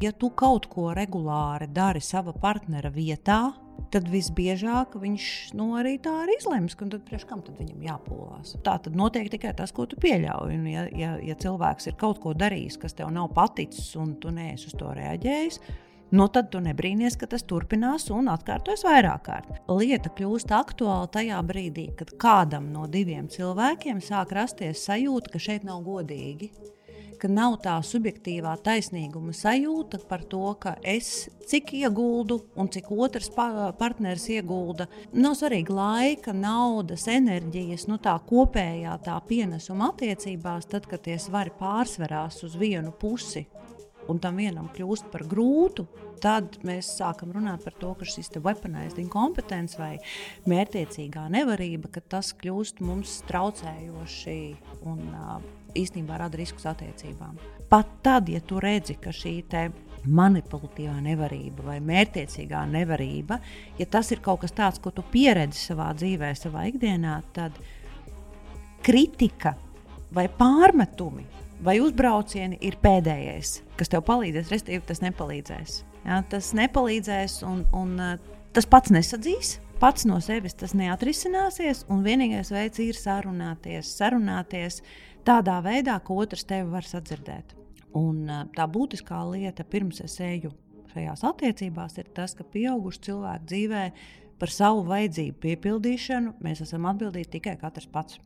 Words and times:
Ja 0.00 0.14
tu 0.16 0.30
kaut 0.32 0.64
ko 0.72 0.94
regulāri 0.96 1.66
dari 1.76 2.00
sava 2.00 2.32
partnera 2.32 2.88
vietā, 2.88 3.50
tad 3.92 4.06
visbiežāk 4.08 4.94
viņš 4.96 5.26
nu, 5.58 5.74
arī 5.76 5.98
tā 6.00 6.14
arī 6.22 6.38
izlems, 6.38 6.72
ka 6.78 6.88
tad 6.88 7.02
priekš 7.04 7.26
kam 7.28 7.42
tad 7.44 7.58
viņam 7.60 7.82
jāpūlās. 7.84 8.54
Tā 8.64 8.78
tad 8.86 8.96
notiek 8.96 9.28
tikai 9.28 9.52
tas, 9.58 9.74
ko 9.76 9.84
tu 9.90 9.98
pieļauj. 10.00 10.56
Un, 10.56 10.64
ja, 10.72 10.86
ja, 10.96 11.12
ja 11.20 11.36
cilvēks 11.44 11.90
ir 11.90 11.98
kaut 12.00 12.22
ko 12.24 12.32
darījis, 12.32 12.80
kas 12.80 12.96
tev 12.96 13.12
nav 13.12 13.28
paticis, 13.36 13.92
un 14.00 14.16
tu 14.22 14.32
neesi 14.32 14.70
uz 14.70 14.78
to 14.80 14.88
reaģējis, 14.96 15.60
nu 16.16 16.30
tad 16.32 16.48
tu 16.54 16.64
nebrīnies, 16.64 17.20
ka 17.20 17.28
tas 17.28 17.44
turpinās 17.44 18.08
un 18.14 18.32
atkārtojas 18.32 18.88
vairāk 18.88 19.28
kārt. 19.28 19.52
Lieta 19.68 20.08
kļūst 20.16 20.56
aktuāla 20.56 21.12
tajā 21.12 21.44
brīdī, 21.44 21.90
kad 22.00 22.16
kādam 22.16 22.72
no 22.72 22.88
diviem 22.88 23.28
cilvēkiem 23.28 24.00
sāk 24.00 24.32
rasties 24.32 24.88
sajūta, 24.88 25.36
ka 25.36 25.48
šeit 25.50 25.68
nav 25.68 25.84
godīgi 25.84 26.54
ka 27.20 27.28
nav 27.30 27.58
tā 27.64 27.76
subjektīvā 27.84 28.54
taisnīguma 28.64 29.34
sajūta 29.36 30.00
par 30.08 30.24
to, 30.30 30.42
ka 30.62 30.74
es 30.82 31.28
cik 31.50 31.72
ieguldu 31.80 32.38
un 32.60 32.70
cik 32.72 32.90
otrs 32.94 33.30
partneris 33.34 34.28
iegulda. 34.32 34.88
Nav 35.12 35.36
svarīgi 35.40 35.74
laika, 35.74 36.34
naudas, 36.36 37.06
enerģijas, 37.10 37.88
nu 37.90 38.00
tā 38.02 38.16
kopējā 38.26 38.96
tā 39.04 39.16
pienesuma 39.28 39.90
attiecībās, 39.92 40.70
tad, 40.70 40.88
kad 40.90 41.04
tie 41.06 41.18
svari 41.20 41.52
pārsverās 41.60 42.42
uz 42.46 42.56
vienu 42.60 42.94
pusi 42.96 43.46
un 44.10 44.18
tam 44.22 44.40
vienam 44.40 44.68
kļūst 44.74 45.10
par 45.12 45.24
grūtu, 45.30 45.86
tad 46.22 46.58
mēs 46.66 46.90
sākam 46.98 47.32
runāt 47.34 47.64
par 47.64 47.76
to, 47.80 47.92
ka 47.98 48.08
šis 48.08 48.32
weaponized 48.40 48.98
inkompetence 49.02 49.78
vai 49.80 49.94
mērķiecīgā 50.50 51.28
nevarība, 51.32 51.92
ka 51.94 52.02
tas 52.16 52.34
kļūst 52.40 52.82
mums 52.84 53.20
traucējoši 53.30 54.40
un 54.90 55.06
uh, 55.14 55.59
īstenībā 55.76 56.18
rada 56.20 56.38
riskus 56.40 56.66
attiecībām. 56.70 57.38
Pat 57.70 57.88
tad, 58.02 58.28
ja 58.28 58.40
tu 58.40 58.60
redzi, 58.62 58.96
ka 59.00 59.12
šī 59.14 59.40
manipulatīvā 60.00 60.96
nevarība 61.04 61.66
vai 61.66 61.76
mērķiecīgā 61.84 62.62
nevarība, 62.70 63.36
ja 63.78 63.86
tas 63.86 64.08
ir 64.14 64.22
kaut 64.24 64.40
kas 64.44 64.54
tāds, 64.56 64.80
ko 64.80 64.92
tu 64.94 65.04
pieredzi 65.12 65.60
savā 65.60 65.90
dzīvē, 65.92 66.32
savā 66.38 66.64
ikdienā, 66.70 67.18
tad 67.36 67.58
kritika 68.86 69.54
vai 70.14 70.26
pārmetumi 70.32 71.26
vai 71.60 71.76
uzbraucieni 71.84 72.58
ir 72.64 72.78
pēdējais, 72.80 73.58
kas 73.76 73.92
tev 73.92 74.04
palīdzēs, 74.08 74.52
respektīvi, 74.52 74.86
tas 74.88 75.02
nepalīdzēs. 75.04 75.80
Ja, 76.06 76.22
tas 76.32 76.54
nepalīdzēs, 76.56 77.42
un, 77.44 77.66
un 77.76 77.98
tas 78.56 78.68
pats 78.70 78.92
nesadzīs. 78.94 79.58
Pats 79.80 80.04
no 80.04 80.18
sevis 80.20 80.52
tas 80.60 80.74
neatrisināsies, 80.76 81.86
un 81.88 82.02
vienīgais 82.04 82.50
veids 82.52 82.82
ir 82.84 82.98
sarunāties, 82.98 83.88
sarunāties, 83.96 84.82
tādā 85.26 85.58
veidā, 85.64 85.98
ka 86.04 86.16
otrs 86.16 86.46
tevi 86.48 86.70
var 86.70 86.86
sadzirdēt. 86.86 87.56
Un 87.98 88.24
tā 88.54 88.66
būtiskā 88.70 89.18
lieta, 89.32 89.66
pirms 89.66 90.00
es 90.04 90.16
eju 90.22 90.52
šajās 90.92 91.24
attiecībās, 91.26 91.98
ir 91.98 92.10
tas, 92.14 92.34
ka 92.38 92.46
pieaugušu 92.46 93.04
cilvēku 93.08 93.50
dzīvē 93.50 93.84
par 94.40 94.52
savu 94.54 94.82
vajadzību 94.88 95.38
piepildīšanu 95.42 96.36
mēs 96.44 96.64
esam 96.64 96.88
atbildīgi 96.90 97.34
tikai 97.36 97.56
katrs 97.60 97.88
pats. 97.90 98.20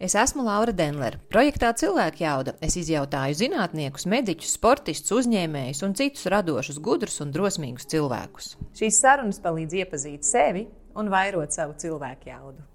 Es 0.00 0.14
esmu 0.16 0.46
Laura 0.46 0.72
Denlere. 0.72 1.18
Projektā 1.28 1.74
Cilvēka 1.76 2.22
jauda 2.22 2.54
es 2.64 2.72
izjautāju 2.80 3.36
zinātniekus, 3.36 4.06
mediķus, 4.08 4.54
sportistus, 4.56 5.12
uzņēmējus 5.18 5.84
un 5.84 5.96
citus 5.98 6.24
radošus, 6.32 6.80
gudrus 6.80 7.20
un 7.20 7.34
drosmīgus 7.34 7.90
cilvēkus. 7.92 8.54
Šīs 8.80 9.02
sarunas 9.04 9.42
palīdz 9.44 9.76
iepazīt 9.82 10.24
sevi 10.24 10.64
un 10.96 11.12
vairot 11.12 11.52
savu 11.52 11.76
cilvēku 11.84 12.32
jaudu. 12.32 12.69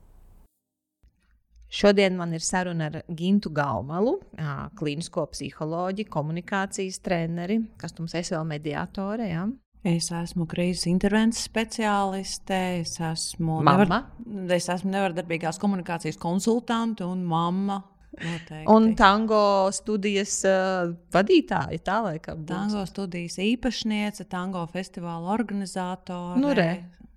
Šodien 1.72 2.16
man 2.16 2.34
ir 2.34 2.44
saruna 2.46 2.90
ar 2.92 3.02
Gintu 3.10 3.50
Gaumalu, 3.54 4.20
klīnisko 4.80 5.26
psiholoģiju, 5.34 6.10
komunikācijas 6.14 7.02
treneri, 7.04 7.60
kas 7.82 7.96
mums 8.00 8.14
ir 8.16 8.28
vēl 8.30 8.46
mediātore. 8.54 9.28
Ja? 9.32 9.48
Es 9.86 10.08
esmu 10.14 10.48
krīzes 10.50 10.88
intervences 10.90 11.46
speciāliste, 11.50 12.62
es 12.82 12.96
esmu, 13.02 13.60
nevar, 13.66 14.08
es 14.56 14.70
esmu 14.74 14.94
nevardarbīgās 14.94 15.62
komunikācijas 15.62 16.18
konsultante 16.22 17.06
un 17.06 17.26
mamma. 17.26 17.84
Noteikti. 18.16 18.64
Un 18.72 18.94
tango 18.96 19.68
studijas 19.76 20.38
uh, 20.48 20.94
vadītāja, 21.12 21.82
tā 21.84 21.98
laikam. 22.06 22.46
Būs. 22.46 22.54
Tango 22.54 22.86
studijas 22.88 23.36
īpašniece, 23.44 24.24
tango 24.32 24.62
festivāla 24.72 25.34
organizatore. 25.36 26.40
Nu, 26.40 26.54
re 26.56 26.70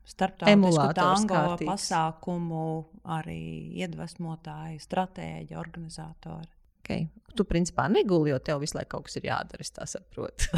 starptautisku 0.09 0.87
tango 0.97 1.35
kārtīgs. 1.35 1.69
pasākumu 1.69 2.69
arī 3.17 3.43
iedvesmotāji, 3.83 4.81
stratēģi, 4.85 5.59
organizatori. 5.59 6.49
Okay. 6.89 7.05
Tu, 7.37 7.45
principā, 7.45 7.85
neguli, 7.93 8.31
jo 8.33 8.39
tev 8.41 8.63
visu 8.63 8.79
laiku 8.79 8.95
kaut 8.97 9.07
kas 9.07 9.19
ir 9.21 9.27
jādara. 9.29 9.61
Es 9.61 9.75
tā 9.77 9.85
saprotu. 9.87 10.49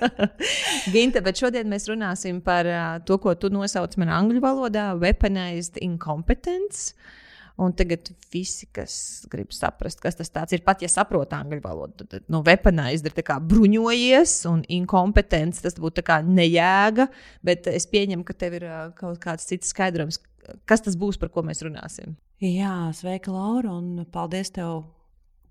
Ginte, 0.94 1.20
bet 1.20 1.36
šodien 1.36 1.68
mēs 1.68 1.84
runāsim 1.90 2.40
par 2.42 2.66
to, 3.04 3.20
ko 3.20 3.36
tu 3.36 3.52
nosauc 3.52 3.98
man 4.00 4.14
angļu 4.16 4.40
valodā- 4.40 4.86
weaponized 5.02 5.76
incompetence. 5.84 6.94
Uh, 6.94 7.20
Un 7.60 7.74
tagad 7.76 8.08
visi, 8.32 8.64
kas 8.72 8.94
grib 9.28 9.50
saprast, 9.52 10.00
kas 10.00 10.16
tas 10.16 10.54
ir, 10.56 10.62
pat 10.64 10.80
ja 10.80 10.88
saprot 10.88 11.34
angļu 11.36 11.60
valodu, 11.60 12.06
tad 12.08 12.24
nu, 12.32 12.40
weaponized 12.46 13.10
ir 13.10 13.32
bruņojies 13.50 14.32
un 14.48 14.62
inkompetents. 14.78 15.60
Tas 15.60 15.76
būtu 15.76 16.04
nejēga, 16.24 17.10
bet 17.44 17.68
es 17.68 17.84
pieņemu, 17.90 18.24
ka 18.24 18.32
tev 18.32 18.56
ir 18.60 18.66
kaut 18.96 19.20
kāds 19.20 19.44
cits 19.50 19.74
skaidrojums, 19.74 20.22
kas 20.64 20.86
tas 20.86 20.96
būs, 20.96 21.20
par 21.20 21.28
ko 21.28 21.44
mēs 21.44 21.60
runāsim. 21.66 22.16
Jā, 22.40 22.88
sveika, 22.96 23.28
Laura, 23.34 23.76
un 23.76 24.06
paldies 24.08 24.54
tev! 24.56 24.86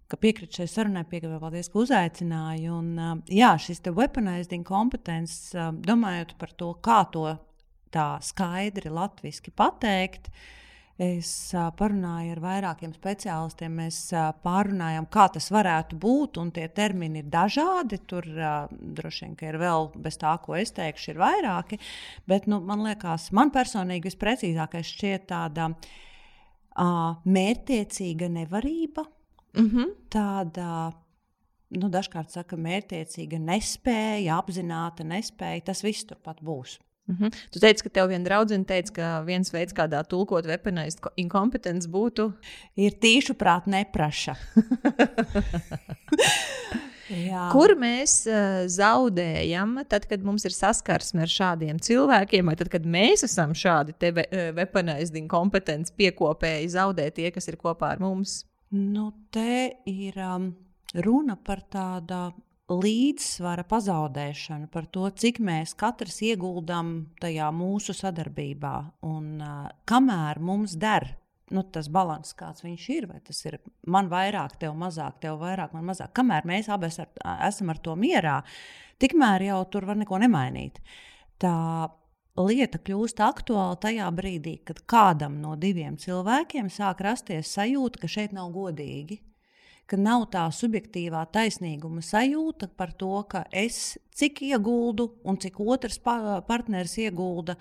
Ka 0.09 0.17
piekrīt 0.17 0.55
šai 0.57 0.65
sarunai, 0.65 1.03
piekrīt, 1.05 1.37
paldies, 1.37 1.69
ka 1.69 1.83
uzaicināji. 1.83 2.71
Un, 2.73 3.19
jā, 3.29 3.51
šis 3.61 3.83
te 3.85 3.93
weaponized 3.93 4.55
incompetence, 4.57 5.53
domājot 5.85 6.33
par 6.41 6.57
to, 6.57 6.73
kā 6.81 7.03
to 7.13 7.35
tā 7.93 8.15
skaidri 8.25 8.89
latviešu 8.89 9.53
pateikt, 9.53 10.31
uh, 10.33 10.55
Es 10.99 11.29
parunāju 11.79 12.33
ar 12.33 12.39
vairākiem 12.43 12.91
speciālistiem, 12.91 13.77
mēs 13.79 13.99
pārunājām, 14.43 15.05
kā 15.07 15.29
tas 15.31 15.45
varētu 15.55 15.95
būt, 15.95 16.41
un 16.41 16.49
tie 16.51 16.65
termini 16.75 17.21
ir 17.21 17.29
dažādi. 17.31 18.01
Tur 18.03 18.27
droši 18.27 19.29
vien 19.29 19.37
ir 19.47 19.59
vēl 19.61 19.87
bez 19.95 20.19
tā, 20.19 20.33
ko 20.43 20.57
es 20.59 20.75
teikšu, 20.75 21.13
ir 21.13 21.21
vairāki. 21.21 21.79
Bet 22.27 22.49
nu, 22.51 22.59
man 22.59 22.83
liekas, 22.83 23.29
man 23.31 23.53
personīgi 23.55 24.11
visprecīzākais 24.11 24.91
šķiet 24.91 25.29
tāda 25.31 25.69
uh, 25.71 27.15
mērķtiecīga 27.23 28.27
nevarība, 28.35 29.07
mm 29.55 29.69
-hmm. 29.71 29.95
tāda 30.11 30.91
nu, 31.79 31.89
dažkārt 31.89 32.35
saka, 32.35 32.59
mērķtiecīga 32.59 33.39
nespēja, 33.39 34.35
apzināta 34.35 35.07
nespēja. 35.07 35.69
Tas 35.71 35.83
viss 35.87 36.03
turpat 36.11 36.43
būs. 36.43 36.75
Mm 37.09 37.17
-hmm. 37.17 37.33
Tu 37.51 37.59
teici, 37.59 37.83
ka 37.83 37.89
tev 37.89 38.09
viena 38.09 38.23
draudzene 38.23 38.65
teica, 38.65 38.93
ka 38.93 39.21
viens 39.25 39.53
veids, 39.53 39.73
kādā 39.73 40.03
tulkot 40.07 40.45
weaponized 40.45 40.99
incompetence 41.17 41.89
būtu, 41.89 42.31
ir 42.75 42.91
tīšu 42.91 43.33
prāt 43.33 43.65
nepraša. 43.65 44.35
Kur 47.51 47.73
mēs 47.73 48.27
uh, 48.29 48.67
zaudējam, 48.69 49.79
tad, 49.89 50.05
kad 50.05 50.21
mums 50.23 50.45
ir 50.45 50.53
saskarsme 50.53 51.21
ar 51.25 51.27
šādiem 51.27 51.79
cilvēkiem, 51.81 52.45
vai 52.45 52.55
tad, 52.55 52.69
kad 52.69 52.85
mēs 52.85 53.23
esam 53.25 53.55
šādi 53.57 53.95
uh, 53.97 54.53
weaponized 54.53 55.15
incompetence 55.17 55.93
piekopēji, 55.97 56.69
zaudē 56.69 57.09
tie, 57.11 57.31
kas 57.31 57.47
ir 57.47 57.57
kopā 57.57 57.95
ar 57.95 57.99
mums? 57.99 58.45
Nu, 58.69 59.09
te 59.33 59.81
ir 59.89 60.13
um, 60.21 60.51
runa 60.93 61.35
par 61.35 61.65
tādu 61.73 62.29
līdzsvara 62.69 63.65
pazaudēšanu, 63.69 64.69
par 64.73 64.85
to, 64.93 65.07
cik 65.09 65.41
mēs 65.41 65.73
katrs 65.79 66.21
ieguldam 66.25 67.09
tajā 67.21 67.49
mūsu 67.55 67.95
sadarbībā. 67.97 68.75
Un 69.09 69.39
uh, 69.41 69.65
kamēr 69.89 70.41
mums 70.43 70.77
der 70.79 71.09
nu, 71.49 71.63
tas 71.73 71.89
līdzsvars, 71.91 72.33
kāds 72.37 72.63
viņš 72.65 72.87
ir, 72.93 73.07
vai 73.09 73.19
tas 73.25 73.39
ir 73.45 73.59
man 73.89 74.09
vairāk, 74.11 74.57
tev 74.61 74.75
mazāk, 74.77 75.19
tev 75.23 75.39
vairāk, 75.41 75.73
man 75.73 75.87
mazāk, 75.89 76.13
kamēr 76.17 76.45
mēs 76.49 76.69
abi 76.69 76.89
ar, 76.93 77.09
esam 77.47 77.71
ar 77.73 77.79
to 77.83 77.95
mierā, 77.99 78.39
tikmēr 79.01 79.49
jau 79.49 79.63
tur 79.73 79.87
var 79.89 79.97
neko 79.99 80.19
nemainīt. 80.21 80.77
Tā 81.41 81.55
lieta 82.39 82.79
kļūst 82.79 83.23
aktuāla 83.23 83.79
tajā 83.81 84.11
brīdī, 84.15 84.59
kad 84.67 84.83
kādam 84.89 85.39
no 85.41 85.55
diviem 85.59 85.97
cilvēkiem 85.99 86.69
sāk 86.71 87.01
rasties 87.05 87.51
sajūta, 87.55 88.03
ka 88.03 88.11
šeit 88.11 88.35
nav 88.35 88.53
godīgi 88.55 89.19
ka 89.89 89.97
nav 89.97 90.27
tā 90.33 90.45
subjektīvā 90.53 91.23
taisnīguma 91.33 92.03
sajūta 92.05 92.69
par 92.77 92.93
to, 92.99 93.11
ka 93.31 93.43
es 93.49 93.97
cik 94.15 94.43
ieguldu 94.51 95.09
un 95.25 95.39
cik 95.41 95.59
otrs 95.65 95.99
partneris 96.03 96.97
iegulda. 97.01 97.57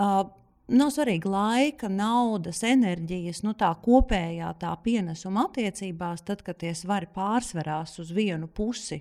Uh, 0.00 0.28
Nav 0.70 0.92
svarīgi 0.94 1.26
laika, 1.26 1.88
naudas, 1.90 2.60
enerģijas, 2.62 3.40
nu 3.42 3.56
tā 3.58 3.72
kopējā 3.82 4.52
tā 4.62 4.70
pienesuma 4.84 5.48
attiecībās, 5.48 6.22
tad, 6.22 6.44
kad 6.46 6.60
tie 6.60 6.70
svari 6.78 7.08
pārsverās 7.10 7.96
uz 7.98 8.12
vienu 8.14 8.46
pusi 8.46 9.00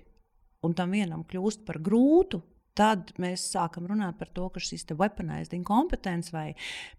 un 0.65 0.73
tam 0.73 0.95
vienam 0.97 1.21
kļūst 1.29 1.61
par 1.67 1.77
grūtu, 1.85 2.41
tad 2.73 3.13
mēs 3.21 3.43
sākam 3.53 3.85
runāt 3.91 4.17
par 4.17 4.31
to, 4.33 4.47
ka 4.49 4.63
šis 4.63 4.87
weaponized 4.97 5.53
incompetence 5.53 6.33
vai 6.33 6.55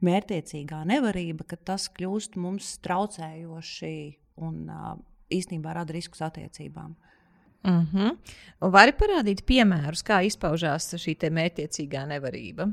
mērķiecīgā 0.06 0.84
nevarība, 0.86 1.48
ka 1.50 1.58
tas 1.72 1.88
kļūst 1.96 2.38
mums 2.38 2.76
traucējoši 2.86 3.94
un 4.46 4.62
uh, 4.70 4.92
īstenībā 5.30 5.74
rada 5.74 5.94
riskus 5.94 6.22
attiecībām. 6.22 6.94
Mm 7.62 7.86
-hmm. 7.92 8.16
Un 8.60 8.70
vari 8.72 8.92
parādīt 8.92 9.44
piemērus, 9.44 10.02
kā 10.02 10.22
izpaužās 10.24 10.94
šī 10.94 11.16
mērķiecīgā 11.30 12.06
nevarība? 12.06 12.72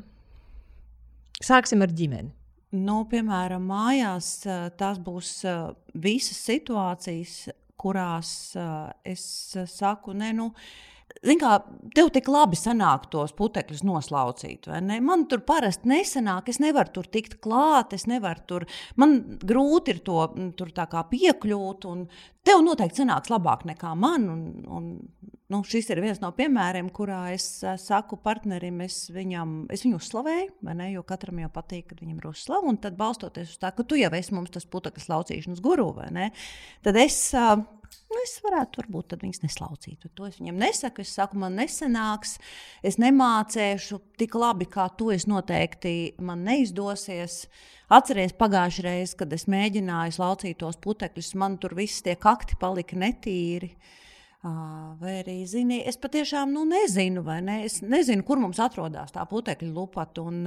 Sāksim 1.43 1.81
ar 1.81 1.91
ģimeni. 1.91 2.31
Nu, 2.71 3.05
piemēram, 3.05 3.63
mājās 3.63 4.43
tās 4.77 4.97
būs 4.99 5.45
visas 5.93 6.37
situācijas, 6.49 7.49
kurās 7.77 8.55
es 9.03 9.55
saku, 9.65 10.13
ne, 10.13 10.33
nu, 10.33 10.51
Zini, 11.23 11.39
kā 11.41 11.57
tev 11.95 12.11
tik 12.13 12.29
labi 12.31 12.57
sanāk 12.59 13.07
tos 13.13 13.33
putekļus 13.37 13.83
noslaucīt, 13.87 14.67
vai 14.69 14.81
ne? 14.85 14.99
Man 15.03 15.25
tur 15.31 15.41
parasti 15.47 15.89
nesanāk, 15.89 16.51
es 16.51 16.61
nevaru 16.63 16.93
tur 16.99 17.09
tikt 17.09 17.39
klāt, 17.43 17.95
es 17.97 18.07
nevaru 18.09 18.43
tur, 18.49 18.67
man 18.99 19.17
grūti 19.41 19.95
ir 19.95 20.03
to 20.05 20.27
tur 20.59 20.73
piekļūt, 20.75 21.87
un 21.89 22.05
tev 22.47 22.63
noteikti 22.65 23.03
sanāks 23.03 23.31
labāk 23.33 23.65
nekā 23.67 23.93
man. 23.97 24.27
Un, 24.31 24.43
un, 24.67 24.91
nu, 25.51 25.61
šis 25.67 25.89
ir 25.93 26.01
viens 26.03 26.21
no 26.23 26.31
piemēriem, 26.35 26.91
kurā 26.95 27.21
es 27.33 27.47
saku 27.83 28.19
partnerim, 28.23 28.81
es, 28.85 29.05
viņam, 29.13 29.57
es 29.73 29.85
viņu 29.85 30.01
uzslavēju, 30.01 30.51
ne, 30.69 30.91
jo 30.93 31.05
katram 31.07 31.41
jau 31.43 31.51
patīk, 31.53 31.87
kad 31.91 32.03
viņam 32.03 32.19
ir 32.21 32.29
uzslava, 32.31 32.67
un 32.67 32.79
tad 32.83 32.99
balstoties 32.99 33.55
uz 33.55 33.61
tā, 33.61 33.71
ka 33.75 33.87
tu 33.87 33.99
jau 33.99 34.11
esi 34.17 34.35
mums 34.35 34.53
tas 34.53 34.67
putekļu 34.67 35.07
laucīšanas 35.13 35.63
guru, 35.63 35.91
tad 36.85 37.01
es. 37.03 37.23
Nu, 38.07 38.19
es 38.23 38.37
varētu, 38.43 38.81
varbūt, 38.81 39.17
viņas 39.21 39.43
neslaucīt. 39.43 40.07
To 40.15 40.27
es 40.29 40.37
viņam 40.39 40.59
nesaku. 40.61 41.03
Es 41.03 41.11
saku, 41.17 41.39
man 41.41 41.57
nesanāks, 41.59 42.37
es 42.85 42.99
nemācīšu 43.01 43.99
tik 44.19 44.37
labi, 44.39 44.69
kā 44.71 44.87
tu. 44.97 45.09
Es 45.15 45.27
noteikti 45.29 46.15
man 46.23 46.45
neizdosies. 46.47 47.45
Atcerieties, 47.93 48.35
pagājušajā 48.39 48.83
reizē, 48.87 49.19
kad 49.21 49.35
es 49.35 49.47
mēģināju 49.51 50.17
slaucīt 50.17 50.59
tos 50.59 50.79
putekļus, 50.83 51.35
man 51.39 51.55
tur 51.61 51.75
viss 51.77 52.03
tie 52.03 52.17
kakti 52.19 52.57
palika 52.59 52.99
netīri. 52.99 53.71
Vai 54.43 55.17
arī, 55.21 55.39
zini, 55.49 55.81
es 55.87 55.97
patiešām 55.99 56.51
nu, 56.53 56.63
nezinu, 56.69 57.23
ne? 57.43 57.61
es 57.65 57.81
nezinu, 57.81 58.23
kur 58.27 58.39
mums 58.39 58.59
atrodas 58.63 59.15
tā 59.15 59.23
putekļa 59.27 59.71
lupata. 59.73 60.23
Un, 60.27 60.45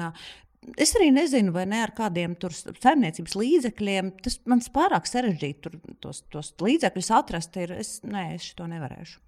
Es 0.81 0.93
arī 0.99 1.09
nezinu, 1.15 1.55
vai 1.55 1.65
ne 1.69 1.79
ar 1.81 1.95
kādiem 1.97 2.35
saimniecības 2.41 3.37
līdzekļiem. 3.41 4.13
Tas 4.25 4.39
man 4.51 4.61
pārāk 4.75 5.09
sarežģīti 5.09 5.65
tur 5.65 5.79
tos, 6.05 6.23
tos 6.33 6.53
līdzekļus 6.61 7.11
atrast. 7.17 7.57
Ir. 7.63 7.73
Es, 7.81 7.99
nē, 8.05 8.35
es 8.37 8.53
to 8.59 8.69
nevarēšu. 8.69 9.19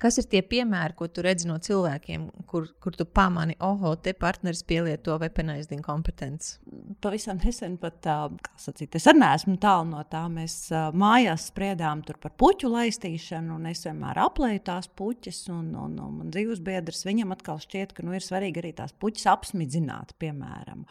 Kas 0.00 0.18
ir 0.20 0.26
tie 0.28 0.42
piemēri, 0.44 0.92
ko 0.98 1.06
tu 1.08 1.22
redzi 1.24 1.48
no 1.48 1.56
cilvēkiem, 1.62 2.26
kur, 2.50 2.66
kur 2.82 2.96
tu 2.96 3.06
pamani, 3.08 3.56
oh, 3.64 3.80
te 3.96 4.12
partneris 4.16 4.60
pielieto 4.68 5.16
weaponizing 5.20 5.80
kompetenci? 5.84 6.58
Pavisam 7.04 7.40
nesen 7.40 7.78
pat, 7.80 8.02
kā 8.04 8.52
sacīt, 8.60 8.98
es 8.98 9.08
arī 9.08 9.22
neesmu 9.22 9.56
tālu 9.62 9.88
no 9.94 10.02
tā. 10.10 10.26
Mēs 10.32 10.58
mājās 11.00 11.48
spriedām 11.52 12.02
par 12.04 12.34
puķu 12.40 12.68
laistīšanu, 12.74 13.56
un 13.56 13.70
es 13.70 13.86
vienmēr 13.88 14.20
aplēju 14.26 14.64
tās 14.68 14.90
puķes, 15.00 15.40
un, 15.54 15.70
un, 15.86 15.96
un 16.02 16.18
man 16.20 16.34
dzīves 16.34 16.60
biedrs, 16.64 17.06
viņam 17.08 17.32
atkal 17.36 17.62
šķiet, 17.62 17.96
ka 17.96 18.04
nu, 18.04 18.12
ir 18.16 18.24
svarīgi 18.24 18.60
arī 18.60 18.74
tās 18.76 18.92
puķes 19.00 19.30
apsmidzināt, 19.32 20.12
piemēram. 20.20 20.84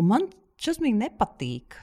Un 0.00 0.10
man 0.10 0.26
šausmīgi 0.60 0.98
nepatīk 0.98 1.78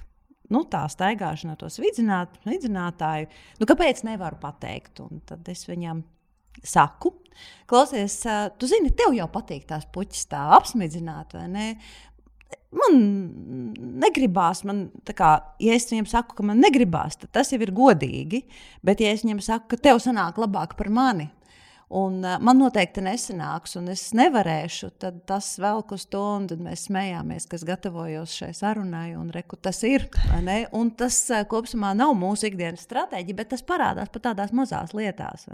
nu, 0.54 0.64
tā 0.72 0.84
staigāšana, 0.92 1.58
tos 1.60 1.80
vidzinātāju, 1.82 3.32
nu, 3.60 3.68
kāpēc 3.68 4.04
nevaru 4.08 4.40
pateikt? 4.42 5.02
Un 5.04 5.24
tad 5.28 5.48
es 5.52 5.66
viņam 5.68 6.04
saku, 6.66 7.14
klausies, 7.70 8.20
tu 8.58 8.70
zini, 8.70 8.94
tev 8.98 9.16
jau 9.18 9.28
patīk 9.32 9.68
tās 9.70 9.88
puķis 9.94 10.30
tā 10.32 10.44
apsmidzināt, 10.58 11.38
vai 11.38 11.48
ne? 11.52 11.72
Man 12.78 12.98
negribās, 14.04 14.62
man, 14.68 14.88
kā, 15.16 15.30
ja 15.64 15.76
es 15.76 15.88
viņam 15.88 16.08
saku, 16.12 16.36
ka 16.36 16.44
man 16.48 16.60
negribās, 16.64 17.16
tad 17.20 17.32
tas 17.36 17.52
jau 17.54 17.60
ir 17.64 17.72
godīgi. 17.76 18.44
Bet, 18.86 19.02
ja 19.04 19.14
es 19.16 19.24
viņam 19.24 19.40
saku, 19.44 19.72
ka 19.72 19.80
tev 19.88 20.02
sanāk 20.04 20.40
labāk 20.40 20.76
par 20.80 20.92
mani, 20.92 21.30
Un, 21.88 22.18
uh, 22.20 22.36
man 22.44 22.58
noteikti 22.60 23.00
nesanāks, 23.00 23.78
un 23.80 23.88
es 23.94 24.10
nevarēšu. 24.18 24.90
Tad 25.00 25.22
tas 25.30 25.54
vēl 25.62 25.80
uz 25.96 26.04
to, 26.12 26.24
un 26.36 26.66
mēs 26.66 26.90
smējāmies, 26.90 27.48
kas 27.48 27.64
gatavojos 27.68 28.34
šai 28.42 28.52
sarunai, 28.58 29.14
un 29.16 29.30
reku, 29.32 29.56
tas 29.56 29.80
ir. 29.88 30.10
Un 30.76 30.92
tas 31.00 31.22
uh, 31.32 31.46
kopumā 31.48 31.94
nav 31.96 32.12
mūsu 32.20 32.50
ikdienas 32.50 32.84
stratēģija, 32.84 33.40
bet 33.40 33.54
tas 33.56 33.64
parādās 33.64 34.12
pat 34.12 34.28
tādās 34.28 34.52
mazās 34.52 34.92
lietās. 34.98 35.48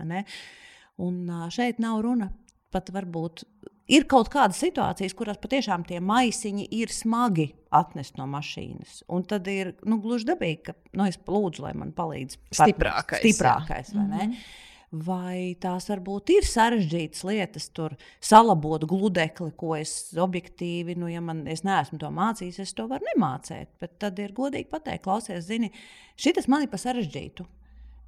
Un 1.02 1.26
šeit 1.54 1.82
nav 1.82 2.02
runa 2.06 2.30
pat 2.74 2.90
varbūt. 2.94 3.46
Ir 3.94 4.06
kaut 4.08 4.30
kādas 4.32 4.62
situācijas, 4.64 5.14
kurās 5.18 5.40
patiešām 5.44 5.84
tie 5.88 6.00
maisiņi 6.00 6.70
ir 6.78 6.92
smagi 6.94 7.50
atnest 7.76 8.16
no 8.18 8.26
mašīnas. 8.32 9.02
Un 9.12 9.26
tad 9.28 9.50
ir 9.52 9.74
nu, 9.84 9.98
gluži 10.02 10.30
dabīgi, 10.30 10.62
ka 10.70 10.76
nu, 10.96 11.08
es 11.10 11.20
lūdzu, 11.20 11.66
lai 11.66 11.74
man 11.76 11.92
palīdz 11.96 12.38
stiprākais. 12.56 13.26
stiprākais 13.26 13.92
mm 13.94 14.12
-hmm 14.12 14.46
vai 14.94 15.56
tās 15.62 15.88
varbūt 15.90 16.30
ir 16.36 16.46
sarežģītas 16.46 17.24
lietas, 17.26 17.70
tur 17.74 17.96
salabot 18.22 18.86
gludekli, 18.86 19.50
ko 19.58 19.74
es 19.76 20.14
objektīvi, 20.22 20.96
nu, 21.00 21.10
ja 21.10 21.22
man 21.22 21.48
es 21.50 21.66
neesmu 21.66 21.98
to 22.02 22.12
mācījis, 22.14 22.62
es 22.62 22.76
to 22.78 22.86
varu 22.92 23.08
nemācīt. 23.14 23.74
Bet 23.82 23.98
tad 24.04 24.20
ir 24.22 24.36
godīgi 24.38 24.70
pateikt, 24.70 25.04
klausies, 25.08 25.48
zini, 25.50 25.72
šis 26.16 26.48
man 26.48 26.66
ir 26.66 26.72
par 26.72 26.84
sarežģītu. 26.84 27.48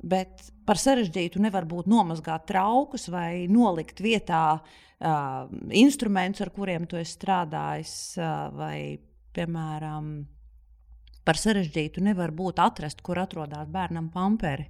Bet 0.05 0.51
par 0.67 0.77
sarežģītu 0.77 1.41
nevar 1.41 1.65
būt 1.69 1.89
nomazgāt 1.89 2.45
traukus 2.51 3.07
vai 3.09 3.47
nolikt 3.49 4.03
vietā 4.05 4.59
uh, 4.59 5.47
instrumentus, 5.73 6.45
ar 6.45 6.51
kuriem 6.53 6.85
tu 6.89 6.99
esi 7.01 7.17
strādājis, 7.17 7.95
uh, 8.19 8.51
vai, 8.53 8.77
piemēram, 9.33 10.11
par 11.25 11.41
sarežģītu 11.41 12.03
nevar 12.05 12.35
būt 12.37 12.61
atrast, 12.61 13.01
kur 13.05 13.19
atrodas 13.23 13.69
bērnam 13.71 14.11
pamperi. 14.13 14.67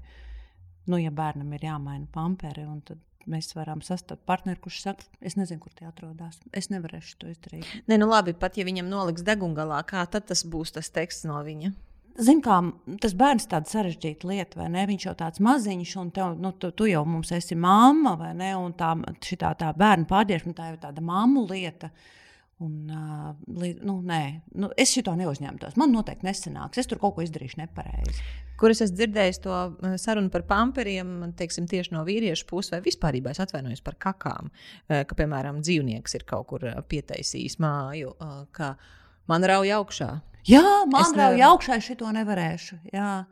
Nu, 0.87 0.99
ja 1.01 1.11
bērnam 1.11 1.51
ir 1.57 1.65
jāmaina 1.67 2.07
pamperi, 2.13 2.63
tad 2.87 3.01
mēs 3.29 3.51
varam 3.57 3.81
sastapt 3.83 4.23
partneri, 4.29 4.61
kurš 4.61 4.83
saka, 4.85 5.07
es 5.25 5.35
nezinu, 5.35 5.59
kur 5.63 5.73
tie 5.75 5.87
atrodas. 5.89 6.39
Es 6.55 6.69
nevarēšu 6.71 7.17
to 7.21 7.31
izdarīt. 7.33 7.67
Nē, 7.89 7.97
nu 7.99 8.07
labi, 8.09 8.35
pat 8.37 8.59
ja 8.59 8.65
viņam 8.67 8.87
noliks 8.91 9.25
degungalā, 9.25 9.81
kā 9.89 10.05
tad 10.11 10.29
tas 10.29 10.45
būs 10.47 10.75
tas 10.77 10.91
teksts 10.93 11.27
no 11.27 11.41
viņa? 11.43 11.73
Zini, 12.15 12.39
kā 12.45 12.61
tas 13.03 13.15
bērns 13.17 13.43
ir 13.43 13.51
tāds 13.51 13.73
sarežģīts 13.75 14.27
lieta, 14.27 14.59
vai 14.61 14.69
ne? 14.71 14.85
Viņš 14.87 15.07
jau 15.09 15.15
tāds 15.19 15.41
maziņš, 15.43 15.95
un 15.99 16.11
tev, 16.15 16.37
nu, 16.39 16.53
tu, 16.55 16.71
tu 16.71 16.87
jau 16.87 17.03
mums 17.07 17.33
esi 17.35 17.57
mamma, 17.59 18.15
vai 18.19 18.31
ne? 18.37 18.53
Un 18.55 18.75
tā, 18.77 18.93
šitā, 19.25 19.51
tā 19.59 19.73
bērnu 19.75 20.07
pārdiešana, 20.07 20.55
tā 20.55 20.69
jau 20.71 20.79
tāda 20.87 21.03
mammu 21.03 21.43
lieta. 21.49 21.91
Un, 22.63 22.87
uh, 22.87 23.33
nu, 23.83 23.97
nē, 23.99 24.21
nu, 24.55 24.69
es 24.79 24.95
šo 24.95 25.11
neuzņemtos. 25.19 25.75
Man 25.75 25.91
noteikti 25.91 26.23
nesanāks. 26.29 26.79
Es 26.79 26.87
tur 26.87 27.01
kaut 27.01 27.17
ko 27.17 27.25
izdarīšu 27.25 27.59
nepareizi 27.59 28.23
kur 28.59 28.71
es 28.71 28.81
esmu 28.83 28.97
dzirdējis 28.99 29.41
to 29.43 29.55
sarunu 30.01 30.31
par 30.33 30.45
pamperiem, 30.47 31.11
teiksim, 31.39 31.67
tieši 31.71 31.95
no 31.95 32.03
vīriešu 32.07 32.47
puses, 32.49 32.71
vai 32.73 32.81
vispār 32.85 33.17
es 33.31 33.41
atvainojos 33.43 33.83
par 33.85 33.97
kakām. 33.99 34.51
Ka, 34.87 35.17
piemēram, 35.17 35.61
dzīvnieks 35.65 36.15
ir 36.15 36.25
kaut 36.27 36.47
kur 36.51 36.67
pietaisījis 36.89 37.59
māju, 37.63 38.15
ka 38.55 38.75
man 39.31 39.43
rauj 39.43 39.73
augšā. 39.79 40.11
Jā, 40.45 40.63
man 40.91 41.11
nevar... 41.17 41.37
augšā, 41.51 41.79
es 41.81 41.91
to 41.97 42.11
nevarēšu. 42.13 42.79
Jā. 42.93 43.25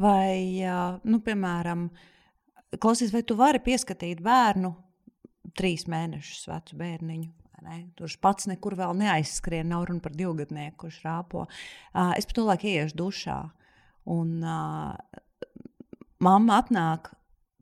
Vai, 0.00 0.62
nu, 1.06 1.20
piemēram, 1.22 1.88
klausies, 2.82 3.12
vai 3.14 3.22
tu 3.26 3.36
vari 3.38 3.62
pieskatīt 3.62 4.22
bērnu 4.24 4.72
trīs 5.54 5.86
mēnešus 5.90 6.48
vecu 6.50 6.78
bērniņu? 6.78 7.32
Ne? 7.64 7.78
Tur 7.96 8.12
pats 8.20 8.48
nekur 8.50 8.76
vēl 8.76 8.92
neaizskrien, 9.00 9.70
nav 9.70 9.86
runa 9.88 10.02
par 10.04 10.12
divgadnieku, 10.16 10.84
kurš 10.84 11.00
rāpo. 11.06 11.46
Es 12.18 12.28
pat 12.28 12.42
laiku 12.44 12.68
ieiešu 12.68 12.98
dušā. 12.98 13.38
Un 14.12 14.42
uh, 14.44 14.92
mamma 16.20 16.58
atnāk 16.60 17.08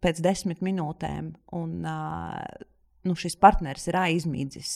pēc 0.03 0.19
desmit 0.25 0.63
minūtēm, 0.65 1.29
un 1.55 1.77
uh, 1.87 2.41
nu, 3.07 3.15
šis 3.15 3.39
partneris 3.39 3.87
ir 3.93 4.01
aizmidzis. 4.01 4.73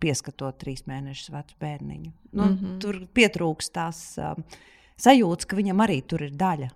Pieskatot 0.00 0.58
trīs 0.60 0.84
mēnešus 0.88 1.32
vecu 1.34 1.56
bērniņu. 1.60 2.12
Nu, 2.32 2.44
mm 2.44 2.56
-hmm. 2.56 2.76
Tur 2.80 3.00
pietrūkst 3.14 3.72
tās 3.72 4.18
uh, 4.18 4.36
sajūtas, 4.96 5.46
ka 5.46 5.56
viņam 5.56 5.82
arī 5.84 6.00
tur 6.06 6.22
ir 6.22 6.36
daļa. 6.36 6.70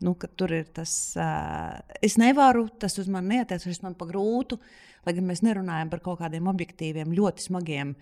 Nu, 0.00 0.14
tur 0.14 0.52
ir 0.52 0.68
tas, 0.74 1.16
uh, 1.16 1.80
es 2.02 2.16
nevaru, 2.16 2.68
tas 2.78 2.98
uz 2.98 3.08
mani 3.08 3.28
neatiecas, 3.28 3.64
tas 3.64 3.82
man 3.82 3.94
pa 3.94 4.06
grūtu. 4.06 4.58
Lai 5.06 5.14
gan 5.14 5.26
mēs 5.26 5.42
nerunājam 5.42 5.90
par 5.90 6.00
kaut 6.00 6.18
kādiem 6.20 6.46
objektīviem, 6.46 7.14
ļoti 7.14 7.42
smagiem 7.42 7.96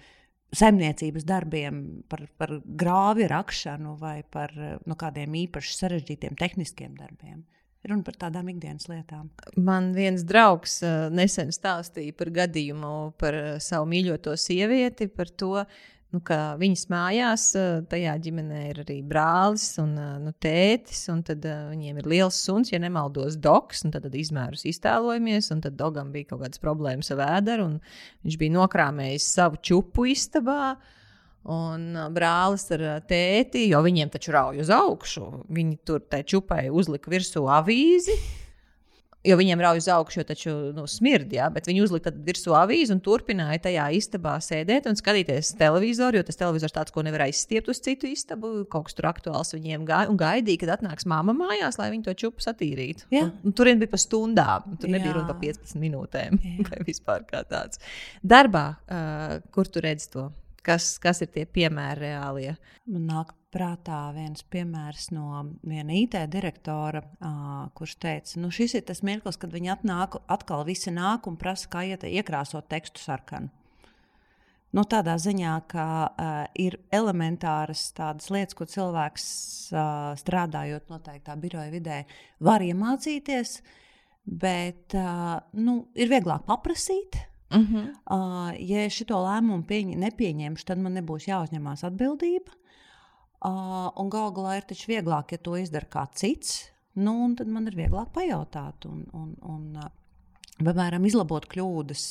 saimniecības 0.52 1.24
darbiem, 1.24 2.02
par, 2.08 2.26
par 2.38 2.60
grāvi 2.64 3.26
rakšanu 3.28 3.96
vai 4.00 4.22
par 4.22 4.52
nu, 4.86 4.94
kādiem 4.94 5.34
īpaši 5.34 5.76
sarežģītiem 5.76 6.36
tehniskiem 6.36 6.94
darbiem. 6.96 7.44
Runa 7.86 8.06
par 8.06 8.16
tādām 8.26 8.48
ikdienas 8.50 8.88
lietām. 8.90 9.28
Man 9.56 9.92
viens 9.96 10.24
draugs 10.26 10.80
uh, 10.84 11.06
nesen 11.14 11.52
stāstīja 11.54 12.14
par 12.16 12.32
gadījumu 12.34 12.94
par 13.20 13.36
uh, 13.38 13.50
savu 13.62 13.88
mīļoto 13.90 14.34
sievieti, 14.40 15.08
par 15.12 15.30
to, 15.30 15.52
nu, 16.14 16.20
ka 16.26 16.56
viņas 16.60 16.86
mājās, 16.92 17.44
tajā 17.90 18.16
ģimenē 18.26 18.62
ir 18.70 18.82
arī 18.84 18.98
brālis 19.06 19.68
un 19.82 19.94
nu, 20.24 20.34
tētis, 20.42 21.04
un 21.12 21.22
tad 21.26 21.46
uh, 21.46 21.68
viņiem 21.70 22.02
ir 22.02 22.10
liels 22.16 22.40
suns, 22.48 22.72
ja 22.74 22.80
nemaldos, 22.82 23.38
doks, 23.42 23.84
tad, 23.86 24.02
tad 24.08 24.18
izmērus 24.18 24.66
iztēlojamies, 24.72 25.52
un 25.54 25.62
tad 25.64 25.78
dogam 25.78 26.12
bija 26.14 26.32
kaut 26.32 26.44
kādas 26.44 26.62
problēmas 26.62 27.12
ar 27.14 27.22
vēderu, 27.22 27.70
viņš 28.26 28.42
bija 28.42 28.58
nokrāmējis 28.58 29.32
savu 29.38 29.62
čupu 29.62 30.10
istabā. 30.12 30.76
Un 31.46 31.92
brālis 32.10 32.64
ar 32.74 32.82
tēti, 33.06 33.68
jo 33.70 33.78
viņiem 33.84 34.10
taču 34.10 34.34
rauj 34.34 34.64
uz 34.64 34.72
augšu, 34.74 35.28
viņi 35.46 35.78
tur 35.86 36.02
tai 36.02 36.24
čupai 36.26 36.64
uzlika 36.74 37.12
virsū 37.12 37.44
avīzi, 37.54 38.16
Jo 39.26 39.34
viņiem 39.38 39.58
rauj 39.58 39.80
uz 39.80 39.86
augšu, 39.90 40.20
jo 40.20 40.24
taču 40.26 40.52
nu, 40.76 40.84
smird, 40.90 41.32
jā, 41.34 41.48
bet 41.50 41.66
viņi 41.66 41.82
uzlika 41.82 42.12
virsū 42.28 42.52
avīzi 42.54 42.94
un 42.94 43.00
turpināja 43.02 43.58
tajā 43.64 43.88
istabā 43.98 44.36
sēdēt 44.44 44.86
un 44.86 44.98
skatīties 44.98 45.50
televizoru, 45.58 46.20
jo 46.20 46.26
tas 46.28 46.38
televizors 46.38 46.74
tāds, 46.76 46.94
ko 46.94 47.02
nevar 47.02 47.24
aizstiept 47.26 47.70
uz 47.72 47.80
citu 47.82 48.06
istabu, 48.12 48.52
kaut 48.70 48.86
kas 48.86 48.98
tur 48.98 49.10
aktuāls 49.10 49.50
viņiem 49.56 49.86
gāja 49.88 50.12
un 50.12 50.20
gaidīja, 50.20 50.62
kad 50.62 50.76
atnāks 50.76 51.08
mamma 51.10 51.34
mājās, 51.34 51.80
lai 51.80 51.90
viņi 51.96 52.06
to 52.06 52.14
čupu 52.22 52.44
satīrītu. 52.46 53.10
Un, 53.24 53.34
un 53.50 53.56
tur 53.56 53.72
bija 53.72 53.90
pa 53.90 53.98
stundām, 54.00 54.78
tur 54.78 54.94
nebija 54.94 55.18
runa 55.18 55.32
par 55.32 55.42
15 55.42 55.82
minūtēm 55.82 56.38
vai 56.70 56.82
vispār 56.86 57.26
kā 57.26 57.42
tāds. 57.50 57.82
Darbā, 58.22 58.66
uh, 58.86 59.38
kur 59.50 59.66
tu 59.66 59.82
redzi 59.82 60.12
to? 60.14 60.30
Kas, 60.66 60.96
kas 60.98 61.22
ir 61.22 61.28
tie 61.30 61.44
piemēri 61.46 62.08
reālie? 62.08 62.56
Man 62.90 63.04
nāk 63.06 63.28
prātā 63.54 64.00
viens 64.16 64.42
piemērs 64.50 65.12
no 65.14 65.44
viena 65.62 65.94
IT 65.94 66.16
direktora, 66.32 67.04
uh, 67.04 67.68
kurš 67.76 67.94
teica, 68.02 68.40
nu 68.42 68.50
šis 68.50 68.74
ir 68.74 68.82
tas 68.88 69.04
mirklis, 69.06 69.38
kad 69.38 69.54
viņi 69.54 69.70
atnāk, 69.76 70.18
atkal 70.32 70.64
visi 70.66 70.90
nāk 70.90 71.28
un 71.30 71.38
prasa, 71.38 71.70
kā 71.70 71.84
iet, 71.86 72.02
iekrāsot 72.08 72.66
tekstu 72.72 73.04
sarkanu. 73.04 73.52
Nu, 74.74 74.82
tādā 74.82 75.14
ziņā, 75.22 75.54
ka 75.70 75.86
uh, 75.86 76.34
ir 76.58 76.80
elementāras 76.92 77.86
tādas 77.96 78.26
lietas, 78.34 78.58
ko 78.58 78.66
cilvēks 78.68 79.28
uh, 79.70 80.10
strādājot 80.18 80.90
noteiktā 80.90 81.38
biroja 81.40 81.70
vidē, 81.72 82.02
var 82.42 82.66
iemācīties, 82.66 83.60
bet 84.26 84.98
uh, 84.98 85.38
nu, 85.54 85.78
ir 85.94 86.10
vieglāk 86.10 86.44
paprasīt. 86.50 87.22
Uh 87.22 87.35
-huh. 87.50 87.90
uh, 88.10 88.52
ja 88.58 88.86
šo 88.90 89.20
lēmumu 89.22 89.64
pieņ, 89.66 89.96
nepieņemšu, 90.02 90.64
tad 90.66 90.78
man 90.78 90.98
nebūs 90.98 91.28
jāuzņemās 91.28 91.84
atbildība. 91.86 92.52
Uh, 93.46 93.92
un 94.00 94.08
galu 94.10 94.32
galā 94.32 94.56
ir 94.56 94.64
taču 94.66 94.90
vieglāk, 94.90 95.32
ja 95.32 95.38
to 95.38 95.56
izdara 95.56 95.86
kāds 95.86 96.18
cits. 96.20 96.70
Nu, 96.94 97.34
tad 97.36 97.46
man 97.52 97.66
ir 97.68 97.76
vieglāk 97.76 98.08
pajautāt 98.14 98.86
un, 98.88 99.04
un, 99.12 99.34
un 99.44 99.76
uh, 99.76 99.90
piemēram, 100.58 101.04
izlabot 101.04 101.46
kļūdas. 101.46 102.06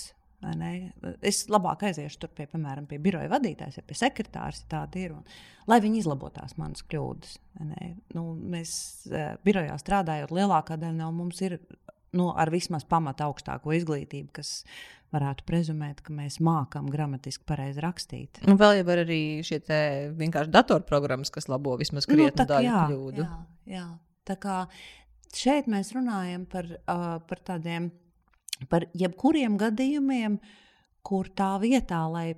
Es 1.25 1.47
labāk 1.49 1.87
aiziešu 1.87 2.19
tur 2.21 2.29
pie, 2.29 2.45
piemēram, 2.45 2.85
pie 2.85 2.99
biroja 3.01 3.31
vadītājas, 3.31 3.81
pie 3.87 3.97
sekretārs, 3.97 4.61
ja 4.61 4.67
tāda 4.75 4.99
ir. 5.01 5.15
Un, 5.17 5.23
lai 5.67 5.79
viņi 5.81 6.03
izlabotās 6.03 6.53
manas 6.61 6.85
kļūdas. 6.85 7.39
Nu, 8.13 8.27
mēs 8.53 8.75
uh, 9.09 9.33
birojā 9.43 9.79
strādājot, 9.81 10.31
lielākā 10.31 10.77
daļa 10.77 10.99
no 10.99 11.11
mums 11.11 11.41
ir 11.41 11.57
nu, 12.15 12.29
ar 12.31 12.51
vismaz 12.53 12.85
pamatu 12.87 13.27
augstāko 13.27 13.73
izglītību, 13.75 14.31
kas 14.39 14.61
varētu 15.15 15.45
prezumēt, 15.47 16.01
ka 16.05 16.13
mēs 16.15 16.39
mākam 16.43 16.89
gramatiski 16.91 17.45
pareizi 17.47 17.83
rakstīt. 17.83 18.41
Un 18.47 18.59
vēl 18.59 18.79
jau 18.79 18.87
ir 18.95 19.03
arī 19.05 19.21
šie 19.45 19.59
vienkārši 20.17 20.53
datorprogrammas, 20.53 21.31
kas 21.33 21.49
labo 21.51 21.77
vismaz 21.79 22.07
nu, 22.07 22.15
krietni 22.15 22.43
nu, 22.43 22.49
daļu 22.51 22.69
jā, 22.69 22.85
kļūdu. 22.89 23.25
Jā, 23.25 23.37
jā. 23.77 23.85
Tā 24.25 24.37
kā 24.41 24.57
šeit 25.35 25.69
mēs 25.71 25.93
runājam 25.95 26.47
par, 26.49 26.71
uh, 26.71 27.05
par 27.29 27.43
tādiem, 27.51 27.91
par 28.71 28.87
jebkuriem 28.97 29.59
gadījumiem, 29.61 30.39
kur 31.05 31.29
tā 31.37 31.53
vietā, 31.61 32.01
lai 32.09 32.31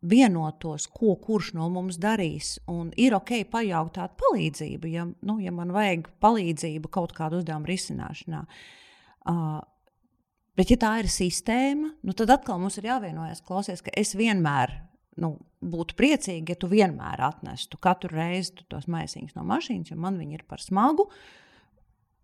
vienotos, 0.00 0.86
ko 0.92 1.14
kurš 1.20 1.54
no 1.56 1.68
mums 1.72 1.98
darīs. 2.00 2.58
Un 2.72 2.92
ir 3.00 3.16
ok, 3.16 3.42
pajautāt 3.52 4.14
palīdzību, 4.20 4.92
ja, 4.92 5.06
nu, 5.08 5.40
ja 5.44 5.52
man 5.52 5.72
vajag 5.76 6.08
palīdzību 6.24 6.92
kaut 6.92 7.16
kādu 7.16 7.40
uzdevumu 7.40 7.68
risināšanā. 7.68 8.44
Uh, 8.44 8.78
Bet, 9.26 10.72
ja 10.72 10.76
tā 10.80 10.94
ir 11.00 11.08
sistēma, 11.12 11.92
nu, 12.04 12.14
tad 12.16 12.32
atkal 12.34 12.60
mums 12.60 12.76
ir 12.80 12.88
jāvienojas, 12.90 13.42
klausies, 13.46 13.82
ka 13.84 13.92
es 13.96 14.12
vienmēr 14.18 14.74
nu, 15.20 15.34
būtu 15.60 15.96
priecīgi, 15.98 16.54
ja 16.54 16.58
tu 16.58 16.70
vienmēr 16.70 17.22
atnestu 17.26 17.78
katru 17.82 18.12
reizi 18.14 18.64
tos 18.70 18.88
maisiņus 18.90 19.36
no 19.36 19.44
mašīnas, 19.48 19.92
jo 19.92 20.00
man 20.00 20.18
viņi 20.20 20.40
ir 20.40 20.44
par 20.48 20.62
smagu. 20.62 21.08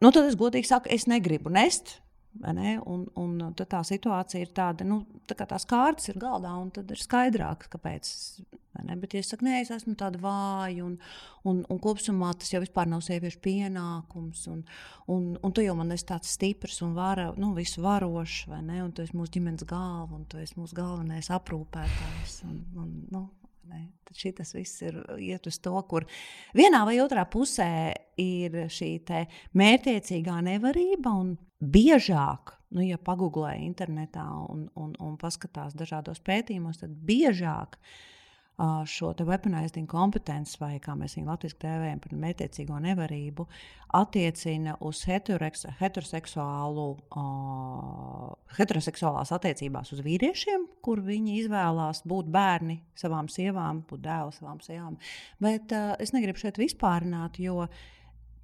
Nu, 0.05 0.11
tad 0.13 0.27
es 0.29 0.37
godīgi 0.37 0.69
saku, 0.69 0.91
es 0.93 1.07
negribu 1.09 1.53
nest. 1.53 1.99
Un, 2.37 3.07
un 3.17 3.37
tā 3.57 3.81
situācija 3.89 4.45
ir 4.45 4.51
tāda, 4.53 4.85
nu, 4.85 5.01
tā 5.25 5.33
kā 5.39 5.47
tās 5.49 5.65
kārtas 5.69 6.11
ir 6.11 6.19
galdā, 6.21 6.53
un 6.61 6.69
tad 6.75 6.91
ir 6.93 7.01
skaidrāk, 7.01 7.65
kāpēc. 7.73 8.11
Bet, 9.01 9.15
ja 9.17 9.23
es 9.25 9.31
saku, 9.33 9.47
nē, 9.47 9.61
es 9.65 9.73
esmu 9.75 9.97
tāda 9.99 10.21
vāja, 10.23 10.85
un, 10.87 10.99
un, 11.49 11.63
un 11.69 11.81
kopumā 11.83 12.33
tas 12.39 12.53
jau 12.53 12.63
nav 12.87 13.03
sieviešu 13.03 13.41
pienākums, 13.45 14.47
un, 14.53 14.63
un, 15.13 15.33
un 15.43 15.53
tu 15.57 15.65
jau 15.65 15.75
man 15.79 15.91
esi 15.93 16.07
tāds 16.07 16.31
stiprs 16.37 16.83
un 16.87 16.95
vara, 16.95 17.33
nu, 17.37 17.55
visu 17.57 17.83
varošs, 17.83 18.47
vai 18.53 18.63
ne? 18.63 18.83
Un 18.85 18.93
tu 18.93 19.03
esi 19.03 19.17
mūsu 19.17 19.39
ģimenes 19.39 19.67
galva, 19.67 20.15
un 20.15 20.25
tu 20.31 20.39
esi 20.39 20.55
mūsu 20.61 20.77
galvenais 20.77 21.33
aprūpētājs. 21.35 22.39
Un, 22.47 22.63
un, 22.77 22.95
nu? 23.11 23.27
Tad 24.07 24.15
šis 24.15 24.53
viss 24.55 24.83
ir 24.87 24.99
iet 25.19 25.47
uz 25.51 25.59
to, 25.59 25.75
kur 25.91 26.07
vienā 26.55 26.85
vai 26.87 27.01
otrā 27.03 27.25
pusē 27.27 27.91
ir 28.23 28.55
šī 28.71 28.91
mērķiecīgā 29.59 30.37
nevarība 30.47 31.15
biežāk, 31.61 32.55
nu, 32.77 32.85
ja 32.85 32.99
pagūglē 32.99 33.57
internetā 33.65 34.27
un, 34.47 34.69
un, 34.79 34.95
un 35.03 35.17
paskatās 35.21 35.75
dažādos 35.75 36.23
pētījumos, 36.23 36.83
tad 36.83 36.95
biežāk 37.09 37.79
šo 38.89 39.11
weaponizing 39.21 39.87
kompetenci, 39.91 40.57
vai 40.61 40.79
kā 40.81 40.95
mēs 40.97 41.17
viņu 41.19 41.29
latviešu 41.29 41.57
tēvējam 41.61 41.99
par 42.01 42.13
mētiecīgo 42.23 42.79
nevarību, 42.87 43.45
attiecina 43.97 44.77
uz 44.81 45.03
heteroseksuālu, 45.07 46.87
uh, 47.21 48.31
heteroseksuālās 48.57 49.33
attiecībās 49.37 49.93
uz 49.93 50.01
vīriešiem, 50.07 50.65
kur 50.85 51.05
viņi 51.05 51.37
izvēlās 51.43 52.03
būt 52.09 52.27
bērni 52.33 52.81
savām 52.97 53.29
sievām, 53.33 53.85
būt 53.91 54.01
dēli 54.09 54.33
savām 54.39 54.61
sievām. 54.65 54.97
Bet 55.43 55.77
uh, 55.77 55.93
es 56.01 56.17
negribu 56.17 56.41
šeit 56.41 56.57
vispārināt, 56.61 57.37
jo 57.45 57.67
uh, 57.67 57.85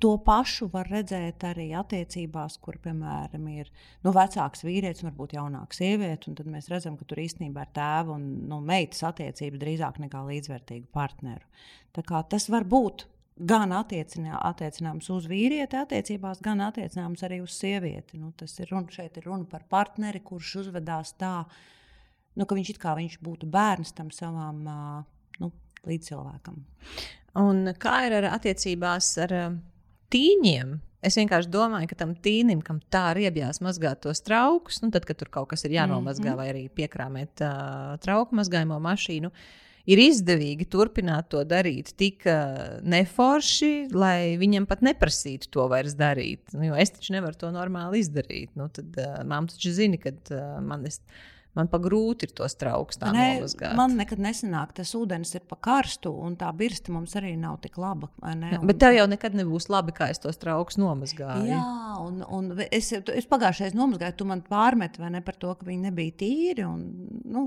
To 0.03 0.17
pašu 0.19 0.67
var 0.73 0.89
redzēt 0.91 1.45
arī 1.47 1.69
attiecībās, 1.79 2.57
kur, 2.65 2.75
piemēram, 2.83 3.45
ir 3.53 3.69
nu, 4.03 4.11
vecāks 4.11 4.65
vīrietis 4.67 5.05
un 5.05 5.13
varbūt 5.13 5.37
jaunāka 5.37 5.79
sieviete. 5.79 6.33
Tad 6.35 6.49
mēs 6.51 6.67
redzam, 6.73 6.97
ka 6.99 7.07
tur 7.07 7.21
īstenībā 7.23 7.69
ir 7.69 7.71
tēva 7.77 8.17
un 8.17 8.25
nu, 8.51 8.59
meitas 8.67 9.05
attiecības 9.07 9.63
drīzāk 9.63 10.03
nekā 10.03 10.25
līdzvērtīgu 10.27 10.91
partneru. 10.95 11.47
Tas 11.95 12.49
var 12.51 12.67
būt 12.67 13.07
gan 13.39 13.73
attiecinā, 13.79 14.37
attiecināms 14.51 15.09
uz 15.15 15.31
vīrieti 15.31 15.79
attiecībās, 15.79 16.43
gan 16.43 16.67
attiecināms 16.67 17.23
arī 17.27 17.39
uz 17.45 17.55
sievieti. 17.57 18.19
Nu, 18.19 18.33
tas 18.37 18.59
ir 18.59 18.75
runa, 18.75 18.91
šeit 18.91 19.23
ir 19.23 19.31
runa 19.31 19.47
par 19.49 19.65
partneri, 19.71 20.21
kurš 20.25 20.57
uzvedās 20.67 21.15
tā, 21.21 21.45
nu, 22.35 22.47
ka 22.47 22.59
viņš 22.59 22.75
it 22.75 22.83
kā 22.83 22.99
viņš 22.99 23.21
būtu 23.23 23.49
bērns 23.53 23.95
tam 23.95 24.11
savam 24.15 24.65
nu, 25.39 25.55
līdzcilvēkam. 25.87 26.65
Un 27.39 27.77
kā 27.81 28.01
ir 28.09 28.19
ar 28.19 28.35
attiecībās 28.35 29.15
ar 29.25 29.37
tīņiem. 30.13 30.79
Es 31.03 31.17
vienkārši 31.19 31.51
domāju, 31.51 31.89
ka 31.91 31.99
tam 32.05 32.13
tīnim, 32.15 32.61
kam 32.63 32.79
tā 32.93 33.09
riebjās 33.19 33.59
mazgāt 33.65 34.05
tos 34.05 34.23
traukus, 34.23 34.79
nu, 34.85 34.93
tad, 34.95 35.07
kad 35.09 35.19
tur 35.19 35.33
kaut 35.35 35.51
kas 35.51 35.67
ir 35.67 35.75
jānomazgā, 35.75 36.31
mm 36.31 36.33
-hmm. 36.33 36.39
vai 36.39 36.53
arī 36.53 36.69
piekrāmēt 36.71 37.43
uh, 37.43 37.99
trauku 37.99 38.39
mazgājumu 38.39 38.79
mašīnu, 38.79 39.33
ir 39.87 39.99
izdevīgi 39.99 40.69
turpināt 40.71 41.29
to 41.35 41.43
darīt 41.45 41.91
tik 41.99 42.23
uh, 42.31 42.79
neforši, 42.87 43.89
lai 43.91 44.37
viņam 44.39 44.67
pat 44.71 44.85
neprasītu 44.87 45.51
to 45.51 45.67
vairs 45.69 45.95
darīt. 45.99 46.55
Nu, 46.55 46.65
jo 46.71 46.75
es 46.75 46.95
taču 46.95 47.13
nevaru 47.13 47.35
to 47.35 47.51
normāli 47.51 47.99
izdarīt. 47.99 48.55
Nu, 48.55 48.69
tad 48.69 48.95
uh, 48.95 49.25
māte 49.27 49.57
taču 49.57 49.75
zina, 49.75 49.99
ka 49.99 50.15
uh, 50.15 50.61
man 50.63 50.87
ir 50.87 50.93
man 51.59 51.69
pa 51.73 51.81
grūti 51.83 52.29
ir 52.29 52.33
tos 52.37 52.57
trauks 52.61 53.01
tā 53.01 53.11
ne, 53.13 53.27
nomazgāt. 53.37 53.75
Man 53.79 53.97
nekad 53.99 54.23
nesanāk, 54.23 54.73
tas 54.79 54.95
ūdens 54.97 55.35
ir 55.37 55.45
pa 55.49 55.59
karstu, 55.69 56.13
un 56.27 56.37
tā 56.41 56.49
birsta 56.57 56.95
mums 56.95 57.15
arī 57.21 57.35
nav 57.41 57.59
tik 57.65 57.77
laba. 57.83 58.09
Ne, 58.25 58.55
un... 58.59 58.67
Bet 58.71 58.81
tev 58.83 58.97
jau 58.97 59.07
nekad 59.11 59.37
nebūs 59.39 59.69
labi, 59.73 59.95
kā 59.97 60.09
es 60.13 60.23
tos 60.23 60.41
trauks 60.43 60.81
nomazgāju. 60.81 61.51
Jā, 61.51 61.63
un, 62.03 62.23
un 62.25 62.53
es, 62.69 62.93
es 62.97 63.29
pagājušajā 63.31 63.77
nomazgāju, 63.79 64.19
tu 64.23 64.29
man 64.29 64.45
pārmeti 64.47 65.05
ne, 65.05 65.23
par 65.25 65.39
to, 65.41 65.53
ka 65.59 65.69
viņi 65.69 65.91
nebija 65.91 66.19
tīri. 66.25 66.67
Un, 66.69 66.87
nu, 67.37 67.47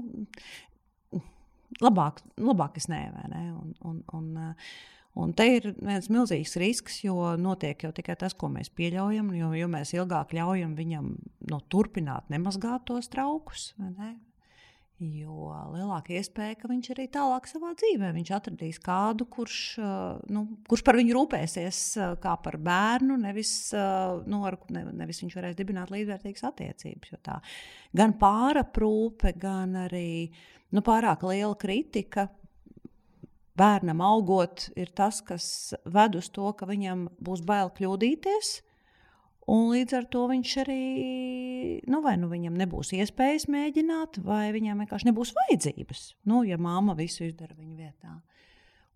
labāk, 1.84 2.22
labāk 2.42 2.78
es 2.82 2.90
nē, 2.92 3.06
vai 3.16 3.30
ne? 3.32 3.46
Un, 3.56 3.74
un, 3.90 4.04
un, 4.16 4.52
uh, 4.52 4.76
Un 5.16 5.32
te 5.32 5.46
ir 5.48 5.70
viens 5.80 6.10
milzīgs 6.12 6.58
risks, 6.60 7.00
jo 7.06 7.16
notiek 7.40 7.86
jau 7.86 7.94
tikai 7.96 8.18
tas, 8.20 8.36
ko 8.36 8.50
mēs 8.52 8.68
pieļaujam. 8.76 9.32
Jo, 9.38 9.54
jo 9.56 9.70
mēs 9.72 9.96
ilgāk 9.96 10.36
ļaujam 10.36 10.76
viņam 10.76 11.12
no, 11.52 11.60
turpināt 11.72 12.28
nemazgāt 12.34 12.84
tos 12.90 13.08
traukus, 13.14 13.70
ne? 13.80 14.16
jo 14.96 15.50
lielāka 15.74 16.14
iespēja, 16.16 16.56
ka 16.60 16.70
viņš 16.72 16.90
arī 16.94 17.06
tālāk 17.12 17.50
savā 17.50 17.74
dzīvē 17.76 18.14
atradīs 18.36 18.80
kādu, 18.80 19.26
kurš, 19.28 19.58
nu, 20.32 20.46
kurš 20.70 20.84
par 20.88 20.96
viņu 21.00 21.18
rūpēsies 21.18 21.80
kā 22.24 22.36
par 22.44 22.56
bērnu, 22.64 23.18
nevis, 23.20 23.74
nu, 23.76 24.40
ar, 24.48 24.58
ne, 24.72 24.86
nevis 24.96 25.20
viņš 25.24 25.36
varēs 25.36 25.60
dibināt 25.60 25.92
līdzvērtīgas 25.92 26.48
attiecības. 26.48 27.18
Gan 27.96 28.16
pāraprūpe, 28.22 29.36
gan 29.40 29.76
arī 29.84 30.32
nu, 30.72 30.84
pārāk 30.86 31.28
liela 31.28 31.56
kritika 31.60 32.30
bērnam 33.60 34.04
augot, 34.04 34.70
ir 34.76 34.92
tas, 34.96 35.22
kas 35.26 35.48
ved 35.86 36.18
uz 36.20 36.30
to, 36.34 36.52
ka 36.58 36.68
viņam 36.70 37.08
būs 37.24 37.44
bail 37.48 37.72
kļūdīties. 37.76 38.60
Un 39.52 39.68
līdz 39.70 39.94
ar 39.94 40.06
to 40.10 40.24
viņš 40.32 40.52
arī, 40.64 40.84
nu, 41.86 42.00
vai 42.02 42.16
nu 42.18 42.32
viņam 42.32 42.56
nebūs 42.58 42.96
iespējas 42.98 43.46
mēģināt, 43.54 44.18
vai 44.26 44.50
viņam 44.56 44.82
vienkārši 44.82 45.12
nebūs 45.12 45.36
vajadzības. 45.38 46.06
Nu, 46.26 46.42
ja 46.48 46.58
māma 46.58 46.96
visu 46.98 47.28
izdara 47.28 47.54
viņa 47.54 47.76
vietā. 47.78 48.16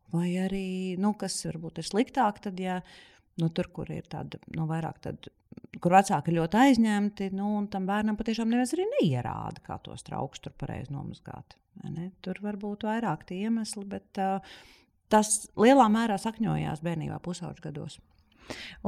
Vai 0.09 0.31
arī, 0.41 0.97
nu, 0.97 1.13
kas 1.13 1.37
varbūt 1.45 1.83
ir 1.83 1.85
sliktāk, 1.85 2.41
tad, 2.41 2.57
ja 2.57 2.79
Nu, 3.39 3.49
tur, 3.55 3.69
kur 3.73 3.89
ir 3.93 4.07
tāda, 4.11 4.39
nu, 4.55 4.65
vairāk 4.69 4.99
tāda, 5.03 5.31
kur 5.79 5.95
vecāki 5.95 6.35
ļoti 6.35 6.59
aizņemti, 6.63 7.29
nu, 7.37 7.53
un 7.59 7.69
tam 7.71 7.87
bērnam 7.89 8.17
patiešām 8.19 8.51
neviens 8.51 8.73
arī 8.75 8.87
neierāda, 8.97 9.63
kā 9.65 9.79
tos 9.85 10.03
trauks 10.07 10.43
tur 10.43 10.55
pareizi 10.59 10.93
nomazgāt. 10.95 11.55
Tur 12.25 12.41
var 12.43 12.59
būt 12.59 12.83
vairāk 12.89 13.23
tie 13.29 13.45
iemesli, 13.47 13.85
bet 13.87 14.19
uh, 14.19 14.43
tas 15.11 15.49
lielā 15.59 15.87
mērā 15.91 16.19
sakņojās 16.19 16.83
bērnībā, 16.85 17.21
pusauģu 17.23 17.63
gados. 17.69 17.99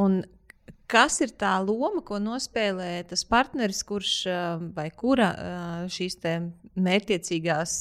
Un 0.01 0.21
Kas 0.91 1.21
ir 1.23 1.31
tā 1.39 1.53
loma, 1.63 2.01
ko 2.03 2.17
nospēlē 2.19 3.05
tas 3.07 3.23
partneris, 3.27 3.79
kurš 3.87 4.13
vai 4.75 4.89
kura 4.91 5.29
šīs 5.91 6.17
mērķiecīgās 6.75 7.75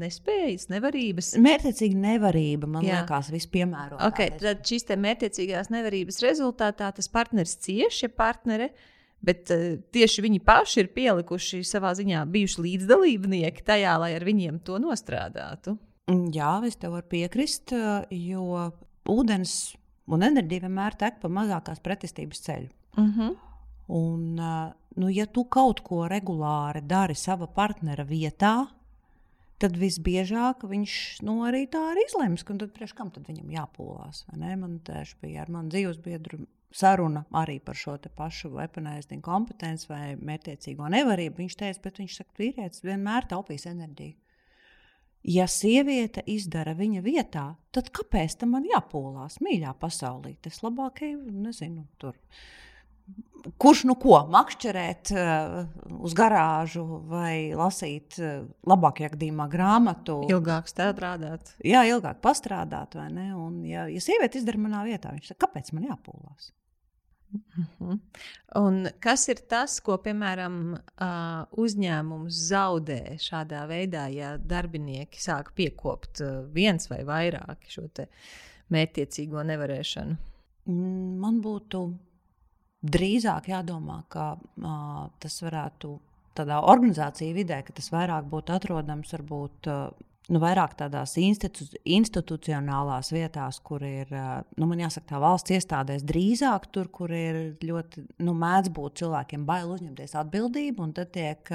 nespējas, 0.00 0.66
nevarības? 0.72 1.32
Mērķiecīga 1.42 2.00
nevarība, 2.02 2.70
man 2.74 2.86
Jā. 2.86 3.04
liekas, 3.04 3.30
vispiemērotākais. 3.34 4.08
Okay, 4.10 4.34
tad 4.42 4.64
šīs 4.66 4.88
mērķiecīgās 5.06 5.70
nevarības 5.70 6.18
rezultātā 6.26 6.90
tas 6.96 7.10
partneris 7.12 7.54
cieši, 7.62 8.08
ja 8.08 8.14
partnere. 8.18 8.72
Bet 9.20 9.52
uh, 9.52 9.76
tieši 9.92 10.22
viņi 10.24 10.40
paši 10.42 10.80
ir 10.80 10.92
pielikuši 10.96 11.60
savā 11.68 11.92
ziņā, 11.98 12.24
bijuši 12.32 12.64
līdzdalībnieki 12.64 13.66
tajā, 13.66 13.98
lai 14.00 14.14
ar 14.16 14.24
viņiem 14.24 14.62
to 14.64 14.80
nostrādātu. 14.80 15.76
Jā, 16.34 16.54
es 16.66 16.78
tev 16.80 16.96
varu 16.96 17.06
piekrist, 17.12 17.74
jo 18.10 18.70
ūdens 19.10 19.76
Un 20.10 20.22
enerģija 20.26 20.66
vienmēr 20.66 20.96
tek 20.98 21.20
pa 21.20 21.28
mazākās 21.28 21.82
pretestības 21.84 22.40
ceļu. 22.46 22.70
Uh 22.96 23.04
mhm. 23.04 23.20
-huh. 23.20 23.38
Un, 23.90 24.36
nu, 24.96 25.08
ja 25.10 25.26
tu 25.26 25.44
kaut 25.44 25.80
ko 25.80 26.04
regulāri 26.06 26.80
dari 26.86 27.14
sava 27.14 27.46
partnera 27.46 28.04
vietā, 28.04 28.68
tad 29.58 29.76
visbiežāk 29.76 30.62
viņš 30.62 31.22
nu, 31.26 31.40
arī 31.42 31.66
tā 31.66 31.82
arī 31.90 32.06
izlems, 32.06 32.44
ka 32.46 32.54
tad 32.54 32.70
priekš 32.76 32.94
kam 32.94 33.10
tad 33.10 33.26
viņam 33.26 33.50
jāpūlās. 33.50 34.24
Man 34.36 34.78
tieši 34.86 35.16
bija 35.20 35.42
ar 35.42 35.50
manu 35.50 35.68
dzīvesbiedru 35.74 36.46
saruna 36.70 37.24
arī 37.34 37.58
par 37.60 37.74
šo 37.74 37.96
pašu 38.16 38.52
weaponizing 38.54 39.22
kompetenci 39.26 39.90
vai 39.90 40.16
mērķiecīgo 40.16 40.88
nevarību. 40.94 41.42
Viņš 41.42 41.56
teica, 41.56 41.80
bet 41.82 41.98
viņš 41.98 42.16
saka, 42.20 42.36
vīrietis 42.38 42.84
vienmēr 42.86 43.26
taupīs 43.28 43.66
enerģiju. 43.66 44.14
Ja 45.26 45.44
sieviete 45.50 46.22
izdara 46.32 46.72
viņa 46.76 47.02
vietā, 47.04 47.44
tad 47.74 47.90
kāpēc 47.92 48.38
tam 48.40 48.54
man 48.56 48.64
jāpolās 48.68 49.36
mīļā 49.44 49.74
pasaulē? 49.80 50.32
Tas 50.40 50.62
labākais, 50.64 51.18
nezinu, 51.28 51.84
tur. 52.00 52.16
Kurš 53.60 53.82
nu 53.88 53.96
ko 54.00 54.20
makšķerēt 54.30 55.10
uh, 55.16 55.54
uz 56.06 56.14
garāžu 56.16 56.84
vai 57.10 57.50
lasīt 57.56 58.16
uh, 58.20 58.46
labākajā 58.68 59.12
gadījumā 59.16 59.48
grāmatu? 59.50 60.20
Ilgāk 60.30 60.70
strādāt. 60.70 61.52
Jā, 61.64 61.82
ilgāk 61.90 62.20
pastrādāt, 62.24 62.96
vai 63.00 63.08
ne? 63.12 63.30
Un, 63.36 63.60
ja, 63.68 63.88
ja 63.90 64.00
sieviete 64.04 64.40
izdara 64.40 64.60
manā 64.62 64.84
vietā, 64.88 65.12
viņš 65.16 65.32
saka, 65.32 65.48
kāpēc 65.48 65.72
man 65.76 65.88
jāpolās? 65.90 66.52
Uh 67.32 67.66
-huh. 67.78 67.98
Un 68.54 68.88
kas 69.00 69.28
ir 69.28 69.38
tas, 69.48 69.80
ko, 69.80 69.96
piemēram, 69.96 70.78
uzņēmums 71.52 72.40
zaudē 72.50 73.16
šādā 73.18 73.66
veidā, 73.68 74.08
ja 74.14 74.36
darbinieki 74.36 75.20
sāk 75.20 75.52
piekopt 75.54 76.20
viens 76.52 76.90
vai 76.90 77.04
vairāk 77.04 77.56
šo 77.68 77.88
mērķiecīgo 78.70 79.42
nevarēšanu? 79.42 80.16
Man 81.20 81.40
būtu 81.40 81.94
drīzāk 82.82 83.48
jādomā, 83.48 84.02
ka 84.08 84.36
tas 85.18 85.42
varētu 85.42 86.00
tādā 86.34 86.60
organizāciju 86.62 87.34
vidē, 87.34 87.62
ka 87.62 87.72
tas 87.72 87.90
vairāk 87.92 88.24
būtu 88.24 88.52
atrodams 88.52 89.12
varbūt 89.12 89.70
nu, 90.30 90.40
vairāk 90.42 90.76
tādās 90.78 91.16
institu 91.20 91.66
institucionālās 91.84 93.10
vietās, 93.14 93.60
kur 93.66 93.82
ir, 93.86 94.10
nu, 94.56 94.68
man 94.70 94.82
jāsaka, 94.84 95.08
tā 95.12 95.22
valsts 95.22 95.54
iestādēs 95.56 96.04
drīzāk 96.06 96.68
tur, 96.74 96.90
kur 96.94 97.12
ir 97.14 97.40
ļoti, 97.64 98.06
nu, 98.24 98.34
mēdz 98.38 98.72
būt 98.76 99.00
cilvēkiem 99.02 99.46
bail 99.48 99.72
uzņemties 99.74 100.14
atbildību, 100.22 100.86
un 100.86 100.94
tad 100.96 101.12
tiek 101.16 101.54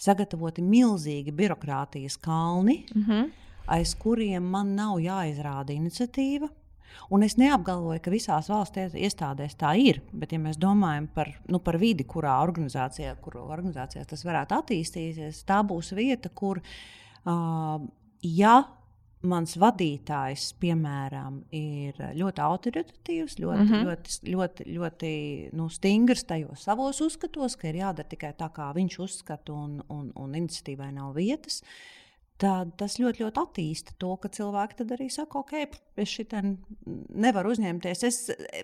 sagatavoti 0.00 0.64
milzīgi 0.64 1.32
birokrātijas 1.34 2.18
kalni, 2.20 2.82
mm 2.94 3.06
-hmm. 3.06 3.30
aiz 3.78 3.94
kuriem 3.94 4.50
man 4.56 4.74
nav 4.76 4.98
jāizrāda 5.00 5.72
iniciatīva. 5.72 6.50
Un 7.10 7.22
es 7.26 7.34
neapgalvoju, 7.36 7.98
ka 8.00 8.10
visās 8.10 8.48
valsts 8.48 8.94
iestādēs 8.94 9.56
tā 9.58 9.72
ir, 9.76 10.00
bet, 10.12 10.32
ja 10.32 10.38
mēs 10.38 10.60
domājam 10.62 11.08
par, 11.14 11.32
nu, 11.48 11.58
par 11.58 11.78
vidi, 11.78 12.04
kurā 12.04 12.36
organizācijā, 12.42 13.16
kur 13.20 13.36
organizācijā 13.42 14.04
tas 14.04 14.22
varētu 14.24 14.54
attīstīties, 14.54 15.42
tā 15.44 15.62
būs 15.66 15.90
vieta, 15.92 16.28
kur 16.28 16.58
Uh, 16.58 17.03
ja 17.24 18.56
mans 19.24 19.56
vadītājs, 19.60 20.50
piemēram, 20.60 21.40
ir 21.54 21.98
ļoti 22.18 22.44
autoritatīvs, 22.44 23.38
ļoti, 23.40 23.64
mm 23.64 23.72
-hmm. 23.72 23.88
ļoti, 23.88 24.34
ļoti, 24.34 24.68
ļoti 24.76 25.12
nu, 25.56 25.68
stingrs 25.72 26.24
tajos 26.28 26.66
savos 26.68 27.00
uzskatos, 27.04 27.56
ka 27.56 27.68
ir 27.70 27.80
jādara 27.82 28.08
tikai 28.08 28.34
tā, 28.38 28.50
kā 28.52 28.70
viņš 28.76 28.98
uzskata, 29.06 29.52
un, 29.52 29.82
un, 29.88 30.10
un 30.14 30.34
iniciatīvai 30.34 30.92
nav 30.92 31.14
vietas. 31.16 31.62
Tad 32.36 32.72
tas 32.76 32.98
ļoti, 32.98 33.22
ļoti 33.22 33.40
attīsta 33.40 33.92
to, 33.98 34.16
ka 34.18 34.28
cilvēki 34.28 34.84
arī 34.90 35.06
saka, 35.10 35.38
ok, 35.38 35.52
es 35.96 36.08
šitā 36.10 36.42
nevaru 37.14 37.52
uzņemties. 37.54 38.02
Es, 38.02 38.18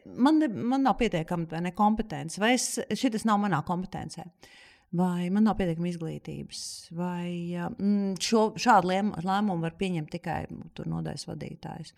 man, 0.04 0.40
ne, 0.42 0.48
man 0.48 0.82
nav 0.82 0.98
pietiekama 0.98 1.70
kompetence, 1.70 2.40
vai 2.40 2.56
šis 2.58 3.24
nav 3.24 3.38
manā 3.38 3.62
kompetencē. 3.62 4.26
Uh, 4.26 4.69
vai 4.96 5.29
man 5.31 5.46
nav 5.46 5.59
pietiekami 5.59 5.92
izglītības, 5.92 6.62
vai 6.98 7.31
mm, 7.55 8.16
šo, 8.22 8.50
šādu 8.59 8.90
lēmumu 8.90 9.61
var 9.62 9.76
pieņemt 9.79 10.11
tikai 10.16 10.40
nodaļas 10.50 11.29
vadītājs. 11.29 11.94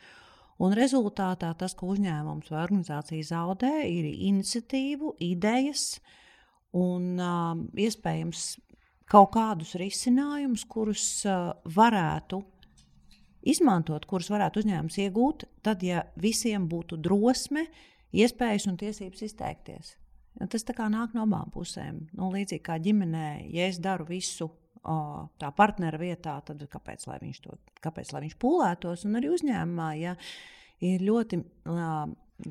Un 0.63 0.77
rezultātā 0.77 1.49
tas, 1.59 1.75
ko 1.75 1.95
uzņēmums 1.95 2.53
vai 2.53 2.61
organizācija 2.63 3.25
zaudē, 3.33 3.73
ir 3.89 4.11
iniciatīvu, 4.13 5.17
idejas 5.25 5.97
un 6.77 7.17
um, 7.17 7.65
iespējams 7.73 8.45
kaut 9.11 9.33
kādus 9.35 9.75
risinājumus, 9.81 10.67
kurus 10.69 11.07
uh, 11.27 11.51
varētu 11.65 12.43
izmantot, 13.49 14.07
kurus 14.07 14.31
varētu 14.33 14.63
uzņēmums 14.63 15.01
iegūt, 15.03 15.49
tad, 15.67 15.83
ja 15.83 16.05
visiem 16.21 16.69
būtu 16.71 17.01
drosme, 17.03 17.67
iespējas 18.13 18.69
un 18.71 18.79
tiesības 18.79 19.25
izteikties. 19.27 19.97
Ja 20.41 20.49
tas 20.49 20.65
nāk 20.65 21.15
no 21.15 21.27
abām 21.27 21.53
pusēm. 21.53 22.07
Nu, 22.17 22.31
līdzīgi 22.33 22.65
kā 22.65 22.79
ģimenē, 22.83 23.27
ja 23.53 23.69
es 23.69 23.79
daru 23.83 24.07
visu 24.09 24.49
o, 24.49 24.97
tā 25.39 25.53
partnera 25.57 26.01
vietā, 26.01 26.39
tad 26.47 26.63
kāpēc 26.73 27.07
lai 27.11 27.19
viņš, 27.23 27.41
to, 27.45 27.57
kāpēc, 27.85 28.13
lai 28.15 28.25
viņš 28.27 28.37
pūlētos? 28.41 29.07
Un 29.09 29.21
arī 29.21 29.33
uzņēmumā, 29.35 29.91
ja 30.01 30.17
ir 30.83 31.05
ļoti, 31.05 31.43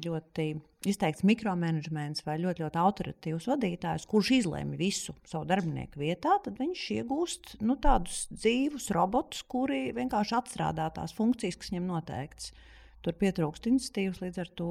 ļoti 0.06 0.48
izteikts 0.89 1.26
mikromanagements 1.28 2.24
vai 2.26 2.38
ļoti, 2.41 2.63
ļoti 2.63 2.82
autoritīvs 2.82 3.48
vadītājs, 3.52 4.08
kurš 4.10 4.32
izlēma 4.39 4.78
visu 4.80 5.15
savu 5.28 5.46
darbinieku 5.50 6.02
vietā, 6.02 6.38
tad 6.46 6.58
viņš 6.62 6.86
iegūst 6.98 7.56
nu, 7.65 7.78
tādus 7.82 8.26
dzīvus 8.34 8.89
robotus, 8.96 9.44
kuri 9.52 9.89
vienkārši 9.98 10.38
atstrādā 10.39 10.89
tās 10.96 11.13
funkcijas, 11.17 11.60
kas 11.60 11.74
viņam 11.74 11.89
noteiktas. 11.91 12.54
Tur 13.02 13.16
pietrūkst 13.18 13.66
iniciatīvas, 13.72 14.22
līdz 14.22 14.44
ar 14.44 14.52
to 14.58 14.70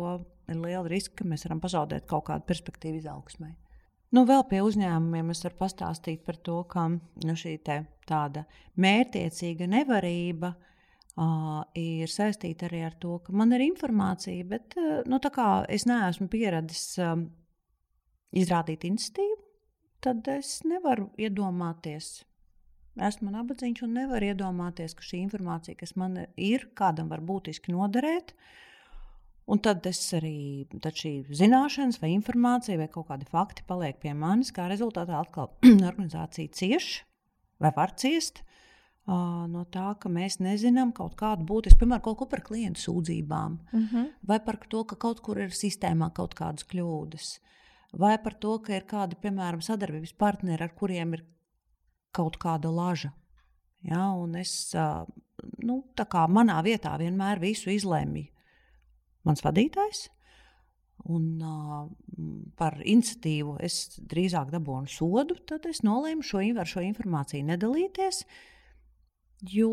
ir 0.51 0.61
liela 0.61 0.87
riska, 0.91 1.17
ka 1.21 1.27
mēs 1.27 1.47
varam 1.47 1.63
pazaudēt 1.63 2.07
kaut 2.11 2.29
kādu 2.29 2.47
perspektīvu 2.47 3.01
izaugsmai. 3.01 3.53
Nu, 4.15 4.25
vēl 4.27 4.43
pie 4.51 4.61
uzņēmumiem 4.67 5.31
es 5.31 5.45
varu 5.47 5.59
pastāstīt 5.61 6.25
par 6.27 6.39
to, 6.47 6.63
ka 6.71 6.89
nu, 6.91 7.35
šī 7.39 7.57
tāda 7.63 8.43
mērķiecīga 8.83 9.69
nevarība 9.71 10.51
uh, 10.55 11.61
ir 11.79 12.11
saistīta 12.11 12.67
arī 12.67 12.85
ar 12.89 12.97
to, 13.03 13.21
ka 13.23 13.35
man 13.35 13.55
ir 13.55 13.63
informācija, 13.67 14.47
bet 14.51 14.75
uh, 14.79 15.03
nu, 15.11 15.21
es 15.71 15.87
neesmu 15.87 16.27
pieradis 16.31 16.83
uh, 16.99 17.15
izrādīt 18.35 18.87
iniciatīvu, 18.91 19.39
tad 20.03 20.27
es 20.35 20.59
nevaru 20.67 21.11
iedomāties 21.19 22.13
esmu 23.09 23.33
nabadzīgs 23.35 23.85
un 23.87 23.95
nevaru 23.99 24.31
iedomāties, 24.33 24.95
ka 24.97 25.07
šī 25.07 25.23
informācija, 25.27 25.79
kas 25.81 25.97
man 26.01 26.19
ir, 26.37 26.69
kādam 26.79 27.11
var 27.13 27.23
būtiski 27.25 27.75
noderēt. 27.75 28.35
Un 29.51 29.59
tad 29.59 29.87
es 29.89 29.99
arī 30.15 30.69
tad 30.79 30.95
šī 30.95 31.15
zināšanas, 31.35 31.99
vai 32.03 32.13
informācija, 32.15 32.79
vai 32.79 32.87
kaut 32.93 33.09
kādi 33.09 33.27
fakti 33.27 33.65
paliek 33.67 33.99
pie 33.99 34.13
manis. 34.15 34.53
Kā 34.55 34.69
rezultātā 34.71 35.17
atkal 35.19 35.51
organizācija 35.91 36.53
cieš 36.55 36.93
vai 37.61 37.73
var 37.77 37.97
ciest 37.99 38.45
no 39.51 39.65
tā, 39.73 39.95
ka 39.99 40.11
mēs 40.13 40.39
nezinām 40.39 40.93
kaut 40.95 41.17
kādu 41.19 41.47
būtisku, 41.49 41.81
piemēram, 41.81 42.03
kaut 42.05 42.19
ko 42.21 42.27
par 42.31 42.43
klientu 42.47 42.81
sūdzībām, 42.85 43.59
uh 43.73 43.79
mhm. 43.79 43.97
-huh. 43.97 44.11
vai 44.23 44.39
par 44.41 44.59
to, 44.69 44.85
ka 44.85 44.97
kaut 44.97 45.21
kur 45.21 45.39
ir 45.39 45.51
sistēmā 45.51 46.13
kaut 46.15 46.35
kādas 46.35 46.65
kļūdas, 46.65 47.41
vai 47.93 48.19
par 48.23 48.35
to, 48.35 48.59
ka 48.59 48.77
ir 48.77 48.85
kādi, 48.87 49.17
piemēram, 49.17 49.61
sadarbības 49.61 50.13
partneri, 50.13 50.63
ar 50.63 50.75
kuriem 50.75 51.15
ir 51.15 51.25
kaut 52.13 52.39
kāda 52.43 52.71
laža. 52.73 53.13
Ja, 53.87 54.11
un 54.13 54.37
es, 54.37 54.75
nu, 55.65 55.81
tā 55.97 56.05
kā 56.11 56.27
manā 56.29 56.59
vietā 56.65 56.93
vienmēr 57.01 57.41
visu 57.41 57.73
izlēma 57.73 58.27
mans 59.25 59.45
vadītājs. 59.45 60.09
Un 61.09 61.41
uh, 61.41 61.87
par 62.61 62.77
iniciatīvu 62.85 63.57
es 63.65 64.01
drīzāk 64.11 64.51
dabūnu 64.53 64.91
sodu, 64.93 65.39
tad 65.49 65.65
es 65.71 65.81
nolēmu 65.87 66.25
šo, 66.27 66.43
ar 66.61 66.69
šo 66.69 66.85
informāciju 66.85 67.47
nedalīties, 67.49 68.25
jo 69.49 69.71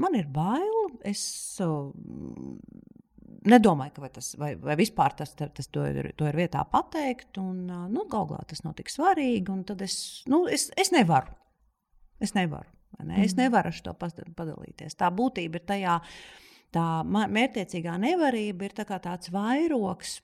man 0.00 0.16
ir 0.16 0.30
bail. 0.32 0.78
Es 1.04 1.22
uh, 1.60 1.92
nedomāju, 3.52 3.94
ka 3.96 4.04
vai 4.04 4.10
tas 4.14 4.32
vai, 4.40 4.54
vai 4.56 4.76
vispār 4.80 5.14
tas, 5.18 5.34
tas 5.36 5.68
to, 5.72 5.84
ir, 5.88 6.12
to 6.16 6.28
ir 6.28 6.40
vietā 6.40 6.64
pateikt. 6.72 7.36
Un, 7.42 7.66
nu, 7.92 8.06
Galvā 8.10 8.40
tas 8.48 8.64
nav 8.64 8.78
tik 8.80 8.92
svarīgi. 8.92 9.60
Tad 9.68 9.84
es, 9.84 9.98
nu, 10.30 10.46
es, 10.48 10.70
es 10.80 10.92
nevaru. 10.96 11.36
Es 12.20 12.34
nevaru. 12.36 12.68
Ne? 13.04 13.22
Es 13.24 13.36
nevaru 13.38 13.72
ar 13.72 13.80
to 13.84 13.94
padalīties. 14.36 14.96
Tā 14.98 15.08
būtība 15.14 15.60
ir 15.60 15.64
tajā, 15.68 15.96
tā 16.74 16.84
mērķiecīgā 17.08 17.96
nevarība 18.02 18.68
ir 18.68 18.76
tā 18.76 18.86
tāds 18.90 19.32
vairogs 19.32 20.18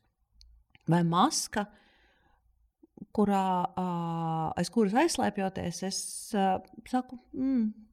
vai 0.90 1.02
maska. 1.06 1.66
Kurā 3.16 3.46
uh, 3.64 4.52
aiz 4.56 4.68
kuras 4.72 4.94
aizslēpjoties, 4.96 5.82
es 5.88 5.98
uh, 6.37 6.59
saku, 6.88 7.18
mm, 7.37 7.87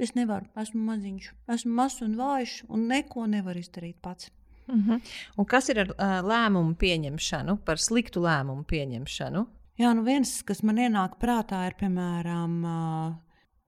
Es 0.00 0.14
nevaru, 0.16 0.48
esmu 0.56 0.80
maziņš, 0.86 1.26
esmu 1.52 1.74
mazs 1.76 2.00
un 2.06 2.14
vājš, 2.16 2.54
un 2.72 2.86
neko 2.88 3.26
nevaru 3.28 3.60
izdarīt 3.60 3.98
pats. 4.00 4.30
Uh 4.66 4.74
mhm. 4.74 4.90
-huh. 4.90 5.00
Un 5.36 5.44
kas 5.44 5.68
ir 5.68 5.80
ar 5.80 5.90
uh, 5.90 6.12
lēmumu 6.24 6.74
pieņemšanu, 6.74 7.58
par 7.64 7.78
sliktu 7.78 8.20
lēmumu 8.20 8.64
pieņemšanu? 8.64 9.46
Jā, 9.80 9.94
nu 9.96 10.02
viens, 10.04 10.28
kas 10.44 10.60
man 10.66 10.76
ienāk 10.82 11.14
prātā, 11.22 11.62
ir 11.70 11.74
piemēram. 11.80 12.56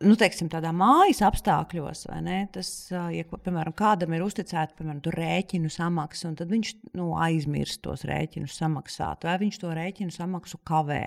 Nu, 0.02 0.16
teiksim, 0.18 0.48
tādā 0.52 0.72
mājas 0.74 1.22
apstākļos, 1.24 2.02
vai 2.10 2.18
ne? 2.26 2.38
Tas, 2.52 2.68
ja, 2.90 3.24
piemēram, 3.30 3.72
kādam 3.78 4.12
ir 4.12 4.24
uzticēta 4.26 4.76
piemēram, 4.76 5.00
rēķinu 5.14 5.70
samaksa, 5.72 6.26
un 6.28 6.36
tad 6.36 6.52
viņš 6.52 6.72
nu, 6.98 7.12
aizmirst 7.16 7.80
tos 7.86 8.04
rēķinus 8.10 8.58
samaksāt, 8.60 9.24
vai 9.24 9.38
viņš 9.40 9.60
to 9.62 9.72
rēķinu 9.78 10.12
samaksu 10.12 10.60
kavē. 10.68 11.04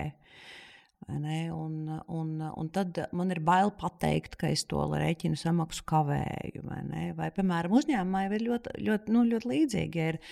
Un, 1.12 1.92
un, 2.08 2.30
un 2.48 2.70
tad 2.74 2.98
man 3.14 3.30
ir 3.30 3.44
bail 3.46 3.70
pateikt, 3.78 4.34
ka 4.40 4.50
es 4.50 4.64
to 4.66 4.80
rēķinu 4.90 5.38
samaksu 5.38 5.86
kavēju. 5.86 6.66
Vai, 6.66 7.10
vai 7.14 7.30
piemēram, 7.36 7.78
uzņēmumā 7.78 8.26
ir 8.26 8.48
ļoti, 8.48 8.78
ļoti, 8.88 9.14
nu, 9.14 9.26
ļoti 9.28 9.52
līdzīgi. 9.52 10.02
Ja 10.02 10.14
ir, 10.16 10.22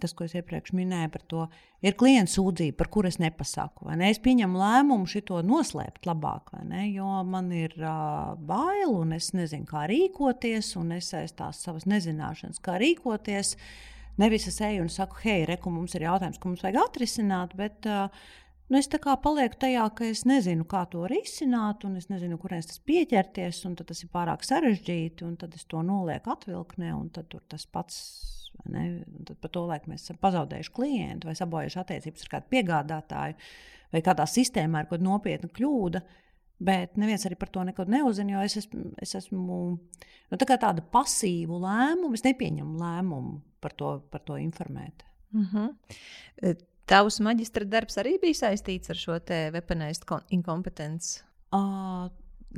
tas, 0.00 0.14
ko 0.16 0.26
es 0.26 0.34
iepriekš 0.38 0.74
minēju 0.76 1.10
par 1.14 1.24
to, 1.30 1.46
ir 1.84 1.96
klienta 1.98 2.32
sūdzība, 2.32 2.76
par 2.78 2.90
kuru 2.92 3.10
es 3.10 3.18
nepasaku. 3.22 3.90
Ne? 3.92 4.10
Es 4.10 4.20
pieņemu 4.24 4.60
lēmumu 4.60 5.08
šo 5.10 5.40
noslēpt 5.46 6.08
labāk, 6.08 6.54
jo 6.90 7.10
man 7.28 7.50
ir 7.54 7.74
uh, 7.80 8.34
bail 8.38 8.94
un 8.94 9.16
es 9.16 9.32
nezinu, 9.36 9.68
kā 9.68 9.86
rīkoties, 9.90 10.74
un 10.80 10.96
es 10.98 11.12
aiz 11.16 11.34
tās 11.36 11.62
savas 11.64 11.88
nezināšanas, 11.90 12.62
kā 12.64 12.78
rīkoties. 12.80 13.56
Nevis 14.20 14.46
es 14.46 14.60
eju 14.62 14.84
un 14.84 14.90
saku, 14.94 15.18
hei, 15.24 15.42
reku, 15.48 15.72
mums 15.74 15.96
ir 15.98 16.06
jautājums, 16.06 16.38
ko 16.38 16.52
mums 16.52 16.62
vajag 16.62 16.84
atrisināt, 16.84 17.56
bet 17.58 17.88
uh, 17.90 18.06
Nu, 18.72 18.78
es 18.80 18.88
tā 18.88 18.96
kā 19.02 19.12
palieku 19.20 19.58
tajā, 19.60 19.82
ka 19.92 20.06
es 20.08 20.22
nezinu, 20.24 20.64
kā 20.68 20.86
to 20.88 21.04
risināt, 21.10 21.84
un 21.84 21.98
es 22.00 22.08
nezinu, 22.08 22.38
kurienes 22.40 22.70
tas 22.70 22.80
pieķerties, 22.88 23.60
un 23.68 23.74
tas 23.76 24.00
ir 24.00 24.08
pārāk 24.12 24.46
sarežģīti, 24.46 25.26
un 25.28 25.34
tad 25.40 25.52
es 25.58 25.68
to 25.68 25.82
nolieku 25.84 26.32
atvilknē, 26.32 26.94
un 26.96 27.10
tad 27.12 27.36
tas 27.52 27.68
pats. 27.68 27.98
Tad 28.64 29.36
par 29.42 29.52
to 29.52 29.64
laiku 29.68 29.90
mēs 29.90 30.06
esam 30.06 30.18
pazaudējuši 30.22 30.74
klientu 30.74 31.28
vai 31.28 31.36
sabojājuši 31.38 31.80
attiecības 31.82 32.26
ar 32.26 32.32
kādu 32.34 32.52
piegādātāju, 32.54 33.38
vai 33.92 34.02
kādā 34.04 34.26
sistēmā 34.30 34.82
ir 34.82 34.88
kaut 34.88 34.98
kāda 34.98 35.08
nopietna 35.08 35.50
kļūda. 35.54 36.02
Bet 36.64 36.98
neviens 37.00 37.24
arī 37.26 37.36
par 37.36 37.50
to 37.52 37.64
neko 37.66 37.84
neuzzina, 37.90 38.36
jo 38.36 38.44
es 38.46 38.56
esmu, 38.62 38.92
es 39.02 39.16
esmu 39.18 39.56
nu, 39.74 40.38
tā 40.38 40.54
tāda 40.54 40.84
pasīva 40.94 41.58
lēmuma. 41.66 42.14
Es 42.14 42.24
nepieņemu 42.24 42.78
lēmumu 42.80 43.40
par 43.64 43.74
to, 43.76 43.96
par 44.10 44.22
to 44.24 44.38
informēt. 44.40 45.04
Mhm. 45.34 45.66
-huh. 45.66 46.54
Tavs 46.84 47.16
maģistra 47.20 47.64
darbs 47.64 47.96
arī 47.96 48.18
bija 48.20 48.34
saistīts 48.34 48.90
ar 48.90 48.96
šo 48.96 49.18
te 49.18 49.50
weaponized 49.54 50.04
inkompetenci? 50.36 51.22
Uh, 51.54 52.10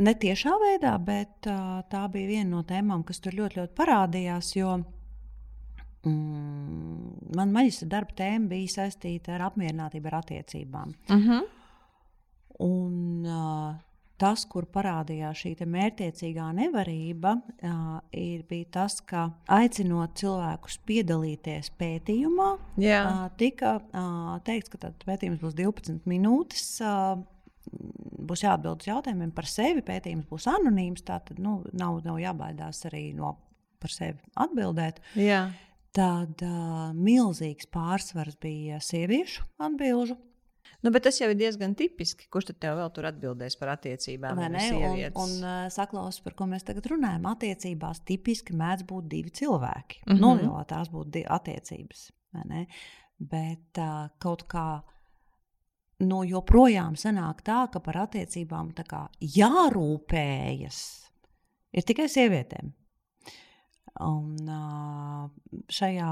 ne 0.03 0.15
tiešā 0.15 0.51
veidā, 0.59 0.97
bet 0.99 1.47
uh, 1.47 1.83
tā 1.91 2.09
bija 2.11 2.27
viena 2.27 2.51
no 2.51 2.63
tēmām, 2.63 3.05
kas 3.07 3.21
tur 3.21 3.33
ļoti, 3.33 3.61
ļoti 3.61 3.75
parādījās. 3.79 4.57
Jo 4.57 4.81
mm, 6.07 7.33
man 7.37 7.55
maģistra 7.55 7.91
darba 7.97 8.17
tēma 8.19 8.53
bija 8.55 8.77
saistīta 8.81 9.37
ar 9.37 9.49
apmierinātību 9.51 10.13
ar 10.13 10.21
attiecībām. 10.23 10.95
Uh 11.09 11.17
mhm. 11.17 11.31
-huh. 11.31 11.53
Un, 12.57 13.27
uh, 13.29 13.75
tas, 14.17 14.47
kur 14.49 14.65
parādījās 14.73 15.43
šī 15.43 15.53
mērķtiecīgā 15.69 16.49
nevarība, 16.57 17.35
ir, 18.17 18.45
bija 18.49 18.65
tas, 18.79 19.01
ka 19.05 19.27
aicinot 19.53 20.17
cilvēkus 20.17 20.79
piedalīties 20.89 21.71
pētījumā, 21.79 22.51
uh, 22.57 23.27
tika 23.37 23.81
teikts, 24.45 24.73
ka 24.73 24.93
pētījums 25.05 25.43
būs 25.43 25.57
12 25.59 26.09
minūtes. 26.09 26.81
Būs 28.27 28.43
jāatbild 28.43 28.81
uz 28.81 28.87
jautājumiem 28.89 29.33
par 29.35 29.45
sevi. 29.51 29.83
Pētījums 29.83 30.29
būs 30.31 30.47
anonīms. 30.47 31.03
Tātad 31.03 31.39
nu, 31.43 31.59
nav, 31.73 31.99
nav 32.07 32.21
jābaidās 32.23 32.85
arī 32.87 33.11
no 33.15 33.37
par 33.83 33.93
sevi 33.93 34.19
atbildēt. 34.39 35.01
Jā. 35.19 35.49
Tad 35.97 36.43
uh, 36.45 36.93
milzīgs 36.93 37.69
pārsvars 37.73 38.37
bija 38.43 38.81
sieviešu 38.85 39.47
atbildžu 39.65 40.19
Nu, 40.81 40.91
bet 40.91 41.03
tas 41.07 41.17
jau 41.21 41.29
ir 41.33 41.39
diezgan 41.39 41.75
tipiski. 41.75 42.29
Kurš 42.33 42.51
tad 42.51 42.59
tev 42.63 42.77
vēl 42.81 42.91
tur 42.95 43.09
atbildēs 43.09 43.57
par 43.59 43.73
attiecībām? 43.77 44.39
Vai 44.39 44.51
ne? 44.53 44.67
Un, 44.77 45.01
un 45.23 45.33
uh, 45.41 45.55
saklaus, 45.73 46.21
par 46.25 46.37
ko 46.39 46.49
mēs 46.51 46.67
tagad 46.69 46.89
runājam, 46.93 47.27
attiecībās 47.33 48.03
tipiski 48.07 48.57
mēdz 48.57 48.87
būt 48.89 49.09
divi 49.11 49.33
cilvēki. 49.41 50.05
Mm 50.05 50.13
-hmm. 50.13 50.21
Nu, 50.23 50.53
jau 50.53 50.65
tās 50.69 50.93
būtu 50.93 51.25
attiecības. 51.39 52.11
Bet 53.19 53.83
uh, 53.83 54.09
kaut 54.19 54.47
kā. 54.53 54.83
Nu, 55.99 56.25
joprojām 56.29 56.95
sanāk 56.95 57.41
tā, 57.43 57.71
ka 57.73 57.81
par 57.81 57.97
attiecībām 57.97 58.75
kā, 58.77 59.09
jārūpējas 59.21 60.81
ir 61.73 61.83
tikai 61.83 62.09
sievietēm. 62.09 62.75
Un 64.05 64.51
šajā 65.73 66.11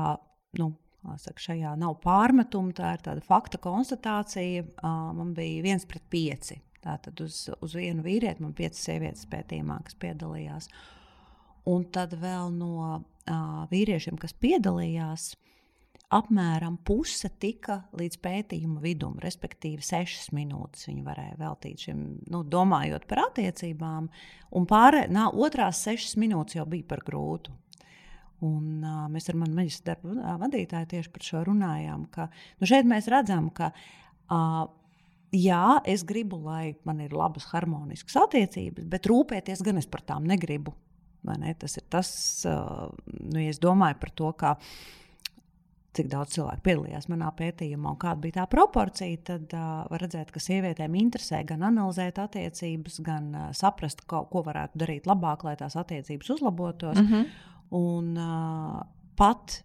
nu, 0.60 0.72
Saka, 1.20 1.36
šajā 1.50 1.74
nav 1.76 1.98
pārmetumu, 2.00 2.72
tā 2.72 2.94
ir 2.96 3.02
tāda 3.04 3.20
fakta 3.24 3.58
konstatācija. 3.60 4.64
Man 5.12 5.34
bija 5.36 5.64
viens 5.66 5.84
pret 5.88 6.06
pieci. 6.08 6.56
Tātad 6.84 7.20
uz, 7.24 7.46
uz 7.64 7.74
vienu 7.76 8.04
vīrieti 8.04 8.44
man 8.44 8.52
bija 8.52 8.70
piecas 8.70 8.84
sievietes 8.86 9.28
pētījumā, 9.28 9.82
kas 9.84 9.96
piedalījās. 10.00 10.68
Un 11.68 11.84
tad 11.92 12.16
vēl 12.20 12.52
no 12.56 13.02
vīriešiem, 13.70 14.16
kas 14.20 14.32
piedalījās, 14.36 15.30
apmēram 16.14 16.76
puse 16.84 17.30
tika 17.40 17.80
līdz 17.96 18.20
pētījuma 18.24 18.82
vidum, 18.84 19.16
respektīvi, 19.22 19.84
sešas 19.84 20.28
minūtes 20.36 20.88
viņi 20.90 21.04
varēja 21.06 21.38
veltīt 21.40 21.86
šim, 21.86 22.04
nu, 22.30 22.42
domājot 22.44 23.08
par 23.10 23.24
attiecībām, 23.30 24.08
un 24.56 24.68
pārējās 24.68 25.40
otrās 25.46 25.80
sešas 25.88 26.18
minūtes 26.20 26.60
jau 26.60 26.68
bija 26.68 26.88
par 26.92 27.04
grūtu. 27.06 27.56
Un, 28.44 28.82
uh, 28.84 29.04
mēs 29.12 29.30
ar 29.30 29.38
manu 29.40 29.56
maģistra 29.56 29.94
darbu 29.94 30.14
vadītāju 30.42 30.90
tieši 30.90 31.12
par 31.14 31.24
šo 31.24 31.44
runājām. 31.48 32.08
Ka, 32.12 32.28
nu 32.60 32.68
šeit 32.68 32.88
mēs 32.88 33.08
redzam, 33.12 33.48
ka 33.54 33.70
uh, 33.72 34.64
jā, 35.34 35.80
es 35.88 36.04
gribu, 36.06 36.38
lai 36.44 36.74
man 36.84 37.00
ir 37.04 37.14
labas, 37.16 37.46
harmoniskas 37.52 38.18
attiecības, 38.24 38.88
bet 38.90 39.08
rūpēties 39.10 39.62
gan 39.64 39.80
es 39.80 39.88
par 39.90 40.04
tām 40.06 40.26
negribu. 40.28 40.74
Ne? 41.24 41.54
Tas 41.56 41.78
ir 41.80 41.86
tas, 41.88 42.10
uh, 42.48 42.90
nu, 43.06 43.40
ja 43.40 43.54
es 43.54 43.62
domāju 43.62 43.96
par 44.02 44.12
to, 44.18 44.32
kā, 44.36 44.52
cik 45.94 46.10
daudz 46.10 46.34
cilvēku 46.34 46.64
piedalījās 46.66 47.06
manā 47.08 47.30
pētījumā 47.38 47.94
un 47.94 47.98
kāda 48.02 48.20
bija 48.20 48.40
tā 48.40 48.44
proporcija, 48.50 49.22
tad 49.30 49.54
uh, 49.56 49.86
var 49.88 50.04
redzēt, 50.04 50.34
ka 50.34 50.42
sievietēm 50.42 50.98
interesē 51.00 51.40
gan 51.48 51.64
analizēt 51.70 52.20
attiecības, 52.20 53.00
gan 53.06 53.30
uh, 53.32 53.48
saprast, 53.56 54.04
ko, 54.10 54.24
ko 54.28 54.44
varētu 54.44 54.84
darīt 54.84 55.08
labāk, 55.08 55.46
lai 55.46 55.56
tās 55.60 55.78
attiecības 55.80 56.34
uzlabotos. 56.36 56.98
Mm 57.00 57.08
-hmm. 57.08 57.52
Un 57.74 58.10
uh, 58.20 58.80
pat, 59.18 59.60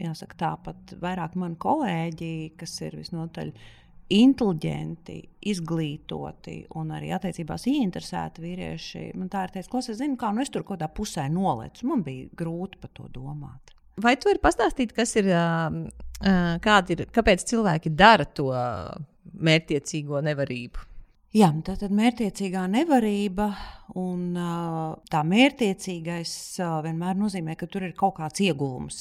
jāsaka, 0.00 0.38
tāpat 0.38 0.96
vairāk 1.02 1.36
mani 1.40 1.56
kolēģi, 1.62 2.32
kas 2.60 2.76
ir 2.84 2.98
visnotaļ 3.00 3.52
inteliģenti, 4.12 5.16
izglītoti 5.48 6.56
un 6.76 6.92
arī 6.92 7.12
attiecībās 7.16 7.64
ieinteresēti 7.70 8.44
vīrieši, 8.44 9.04
man 9.16 9.30
tā 9.32 9.46
ir 9.46 9.54
teicis, 9.54 9.70
ko 9.72 9.80
es 9.80 9.88
zinu, 9.96 10.18
kā 10.20 10.32
nu 10.34 10.44
es 10.44 10.52
tur 10.52 10.66
kaut 10.66 10.76
kādā 10.76 10.90
pusē 10.92 11.28
nolecu. 11.32 11.86
Man 11.88 12.04
bija 12.04 12.28
grūti 12.36 12.80
par 12.82 12.92
to 12.98 13.08
domāt. 13.14 13.72
Vai 14.02 14.14
tu 14.16 14.28
vari 14.28 14.40
pastāstīt, 14.42 14.92
kas 14.96 15.16
ir, 15.20 15.28
kādi 16.64 16.96
ir, 16.96 17.04
kāpēc 17.12 17.44
cilvēki 17.48 17.92
dara 17.96 18.24
to 18.24 18.48
mērķiecīgo 19.32 20.20
nevarību? 20.28 20.91
Jā, 21.32 21.46
tā 21.64 21.78
tad 21.80 21.94
mērķiecīgā 21.96 22.66
nevarība 22.68 23.46
un 23.96 24.34
tā 25.08 25.20
mērķiecīgais 25.24 26.34
vienmēr 26.84 27.16
nozīmē, 27.16 27.54
ka 27.56 27.68
tur 27.72 27.86
ir 27.86 27.94
kaut 27.96 28.18
kāds 28.18 28.42
iegūms. 28.44 28.98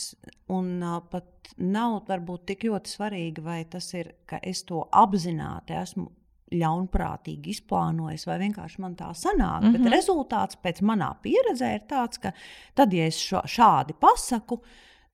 Un 0.55 0.77
pat 1.11 1.51
nav 1.59 1.97
varbūt 2.07 2.45
tik 2.53 2.63
ļoti 2.69 2.93
svarīgi, 2.93 3.43
vai 3.43 3.57
tas 3.67 3.89
ir, 3.99 4.13
ka 4.23 4.39
es 4.47 4.63
to 4.69 4.85
apzināti 4.95 5.75
esmu 5.75 6.07
ļaunprātīgi 6.55 7.51
izplānojis, 7.51 8.23
vai 8.27 8.37
vienkārši 8.45 8.79
man 8.83 8.95
tā 8.99 9.11
sanāk. 9.15 9.59
Mm 9.59 9.67
-hmm. 9.67 9.71
Bet 9.71 9.81
mhm. 9.81 9.93
rezultāts 9.93 10.57
pēc 10.63 10.81
manā 10.87 11.11
pieredzē 11.23 11.73
ir 11.75 11.83
tāds, 11.87 12.19
ka 12.19 12.31
tad, 12.75 12.93
ja 12.93 13.05
es 13.05 13.19
šo, 13.19 13.41
šādi 13.43 13.93
pasaku, 13.99 14.61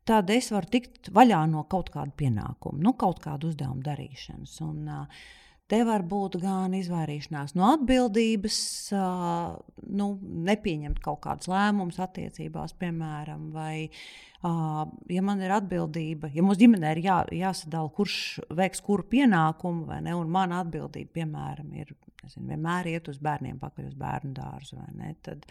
tad 0.05 0.29
es 0.29 0.51
varu 0.51 0.67
tikt 0.69 1.09
vaļā 1.09 1.49
no 1.49 1.63
kaut 1.63 1.89
kāda 1.89 2.11
pienākuma, 2.11 2.77
no 2.77 2.89
nu, 2.89 2.93
kaut 2.93 3.19
kāda 3.19 3.47
uzdevuma 3.47 3.81
darīšanas. 3.81 4.61
Un, 4.61 4.87
uh, 4.87 5.07
Te 5.67 5.81
var 5.83 6.05
būt 6.07 6.37
gan 6.39 6.75
izvairīšanās 6.77 7.51
no 7.59 7.73
atbildības, 7.73 8.59
nu, 9.99 10.07
nepieņemt 10.47 11.01
kaut 11.03 11.19
kādus 11.25 11.49
lēmumus 11.51 11.99
attiecībās, 12.05 12.75
piemēram, 12.79 13.49
vai 13.51 13.89
ja 14.43 15.21
man 15.25 15.41
ir 15.41 15.53
atbildība, 15.55 16.29
ja 16.33 16.43
mums 16.45 16.59
ģimenē 16.61 16.91
ir 16.93 17.03
jā, 17.07 17.21
jāsadala, 17.33 17.89
kurš 17.93 18.17
veiks 18.53 18.83
kuru 18.85 19.05
pienākumu, 19.09 19.87
vai 19.89 20.01
ne, 20.05 20.13
un 20.17 20.29
mana 20.31 20.61
atbildība, 20.61 21.15
piemēram, 21.21 21.71
ir 21.73 21.95
nezinu, 22.23 22.47
vienmēr 22.51 22.89
iet 22.91 23.09
uz 23.09 23.17
bērniem, 23.23 23.57
pakaļ 23.61 23.87
uz 23.89 23.95
bērnu 23.97 24.33
dārzu. 24.37 24.77
Tad, 25.25 25.47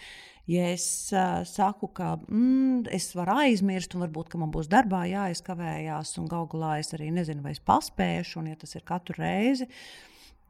ja 0.50 0.68
es 0.74 0.86
uh, 1.14 1.40
saku, 1.48 1.90
ka 1.96 2.12
mm, 2.28 2.86
es 2.94 3.10
varu 3.18 3.38
aizmirst, 3.42 3.96
un 3.96 4.06
varbūt 4.06 4.36
man 4.40 4.54
būs 4.54 4.70
darbā 4.72 5.04
jāizkavējās, 5.10 6.16
un 6.20 6.30
galu 6.30 6.50
galā 6.54 6.76
es 6.82 6.94
arī 6.96 7.10
nezinu, 7.14 7.42
vai 7.46 7.56
es 7.56 7.62
paspēšu, 7.64 8.40
un 8.42 8.52
ja 8.52 8.60
tas 8.60 8.76
ir 8.78 8.86
katru 8.86 9.18
reizi, 9.18 9.68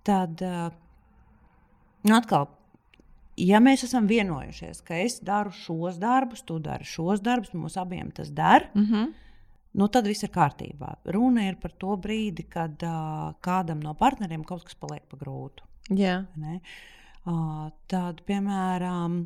tad 0.06 0.44
uh, 0.44 0.68
atkal. 2.12 2.50
Ja 3.36 3.60
mēs 3.60 3.84
esam 3.84 4.06
vienojušies, 4.08 4.80
ka 4.86 4.96
es 4.96 5.18
daru 5.20 5.52
šos 5.52 5.98
darbus, 6.00 6.40
tu 6.46 6.56
dari 6.58 6.84
šos 6.88 7.20
darbus, 7.20 7.52
mums 7.52 7.76
abiem 7.76 8.10
tas 8.10 8.30
der, 8.32 8.70
mm 8.74 8.84
-hmm 8.90 9.14
nu, 9.76 9.88
tad 9.92 10.08
viss 10.08 10.24
ir 10.24 10.32
kārtībā. 10.34 10.96
Runa 11.14 11.46
ir 11.50 11.58
par 11.60 11.74
to 11.80 11.96
brīdi, 12.00 12.46
kad 12.48 12.80
uh, 12.86 13.32
kādam 13.44 13.82
no 13.84 13.94
partneriem 13.98 14.44
kaut 14.48 14.64
kas 14.66 14.78
paliek 14.80 15.04
pa 15.10 15.18
grūtu. 15.20 15.66
Jā. 15.96 16.22
Uh, 17.26 17.66
tad, 17.90 18.22
piemēram, 18.26 19.18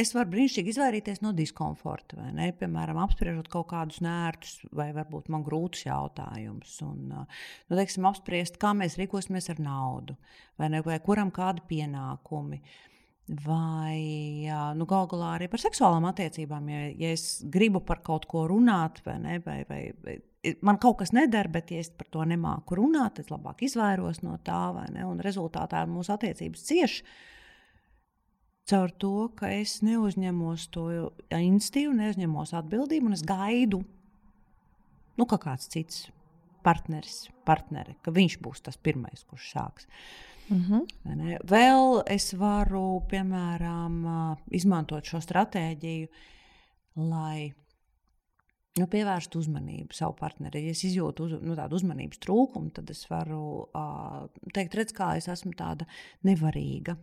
es 0.00 0.14
varu 0.16 0.32
brīnišķīgi 0.32 0.72
izvairīties 0.74 1.20
no 1.22 1.34
diskomforta. 1.36 2.30
Piemēram, 2.60 2.98
apspriežot 3.04 3.50
kaut 3.52 3.68
kādus 3.74 4.00
nērtus 4.04 4.56
vai 4.74 4.88
varbūt 4.96 5.30
man 5.32 5.44
grūtus 5.46 5.84
jautājumus. 5.86 6.78
Un, 6.86 7.04
nu, 7.12 7.76
teiksim, 7.76 8.08
apspriest, 8.10 8.58
kā 8.62 8.72
mēs 8.76 8.98
rīkosimies 9.00 9.50
ar 9.52 9.62
naudu, 9.62 10.16
vai, 10.58 10.72
ne, 10.72 10.82
vai 10.86 10.98
kuram 11.04 11.34
kādi 11.34 11.66
pienākumi. 11.70 12.62
Vai 13.24 14.44
nu, 14.76 14.84
galu 14.84 15.08
galā 15.08 15.30
arī 15.38 15.46
par 15.48 15.62
seksuālām 15.62 16.04
attiecībām. 16.10 16.66
Ja, 16.68 16.80
ja 17.06 17.12
es 17.16 17.38
gribu 17.48 17.80
par 17.80 18.02
kaut 18.04 18.26
ko 18.28 18.44
runāt, 18.50 19.00
vai, 19.06 19.16
ne, 19.22 19.38
vai, 19.46 19.62
vai, 19.68 19.80
vai 20.04 20.18
man 20.60 20.76
kaut 20.82 20.98
kas 21.00 21.14
nedara, 21.16 21.48
bet 21.48 21.72
ja 21.72 21.80
es 21.80 21.88
par 21.88 22.10
to 22.12 22.24
nemāku 22.28 22.76
runāt, 22.76 23.16
tad 23.16 23.32
labāk 23.32 23.64
izvairos 23.64 24.20
no 24.24 24.36
tā, 24.44 24.66
vai 24.76 24.84
ne? 24.92 25.06
Un 25.08 25.22
rezultātā 25.24 25.86
mūsu 25.88 26.12
attiecības 26.12 26.66
cieši 26.68 27.06
caur 28.68 28.92
to, 29.00 29.14
ka 29.36 29.50
es 29.52 29.78
neuzņemos 29.84 30.68
to 30.72 30.86
institīvu, 31.36 31.96
neuzņemos 31.98 32.54
atbildību 32.60 33.10
un 33.10 33.16
es 33.16 33.24
gaidu, 33.28 33.82
nu, 35.18 35.26
ka 35.28 35.38
kāds 35.40 35.68
cits 35.72 36.06
partneris, 36.64 37.26
partneri, 37.44 37.98
ka 38.04 38.12
viņš 38.14 38.38
būs 38.44 38.64
tas 38.64 38.80
pirmais, 38.80 39.24
kurš 39.28 39.50
sāks. 39.52 39.88
Mm 40.48 40.60
-hmm. 40.60 41.40
Vēl 41.48 42.02
es 42.06 42.32
varu, 42.34 43.02
piemēram, 43.08 44.00
izmantot 44.50 45.04
šo 45.04 45.20
stratēģiju, 45.20 46.08
lai 46.96 47.54
nu, 48.78 48.86
pievērst 48.86 49.36
uzmanību 49.36 49.94
savu 49.94 50.16
partneri. 50.18 50.66
Ja 50.66 50.70
es 50.70 50.84
izjūtu 50.84 51.24
uz, 51.24 51.34
nu, 51.40 51.54
tādu 51.54 51.74
uzmanības 51.74 52.18
trūkumu, 52.18 52.72
tad 52.74 52.90
es 52.90 53.04
varu 53.10 53.68
uh, 53.70 54.24
teikt, 54.52 54.74
redz, 54.74 54.92
kā 54.92 55.16
es 55.16 55.28
esmu 55.28 55.52
tāda 55.52 55.86
nevarīga. 56.22 56.96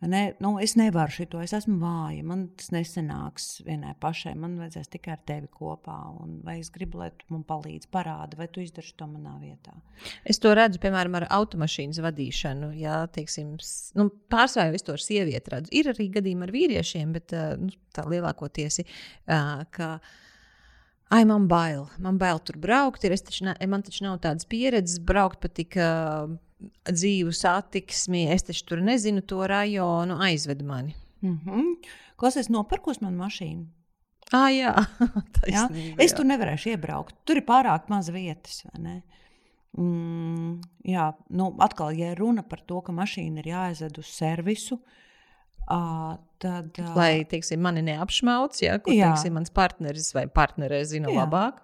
Ne? 0.00 0.20
Nu, 0.40 0.54
es 0.62 0.76
nevaru 0.80 1.12
šo, 1.12 1.26
es 1.44 1.52
esmu 1.56 1.76
vāja. 1.82 2.22
Man 2.24 2.46
tas 2.56 2.70
nesanāks 2.72 3.48
vienai 3.66 3.92
pašai. 4.00 4.32
Man 4.40 4.54
vajadzēs 4.60 4.88
tikai 4.94 5.12
ar 5.16 5.20
tevi 5.28 5.50
kopā. 5.52 5.96
Un, 6.22 6.38
vai 6.46 6.56
es 6.62 6.70
gribu, 6.72 7.02
lai 7.02 7.10
tu 7.18 7.28
man 7.34 7.42
palīdzi, 7.48 7.90
parādi, 7.92 8.38
vai 8.40 8.48
tu 8.48 8.64
izdarīsi 8.64 8.96
to 8.96 9.10
manā 9.10 9.34
vietā. 9.42 9.76
Es 10.24 10.40
to 10.40 10.54
redzu, 10.56 10.80
piemēram, 10.80 11.18
ar 11.20 11.28
automašīnas 11.36 12.00
vadīšanu. 12.06 12.72
Jā, 12.80 13.02
teiksim, 13.12 13.52
nu, 14.00 14.08
pārsvarā 14.32 14.70
jau 14.70 14.80
es 14.80 14.88
to 14.88 14.96
ar 14.96 15.04
sievieti 15.04 15.54
redzu. 15.56 15.74
Ir 15.82 15.92
arī 15.92 16.08
gadījumi 16.16 16.48
ar 16.48 16.56
vīriešiem, 16.56 17.14
bet 17.18 17.36
nu, 17.60 17.72
tā 17.96 18.08
lielākoties 18.08 18.82
ir. 18.84 18.98
Uh, 19.28 20.00
Ai, 21.10 21.24
man 21.26 21.48
bail, 21.50 21.88
man 21.98 22.20
bail 22.22 22.38
tur 22.38 22.54
braukt. 22.62 23.02
Ir, 23.02 23.16
taču 23.18 23.42
man 23.44 23.82
taču 23.82 24.04
nav 24.06 24.20
tādas 24.22 24.46
pieredzes 24.46 25.00
braukt 25.02 25.40
pa 25.42 25.50
tik 25.50 25.74
uh, 25.74 26.30
dzīvu 26.88 27.32
satiksmi. 27.36 28.26
Es 28.34 28.46
taču 28.48 28.66
tur 28.72 28.82
nezinu 28.84 29.22
to 29.26 29.46
rajonu, 29.46 30.18
aizved 30.22 30.62
mani. 30.62 30.94
Mm 31.22 31.40
-hmm. 31.44 31.92
Klausies, 32.16 32.48
nopirkos 32.48 33.00
man 33.00 33.16
mašīnu. 33.16 33.66
Ah, 34.32 34.50
jā, 34.54 34.74
jā? 35.54 35.64
Es 35.98 36.14
tur 36.14 36.24
nevarēšu 36.28 36.74
iebraukt. 36.74 37.16
Tur 37.26 37.40
ir 37.40 37.46
pārāk 37.46 37.88
maz 37.90 38.10
vietas. 38.14 38.62
Mm, 39.78 40.60
jā, 40.86 41.12
nu, 41.30 41.50
atkal, 41.58 41.92
ja 41.94 42.14
runa 42.18 42.42
par 42.42 42.62
to, 42.66 42.80
ka 42.80 42.92
mašīna 42.92 43.42
ir 43.42 43.50
jāaizved 43.52 43.98
uz 44.02 44.06
servisu, 44.06 44.80
uh, 45.70 46.16
tad, 46.42 46.78
uh, 46.78 46.92
Lai, 46.98 47.24
teiksim, 47.30 47.62
mani 47.62 47.82
neapšmauc, 47.86 48.58
ja 48.62 48.78
kur, 48.82 48.94
jā. 48.94 49.12
teiksim, 49.12 49.36
mans 49.38 49.50
partneris 49.54 50.10
vai 50.14 50.26
partnerē 50.26 50.82
zina 50.90 51.10
jā. 51.10 51.22
labāk. 51.22 51.62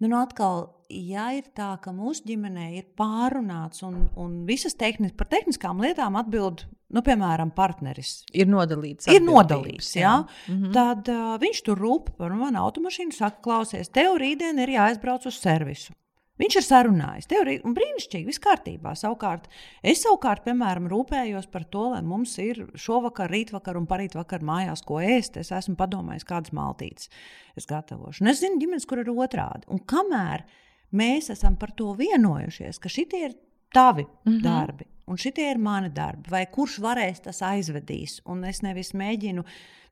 Nu, 0.00 0.10
nu 0.12 0.20
atkal, 0.20 0.68
ja 0.90 1.26
ir 1.36 1.50
tā, 1.56 1.74
ka 1.82 1.92
mūsu 1.94 2.24
ģimenē 2.28 2.70
ir 2.78 2.86
pārunāts 2.98 3.82
un, 3.86 4.06
un 4.18 4.38
visas 4.48 4.76
tehni 4.78 5.12
par 5.16 5.28
tehniskām 5.32 5.82
lietām 5.82 6.18
atbild, 6.20 6.66
nu, 6.94 7.02
piemēram, 7.06 7.52
partneris. 7.56 8.20
Ir 8.36 8.48
nodalīts. 8.50 9.10
Ir 9.12 9.22
nodalīts, 9.24 9.92
jā. 9.96 10.02
jā. 10.02 10.16
Mm 10.48 10.62
-hmm. 10.62 10.72
Tad 10.76 11.12
uh, 11.12 11.36
viņš 11.42 11.62
tur 11.68 11.78
rūp 11.78 12.16
par 12.18 12.34
manu 12.34 12.62
automašīnu, 12.62 13.12
saka, 13.12 13.42
klausies, 13.42 13.88
tev 13.88 14.18
rītdien 14.22 14.58
ir 14.62 14.76
jāaizbrauc 14.78 15.26
uz 15.26 15.40
servisu. 15.40 15.92
Viņš 16.36 16.56
ir 16.60 16.64
sarunājis. 16.66 17.28
Teorija 17.30 17.62
un 17.64 17.74
brīnišķīgi, 17.76 18.28
viss 18.28 18.42
kārtībā. 18.44 18.92
Savukārt, 18.98 19.48
es 19.80 20.02
savukārt, 20.04 20.44
piemēram, 20.44 20.88
rūpējos 20.92 21.48
par 21.52 21.64
to, 21.64 21.86
lai 21.94 22.02
mums 22.04 22.34
ir 22.42 22.66
šovakar, 22.76 23.32
rītvakar 23.32 23.78
un 23.80 23.86
parītvakar 23.88 24.44
mājās, 24.44 24.84
ko 24.84 25.00
ēst. 25.00 25.38
Es 25.40 25.52
esmu 25.56 25.78
padomājis, 25.80 26.28
kādas 26.28 26.52
maltītes 26.52 27.08
es 27.56 27.68
gatavošu. 27.70 28.20
Un 28.20 28.28
es 28.34 28.42
zinu, 28.44 28.60
ģimenes, 28.60 28.84
kur 28.88 29.00
ir 29.00 29.08
otrādi. 29.14 29.64
Un 29.72 29.80
kamēr 29.80 30.44
mēs 30.92 31.30
esam 31.30 31.56
par 31.56 31.72
to 31.76 31.92
vienojušies, 31.98 32.78
ka 32.78 32.88
šitie 32.88 33.24
ir 33.24 33.34
tavi 33.72 34.02
mm 34.02 34.32
-hmm. 34.32 34.42
darbi 34.42 34.86
un 35.06 35.18
šitie 35.20 35.50
ir 35.52 35.58
mani 35.62 35.90
darbi, 35.94 36.30
vai 36.32 36.44
kurš 36.50 36.80
varēs 36.82 37.22
tas 37.26 37.42
aizvedīs, 37.46 38.20
un 38.26 38.44
es 38.48 38.62
nevis 38.62 38.92
mēģinu 38.96 39.44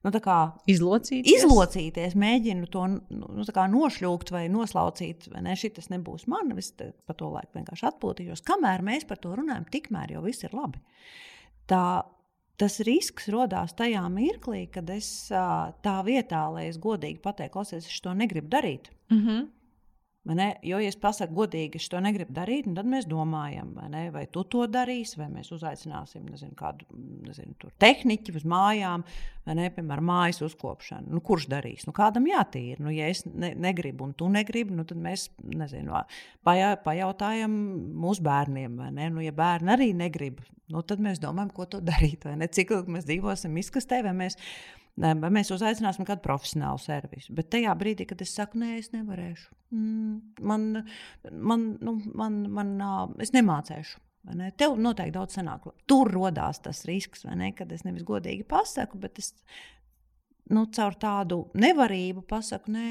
nu, 0.04 0.12
izlocīties. 0.70 1.30
izlocīties, 1.38 2.16
mēģinu 2.18 2.68
to 2.72 2.86
nu, 2.90 3.44
nošļūkt 3.76 4.34
vai 4.34 4.48
noslaucīt, 4.52 5.30
vai 5.32 5.44
ne, 5.46 5.54
šis 5.56 5.88
nebūs 5.92 6.26
man, 6.30 6.52
es 6.58 6.72
par 6.74 7.16
to 7.20 7.30
laiku 7.32 7.60
vienkārši 7.60 7.88
atpūtīšos. 7.92 8.44
Kamēr 8.44 8.84
mēs 8.84 9.06
par 9.08 9.22
to 9.22 9.36
runājam, 9.38 9.68
tikmēr 9.70 10.16
jau 10.16 10.24
viss 10.26 10.44
ir 10.44 10.56
labi. 10.56 10.82
Tā, 11.70 12.02
tas 12.60 12.80
risks 12.84 13.30
radās 13.32 13.72
tajā 13.78 14.02
mirklī, 14.12 14.66
kad 14.70 14.90
es 14.92 15.08
tā 15.30 15.98
vietā, 16.06 16.44
lai 16.52 16.68
es 16.72 16.80
godīgi 16.82 17.22
pateiktu, 17.24 17.54
klausies, 17.54 17.86
es 17.86 18.04
to 18.04 18.12
negribu 18.14 18.50
darīt. 18.52 18.90
Mm 19.10 19.20
-hmm. 19.22 19.46
Jo, 20.24 20.78
ja 20.80 20.88
es 20.88 20.96
pasaku 20.96 21.34
godīgi, 21.36 21.76
es 21.76 21.90
to 21.92 21.98
negribu 22.00 22.32
darīt, 22.32 22.64
tad 22.72 22.86
mēs 22.88 23.04
domājam, 23.04 23.74
vai, 23.76 24.06
vai 24.12 24.22
tu 24.32 24.40
to 24.48 24.62
darīsi, 24.72 25.18
vai 25.20 25.26
mēs 25.28 25.50
uzaicināsim 25.52 26.22
nezinu, 26.30 26.54
kādu 26.56 26.86
nezinu, 27.26 27.68
tehniķu 27.82 28.32
uz 28.40 28.46
mājām, 28.48 29.04
vai 29.44 29.56
ne? 29.58 29.66
piemēram, 29.74 30.06
mājas 30.08 30.40
uzkopšanu. 30.46 31.12
Nu, 31.12 31.20
kurš 31.20 31.44
darīs? 31.52 31.84
Nu, 31.84 31.92
kādam 31.96 32.24
jātīra. 32.30 32.80
Nu, 32.86 32.92
ja 32.94 33.10
es 33.12 33.20
ne, 33.28 33.52
negribu 33.66 34.08
un 34.08 34.14
tu 34.16 34.30
negribi, 34.32 34.72
nu, 34.72 34.86
tad 34.88 35.02
mēs 35.04 35.26
nezinu, 35.44 36.00
pajā, 36.48 36.70
pajautājam 36.86 37.58
mūsu 37.92 38.24
bērniem. 38.24 38.80
Nu, 38.96 39.20
ja 39.20 39.34
bērni 39.36 39.74
arī 39.76 39.90
negrib, 39.98 40.40
nu, 40.72 40.80
tad 40.88 41.04
mēs 41.04 41.20
domājam, 41.20 41.52
ko 41.52 41.68
to 41.68 41.82
darīt. 41.84 42.24
Cik 42.24 42.72
ilgi 42.78 42.96
mēs 42.96 43.04
dzīvosim 43.12 43.60
izkastē, 43.60 44.00
vai 44.08 44.16
mēs 44.24 44.40
vai 44.96 45.30
mēs 45.34 45.50
uzaicināsim 45.54 46.06
kādu 46.06 46.22
profesionālu 46.22 46.78
servisu. 46.78 47.34
Bet 47.34 47.50
tajā 47.54 47.74
brīdī, 47.78 48.06
kad 48.06 48.20
es 48.22 48.34
saku, 48.36 48.60
nē, 48.62 48.76
es 48.78 48.92
nevarēšu, 48.94 49.48
mm, 49.74 50.44
man, 50.46 50.66
man, 51.32 51.68
nu, 51.82 51.98
man, 52.14 52.40
man, 52.54 52.74
es 53.22 53.34
nemācīšu. 53.34 54.00
Ne? 54.32 54.52
Tev 54.56 54.78
noteikti 54.80 55.12
daudz 55.18 55.36
sanāk. 55.36 55.66
Tur 55.90 56.08
radās 56.14 56.62
tas 56.64 56.84
risks, 56.88 57.26
ne? 57.28 57.50
kad 57.56 57.72
es 57.72 57.84
nevis 57.84 58.06
godīgi 58.08 58.46
pasaku, 58.48 59.00
bet 59.02 59.20
es 59.20 59.34
nu, 60.52 60.64
caur 60.72 60.96
tādu 61.00 61.42
nevarību 61.60 62.24
pasaku, 62.28 62.72
nē, 62.72 62.88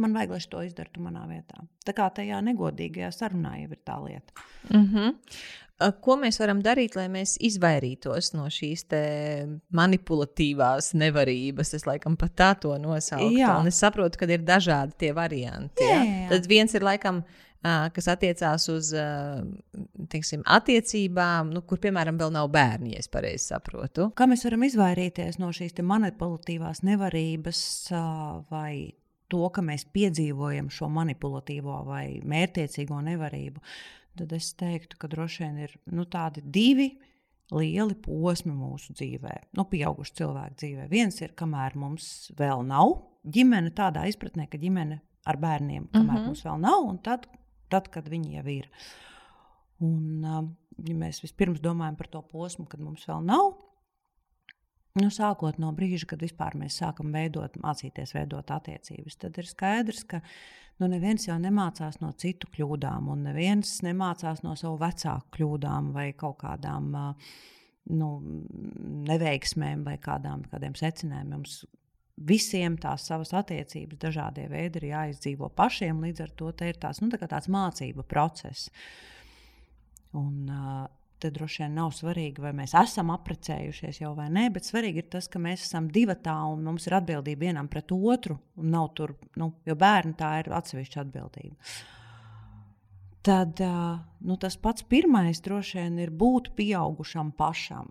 man 0.00 0.16
vajag, 0.16 0.34
lai 0.34 0.40
to 0.52 0.64
izdarītu 0.70 1.04
manā 1.04 1.26
vietā. 1.28 1.60
Tā 1.84 1.94
kā 1.96 2.08
tajā 2.14 2.40
negodīgajā 2.46 3.10
sarunā 3.14 3.58
jau 3.62 3.70
ir 3.74 3.80
tā 3.84 3.98
lieta. 4.04 4.46
Mm 4.70 4.84
-hmm. 4.84 5.16
Ko 5.78 6.16
mēs 6.18 6.40
varam 6.42 6.58
darīt, 6.64 6.96
lai 6.98 7.06
mēs 7.12 7.36
izvairītos 7.46 8.32
no 8.34 8.48
šīs 8.50 8.82
manipulatīvās 9.78 10.92
nevarības? 10.98 11.74
Es 11.78 11.86
laikam 11.86 12.16
pat 12.18 12.34
tā 12.34 12.48
to 12.64 12.72
nosaucu. 12.82 13.28
Es 13.70 13.78
saprotu, 13.78 14.18
ka 14.18 14.26
ir 14.26 14.42
dažādi 14.42 14.96
tie 15.04 15.12
varianti. 15.14 15.86
Jā, 15.86 16.00
jā. 16.00 16.16
Jā. 16.24 16.30
Tad 16.32 16.50
viens 16.50 16.74
ir 16.74 16.86
laikam. 16.86 17.22
Kas 17.58 18.06
attiecās 18.06 18.68
uz 18.70 18.92
teiksim, 20.12 20.44
attiecībām, 20.46 21.48
nu, 21.50 21.64
kur, 21.66 21.80
piemēram, 21.82 22.14
vēl 22.20 22.30
nav 22.30 22.46
bērni, 22.54 22.92
ja 22.94 23.02
es 23.02 23.10
pareizi 23.10 23.48
saprotu. 23.50 24.12
Kā 24.14 24.28
mēs 24.30 24.46
varam 24.46 24.62
izvairīties 24.62 25.40
no 25.42 25.50
šīs 25.50 25.74
manipulatīvās 25.82 26.84
nevarības 26.86 27.62
vai 28.54 28.94
to, 29.26 29.42
ka 29.50 29.66
mēs 29.66 29.88
piedzīvojam 29.90 30.70
šo 30.70 30.86
manipulatīvo 31.00 31.82
vai 31.90 32.20
mērķiecīgo 32.22 33.02
nevarību? 33.10 33.64
Tad 34.18 34.32
es 34.36 34.52
teiktu, 34.58 34.98
ka 35.00 35.10
droši 35.10 35.44
vien 35.44 35.60
ir 35.66 35.76
nu, 35.94 36.04
tādi 36.10 36.42
divi 36.44 36.90
lieli 37.54 37.96
posmi 38.04 38.52
mūsu 38.52 38.92
dzīvē, 38.98 39.34
nu, 39.56 39.64
pieaugušu 39.70 40.18
cilvēku 40.20 40.58
dzīvē. 40.60 40.88
Viens 40.90 41.20
ir, 41.22 41.32
kamēr 41.38 41.76
mums 41.80 42.30
vēl 42.38 42.64
nav 42.68 42.98
ģimene, 43.24 43.72
tādā 43.76 44.04
izpratnē, 44.10 44.48
ka 44.50 44.60
ģimene 44.60 45.00
ar 45.28 45.38
bērniem, 45.40 45.88
kamēr 45.92 46.04
mhm. 46.04 46.18
-huh. 46.18 46.26
mums 46.32 46.44
vēl 46.44 46.60
nav, 46.64 46.84
un 46.88 46.98
tad, 47.04 47.28
tad 47.72 47.88
kad 47.92 48.08
viņi 48.08 48.38
jau 48.38 48.46
ir. 48.52 48.68
Un, 49.84 50.24
ja 50.84 50.94
mēs 50.94 51.22
vispirms 51.22 51.60
domājam 51.62 51.96
par 51.96 52.08
to 52.10 52.22
posmu, 52.22 52.66
kad 52.66 52.80
mums 52.80 53.06
vēl 53.08 53.24
nav, 53.24 53.52
nu, 55.00 55.10
sākot 55.14 55.58
no 55.62 55.72
brīža, 55.76 56.08
kad 56.12 56.22
mēs 56.58 56.78
sākam 56.80 57.12
veidot, 57.14 57.58
mācīties 57.62 58.14
veidot 58.16 58.50
attiecības, 58.54 59.18
tad 59.24 59.38
ir 59.40 59.48
skaidrs, 59.48 60.04
ka 60.08 60.20
nu, 60.80 60.88
neviens 60.90 61.28
jau 61.28 61.38
nemācās 61.40 62.00
no 62.02 62.12
citu 62.18 62.50
kļūdām, 62.54 63.10
un 63.12 63.26
neviens 63.28 63.78
nemācās 63.86 64.44
no 64.46 64.54
savu 64.58 64.78
vecāku 64.82 65.38
kļūdām 65.38 65.92
vai 65.96 66.12
kaut 66.18 66.40
kādām 66.42 66.92
nu, 67.88 68.08
neveiksmēm 69.08 69.84
vai 69.86 69.96
kādām, 70.02 70.44
kādiem 70.50 70.76
secinājumiem. 70.78 71.44
Visiem 72.28 72.74
tās 72.82 73.04
savas 73.06 73.30
attiecības, 73.38 74.00
dažādie 74.02 74.48
veidi 74.50 74.80
ir 74.80 74.88
jāizdzīvo 74.90 75.52
pašiem. 75.54 76.00
Līdz 76.02 76.24
ar 76.24 76.32
to 76.40 76.50
ir 76.66 76.80
tās, 76.82 76.98
nu, 76.98 77.12
tā 77.12 77.28
tāds 77.30 77.46
mācību 77.46 78.02
process. 78.10 78.72
Un, 80.18 80.48
uh, 80.50 80.88
Tad 81.18 81.34
droši 81.34 81.64
vien 81.64 81.74
nav 81.74 81.90
svarīgi, 81.96 82.42
vai 82.44 82.52
mēs 82.54 82.76
esam 82.78 83.10
apprecējušies 83.10 84.02
jau 84.04 84.12
vai 84.14 84.28
nē, 84.30 84.44
bet 84.54 84.68
svarīgi 84.68 85.02
ir 85.02 85.08
tas, 85.10 85.26
ka 85.26 85.40
mēs 85.42 85.64
esam 85.66 85.88
divi 85.90 86.14
tā 86.22 86.36
un 86.46 86.62
mums 86.66 86.86
ir 86.86 86.94
atbildība 87.00 87.48
vienam 87.48 87.70
pret 87.70 87.90
otru. 87.92 88.38
Nav 88.62 88.92
tur, 88.94 89.16
nu, 89.36 89.52
jo 89.66 89.74
bērni 89.78 90.14
tā 90.18 90.36
ir 90.42 90.52
atsevišķa 90.54 91.02
atbildība. 91.02 91.72
Tad 93.26 93.60
nu, 93.60 94.36
tas 94.38 94.54
pats 94.62 94.86
pirmais 94.86 95.42
droši 95.42 95.80
vien 95.80 95.98
ir 96.04 96.14
būt 96.14 96.54
pieaugušam 96.56 97.34
pašam 97.36 97.90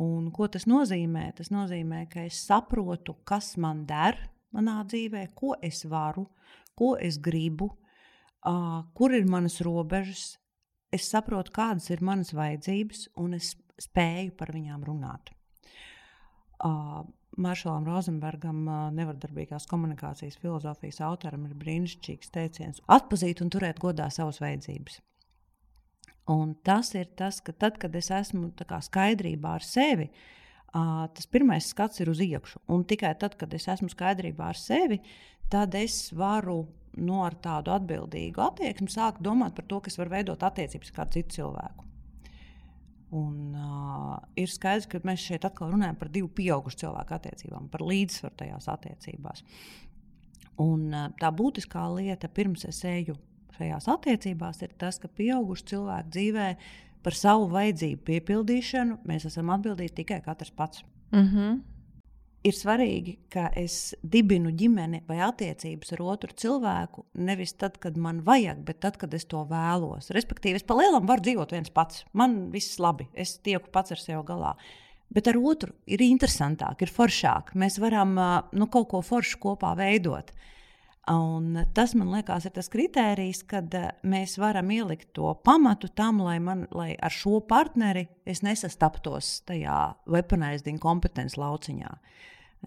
Un 0.00 0.30
ko 0.32 0.48
tas 0.48 0.64
nozīmē? 0.64 1.26
Tas 1.36 1.50
nozīmē, 1.52 2.06
ka 2.08 2.24
es 2.24 2.40
saprotu, 2.46 3.14
kas 3.28 3.56
man 3.60 3.84
der 3.88 4.16
manā 4.52 4.80
dzīvē, 4.88 5.26
ko 5.36 5.54
es 5.60 5.84
varu, 5.84 6.26
ko 6.76 6.94
es 6.96 7.18
gribu, 7.20 7.68
uh, 8.48 8.80
kur 8.96 9.12
ir 9.12 9.28
manas 9.28 9.60
robežas. 9.60 10.38
Es 10.92 11.08
saprotu, 11.08 11.54
kādas 11.56 11.88
ir 11.88 12.02
manas 12.04 12.34
vajadzības, 12.36 13.06
un 13.22 13.38
es 13.38 13.54
spēju 13.80 14.34
par 14.36 14.52
viņām 14.52 14.82
runāt. 14.84 15.32
Uh, 16.62 17.00
Maršalam 17.40 17.86
Rozenbergam, 17.88 18.58
uh, 18.68 18.82
nevardarbīgās 18.94 19.64
komunikācijas 19.70 20.36
filozofijas 20.42 21.00
autoram, 21.06 21.46
ir 21.48 21.56
brīnišķīgs 21.58 22.34
teiciens: 22.34 22.82
atpazīt 22.92 23.40
un 23.42 23.50
turēt 23.50 23.80
godā 23.82 24.10
savas 24.12 24.42
vajadzības. 24.44 25.00
Un 26.30 26.52
tas 26.62 26.92
ir 26.94 27.08
tas, 27.18 27.40
ka 27.42 27.56
tad, 27.56 27.80
kad 27.82 27.96
es 27.98 28.12
esmu 28.14 28.52
skaidrībā 28.84 29.56
ar 29.56 29.64
sevi, 29.66 30.10
uh, 30.12 31.08
tas 31.08 31.26
pirmais 31.26 31.72
skats 31.72 32.04
ir 32.04 32.12
uz 32.12 32.20
iekšā. 32.22 32.62
Un 32.68 32.84
tikai 32.84 33.16
tad, 33.18 33.40
kad 33.40 33.56
es 33.56 33.66
esmu 33.66 33.88
skaidrībā 33.90 34.52
ar 34.52 34.60
sevi, 34.60 35.00
tad 35.50 35.74
es 35.74 36.12
varu 36.12 36.66
nu, 36.96 37.22
tādu 37.42 37.72
atbildīgu 37.72 38.42
attieksmi 38.44 38.90
sākt 38.92 39.22
domāt 39.24 39.56
par 39.56 39.64
to, 39.68 39.80
kas 39.80 39.98
var 39.98 40.12
veidot 40.12 40.42
attiecības 40.42 40.92
ar 40.98 41.10
citu 41.14 41.38
cilvēku. 41.38 41.88
Un, 43.12 43.52
uh, 43.52 44.16
ir 44.40 44.48
skaidrs, 44.48 44.88
ka 44.88 45.02
mēs 45.04 45.20
šeit 45.20 45.44
atkal 45.44 45.74
runājam 45.74 45.98
par 46.00 46.08
divu 46.12 46.30
pieaugušu 46.32 46.78
cilvēku 46.86 47.12
attiecībām, 47.18 47.66
par 47.68 47.84
līdzsvaru 47.84 48.38
tajās 48.40 48.68
attiecībās. 48.72 49.44
Un, 50.64 50.86
uh, 50.88 51.10
tā 51.20 51.28
būtiskā 51.28 51.84
lieta, 51.92 52.30
pirms 52.32 52.64
es 52.70 52.80
eju 52.88 53.18
šajās 53.58 53.90
attiecībās, 53.92 54.62
ir 54.64 54.72
tas, 54.80 54.96
ka 55.02 55.12
pieaugušu 55.12 55.68
cilvēku 55.74 56.14
dzīvē 56.14 56.48
par 57.04 57.18
savu 57.18 57.50
vajadzību 57.52 58.00
piepildīšanu 58.08 59.02
mēs 59.08 59.28
esam 59.28 59.52
atbildīgi 59.52 59.98
tikai 60.00 60.22
katrs 60.24 60.54
pats. 60.56 60.84
Mm 61.12 61.28
-hmm. 61.28 61.60
Ir 62.42 62.56
svarīgi, 62.58 63.12
ka 63.30 63.46
es 63.54 63.94
dibinu 64.02 64.50
ģimeni 64.58 65.04
vai 65.06 65.20
attiecības 65.22 65.94
ar 65.94 66.00
otru 66.10 66.34
cilvēku 66.34 67.04
nevis 67.22 67.54
tad, 67.54 67.76
kad 67.82 67.94
man 67.94 68.24
vajag, 68.26 68.64
bet 68.66 68.80
tad, 68.82 68.98
kad 68.98 69.14
es 69.14 69.28
to 69.30 69.44
vēlos. 69.46 70.10
Respektīvi, 70.10 70.58
es 70.58 70.66
pa 70.66 70.74
lielam 70.80 71.06
varu 71.06 71.22
dzīvot 71.22 71.54
viens 71.54 71.70
pats. 71.70 72.02
Man 72.18 72.48
viss 72.50 72.80
labi, 72.82 73.06
es 73.14 73.36
tieku 73.46 73.70
pats 73.70 73.94
ar 73.94 74.02
sevi 74.02 74.24
galā. 74.26 74.56
Bet 75.12 75.30
ar 75.30 75.38
otru 75.38 75.70
ir 75.86 76.02
interesantāk, 76.02 76.82
ir 76.82 76.90
foršāk. 76.90 77.54
Mēs 77.54 77.78
varam 77.78 78.16
nu, 78.50 78.66
kaut 78.66 78.90
ko 78.90 79.04
foršu 79.06 79.38
kopā 79.42 79.76
veidot. 79.78 80.32
Uh, 80.32 80.48
Un 81.10 81.56
tas 81.74 81.96
man 81.98 82.12
liekas, 82.14 82.44
ir 82.46 82.52
tas 82.54 82.68
kriterijs, 82.70 83.40
kad 83.50 83.72
eh, 83.74 83.88
mēs 84.06 84.36
varam 84.38 84.68
ielikt 84.70 85.08
to 85.16 85.32
pamatu 85.42 85.90
tam, 85.90 86.20
lai, 86.22 86.36
man, 86.38 86.68
lai 86.70 86.92
ar 86.94 87.10
šo 87.10 87.40
partneri 87.42 88.04
es 88.22 88.44
nesastaptos 88.46 89.40
tajā 89.48 89.78
weaponized 90.06 90.70
kompetences 90.78 91.40
lauciņā. 91.42 91.90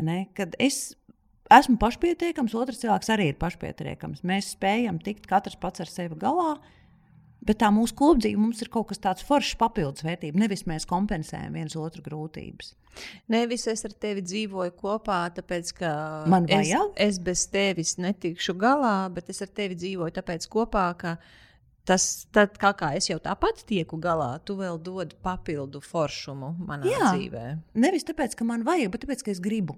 Ne? 0.04 0.17
Kad 0.36 0.58
es 0.60 0.98
esmu 1.48 1.78
pašpietiekams, 1.80 2.58
otrs 2.60 2.82
cilvēks 2.84 3.13
arī 3.15 3.30
ir 3.32 3.39
pašpietiekams. 3.39 4.26
Mēs 4.28 4.52
spējam 4.58 5.00
tikt 5.00 5.30
katrs 5.32 5.56
pats 5.62 5.86
ar 5.86 5.91
sevi 5.91 6.19
galā, 6.19 6.58
Bet 7.45 7.60
tā 7.62 7.69
mūsu 7.73 7.93
kopdzīve 7.97 8.41
mums 8.41 8.63
ir 8.63 8.71
kaut 8.73 8.89
kas 8.89 9.01
tāds 9.03 9.25
foršs 9.25 9.60
papildus 9.62 10.05
vērtība. 10.05 10.39
Nevis 10.41 10.65
mēs 10.65 10.88
kompensējam 10.89 11.53
viens 11.53 11.75
otru 11.77 12.01
grūtības. 12.05 12.73
Nevis 13.29 13.67
es 13.69 13.86
ar 13.86 13.93
tevi 14.01 14.23
dzīvoju 14.25 14.73
kopā, 14.79 15.19
tāpēc 15.36 15.71
ka 15.77 15.89
man 16.31 16.47
vajag. 16.49 16.93
Es, 16.95 17.17
es 17.17 17.23
bez 17.23 17.45
tevis 17.53 17.95
netikšu 18.01 18.55
galā, 18.58 18.95
bet 19.13 19.29
es 19.34 19.43
ar 19.45 19.51
tevi 19.53 19.77
dzīvoju 19.77 20.15
tāpēc 20.15 20.47
kopā, 20.51 20.86
ka 20.97 21.17
tas, 21.86 22.08
tad, 22.34 22.55
kā, 22.62 22.71
kā 22.77 22.93
es 22.97 23.12
jau 23.12 23.19
tāpat 23.21 23.62
tieku 23.69 23.99
galā, 24.01 24.31
tu 24.47 24.58
vēl 24.58 24.79
dod 24.81 25.13
papildu 25.25 25.84
foršumu 25.86 26.55
manā 26.65 26.89
Jā, 26.89 27.12
dzīvē. 27.12 27.45
Nevis 27.84 28.08
tāpēc, 28.08 28.34
ka 28.39 28.47
man 28.47 28.65
vajag, 28.65 28.89
bet 28.95 29.05
tāpēc, 29.05 29.25
ka 29.27 29.36
es 29.36 29.43
gribu. 29.43 29.77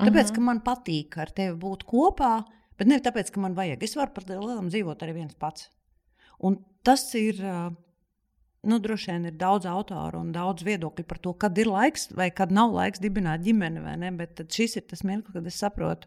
Tāpēc, 0.00 0.24
uh 0.24 0.30
-huh. 0.30 0.34
ka 0.34 0.40
man 0.40 0.64
patīk 0.64 1.18
ar 1.18 1.30
tevi 1.30 1.58
būt 1.58 1.84
kopā, 1.84 2.34
bet 2.78 2.88
nevis 2.88 3.04
tāpēc, 3.04 3.30
ka 3.30 3.40
man 3.40 3.54
vajag. 3.54 3.82
Es 3.82 3.96
varu 3.96 4.12
par 4.14 4.24
lielam 4.24 4.70
dzīvot 4.70 5.02
arī 5.02 5.14
viens 5.20 5.34
pats. 5.34 5.68
Un 6.42 6.58
tas 6.86 7.06
ir. 7.18 7.40
Nu, 8.62 8.76
droši 8.78 9.10
vien 9.10 9.24
ir 9.26 9.34
daudz 9.34 9.66
autoru 9.66 10.20
un 10.22 10.28
daudz 10.30 10.62
viedokļu 10.62 11.02
par 11.10 11.18
to, 11.18 11.32
kad 11.34 11.56
ir 11.58 11.66
laiks 11.66 12.12
vai 12.14 12.28
kad 12.30 12.52
nav 12.54 12.70
laiks 12.76 13.02
dibināt 13.02 13.42
ģimeni. 13.42 13.82
Bet 14.20 14.44
šis 14.54 14.78
ir 14.78 14.84
tas 14.86 15.02
mirklis, 15.02 15.34
kad 15.34 15.48
es 15.50 15.58
saprotu, 15.58 16.06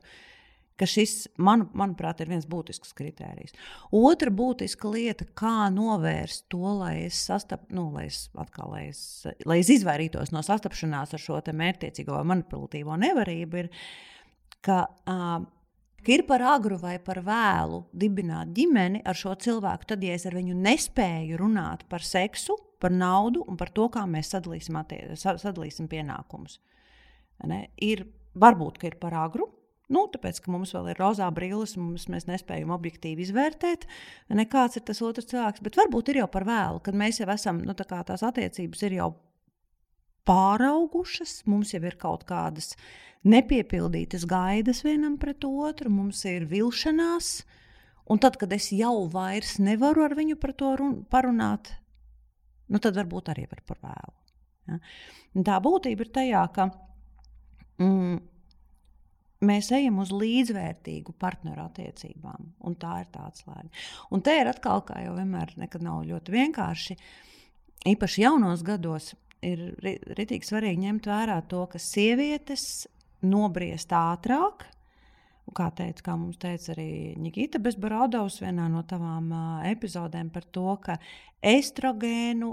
ka 0.79 0.87
šis, 0.87 1.25
man, 1.35 1.65
manuprāt, 1.75 2.21
ir 2.23 2.31
viens 2.31 2.47
būtisks 2.47 2.95
kritērijs. 2.95 3.55
Otra 3.95 4.31
būtiska 4.31 4.91
lieta, 4.91 5.27
kā 5.35 5.69
novērst 5.73 6.47
to, 6.51 6.63
lai 6.79 6.93
es, 7.05 7.19
sastap, 7.27 7.65
nu, 7.75 7.89
lai 7.95 8.07
es, 8.09 8.25
atkal, 8.39 8.71
lai 8.71 8.85
es, 8.89 9.01
lai 9.47 9.59
es 9.61 9.71
izvairītos 9.75 10.31
no 10.35 10.43
sastapšanās 10.45 11.15
ar 11.15 11.25
šo 11.25 11.39
mērķiecīgo 11.39 12.15
vai 12.15 12.23
manipulatīvo 12.31 12.95
nevarību, 13.03 13.65
ir, 13.65 13.71
ka 14.65 14.83
uh, 14.87 15.37
ka 16.05 16.13
ir 16.13 16.25
par 16.29 16.43
agru 16.55 16.77
vai 16.81 16.95
par 17.03 17.19
vēlu 17.25 17.81
dibināt 17.93 18.53
ģimeni 18.55 19.01
ar 19.05 19.17
šo 19.17 19.33
cilvēku, 19.41 19.89
tad, 19.89 20.05
ja 20.05 20.15
es 20.15 20.27
ar 20.29 20.37
viņu 20.37 20.55
nespēju 20.61 21.39
runāt 21.41 21.85
par 21.89 22.05
seksu, 22.05 22.57
par 22.81 22.93
naudu 22.93 23.43
un 23.49 23.57
par 23.57 23.71
to, 23.73 23.87
kā 23.93 24.05
mēs 24.09 24.33
sadalīsim, 24.35 24.77
sadalīsim 25.17 25.89
pienākumus. 25.91 26.59
Ne? 27.49 27.65
Ir, 27.83 28.05
varbūt, 28.37 28.79
ka 28.79 28.91
ir 28.91 28.99
par 29.01 29.15
agru. 29.25 29.49
Nu, 29.91 30.07
tāpēc, 30.09 30.39
ka 30.41 30.49
mums 30.49 30.71
vēl 30.73 30.91
ir 30.93 30.97
rozā 30.97 31.27
brīnums, 31.33 31.75
mums 31.77 32.07
mēs 32.09 32.25
nespējam 32.25 32.71
objektīvi 32.73 33.21
izvērtēt, 33.27 33.85
ne, 34.33 34.45
kāds 34.49 34.79
ir 34.79 34.85
tas 34.87 35.01
otrs 35.05 35.29
cilvēks. 35.29 35.61
Bet 35.65 35.77
varbūt 35.77 36.09
ir 36.09 36.23
jau 36.23 36.29
par 36.33 36.47
vēlu, 36.47 36.81
kad 36.85 36.97
mēs 36.97 37.21
jau 37.21 37.29
esam, 37.29 37.61
nu, 37.61 37.75
tā 37.77 38.01
tās 38.07 38.25
attiecības 38.25 38.81
ir 38.87 38.97
jau 38.97 39.11
pāraugušas, 40.27 41.43
mums 41.49 41.73
jau 41.75 41.81
ir 41.85 41.97
kaut 42.01 42.25
kādas 42.29 42.73
nepiepildītas 43.25 44.25
gaidas 44.29 44.83
vienam 44.85 45.17
pret 45.21 45.45
otru, 45.47 45.91
mums 45.93 46.23
ir 46.29 46.47
vilšanās. 46.49 47.39
Un 48.11 48.21
tad, 48.21 48.37
kad 48.37 48.51
es 48.53 48.69
jau 48.75 49.07
vairs 49.09 49.55
nevaru 49.57 50.05
ar 50.05 50.13
viņu 50.17 50.37
par 50.37 50.53
to 50.53 50.75
run, 50.77 50.99
parunāt, 51.09 51.71
nu 52.69 52.81
tad 52.81 52.97
varbūt 52.99 53.31
arī 53.33 53.47
var 53.49 53.63
par 53.65 53.81
vēlu. 53.81 54.15
Ja? 54.69 54.79
Tā 55.47 55.57
būtība 55.61 56.05
ir 56.05 56.11
tajā, 56.13 56.43
ka 56.53 56.67
mm, 57.81 58.19
mēs 59.49 59.71
ejam 59.73 59.99
uz 60.03 60.13
līdzvērtīgu 60.13 61.15
partneru 61.21 61.65
attiecībām, 61.65 62.51
un 62.65 62.77
tā 62.81 62.99
ir 63.01 63.11
tā 63.13 63.25
atslēga. 63.25 63.69
Un 64.13 64.23
te 64.25 64.37
ir 64.37 64.53
atkal, 64.53 64.85
kā 64.85 65.01
jau 65.01 65.17
vienmēr, 65.17 65.57
nekad 65.65 65.85
nav 65.85 66.05
ļoti 66.05 66.35
vienkārši, 66.37 66.97
īpaši 67.89 68.25
jaunos 68.25 68.61
gados, 68.65 69.13
ir 69.45 69.65
ritīgi 70.17 70.47
svarīgi 70.47 70.87
ņemt 70.87 71.09
vērā 71.09 71.39
to, 71.51 71.65
ka 71.71 71.81
sievietes 71.81 72.85
nobriest 73.25 73.93
ātrāk. 73.95 74.67
Kā, 75.55 75.69
teica, 75.77 76.01
kā 76.07 76.15
mums 76.17 76.39
teica 76.41 76.71
arī 76.73 77.13
Nikita 77.21 77.61
Bezbarodovs 77.61 78.39
vienā 78.41 78.65
no 78.73 78.81
tavām 78.89 79.29
uh, 79.29 79.65
epizodēm 79.69 80.31
par 80.33 80.47
to, 80.49 80.71
ka 80.81 80.97
estrogēnu 81.45 82.49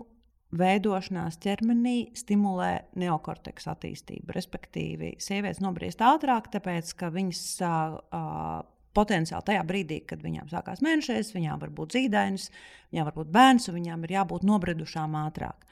veidošanās 0.53 1.39
ķermenī 1.41 2.13
stimulē 2.17 2.73
neokorteks 3.01 3.71
attīstību. 3.73 4.35
Respektīvi, 4.37 5.15
sievietes 5.23 5.63
nobriest 5.65 6.05
ātrāk, 6.05 6.51
tāpēc 6.53 6.93
ka 7.01 7.09
viņas 7.15 7.43
uh, 7.65 8.61
potenciāli 8.97 9.49
tajā 9.49 9.65
brīdī, 9.69 10.03
kad 10.09 10.23
viņām 10.25 10.51
sākās 10.53 10.85
mēnešais, 10.85 11.33
viņām 11.33 11.65
var 11.65 11.73
būt 11.73 11.97
zīdainis, 11.97 12.51
viņām 12.93 13.09
var 13.09 13.17
būt 13.17 13.33
bērns, 13.33 13.69
un 13.71 13.79
viņām 13.81 14.07
ir 14.07 14.17
jābūt 14.19 14.47
nobridušām 14.49 15.17
ātrāk. 15.25 15.67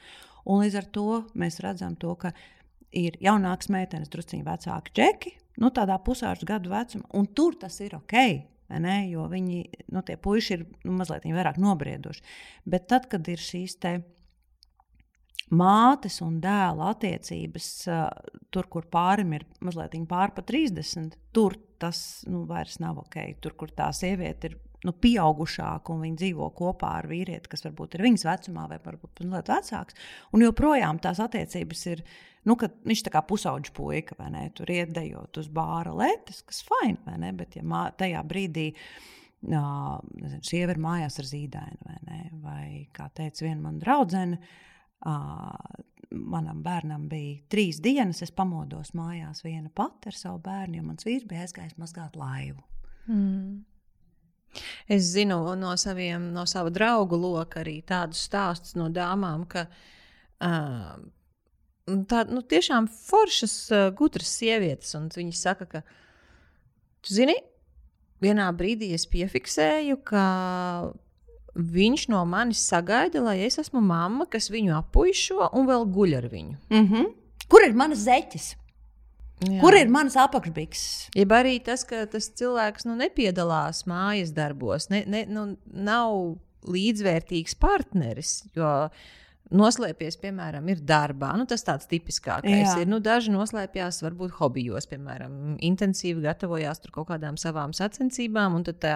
Un 0.45 0.63
līdz 0.63 0.77
ar 0.79 0.87
to 0.95 1.07
mēs 1.37 1.59
redzam, 1.63 1.97
to, 1.99 2.15
ka 2.19 2.33
ir 2.91 3.17
jaunākas 3.23 3.71
meitenes, 3.73 4.11
drusciņi 4.11 4.45
vecāki 4.47 4.95
džeki, 4.97 5.35
nu, 5.61 5.71
tādā 5.75 5.97
pusauģa 6.03 6.47
gadu 6.55 6.71
vecumā, 6.73 7.05
un 7.17 7.27
tur 7.35 7.59
tas 7.59 7.79
ir 7.83 7.97
ok. 7.99 8.17
Ne, 8.71 9.09
jo 9.11 9.25
viņi, 9.27 9.65
nu, 9.91 9.99
tie 10.07 10.15
puiši 10.15 10.53
ir 10.55 10.61
nu, 10.85 10.93
mazliet 10.95 11.25
vairāk 11.27 11.57
nobrieduši. 11.59 12.21
Bet 12.71 12.85
tad, 12.87 13.09
kad 13.11 13.27
ir 13.27 13.41
šīs 13.43 13.75
te 13.83 13.97
mātes 15.51 16.21
un 16.23 16.37
dēla 16.39 16.93
attiecības, 16.93 17.67
tur, 18.47 18.69
kur 18.71 18.87
pārim 18.91 19.35
ir 19.35 19.43
mazliet 19.59 19.97
pāri 20.07 20.35
pa 20.37 20.45
30, 20.47 21.17
tur 21.35 21.57
tas 21.81 22.23
nu, 22.29 22.45
vairs 22.47 22.79
nav 22.79 23.01
ok. 23.03 23.17
Tur, 23.43 23.57
kur 23.59 23.73
tā 23.75 23.89
sieviete 23.95 24.51
ir 24.51 24.57
nu, 24.87 24.93
pieaugušāka 25.03 25.93
un 25.93 26.03
viņa 26.05 26.19
dzīvo 26.23 26.49
kopā 26.57 26.95
ar 27.01 27.07
vīrieti, 27.11 27.51
kas 27.51 27.65
varbūt 27.67 27.97
ir 27.97 28.05
viņas 28.07 28.25
vecumā 28.27 28.65
vai 28.71 28.79
varbūt 28.83 29.23
mazliet 29.23 29.51
vecāks, 29.53 29.97
un 30.33 30.45
joprojām 30.47 31.01
tās 31.03 31.21
attiecības 31.23 31.87
ir. 31.93 32.03
Nu, 32.49 32.55
viņš 32.57 33.03
ir 33.03 33.13
kā 33.13 33.21
pusauģis 33.29 33.73
puika, 33.77 34.15
vai 34.17 34.31
ne? 34.33 34.47
Tur 34.57 34.71
iedējot 34.73 35.37
uz 35.37 35.49
bāra 35.53 35.91
lietas, 35.93 36.39
kas 36.41 36.63
ir 36.63 36.71
fini, 36.71 36.97
vai 37.05 37.19
ne? 37.21 37.29
Bet, 37.37 37.53
ja 37.59 37.61
mā, 37.61 37.83
tajā 37.93 38.23
brīdī 38.25 38.63
uh, 38.73 39.99
sieva 40.41 40.73
ir 40.73 40.81
mājās 40.81 41.19
ar 41.21 41.29
zīdaini, 41.29 41.77
vai 41.85 41.99
ne? 42.07 42.23
Vai, 42.41 42.65
kā 42.97 43.11
teica 43.13 43.45
viena 43.45 43.61
mana 43.67 43.83
draudzene, 43.83 44.41
uh, 45.05 45.85
manam 46.11 46.63
bērnam 46.65 47.05
bija 47.11 47.43
trīs 47.53 47.77
dienas, 47.83 48.23
es 48.25 48.33
pamodos 48.33 48.95
mājās 48.97 49.45
viena 49.45 49.69
pati 49.69 50.09
ar 50.09 50.17
savu 50.17 50.41
bērnu, 50.41 50.79
jo 50.79 50.87
mans 50.89 51.05
vīrs 51.05 51.29
bija 51.29 51.45
aizgājis 51.45 51.77
mazgāt 51.77 52.17
laivu. 52.17 52.65
Mm. 53.05 53.61
Es 54.91 55.11
zinu 55.13 55.39
no, 55.55 55.75
saviem, 55.77 56.31
no 56.35 56.45
sava 56.49 56.71
draugu 56.73 57.19
loka 57.19 57.61
arī 57.63 57.79
tādus 57.87 58.25
stāstus 58.27 58.75
no 58.79 58.89
dāmām, 58.91 59.45
ka 59.49 59.65
uh, 59.67 60.97
tā, 62.09 62.25
nu, 62.29 62.41
tiešām 62.41 62.89
foršas, 62.91 63.55
uh, 63.71 63.85
gudras 63.95 64.33
sievietes, 64.41 64.95
un 64.99 65.07
viņas 65.13 65.45
saka, 65.47 65.69
ka, 65.71 65.83
tu 67.01 67.15
zini, 67.15 67.37
vienā 68.21 68.49
brīdī 68.57 68.91
es 68.97 69.07
piefiksēju, 69.09 70.01
ka 70.05 70.25
viņš 71.55 72.07
no 72.11 72.21
manis 72.29 72.61
sagaida, 72.63 73.23
lai 73.23 73.41
es 73.47 73.59
esmu 73.59 73.81
mamma, 73.83 74.27
kas 74.31 74.51
viņu 74.53 74.75
apuišo 74.77 75.51
un 75.57 75.67
vēl 75.67 75.87
guļ 75.95 76.17
ar 76.21 76.27
viņu. 76.31 76.57
Mm 76.71 76.87
-hmm. 76.87 77.13
Kur 77.51 77.65
ir 77.65 77.73
manas 77.75 78.05
zeķes? 78.07 78.55
Jā. 79.41 79.57
Kur 79.63 79.73
ir 79.73 79.89
mans 79.89 80.13
apakšbiks? 80.21 80.83
Jeb 81.17 81.31
arī 81.33 81.55
tas, 81.65 81.81
ka 81.87 82.03
tas 82.09 82.29
cilvēks 82.37 82.85
nu, 82.85 82.93
nepiedalās 82.99 83.87
mājas 83.89 84.35
darbos, 84.35 84.91
ne, 84.93 85.01
ne, 85.09 85.23
nu, 85.29 85.47
nav 85.73 86.13
līdzvērtīgs 86.69 87.57
partneris. 87.61 88.35
Jo 88.53 88.91
noslēpties, 89.51 90.15
piemēram, 90.21 90.67
ir 90.71 90.83
darbā. 90.87 91.33
Nu, 91.39 91.45
tas 91.49 91.65
tāds 91.67 91.89
tipiskākais 91.91 92.69
Jā. 92.69 92.75
ir. 92.83 92.87
Nu, 92.89 93.01
daži 93.03 93.33
noslēpjas 93.33 93.99
varbūt 94.05 94.37
hobijos, 94.37 94.87
piemēram, 94.91 95.57
intensīvi 95.67 96.23
gatavojās 96.23 96.83
kaut 96.91 97.09
kādām 97.09 97.39
savām 97.41 97.73
sacensībām, 97.75 98.55
un 98.59 98.65
tad 98.67 98.79
tā 98.83 98.95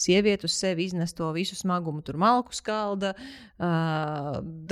sieviete 0.00 0.48
uz 0.48 0.56
sevi 0.58 0.88
iznes 0.88 1.14
to 1.14 1.28
visu 1.36 1.58
smagumu, 1.58 2.02
tur 2.02 2.18
malku 2.18 2.56
skalda, 2.56 3.12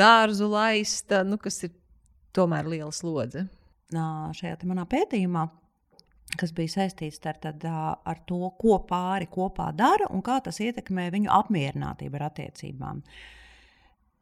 dārzu 0.00 0.50
laista, 0.50 1.22
nu, 1.28 1.38
kas 1.38 1.62
ir 1.68 1.76
tomēr 2.34 2.66
liela 2.70 2.92
slodze. 2.94 3.46
Šajā 3.90 4.60
manā 4.68 4.86
pētījumā 4.90 5.48
kas 6.38 6.52
bija 6.54 6.70
saistīts 6.76 7.20
ar, 7.26 7.38
tad, 7.42 7.64
ar 7.66 8.22
to, 8.28 8.38
ko 8.60 8.78
pāri 8.86 9.26
kopā 9.30 9.70
dara 9.76 10.06
un 10.14 10.22
kā 10.22 10.38
tas 10.44 10.60
ietekmē 10.62 11.08
viņu 11.10 11.30
apmierinātību 11.34 12.20
ar 12.20 12.26
attiecībām. 12.28 13.02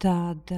Tad 0.01 0.53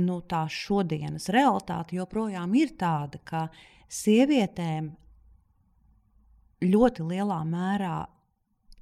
nu, 0.00 0.18
tā 0.28 0.42
šodienas 0.52 1.28
realitāte 1.34 1.96
joprojām 1.98 2.54
ir 2.58 2.76
tāda, 2.78 3.20
ka 3.24 3.46
sievietēm 3.88 4.90
ļoti 6.66 7.06
lielā 7.10 7.40
mērā 7.48 7.96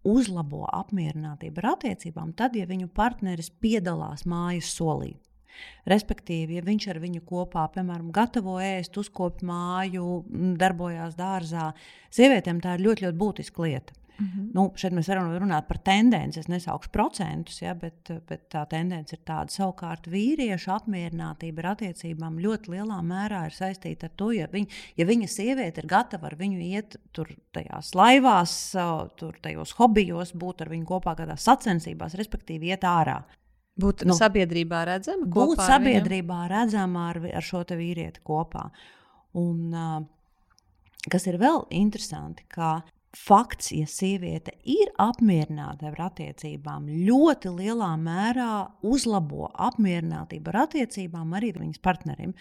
uzlabo 0.04 0.66
apmierinātību 0.68 1.62
ar 1.62 1.70
attiecībām, 1.74 2.34
tad, 2.36 2.56
ja 2.58 2.68
viņu 2.68 2.90
partneris 2.94 3.48
piedalās 3.50 4.26
mājas 4.28 4.68
solī. 4.76 5.14
Respektīvi, 5.90 6.58
ja 6.58 6.64
viņš 6.64 6.88
ar 6.92 7.02
viņu 7.02 7.24
kopā, 7.28 7.66
piemēram, 7.74 8.12
gatavo 8.14 8.56
ēst, 8.62 8.96
uzkopja 9.00 9.48
māju, 9.48 10.22
darbojās 10.60 11.18
dārzā, 11.18 11.72
sievietēm 12.14 12.62
tā 12.64 12.78
ir 12.78 12.86
ļoti, 12.88 13.08
ļoti 13.08 13.20
būtiska 13.20 13.66
lieta. 13.66 14.00
Mm 14.18 14.26
-hmm. 14.26 14.50
nu, 14.54 14.72
šeit 14.76 14.92
mēs 14.92 15.08
varam 15.08 15.32
runāt 15.34 15.66
par 15.66 15.78
tendenci. 15.78 16.40
Es 16.40 16.48
nesaukšu 16.48 16.90
procentus, 16.90 17.62
ja, 17.62 17.74
bet, 17.74 18.10
bet 18.28 18.40
tā 18.54 18.66
tendence 18.70 19.16
ir 19.16 19.20
tāda. 19.24 19.50
Savukārt, 19.50 20.06
vīriešu 20.06 20.70
apmierinātība 20.70 21.58
ar 21.58 21.66
attiecībām 21.72 22.38
ļoti 22.38 22.70
lielā 22.70 23.02
mērā 23.02 23.44
ir 23.46 23.52
saistīta 23.52 24.06
ar 24.06 24.12
to, 24.16 24.30
ja, 24.32 24.46
viņ, 24.52 24.66
ja 24.96 25.06
viņa 25.06 25.28
sieviete 25.28 25.80
ir 25.80 25.86
gatava 25.86 26.26
ar 26.26 26.36
viņu 26.36 26.60
iet 26.60 26.96
tur 27.12 27.28
tajās 27.52 27.94
laivās, 27.94 28.76
tur 29.16 29.34
tajos 29.42 29.72
hobijos, 29.72 30.32
būt 30.32 30.60
ar 30.60 30.68
viņu 30.68 30.84
kopā 30.84 31.16
kādās 31.16 31.42
sacensībās, 31.42 32.14
respektīvi 32.14 32.70
iet 32.70 32.84
ārā. 32.84 33.24
Būt 33.80 34.04
nu, 34.06 34.14
sabiedrībā 34.14 34.84
redzama. 34.86 35.26
Būt 35.34 35.62
sabiedrībā 35.64 36.44
redzama 36.50 37.08
ar, 37.10 37.18
ar 37.40 37.44
šo 37.44 37.64
vīrieti 37.74 38.22
kopā. 38.22 38.68
Un, 39.40 39.74
kas 41.10 41.26
ir 41.26 41.40
vēl 41.42 41.64
interesanti, 41.74 42.46
ka 42.46 42.76
fakts, 43.14 43.72
ja 43.74 43.86
sieviete 43.90 44.54
ir 44.66 44.90
apmierināta 45.00 45.90
ar 45.90 46.00
attiecībām, 46.08 46.86
ļoti 47.06 47.52
lielā 47.54 47.90
mērā 48.00 48.52
uzlabo 48.86 49.48
apmierinātību 49.54 50.52
ar 50.52 50.64
attiecībām 50.66 51.34
arī 51.38 51.52
viņas 51.58 51.82
partnerim. 51.82 52.34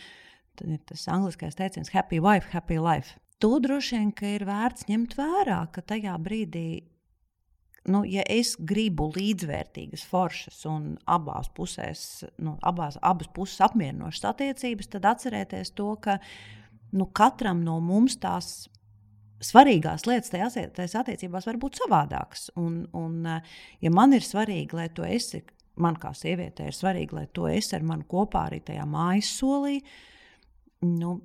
Tad 0.57 0.69
ir 0.69 0.81
tas 0.85 1.07
angliskais 1.09 1.57
teiciens, 1.57 1.93
happy 1.93 2.21
wife, 2.21 2.51
happy 2.53 2.77
life. 2.81 3.17
To 3.41 3.57
droši 3.59 3.97
vien 3.97 4.11
ir 4.35 4.45
vērts 4.47 4.85
ņemt 4.87 5.17
vērā, 5.17 5.63
ka 5.73 5.81
tajā 5.81 6.13
brīdī, 6.21 6.83
nu, 7.89 8.03
ja 8.07 8.23
es 8.31 8.53
gribu 8.59 9.09
līdzvērtīgas, 9.15 10.05
foršas 10.07 10.61
un 10.69 10.93
abās 11.09 11.49
pusēs, 11.55 12.23
nu, 12.43 12.55
abās, 12.63 12.97
abas 13.03 13.31
puses 13.35 13.63
apmierinošas 13.65 14.29
attiecības, 14.31 14.91
tad 14.93 15.07
atcerieties 15.11 15.73
to, 15.75 15.89
ka 16.03 16.19
nu, 16.95 17.09
katram 17.15 17.63
no 17.65 17.79
mums 17.83 18.15
tās 18.23 18.53
svarīgās 19.43 20.05
lietas 20.07 20.31
tajās 20.31 20.95
attiecībās 21.01 21.47
var 21.49 21.59
būt 21.59 21.81
savādākas. 21.81 22.47
Un, 22.59 22.83
un, 22.95 23.19
ja 23.83 23.91
man 23.91 24.15
ir 24.15 24.23
svarīgi, 24.23 24.77
lai 24.77 24.87
tu 24.95 25.03
esi, 25.07 25.43
man 25.83 25.97
kā 25.99 26.13
sievietei 26.15 26.69
ir 26.69 26.77
svarīgi, 26.77 27.17
lai 27.17 27.27
tu 27.33 27.49
esi 27.51 27.75
ar 27.75 27.83
mani 27.87 28.07
kopā 28.09 28.47
arī 28.47 28.61
tajā 28.63 28.85
mājas 28.87 29.33
solī, 29.41 29.79
nu, 30.87 31.17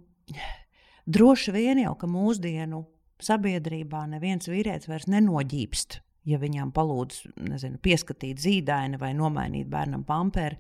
droši 1.06 1.54
vien 1.54 1.84
jau, 1.84 1.94
ka 2.00 2.11
mūsdienu 2.11 2.82
sabiedrībā 3.22 4.04
neviens 4.11 4.50
vīrietis 4.50 4.90
vairs 4.90 5.09
nenoģīpst, 5.11 6.00
ja 6.27 6.39
viņam 6.41 6.73
palūdz 6.75 7.21
nezinu, 7.49 7.81
pieskatīt 7.83 8.41
zīdaini 8.43 9.01
vai 9.01 9.12
nomainīt 9.16 9.69
bērnam 9.71 10.05
pamperi. 10.09 10.59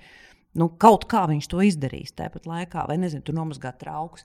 Nu, 0.58 0.70
kaut 0.80 1.06
kā 1.10 1.26
viņš 1.30 1.48
to 1.50 1.62
izdarīs 1.62 2.14
tāpat 2.16 2.48
laikā, 2.48 2.86
vai 2.88 2.96
nezinu, 3.00 3.24
tur 3.26 3.36
nomazgāt 3.36 3.80
traukus. 3.82 4.24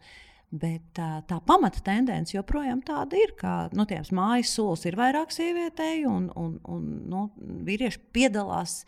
Bet 0.54 0.84
tā, 0.94 1.24
tā 1.26 1.40
pamata 1.42 1.82
tendence 1.82 2.36
joprojām 2.36 2.84
tāda 2.86 3.18
ir, 3.18 3.32
ka 3.40 3.72
nu, 3.74 3.88
tiem 3.90 4.06
mājas 4.14 4.52
solis 4.54 4.86
ir 4.86 4.98
vairāk 5.00 5.34
sievietēji, 5.34 6.06
un, 6.06 6.28
un, 6.38 6.60
un 6.70 6.84
nu, 7.10 7.24
vīrieši 7.66 8.04
piedalās. 8.14 8.84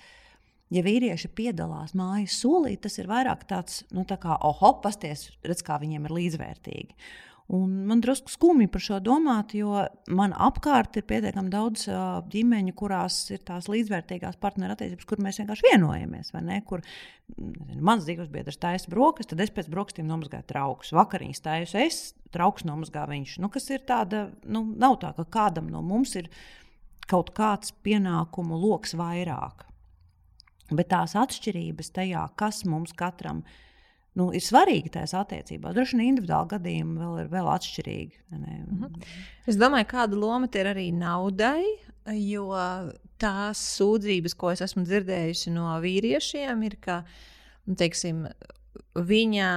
Ja 0.74 0.82
vīrieši 0.86 1.30
piedalās 1.38 1.94
mājas 1.98 2.38
solī, 2.42 2.76
tas 2.82 2.98
ir 2.98 3.10
vairāk 3.10 3.46
tāds, 3.50 3.84
nu, 3.94 4.06
tā 4.06 4.18
kā, 4.22 4.38
oho, 4.46 4.76
pasties, 4.82 5.28
redz, 5.46 5.62
kā 5.66 5.78
viņiem 5.82 6.08
ir 6.08 6.16
līdzvērtīgi. 6.20 6.98
Un 7.54 7.74
man 7.86 8.00
drusku 8.02 8.32
skumji 8.34 8.66
par 8.74 8.82
šo 8.82 8.98
domāt, 9.06 9.52
jo 9.54 9.84
man 10.18 10.32
apkārt 10.34 10.98
ir 10.98 11.04
pietiekami 11.06 11.52
daudz 11.54 11.84
ģimeņu, 12.34 12.74
kurās 12.74 13.20
ir 13.30 13.44
tās 13.46 13.68
līdzvērtīgās 13.70 14.40
partnerattiecības, 14.42 15.06
kur 15.06 15.22
mēs 15.22 15.38
vienkārši 15.44 15.68
vienojamies. 15.68 16.32
Kur 16.66 16.82
nezinu, 17.38 17.84
mans 17.86 18.08
dzīves 18.08 18.32
biedrs 18.34 18.58
taisa 18.58 18.90
brokas, 18.90 19.30
tad 19.30 19.44
es 19.46 19.54
pēc 19.54 19.70
brokastīm 19.70 20.10
nomazgāju 20.10 20.48
traukus. 20.50 20.90
Vakariņas 20.98 21.46
taisu 21.46 21.78
es, 21.84 22.00
trauks 22.34 22.66
nomazgā 22.66 23.04
viņš. 23.12 23.36
Nu, 23.44 23.52
kas 23.54 23.70
ir 23.70 23.86
tāda, 23.86 24.26
nu, 24.50 24.64
nav 24.66 24.98
tā, 25.04 25.14
ka 25.14 25.28
kādam 25.38 25.70
no 25.70 25.84
mums 25.86 26.16
ir 26.18 26.32
kaut 27.06 27.30
kāds 27.38 27.76
pienākumu 27.86 28.58
lokus 28.58 28.98
vairāk. 28.98 29.68
Bet 30.74 30.90
tās 30.96 31.14
atšķirības 31.14 31.94
tajā, 31.94 32.26
kas 32.42 32.64
mums 32.66 32.98
katram 32.98 33.46
ir 33.46 33.62
nu, 34.20 34.30
ir 34.36 34.44
svarīgi 34.44 34.94
tajās 34.94 35.16
attiecībās. 35.20 35.76
Droši 35.76 35.98
vien 35.98 36.12
individuāli 36.14 36.52
gadījumi 36.56 37.02
vēl 37.02 37.18
ir 37.24 37.32
vēl 37.34 37.50
atšķirīgi. 37.56 38.22
Ne? 38.36 38.60
Mhm. 38.64 39.04
Es 39.50 39.60
domāju, 39.60 39.90
kāda 39.92 40.20
loma 40.20 40.50
ir 40.52 40.72
arī 40.72 40.90
naudai, 40.96 41.66
jo 42.20 42.50
tās 43.22 43.62
sūdzības, 43.78 44.36
ko 44.38 44.52
es 44.54 44.64
esmu 44.66 44.86
dzirdējusi 44.86 45.54
no 45.56 45.74
vīriešiem, 45.84 46.64
ir, 46.68 46.78
ka 46.84 47.02
nu, 47.66 47.78
teiksim, 47.80 48.26
viņa 48.96 49.50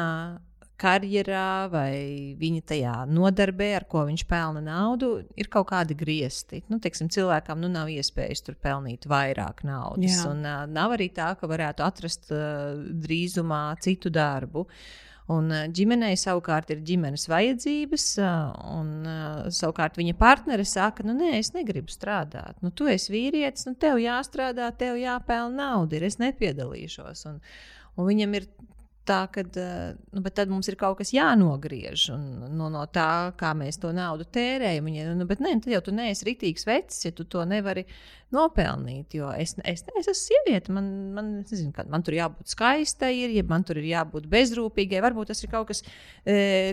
karjerā 0.79 1.69
vai 1.73 2.37
viņa 2.39 2.63
tajā 2.73 2.95
nodarbē, 3.11 3.73
ar 3.81 3.87
ko 3.91 4.05
viņš 4.09 4.25
pelna 4.31 4.63
naudu, 4.65 5.11
ir 5.39 5.51
kaut 5.53 5.71
kādi 5.73 5.97
griezti. 5.99 6.63
Nu, 6.71 6.79
teiksim, 6.83 7.11
cilvēkam 7.13 7.61
nu, 7.63 7.71
nav 7.73 7.91
iespējas 7.93 8.45
tur 8.47 8.57
pelnīt 8.63 9.09
vairāk 9.11 9.65
naudas. 9.67 10.21
Jā. 10.21 10.31
Un, 10.31 10.47
uh, 10.47 10.65
nav 10.71 10.95
arī 10.97 11.11
tā, 11.15 11.33
ka 11.41 11.51
varētu 11.51 11.85
atrast 11.87 12.33
uh, 12.33 12.79
drīzumā 13.05 13.63
citu 13.85 14.13
darbu. 14.15 14.69
Un 15.29 15.53
ģimenei 15.77 16.15
savukārt 16.17 16.71
ir 16.73 16.79
ģimenes 16.89 17.27
vajadzības, 17.29 18.05
un 18.73 18.93
savukārt 19.53 19.99
viņa 20.01 20.15
partneri 20.17 20.65
saka, 20.65 21.05
nu, 21.05 21.13
nē, 21.19 21.35
es 21.37 21.53
negribu 21.53 21.93
strādāt. 21.93 22.57
Nu, 22.65 22.71
tu 22.73 22.89
esi 22.89 23.13
vīrietis, 23.13 23.67
nu, 23.69 23.75
tev 23.77 24.01
jāstrādā, 24.01 24.71
tev 24.81 24.97
jāpelnā 24.97 25.69
nauda, 25.69 26.01
es 26.09 26.17
nepiedalīšos. 26.23 27.27
Un, 27.29 27.43
un 28.01 28.09
viņam 28.09 28.39
ir 28.41 28.49
tā, 29.09 29.19
ka 29.33 29.43
eh, 29.43 29.97
nu, 30.15 30.23
tad 30.35 30.51
mums 30.53 30.69
ir 30.71 30.77
kaut 30.81 30.99
kas 31.01 31.13
jānogriež 31.15 32.09
no, 32.13 32.69
no 32.73 32.85
tā, 32.93 33.33
kā 33.41 33.55
mēs 33.57 33.81
to 33.83 33.93
naudu 33.97 34.27
tērējam. 34.35 34.89
Viņa, 34.89 35.07
nu, 35.19 35.27
bet 35.29 35.43
nē, 35.45 35.55
tad 35.65 35.73
jau 35.75 35.83
tu 35.87 35.95
neesi 35.97 36.27
rītīgs 36.29 36.67
vecs, 36.69 37.01
ja 37.07 37.13
tu 37.17 37.27
to 37.31 37.45
nevari 37.49 37.87
nopelnīt. 38.35 39.17
Jo 39.19 39.31
es, 39.33 39.57
es, 39.65 39.85
es 39.89 40.11
esmu 40.13 40.17
sieviete, 40.21 40.75
man, 40.75 40.91
man, 41.17 41.33
nezinu, 41.43 41.73
man 41.91 42.05
tur 42.07 42.19
jābūt 42.19 42.53
skaistai, 42.53 43.15
ir, 43.25 43.35
ja 43.39 43.47
man 43.49 43.65
tur 43.69 43.81
ir 43.81 43.89
jābūt 43.91 44.29
bezrūpīgai. 44.33 45.03
Varbūt 45.05 45.33
tas 45.33 45.43
ir 45.45 45.53
kaut 45.53 45.71
kas, 45.73 45.85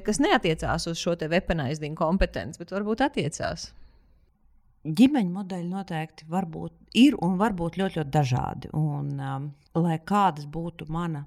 kas 0.06 0.22
neatiecās 0.24 0.90
uz 0.92 1.00
šo 1.00 1.16
weaponizing 1.26 1.98
kompetenci, 2.00 2.62
bet 2.62 2.76
varbūt 2.76 3.06
attiecās. 3.08 3.70
Ģimeņa 4.86 5.32
modeļi 5.34 5.70
noteikti 5.72 6.28
būt, 6.30 6.74
ir 7.02 7.16
un 7.26 7.40
var 7.40 7.56
būt 7.58 7.80
ļoti, 7.82 8.04
ļoti 8.04 8.12
dažādi. 8.14 8.70
Un, 8.78 9.16
um, 9.18 9.48
lai 9.82 9.96
kādas 10.06 10.46
būtu 10.46 10.86
mana 10.94 11.24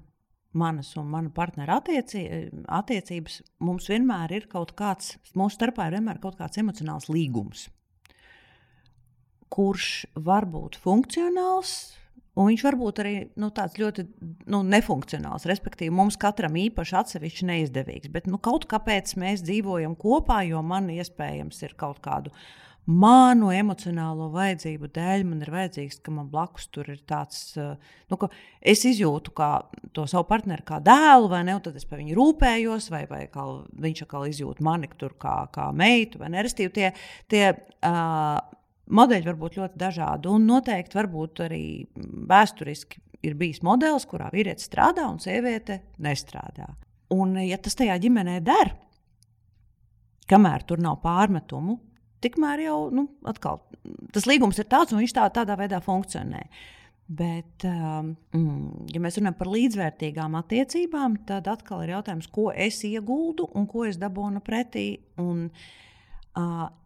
manas 0.51 0.95
un 0.97 1.09
mana 1.11 1.29
partnera 1.33 1.77
attieci, 1.79 2.23
attiecības, 2.65 3.41
mums 3.65 3.89
vienmēr 3.91 4.33
ir 4.37 4.47
kaut 4.51 4.73
kāds, 4.77 5.17
mūsu 5.37 5.59
starpā 5.59 5.89
ir 5.89 5.99
vienmēr 5.99 6.21
kaut 6.23 6.39
kāds 6.39 6.61
emocionāls 6.61 7.09
līgums, 7.11 7.67
kurš 9.53 10.07
var 10.15 10.47
būt 10.49 10.79
funkcionāls. 10.81 11.75
Un 12.39 12.47
viņš 12.47 12.63
var 12.63 12.77
būt 12.79 13.01
arī 13.03 13.13
nu, 13.41 13.49
tāds 13.55 13.75
ļoti 13.81 14.05
nu, 14.53 14.61
nefunkcionāls. 14.63 15.47
Respektīvi, 15.49 15.91
mums 15.95 16.15
katram 16.19 16.55
īpaši 16.61 16.95
atsevišķi 17.01 17.49
neizdevīgs. 17.49 18.13
Bet 18.13 18.29
nu, 18.31 18.39
kaut 18.39 18.69
kāpēc 18.71 19.11
mēs 19.19 19.43
dzīvojam 19.43 19.97
kopā, 19.99 20.41
jo 20.47 20.63
man 20.63 20.87
iespējams 20.93 21.59
ir 21.67 21.75
kaut 21.79 21.99
kāda 22.05 22.31
uh, 22.31 22.43
manu 22.89 23.51
emocionālo 23.53 24.29
vajadzību 24.33 24.89
dēļ 24.95 25.23
man 25.27 25.43
ir 25.43 25.51
vajadzīgs, 25.53 25.99
ka 26.03 26.13
man 26.13 26.29
blakus 26.31 26.69
tur 26.73 26.89
ir 26.89 27.01
tāds, 27.07 27.53
eh, 27.59 27.75
nu, 28.09 28.17
ka 28.17 28.29
es 28.61 28.83
izjūtu 28.87 29.33
to 29.93 30.05
savu 30.09 30.25
partneri 30.29 30.65
kā 30.65 30.79
dēlu, 30.81 31.29
vai 31.29 31.43
ne, 31.45 31.59
tad 31.61 31.75
es 31.77 31.85
par 31.85 32.01
viņu 32.01 32.17
rūpējos, 32.17 32.89
vai, 32.93 33.05
vai 33.09 33.25
kā 33.31 33.45
viņš 33.85 34.05
atkal 34.05 34.25
izjūt 34.29 34.63
mani 34.65 34.89
tur 34.97 35.13
kā, 35.19 35.43
kā 35.53 35.69
meitu, 35.71 36.19
vai 36.19 36.31
ne, 36.33 36.41
restīvi 36.45 36.73
tie, 36.73 36.93
tie 37.29 37.45
uh, 37.53 38.39
modeļi 38.89 39.27
var 39.27 39.37
būt 39.39 39.57
ļoti 39.59 39.79
dažādi, 39.79 40.29
un 40.31 40.47
noteikti 40.49 40.97
varbūt 40.97 41.43
arī 41.45 41.63
vēsturiski 42.29 43.01
ir 43.25 43.35
bijis 43.39 43.61
modelis, 43.65 44.07
kurā 44.09 44.29
vīrietis 44.33 44.69
strādā 44.69 45.07
un 45.09 45.19
sieviete 45.21 45.81
nestrādā. 46.03 46.69
Un, 47.13 47.35
ja 47.41 47.57
tas 47.61 47.75
tajā 47.77 47.97
ģimenē 48.01 48.39
der, 48.45 48.73
kamēr 50.29 50.65
tur 50.69 50.81
nav 50.81 50.99
pārmetumu, 51.03 51.79
tikmēr 52.23 52.65
jau 52.67 52.79
nu, 52.93 53.07
atkal, 53.27 53.63
tas 54.13 54.27
līgums 54.29 54.59
ir 54.61 54.69
tāds, 54.69 54.93
un 54.93 55.01
viņš 55.01 55.15
tā, 55.17 55.25
tādā 55.33 55.57
veidā 55.59 55.81
funkcionē. 55.83 56.43
Bet, 57.09 57.65
um, 57.65 58.11
mm, 58.37 58.89
ja 58.93 58.99
mēs 59.01 59.17
runājam 59.17 59.39
par 59.39 59.49
līdzvērtīgām 59.49 60.35
attiecībām, 60.37 61.15
tad 61.25 61.49
atkal 61.49 61.81
ir 61.81 61.95
jautājums, 61.95 62.27
ko 62.29 62.51
es 62.53 62.83
ieguldu 62.85 63.47
un 63.57 63.65
ko 63.67 63.87
es 63.89 63.97
dabūnu 63.97 64.43
pretī. 64.45 64.91
Un, 65.17 65.47
uh, 65.49 65.88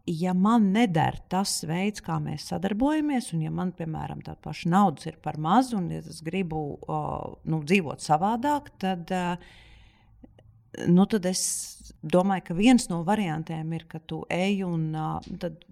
ja 0.06 0.34
man 0.34 0.72
neder 0.74 1.18
tas 1.32 1.62
veids, 1.68 2.04
kā 2.04 2.18
mēs 2.24 2.48
sadarbojamies, 2.52 3.32
un 3.36 3.44
ja 3.46 3.52
man, 3.54 3.74
piemēram, 3.76 4.24
tāda 4.26 4.40
paša 4.44 4.72
naudas 4.72 5.08
ir 5.10 5.20
par 5.24 5.38
maz, 5.42 5.74
un 5.76 5.90
ja 5.92 6.02
es 6.02 6.22
gribu 6.26 6.64
nu, 7.46 7.62
dzīvot 7.64 8.04
savādāk, 8.04 8.72
tad, 8.82 9.14
nu, 10.88 11.08
tad 11.12 11.28
es 11.30 11.44
domāju, 12.04 12.48
ka 12.50 12.58
viens 12.58 12.88
no 12.92 13.02
variantiem 13.08 13.76
ir, 13.78 13.86
ka 13.88 14.00
tu 14.00 14.24
ej 14.32 14.64
un 14.68 14.90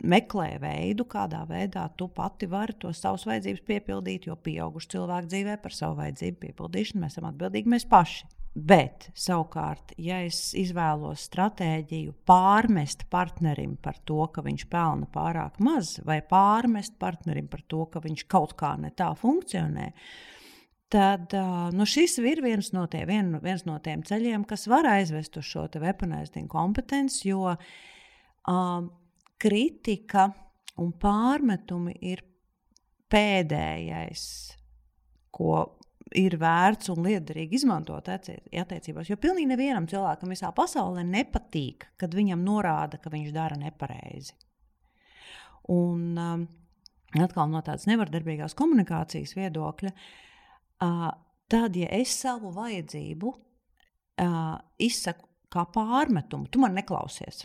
meklē 0.04 0.52
veidu, 0.64 1.08
kādā 1.12 1.42
veidā 1.50 1.88
tu 1.98 2.08
pati 2.08 2.48
vari 2.52 2.78
to 2.80 2.94
savas 2.96 3.26
vajadzības 3.28 3.66
piepildīt, 3.68 4.30
jo 4.30 4.36
pieauguši 4.36 4.94
cilvēki 4.96 5.34
dzīvē 5.34 5.58
par 5.64 5.76
savu 5.76 6.00
vajadzību 6.04 6.46
piepildīšanu 6.46 7.04
mēs 7.04 7.18
esam 7.18 7.32
atbildīgi 7.32 7.76
mēs 7.76 7.88
paši. 7.92 8.30
Bet, 8.52 9.06
savukārt, 9.16 9.94
ja 9.96 10.18
es 10.26 10.50
izvēlos 10.60 11.22
stratēģiju 11.30 12.18
pārmest 12.28 13.06
partnerim 13.08 13.78
par 13.80 14.02
to, 14.04 14.26
ka 14.28 14.44
viņš 14.44 14.66
pelna 14.68 15.08
pārāk 15.14 15.62
maz, 15.64 15.94
vai 16.04 16.20
pārmest 16.20 16.98
partnerim 17.00 17.48
par 17.48 17.64
to, 17.72 17.86
ka 17.88 18.02
viņš 18.04 18.26
kaut 18.28 18.58
kā 18.60 18.74
ne 18.76 18.92
tā 18.92 19.08
funkcionē, 19.16 19.88
tad 20.92 21.32
nu, 21.72 21.88
šis 21.88 22.18
ir 22.20 22.44
viens 22.44 22.74
no, 22.76 22.84
tie, 22.92 23.06
vien, 23.08 23.38
viens 23.40 23.64
no 23.64 23.78
tiem 23.80 24.04
ceļiem, 24.04 24.44
kas 24.44 24.68
var 24.68 24.90
aizvest 24.98 25.40
uz 25.40 25.48
šo 25.48 25.70
weaponizing 25.80 26.52
kompetenci, 26.52 27.30
jo 27.32 27.54
uh, 27.56 28.90
kritika 29.40 30.28
un 30.82 30.92
pārmetumi 31.00 31.96
ir 32.04 32.26
pēdējais, 33.12 34.26
ko 35.32 35.56
ir 36.18 36.36
vērts 36.40 36.92
un 36.92 37.04
liederīgi 37.06 37.58
izmantot 37.60 38.10
attiecībās. 38.12 39.10
Jo 39.10 39.18
pilnīgi 39.22 39.52
nevienam 39.52 39.88
cilvēkam 39.90 40.34
visā 40.34 40.52
pasaulē 40.56 41.04
nepatīk, 41.08 41.88
kad 42.00 42.16
viņam 42.16 42.44
norāda, 42.46 43.00
ka 43.02 43.12
viņš 43.14 43.32
dara 43.36 43.60
nepareizi. 43.60 44.36
Un 45.72 46.18
um, 46.20 46.46
atkal 47.22 47.52
no 47.52 47.62
tādas 47.64 47.88
nevardarbīgās 47.90 48.58
komunikācijas 48.60 49.36
viedokļa, 49.38 49.94
uh, 50.84 51.08
tad, 51.52 51.80
ja 51.80 51.90
es 51.96 52.14
savu 52.24 52.52
vajadzību 52.56 53.32
uh, 53.32 54.56
izsaku 54.82 55.28
kā 55.52 55.66
pārmetumu, 55.76 56.48
tu 56.52 56.62
man 56.64 56.76
neklausies, 56.76 57.44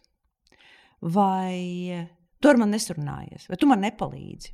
vai 1.03 2.07
tu 2.41 2.51
ar 2.51 2.61
mani 2.61 2.77
nesurunājies, 2.77 3.49
vai 3.51 3.59
tu 3.59 3.69
man 3.71 3.83
nepalīdzi, 3.83 4.53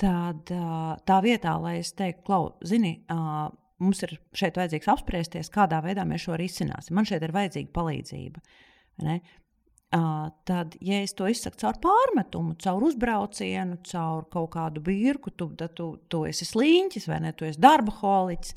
tad 0.00 0.52
uh, 0.52 0.96
tā 1.08 1.20
vietā, 1.24 1.56
lai 1.60 1.78
es 1.80 1.94
teiktu, 1.96 2.24
klau, 2.26 2.50
zini, 2.66 2.98
uh, 3.12 3.48
mums 3.82 4.02
ir 4.04 4.16
šeit 4.36 4.58
vajadzīgs 4.60 4.90
apspriesties, 4.92 5.52
kādā 5.52 5.80
veidā 5.84 6.06
mēs 6.08 6.26
šo 6.26 6.38
risināsim. 6.40 6.96
Man 6.96 7.08
šeit 7.08 7.24
ir 7.24 7.34
vajadzīga 7.36 7.72
palīdzība. 7.76 8.42
Ne? 9.04 9.18
Uh, 9.94 10.26
tad, 10.48 10.74
ja 10.82 10.98
es 11.04 11.14
to 11.16 11.28
izsaku 11.30 11.60
caur 11.62 11.78
pārmetumu, 11.80 12.56
caur 12.60 12.88
uzbraucienu, 12.88 13.78
caur 13.86 14.26
kaut 14.32 14.50
kādu 14.56 14.82
birku, 14.84 15.30
tu, 15.30 15.52
tu, 15.54 15.86
tu 16.10 16.24
esi 16.28 16.48
sliņķis 16.48 17.06
vai 17.08 17.20
ne, 17.22 17.32
tu 17.36 17.46
esi 17.48 17.62
darba 17.62 17.94
holiķis, 18.00 18.56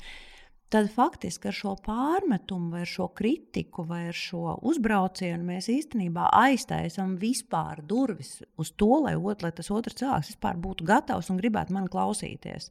tad 0.70 0.88
faktiski 0.92 1.50
ar 1.50 1.56
šo 1.56 1.74
pārmetumu, 1.84 2.70
vai 2.74 2.84
šo 2.88 3.08
kritiku, 3.16 3.84
vai 3.88 4.08
šo 4.14 4.56
uzbraucienu 4.70 5.44
mēs 5.48 5.70
īstenībā 5.72 6.28
aiztaisām 6.44 7.16
vispār 7.20 7.82
durvis 7.86 8.38
uz 8.60 8.72
to, 8.78 8.90
lai, 9.06 9.16
ot, 9.18 9.42
lai 9.42 9.52
tas 9.56 9.70
otrs 9.74 9.98
cilvēks 10.00 10.34
vispār 10.34 10.60
būtu 10.62 10.86
gatavs 10.86 11.30
un 11.32 11.40
gribētu 11.42 11.74
mani 11.74 11.90
klausīties. 11.90 12.70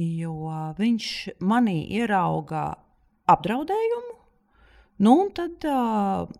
Jo 0.00 0.34
viņš 0.78 1.06
manī 1.44 1.82
ierauga 1.98 2.70
apdraudējumu, 3.28 4.18
nu, 5.04 5.16
un 5.26 5.32
tad 5.36 5.68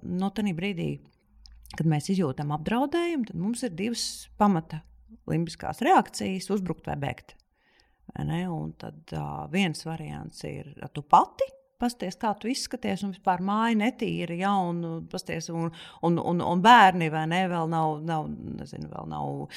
no 0.03 0.33
tādā 0.33 0.57
brīdī 0.57 0.93
kad 1.77 1.89
mēs 1.89 2.11
izjūtam 2.13 2.53
apdraudējumu, 2.57 3.29
tad 3.31 3.39
mums 3.41 3.63
ir 3.67 3.77
divas 3.77 4.07
pamata 4.41 4.83
limbiskās 5.31 5.83
reakcijas- 5.85 6.51
uzbrukt 6.55 6.87
vai 6.87 6.97
bēgt. 6.97 7.37
Un 8.21 8.73
tad 8.79 9.13
uh, 9.17 9.47
viens 9.53 9.85
variants 9.87 10.45
ir 10.45 10.73
tu 10.93 11.03
pati. 11.03 11.49
Pasties, 11.83 12.15
kā 12.15 12.31
tu 12.39 12.47
izskaties, 12.47 13.03
un 13.03 13.11
vispār 13.11 13.41
māja 13.43 13.75
netīra, 13.75 14.37
ja, 14.39 14.53
un, 14.55 15.07
pasties, 15.11 15.49
un, 15.51 15.73
un, 16.07 16.19
un, 16.21 16.43
un 16.47 16.61
bērni 16.63 17.09
vai 17.11 17.25
ne, 17.27 17.41
vēl 17.51 17.67
nav, 17.73 17.97
nav, 18.07 18.29
nezinu, 18.61 18.87
vēl 18.93 19.09
nav 19.11 19.49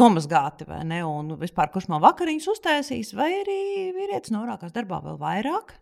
nomazgāti, 0.00 0.64
vai 0.68 0.80
ne, 0.88 1.02
un 1.04 1.34
vispār 1.40 1.68
kurš 1.74 1.90
man 1.92 2.00
vakariņas 2.06 2.48
uztaisīs, 2.54 3.12
vai 3.18 3.28
arī 3.42 3.58
vīrietis 3.98 4.32
norākās 4.32 4.72
darbā 4.72 5.02
vēl 5.04 5.20
vairāk. 5.20 5.76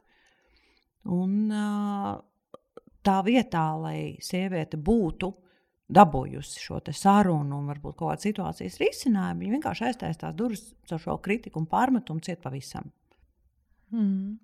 Un, 1.14 1.52
tā 3.04 3.16
vietā, 3.26 3.64
lai 3.78 4.16
sieviete 4.24 4.80
būtu 4.80 5.30
dabūjusi 5.94 6.62
šo 6.62 6.80
sarunu 6.92 7.60
un 7.60 7.68
varbūt 7.72 7.96
kaut 7.96 8.14
kādas 8.14 8.26
situācijas 8.28 8.80
risinājumu, 8.82 9.44
viņa 9.44 9.56
vienkārši 9.58 9.86
aiztaisa 9.90 10.24
tās 10.26 10.38
durvis 10.38 10.64
ar 10.90 11.02
šo 11.02 11.18
kritiku 11.24 11.62
un 11.62 11.68
pārmetumu 11.70 12.24
ciet 12.24 12.42
pavisam. 12.44 12.90
Mm. 13.94 14.34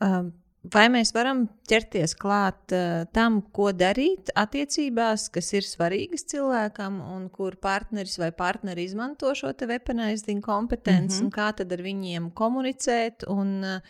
Um. 0.00 0.34
Vai 0.72 0.86
mēs 0.90 1.12
varam 1.14 1.44
ķerties 1.70 2.16
klāt 2.18 2.72
uh, 2.74 3.04
tam, 3.14 3.38
ko 3.54 3.68
darīt 3.76 4.32
attiecībās, 4.34 5.28
kas 5.30 5.52
ir 5.54 5.66
svarīgas 5.66 6.26
cilvēkam, 6.32 6.96
un 7.14 7.28
kur 7.30 7.54
partneris 7.62 8.16
vai 8.18 8.32
partneri 8.34 8.86
izmanto 8.88 9.30
šo 9.36 9.52
weaponizing 9.68 10.42
kompetenci, 10.42 11.20
mm 11.20 11.20
-hmm. 11.20 11.24
un 11.24 11.30
kā 11.30 11.52
tad 11.54 11.72
ar 11.72 11.82
viņiem 11.86 12.30
komunicēt, 12.34 13.28
un 13.30 13.62
uh, 13.62 13.80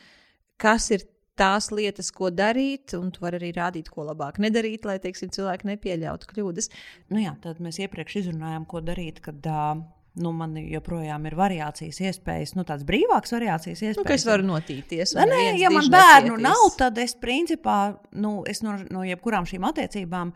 kas 0.61 0.91
ir 0.91 1.07
tās 1.37 1.70
lietas, 1.74 2.11
ko 2.14 2.30
darīt, 2.34 2.95
un 2.99 3.11
tu 3.14 3.24
vari 3.24 3.41
arī 3.41 3.53
rādīt, 3.57 3.91
ko 3.93 4.07
labāk 4.09 4.41
nedarīt, 4.43 4.87
lai 4.89 4.99
teiksim, 5.03 5.32
cilvēki 5.34 5.68
nepieļautu 5.72 6.32
kļūdas. 6.32 6.70
Nu 7.12 7.20
jā, 7.22 7.37
tad 7.43 7.61
mēs 7.64 7.80
iepriekš 7.84 8.22
izrunājām, 8.22 8.64
ko 8.68 8.80
darīt, 8.84 9.20
kad 9.24 9.49
uh, 9.51 9.82
nu, 10.22 10.32
man 10.32 10.57
joprojām 10.57 11.28
ir 11.28 11.37
variācijas 11.37 12.01
iespējas, 12.09 12.55
nu, 12.57 12.64
tādas 12.68 12.87
brīvākas 12.89 13.34
variācijas 13.37 13.82
iespējas. 13.82 14.01
Nu, 14.01 14.14
es 14.16 14.26
varu 14.28 14.47
notīties. 14.49 15.14
Nē, 15.18 15.43
ja 15.61 15.72
man 15.72 15.91
bērnu 15.93 16.39
nav, 16.41 16.68
tad 16.78 16.99
es 17.03 17.16
principā 17.20 17.97
nu, 18.16 18.39
es 18.49 18.62
no, 18.64 18.78
no 18.93 19.05
jebkurām 19.07 19.49
šīm 19.49 19.66
attiecībām 19.68 20.32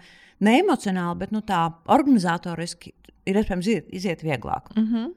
ne 0.47 0.57
emocionāli, 0.61 1.23
bet 1.25 1.33
nu, 1.37 1.43
tā 1.47 1.67
organizatoriski 1.97 2.93
ir 3.29 3.41
iespējams 3.41 3.73
iziet 3.97 4.25
vieglāk. 4.27 4.73
Mm 4.77 4.87
-hmm. 4.87 5.09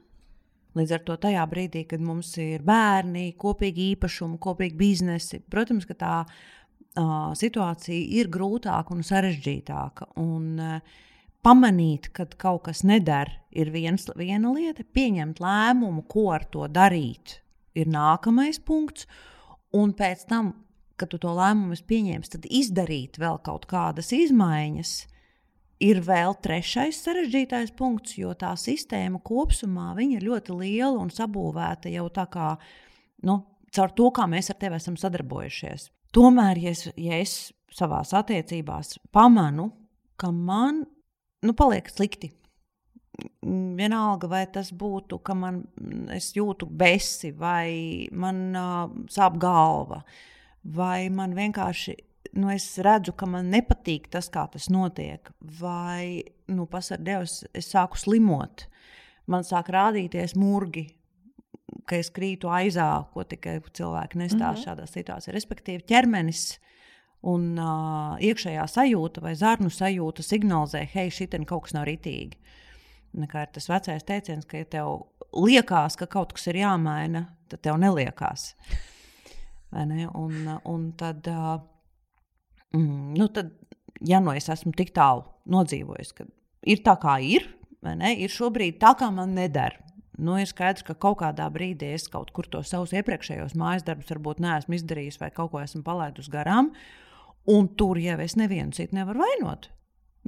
Līdz 0.73 0.95
ar 0.95 1.01
to 1.05 1.17
tajā 1.21 1.43
brīdī, 1.49 1.83
kad 1.89 2.01
mums 2.01 2.31
ir 2.41 2.63
bērni, 2.65 3.31
kopīgi 3.37 3.91
īpašumi, 3.93 4.39
kopīgi 4.41 4.77
biznesi, 4.79 5.43
protams, 5.53 5.85
ka 5.85 5.97
tā 5.99 6.13
uh, 6.25 7.33
situācija 7.37 8.07
ir 8.19 8.31
grūtāka 8.33 8.95
un 8.95 9.05
sarežģītāka. 9.05 10.13
Un, 10.23 10.47
uh, 10.57 11.01
pamanīt, 11.43 12.09
kad 12.15 12.35
kaut 12.39 12.63
kas 12.69 12.83
nedara, 12.87 13.31
ir 13.51 13.71
viens, 13.73 14.07
viena 14.17 14.53
lieta, 14.55 14.85
pieņemt 14.95 15.41
lēmumu, 15.43 16.05
ko 16.09 16.29
ar 16.35 16.47
to 16.49 16.67
darīt, 16.71 17.39
ir 17.75 17.91
nākamais 17.91 18.61
punkts. 18.63 19.07
Un 19.73 19.93
pēc 19.97 20.27
tam, 20.29 20.53
kad 20.97 21.11
tu 21.11 21.19
to 21.21 21.33
lēmumu 21.35 21.75
pieņemsi, 21.89 22.35
tad 22.35 22.47
izdarīt 22.49 23.19
vēl 23.21 23.41
kaut 23.45 23.67
kādas 23.69 24.13
izmaiņas, 24.15 24.93
ir 25.81 26.01
vēl 26.05 26.35
trešais 26.43 26.99
sarežģītais 27.03 27.73
punkts, 27.77 28.17
jo 28.17 28.33
tā 28.37 28.53
sistēma 28.59 29.21
kopumā 29.25 29.93
ir 30.03 30.23
ļoti 30.23 30.57
liela 30.59 30.99
un 30.99 31.09
sabūvēta 31.13 31.91
jau 31.93 32.07
tā 32.13 32.27
kā 32.31 32.53
nu, 33.23 33.39
caur 33.73 33.93
to, 33.97 34.11
kā 34.11 34.27
mēs 34.29 34.51
ar 34.51 34.59
tevi 34.61 34.77
esam 34.77 34.97
sadarbojušies. 34.99 35.89
Tomēr, 36.13 36.59
ja 36.61 36.73
es, 36.75 36.85
ja 36.97 37.17
es 37.17 37.53
savā 37.73 38.03
attiecībās 38.05 38.99
pamanu, 39.11 39.71
ka 40.17 40.29
man 40.31 40.83
nu, 41.43 41.53
paliek 41.57 41.89
slikti. 41.89 42.31
Vienalga, 43.43 44.27
vai 44.29 44.45
tas 44.49 44.71
būtu, 44.73 45.19
ka 45.21 45.35
man 45.37 45.59
jūtu 46.33 46.65
besi, 46.65 47.29
vai 47.37 48.07
man 48.11 48.39
uh, 48.57 48.87
sāp 49.13 49.37
galva, 49.41 50.01
vai 50.63 51.09
man 51.13 51.35
vienkārši 51.37 51.93
nu, 52.33 52.49
es 52.53 52.65
redzu, 52.81 53.13
ka 53.17 53.27
man 53.29 53.51
nepatīk 53.53 54.09
tas, 54.13 54.29
kā 54.33 54.45
tas 54.51 54.69
notiek, 54.73 55.29
vai, 55.59 56.23
nu, 56.51 56.65
pasargājos, 56.69 57.43
es 57.53 57.69
sāku 57.73 57.99
slimot, 57.99 58.67
man 59.29 59.45
sāk 59.47 59.71
rādīties 59.73 60.35
murgi, 60.39 60.87
ka 61.89 61.97
es 61.99 62.11
krītu 62.13 62.51
aizā, 62.53 62.89
ko 63.13 63.25
tikai 63.27 63.59
cilvēki 63.73 64.19
nestāsta 64.19 64.51
mm 64.51 64.55
-hmm. 64.55 64.65
šādā 64.65 64.87
situācijā. 64.89 65.33
Respektīvi, 65.33 65.85
ķermenis 65.89 66.59
un 67.23 67.57
uh, 67.59 68.19
iekšējā 68.19 68.65
sajūta 68.67 69.21
vai 69.23 69.35
zarnu 69.35 69.69
sajūta 69.69 70.23
signalizē, 70.23 70.87
hei, 70.93 71.09
šī 71.09 71.45
kaut 71.45 71.63
kas 71.63 71.73
nav 71.73 71.85
ritīgi. 71.87 72.37
Kā 73.29 73.41
ir 73.45 73.51
tas 73.53 73.69
vecais 73.69 74.03
teiciens, 74.03 74.45
ka, 74.45 74.57
ja 74.57 74.65
tev 74.65 75.05
liekas, 75.33 75.95
ka 75.95 76.05
kaut 76.05 76.33
kas 76.33 76.47
ir 76.47 76.55
jāmaina, 76.55 77.27
tad 77.47 77.61
tev 77.61 77.77
neliekās. 77.77 78.55
Ne? 79.71 80.07
Un, 80.13 80.59
un 80.65 80.91
tad 80.97 81.27
uh, 81.27 81.61
Mm, 82.73 83.13
nu 83.17 83.27
tad, 83.29 83.51
ja 84.01 84.19
nu 84.23 84.33
es 84.33 84.49
esmu 84.49 84.73
tik 84.77 84.93
tālu 84.95 85.25
nodzīvojis, 85.53 86.13
ka 86.17 86.25
ir 86.65 86.81
tā, 86.85 86.95
kā 87.01 87.19
ir, 87.21 87.45
ir 87.83 88.33
šobrīd 88.33 88.79
tā, 88.81 88.95
kā 88.99 89.11
man 89.13 89.35
nedara. 89.37 89.79
Nu, 90.13 90.35
ir 90.37 90.45
skaidrs, 90.45 90.85
ka 90.85 90.93
kaut 90.93 91.17
kādā 91.23 91.47
brīdī 91.49 91.89
es 91.95 92.05
kaut 92.11 92.29
kur 92.35 92.45
to 92.45 92.61
savus 92.61 92.93
iepriekšējos 92.93 93.55
mājas 93.57 93.85
darbus 93.87 94.11
varbūt 94.13 94.43
neesmu 94.43 94.77
izdarījis 94.77 95.17
vai 95.21 95.31
kaut 95.33 95.51
ko 95.51 95.61
esmu 95.63 95.81
palaidus 95.85 96.29
garām. 96.29 96.69
Un 97.49 97.71
tur 97.77 97.97
jau 97.99 98.19
es 98.21 98.37
nevienu 98.37 98.77
citu 98.77 98.95
nevaru 98.95 99.23
vainot. 99.23 99.71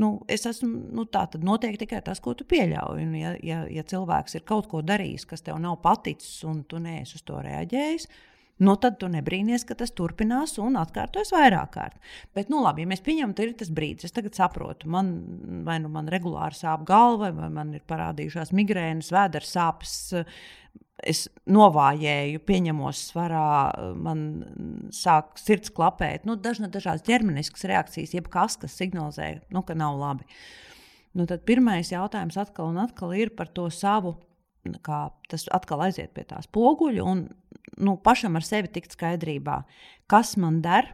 Nu, 0.02 0.10
es 0.28 0.44
esmu, 0.50 0.90
nu, 0.98 1.06
tā 1.08 1.24
tad 1.32 1.46
notiek 1.46 1.78
tikai 1.80 2.02
tas, 2.04 2.20
ko 2.20 2.34
tu 2.36 2.48
pieļauj. 2.50 3.04
Un, 3.06 3.14
ja, 3.16 3.36
ja, 3.46 3.62
ja 3.72 3.86
cilvēks 3.88 4.36
ir 4.36 4.44
kaut 4.50 4.68
ko 4.72 4.82
darījis, 4.84 5.28
kas 5.30 5.46
tev 5.46 5.62
nav 5.62 5.78
paticis, 5.86 6.42
un 6.50 6.66
tu 6.68 6.82
neesi 6.84 7.16
uz 7.20 7.24
to 7.24 7.40
reaģējis, 7.46 8.10
tad 8.10 8.35
nu, 8.64 8.76
tad 8.80 9.00
tu 9.02 9.10
nebrīnies, 9.12 9.66
ka 9.68 9.76
tas 9.80 9.92
turpinās 9.96 10.56
un 10.64 10.78
atkārtojas 10.80 11.34
vairāk 11.36 11.72
kārt. 11.74 12.12
Bet, 12.38 12.52
nu, 12.52 12.62
labi, 12.64 12.86
ja 12.86 12.92
mēs 12.92 13.04
pieņemam, 13.04 13.34
ka 13.36 13.44
ir 13.44 13.56
tas 13.60 13.72
brīdis, 13.76 14.08
es 14.08 14.16
tagad 14.16 14.38
saprotu, 14.38 14.90
man 14.92 15.12
vai 15.68 15.80
nu 15.84 15.92
man 15.92 16.08
regulāri 16.12 16.56
sāp 16.56 16.86
galva, 16.88 17.34
vai 17.36 17.50
man 17.52 17.74
ir 17.76 17.84
parādījušās 17.90 18.54
migrēnas, 18.56 19.12
vēders 19.16 19.56
sāpes. 19.58 19.98
Es 21.06 21.26
novājēju, 21.52 22.40
pieņemos 22.48 23.02
svarā, 23.12 23.48
man 24.00 24.22
sāk 24.96 25.36
sirds 25.38 25.74
klapēt. 25.76 26.24
Nu, 26.26 26.38
dažna, 26.40 26.70
dažādas 26.72 27.04
ķermeniskas 27.06 27.68
reakcijas, 27.68 28.14
jebkas, 28.16 28.56
kas 28.62 28.78
signalizē, 28.80 29.34
nu, 29.52 29.62
ka 29.68 29.76
nav 29.76 30.00
labi. 30.00 30.24
Nu, 31.16 31.28
tad 31.28 31.44
pirmais 31.48 31.92
jautājums 31.92 32.40
atkal 32.40 32.72
un 32.72 32.80
atkal 32.88 33.12
ir 33.20 33.34
par 33.36 33.52
to 33.52 33.68
savu, 33.72 34.16
kā 34.86 35.10
tas 35.30 35.46
atkal 35.54 35.84
aiziet 35.86 36.14
pie 36.16 36.26
tās 36.28 36.48
poguļa 36.48 37.04
un 37.06 37.26
nu, 37.78 37.98
pašam 37.98 38.38
ar 38.38 38.46
sevi 38.46 38.72
tikt 38.72 38.96
skaidrībā, 38.96 39.62
kas 40.12 40.36
man 40.42 40.62
der, 40.66 40.92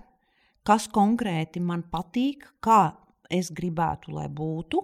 kas 0.67 0.87
konkrēti 0.91 1.61
man 1.63 1.83
patīk, 1.91 2.45
kā 2.63 2.93
es 3.31 3.51
gribētu, 3.55 4.13
lai 4.15 4.27
būtu, 4.27 4.81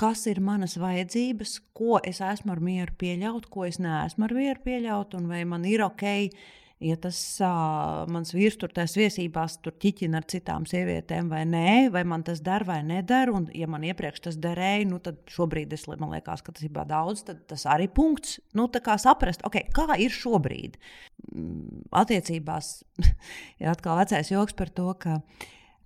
kas 0.00 0.24
ir 0.30 0.40
manas 0.40 0.78
vajadzības, 0.80 1.58
ko 1.76 1.98
es 2.04 2.22
esmu 2.24 2.54
ar 2.54 2.62
mieru 2.64 2.96
pieļaut, 3.00 3.50
ko 3.52 3.66
es 3.68 3.80
neesmu 3.82 4.26
ar 4.26 4.36
mieru 4.36 4.64
pieļaut, 4.64 5.16
un 5.18 5.28
vai 5.28 5.44
man 5.44 5.66
ir 5.68 5.84
ok 5.84 6.06
ja 6.80 6.96
tas 7.00 7.18
uh, 7.44 8.06
mans 8.10 8.32
vīrs 8.32 8.56
tur 8.60 8.72
tajās 8.72 8.96
viesībās 8.96 9.58
tur 9.64 9.74
ķiķina 9.80 10.20
ar 10.20 10.26
citām 10.32 10.66
sievietēm 10.68 11.28
vai 11.32 11.42
nē, 11.48 11.90
vai 11.92 12.02
man 12.08 12.24
tas 12.26 12.40
der 12.44 12.64
vai 12.68 12.80
neder, 12.86 13.32
un 13.36 13.50
ja 13.56 13.68
man 13.70 13.84
iepriekš 13.84 14.24
tas 14.26 14.40
derēja, 14.40 14.88
nu 14.88 15.00
tad 15.04 15.20
šobrīd 15.30 15.76
es, 15.76 15.86
man 15.90 16.14
liekas, 16.14 16.44
ka 16.46 16.56
tas 16.56 16.64
ir 16.66 16.72
daudz, 16.72 17.24
tad 17.28 17.44
tas 17.50 17.66
arī 17.68 17.90
punkts. 17.92 18.38
Nu, 18.56 18.66
tā 18.72 18.82
kā 18.84 18.96
saprast, 19.00 19.44
okay, 19.46 19.68
kā 19.76 19.86
ir 20.00 20.14
šobrīd. 20.14 20.80
Mm, 21.30 21.86
attiecībās 22.00 22.74
ir 23.60 23.72
atkal 23.72 24.00
vecais 24.00 24.32
joks 24.32 24.56
par 24.56 24.72
to, 24.72 24.92
ka 25.00 25.20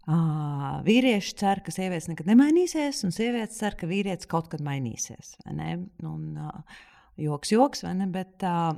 Uh, 0.04 0.82
vīrieši 0.84 1.30
cer, 1.40 1.62
ka 1.64 1.72
sievietes 1.72 2.10
nekad 2.10 2.26
nemainīsies, 2.28 2.98
un 3.06 3.12
sievietes 3.14 3.56
cer, 3.56 3.72
ka 3.80 3.88
vīrietis 3.88 4.28
kaut 4.28 4.50
kad 4.52 4.60
mainīsies. 4.60 5.30
Un, 5.48 6.26
uh, 6.36 6.82
joks, 7.16 7.54
joks, 7.54 7.80
vai 7.86 7.94
ne? 7.96 8.10
Bet 8.12 8.44
uh, 8.44 8.76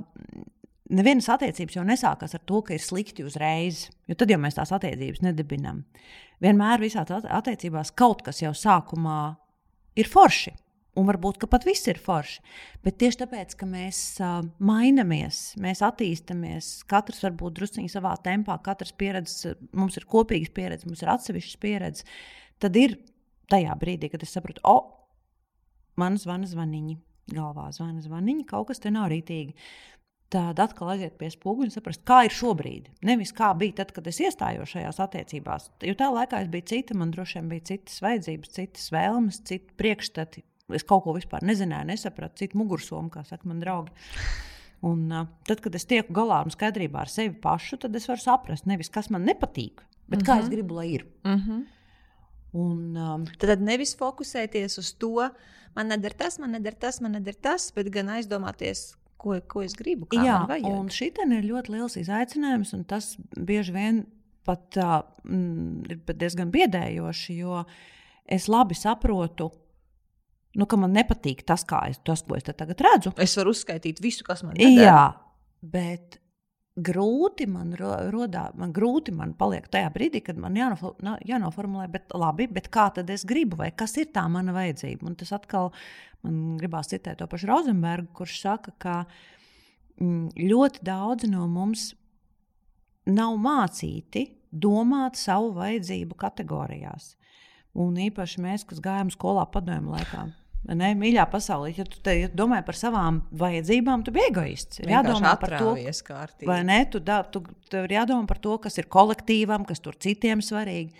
Nevienas 0.87 1.27
attiecības 1.33 1.75
jau 1.75 1.83
nesākas 1.83 2.37
ar 2.37 2.43
to, 2.47 2.61
ka 2.63 2.75
ir 2.75 2.83
slikti 2.83 3.25
uzreiz, 3.27 3.87
jo 4.07 4.15
tad 4.15 4.31
jau 4.31 4.37
mēs 4.39 4.55
tās 4.55 4.71
attiecības 4.75 5.19
nedibinām. 5.25 5.81
Vienmēr 6.43 6.79
visās 6.79 7.11
attiecībās 7.11 7.91
kaut 7.97 8.23
kas 8.23 8.39
jau 8.43 8.53
sākumā 8.55 9.19
ir 9.99 10.07
forši. 10.07 10.53
Un 10.97 11.05
varbūt 11.05 11.43
pat 11.51 11.65
viss 11.67 11.85
ir 11.91 11.99
forši. 12.01 12.39
Bet 12.81 12.95
tieši 12.97 13.19
tāpēc, 13.19 13.53
ka 13.59 13.67
mēs 13.69 13.99
uh, 14.23 14.39
mainamies, 14.57 15.51
mēs 15.61 15.83
attīstāmies, 15.85 16.71
katrs 16.89 17.21
varbūt 17.27 17.59
druskuļi 17.59 17.91
savā 17.91 18.15
tempā, 18.25 18.55
katrs 18.65 18.95
pieredze, 18.97 19.53
mums 19.77 19.99
ir 19.99 20.07
kopīgas 20.09 20.55
pieredzes, 20.55 20.87
mums 20.89 21.03
ir 21.03 21.11
atsevišķas 21.13 21.59
pieredzes. 21.61 22.07
Tad 22.63 22.79
ir 22.81 22.95
tajā 23.51 23.75
brīdī, 23.77 24.09
kad 24.09 24.25
es 24.25 24.33
saprotu, 24.33 24.63
o, 24.65 24.73
oh, 24.73 24.89
man 26.01 26.17
zvana 26.17 26.49
zvaniņi, 26.49 26.97
galvā 27.35 27.67
zvana 27.75 28.01
zvaniņi, 28.01 28.47
kaut 28.49 28.71
kas 28.71 28.81
te 28.81 28.89
nav 28.93 29.11
rītīgi 29.13 29.53
tad 30.33 30.59
atkal 30.59 30.91
aiziet 30.91 31.15
pie 31.19 31.29
spoguļa 31.31 31.69
un 31.69 31.73
saprast, 31.73 32.03
kā 32.07 32.23
ir 32.27 32.35
šobrīd. 32.35 32.89
Nevis 33.07 33.31
kā 33.35 33.53
bija 33.57 33.79
tad, 33.79 33.93
kad 33.95 34.07
es 34.11 34.19
iestājos 34.23 34.73
šajās 34.73 34.99
attiecībās. 35.05 35.69
Jo 35.87 35.95
tajā 35.95 36.11
laikā 36.17 36.41
es 36.43 36.51
biju 36.51 36.67
cita, 36.73 36.97
man 36.99 37.13
droši 37.15 37.39
vien 37.39 37.49
bija 37.53 37.67
citas 37.71 38.01
vajadzības, 38.03 38.53
citas 38.57 38.91
vēlmes, 38.91 39.39
citi 39.47 39.77
priekšstati. 39.79 40.43
Es 40.75 40.83
kaut 40.83 41.05
ko 41.05 41.15
vispār 41.15 41.45
nezināju, 41.47 41.87
nesapratu, 41.87 42.41
citu 42.41 42.59
mugursomu, 42.59 43.11
kā 43.13 43.23
saka 43.27 43.47
man 43.47 43.63
draugi. 43.63 43.95
Un, 44.85 45.07
uh, 45.09 45.29
tad, 45.47 45.63
kad 45.63 45.75
es 45.79 45.87
tieku 45.89 46.13
galā 46.13 46.43
un 46.45 46.53
skaidrībā 46.53 47.01
ar 47.05 47.09
sevi 47.09 47.33
pašu, 47.41 47.79
tad 47.81 47.95
es 47.97 48.05
varu 48.09 48.21
saprast, 48.21 48.67
nevis 48.69 48.91
kas 48.93 49.07
man 49.13 49.23
nepatīk, 49.25 49.81
bet 50.05 50.19
mm 50.19 50.25
-hmm. 50.25 50.27
kā 50.27 50.39
es 50.39 50.45
mhm. 50.45 50.51
gribu, 50.51 50.75
lai 50.75 50.87
ir. 50.91 51.05
Mm 51.23 51.39
-hmm. 51.39 51.65
Un, 52.51 52.97
um, 52.97 53.25
tad 53.39 53.61
nevis 53.61 53.95
fokusēties 53.97 54.77
uz 54.77 54.93
to, 54.93 55.29
man 55.75 55.87
neder 55.87 56.13
tas, 56.13 56.39
man 56.39 56.51
neder 56.51 56.73
tas, 56.73 57.01
man 57.01 57.11
neder 57.11 57.35
tas, 57.35 57.71
bet 57.75 57.89
gan 57.89 58.07
aizdomāties, 58.07 58.95
ko, 59.21 59.35
ko 59.49 59.63
es 59.65 59.75
gribu. 59.77 60.07
Jā, 60.13 60.39
un 60.69 60.91
šī 60.93 61.11
ir 61.41 61.47
ļoti 61.49 61.73
liels 61.75 61.97
izaicinājums, 61.99 62.73
un 62.77 62.83
tas 62.89 63.15
bieži 63.35 63.75
vien 63.75 64.03
pat 64.47 64.79
uh, 64.79 64.99
ir 65.91 66.01
pat 66.07 66.19
diezgan 66.21 66.51
biedējoši, 66.53 67.39
jo 67.41 67.63
es 68.27 68.47
labi 68.51 68.77
saprotu. 68.77 69.49
Nu, 70.57 70.65
ka 70.65 70.79
man 70.79 70.95
nepatīk 70.95 71.43
tas, 71.45 71.65
es, 71.89 71.99
tas, 72.07 72.23
ko 72.25 72.37
es 72.37 72.47
tagad 72.47 72.79
redzu. 72.81 73.11
Es 73.21 73.35
varu 73.37 73.51
uzskaitīt 73.53 73.99
visu, 74.01 74.23
kas 74.25 74.41
man 74.45 74.57
ir. 74.57 74.79
Jā, 74.79 75.11
bet 75.61 76.17
grūti 76.77 77.47
man 77.49 77.73
rodā, 77.77 78.47
man 78.57 78.73
grūti 78.75 79.13
man 79.15 79.33
paliek 79.37 79.65
tajā 79.73 79.89
brīdī, 79.93 80.21
kad 80.25 80.37
man 80.41 80.57
jānoformulē, 80.57 81.87
bet 81.91 82.13
labi, 82.13 82.47
bet 82.51 82.69
kā 82.73 82.87
tad 82.93 83.09
es 83.13 83.25
gribu, 83.27 83.57
vai 83.61 83.71
kas 83.75 83.97
ir 83.97 84.11
tā 84.13 84.27
mana 84.29 84.53
vajadzība? 84.55 85.07
Un 85.09 85.17
tas 85.17 85.33
atkal 85.35 85.71
man 86.25 86.57
gribās 86.61 86.91
citēt 86.91 87.19
to 87.21 87.27
pašu 87.29 87.49
Rozenbergu, 87.49 88.11
kurš 88.17 88.39
saka, 88.43 88.73
ka 88.77 88.97
mm, 89.99 90.37
ļoti 90.37 90.85
daudzi 90.85 91.31
no 91.33 91.47
mums 91.49 91.91
nav 93.09 93.37
mācīti 93.41 94.27
domāt 94.51 95.17
savu 95.17 95.53
vajadzību 95.57 96.17
kategorijās. 96.19 97.15
Un 97.77 97.97
īpaši 98.01 98.41
mēs, 98.41 98.65
kas 98.69 98.81
gājām 98.83 99.09
skolā 99.13 99.45
padomju 99.53 99.93
laikā. 99.93 100.27
Ne, 100.67 100.89
mīļā 100.99 101.23
pasaulē, 101.31 101.69
ja 101.77 101.85
tu, 101.87 101.99
te, 102.03 102.13
ja 102.17 102.29
tu 102.31 102.35
domā 102.41 102.57
par 102.67 102.75
savām 102.75 103.21
vajadzībām, 103.39 104.01
tu 104.03 104.11
biji 104.15 104.31
egoists. 104.33 104.81
Ir 104.81 104.91
jādomā 104.91 105.37
par 105.39 105.53
to, 105.55 105.69
kārtīgi. 106.03 106.47
vai 106.49 106.57
ne? 106.67 106.81
Tu, 106.91 106.99
da, 106.99 107.21
tu, 107.23 107.39
tev 107.71 107.87
ir 107.87 107.93
jādomā 108.01 108.27
par 108.27 108.41
to, 108.43 108.57
kas 108.65 108.75
ir 108.81 108.89
kolektīvam, 108.91 109.63
kas 109.67 109.79
tur 109.83 109.95
citiem 109.95 110.43
svarīgi. 110.43 110.91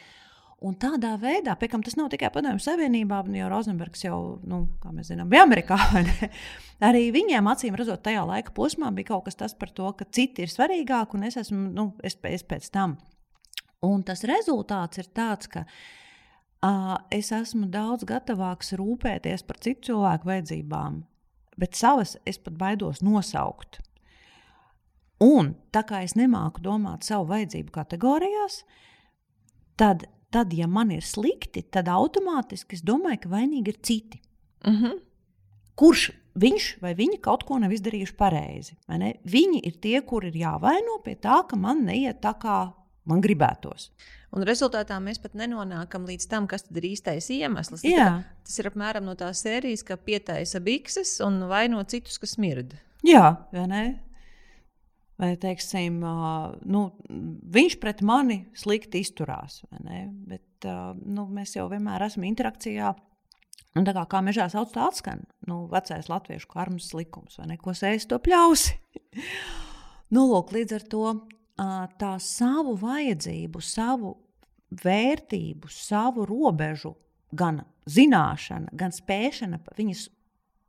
Un 0.63 0.77
tādā 0.79 1.11
veidā, 1.21 1.57
pie 1.59 1.67
kam 1.69 1.83
tas 1.85 1.97
nav 1.99 2.07
tikai 2.09 2.31
Padomju 2.33 2.63
Savienībā, 2.63 3.19
jo 3.35 3.49
Rozenbergs 3.51 4.07
jau, 4.07 4.21
nu, 4.47 4.63
kā 4.81 4.93
mēs 4.95 5.11
zinām, 5.11 5.27
bija 5.29 5.43
Amerikā. 5.45 5.77
Arī 6.87 7.03
viņiem, 7.13 7.51
acīm 7.51 7.75
redzot, 7.77 8.01
tajā 8.07 8.23
laika 8.25 8.55
posmā 8.55 8.89
bija 8.95 9.11
kaut 9.11 9.27
kas 9.27 9.37
tas 9.37 9.53
par 9.53 9.75
to, 9.75 9.91
ka 9.99 10.07
citi 10.09 10.47
ir 10.47 10.53
svarīgāki 10.53 11.19
un 11.19 11.27
es 11.27 11.37
esmu, 11.43 11.67
nu, 11.75 11.91
es, 12.07 12.15
es 12.31 12.47
pēc 12.47 12.71
tam. 12.73 12.95
Un 13.85 14.01
tas 14.07 14.23
rezultāts 14.25 15.03
ir 15.03 15.11
tāds, 15.13 15.51
ka 15.51 15.67
uh, 15.67 15.77
es 17.11 17.31
esmu 17.31 17.67
daudz 17.69 18.05
gatavāks 18.07 18.73
rūpēties 18.73 19.43
par 19.45 19.57
citu 19.61 19.91
cilvēku 19.91 20.27
vajadzībām, 20.27 21.03
bet 21.57 21.75
savas 21.75 22.17
es 22.25 22.37
pat 22.37 22.57
baidos 22.57 23.01
nosaukt. 23.01 23.79
Un 25.21 25.55
tā 25.73 25.81
kā 25.83 26.03
es 26.03 26.13
nemāku 26.15 26.61
domāt 26.61 27.03
savu 27.03 27.29
vajadzību 27.31 27.71
kategorijās, 27.73 28.63
tad 29.77 30.05
tad, 30.29 30.53
ja 30.53 30.67
man 30.67 30.91
ir 30.91 31.05
slikti, 31.05 31.63
tad 31.71 31.89
automātiski 31.91 32.77
es 32.77 32.83
domāju, 32.85 33.23
ka 33.23 33.33
vainīgi 33.33 33.73
ir 33.73 33.81
citi. 33.81 34.21
Uh 34.65 34.73
-huh. 34.81 34.99
Kurš 35.75 36.11
viņš 36.35 36.81
vai 36.81 36.93
viņa 36.93 37.21
kaut 37.21 37.43
ko 37.43 37.59
nav 37.59 37.71
izdarījuši 37.71 38.15
pareizi? 38.17 38.75
Viņi 39.25 39.59
ir 39.63 39.79
tie, 39.81 40.01
kur 40.01 40.25
ir 40.25 40.33
jāvaino 40.33 41.01
pie 41.03 41.15
tā, 41.15 41.47
ka 41.47 41.55
man 41.55 41.85
neiet 41.85 42.21
tā, 42.21 42.33
kā 42.39 42.73
man 43.05 43.21
gribētos. 43.21 43.91
Un 44.35 44.43
rezultātā 44.43 44.97
mēs 44.99 45.21
pat 45.23 45.37
nenonākam 45.39 46.07
līdz 46.09 46.27
tam, 46.31 46.49
kas 46.51 46.65
ir 46.73 46.89
īstais 46.89 47.29
iemesls. 47.33 47.85
Jā. 47.87 48.09
Tas 48.43 48.59
ir 48.59 48.67
apmēram 48.69 49.07
no 49.07 49.15
tās 49.19 49.45
sērijas, 49.45 49.85
ka 49.87 49.95
pietaisa 49.95 50.59
bikses 50.63 51.17
un 51.25 51.45
vaino 51.47 51.79
citus, 51.87 52.19
kas 52.19 52.35
smird. 52.35 52.75
Jā, 53.07 53.37
vai 53.53 53.69
ne? 53.71 53.85
vai 55.17 55.33
teiksim, 55.41 55.99
nu, 56.69 56.83
viņš 57.57 57.77
pret 57.81 58.03
mani 58.05 58.43
slikti 58.57 59.01
izturās. 59.01 59.63
Bet 59.69 60.67
nu, 61.03 61.27
mēs 61.33 61.57
jau 61.57 61.67
vienmēr 61.71 62.07
esam 62.07 62.27
interakcijā. 62.29 62.93
Un 63.77 63.85
tā 63.85 63.93
kā, 63.93 64.07
kā 64.09 64.23
mežā 64.25 64.47
sauc, 64.49 64.71
tā 64.73 64.87
atskan 64.89 65.21
nu, 65.49 65.65
vecais 65.69 66.07
latviešu 66.09 66.47
karmas 66.49 66.89
likums, 66.97 67.37
vai 67.37 67.51
ne? 67.51 67.57
Ko 67.61 67.75
sēž 67.77 68.07
to 68.09 68.17
pļausi? 68.23 68.77
nu, 70.15 70.23
lūk, 70.31 70.53
līdz 70.55 70.77
ar 70.79 70.85
to 70.89 71.03
tā 71.57 72.13
savu 72.19 72.75
vajadzību, 72.81 73.61
savu 73.61 74.13
vērtību, 74.83 75.69
savu 75.71 76.25
robežu, 76.27 76.93
gan 77.31 77.61
zināšana, 77.87 78.71
gan 78.77 78.93
spēšana 78.95 79.59
viņas 79.77 80.07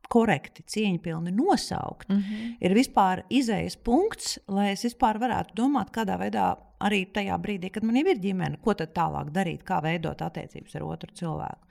korekti, 0.09 0.63
cieņpilni 0.65 1.31
nosaukt, 1.35 2.09
mm 2.09 2.17
-hmm. 2.17 2.55
ir 2.65 2.73
vispār 2.73 3.23
izējas 3.29 3.77
punkts, 3.77 4.39
lai 4.47 4.71
es 4.71 4.83
vispār 4.83 5.19
varētu 5.21 5.53
domāt, 5.55 5.91
kādā 5.93 6.17
veidā 6.17 6.55
arī 6.79 7.05
tajā 7.13 7.37
brīdī, 7.37 7.69
kad 7.71 7.83
man 7.83 7.97
ir 7.97 8.17
ģimene, 8.17 8.57
ko 8.63 8.73
tad 8.73 8.93
tālāk 8.95 9.31
darīt, 9.31 9.63
kā 9.63 9.81
veidot 9.83 10.21
attiecības 10.21 10.75
ar 10.75 10.83
otru 10.83 11.13
cilvēku. 11.13 11.67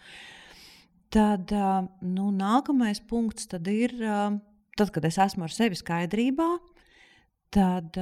Tad 1.10 1.50
nu, 2.00 2.30
nākamais 2.30 3.00
punkts 3.00 3.48
ir, 3.66 3.92
tad, 4.76 4.90
kad 4.90 5.04
es 5.04 5.18
esmu 5.18 5.44
ar 5.44 5.50
sevi 5.50 5.74
skaidrībā, 5.74 6.58
Tad, 7.48 7.96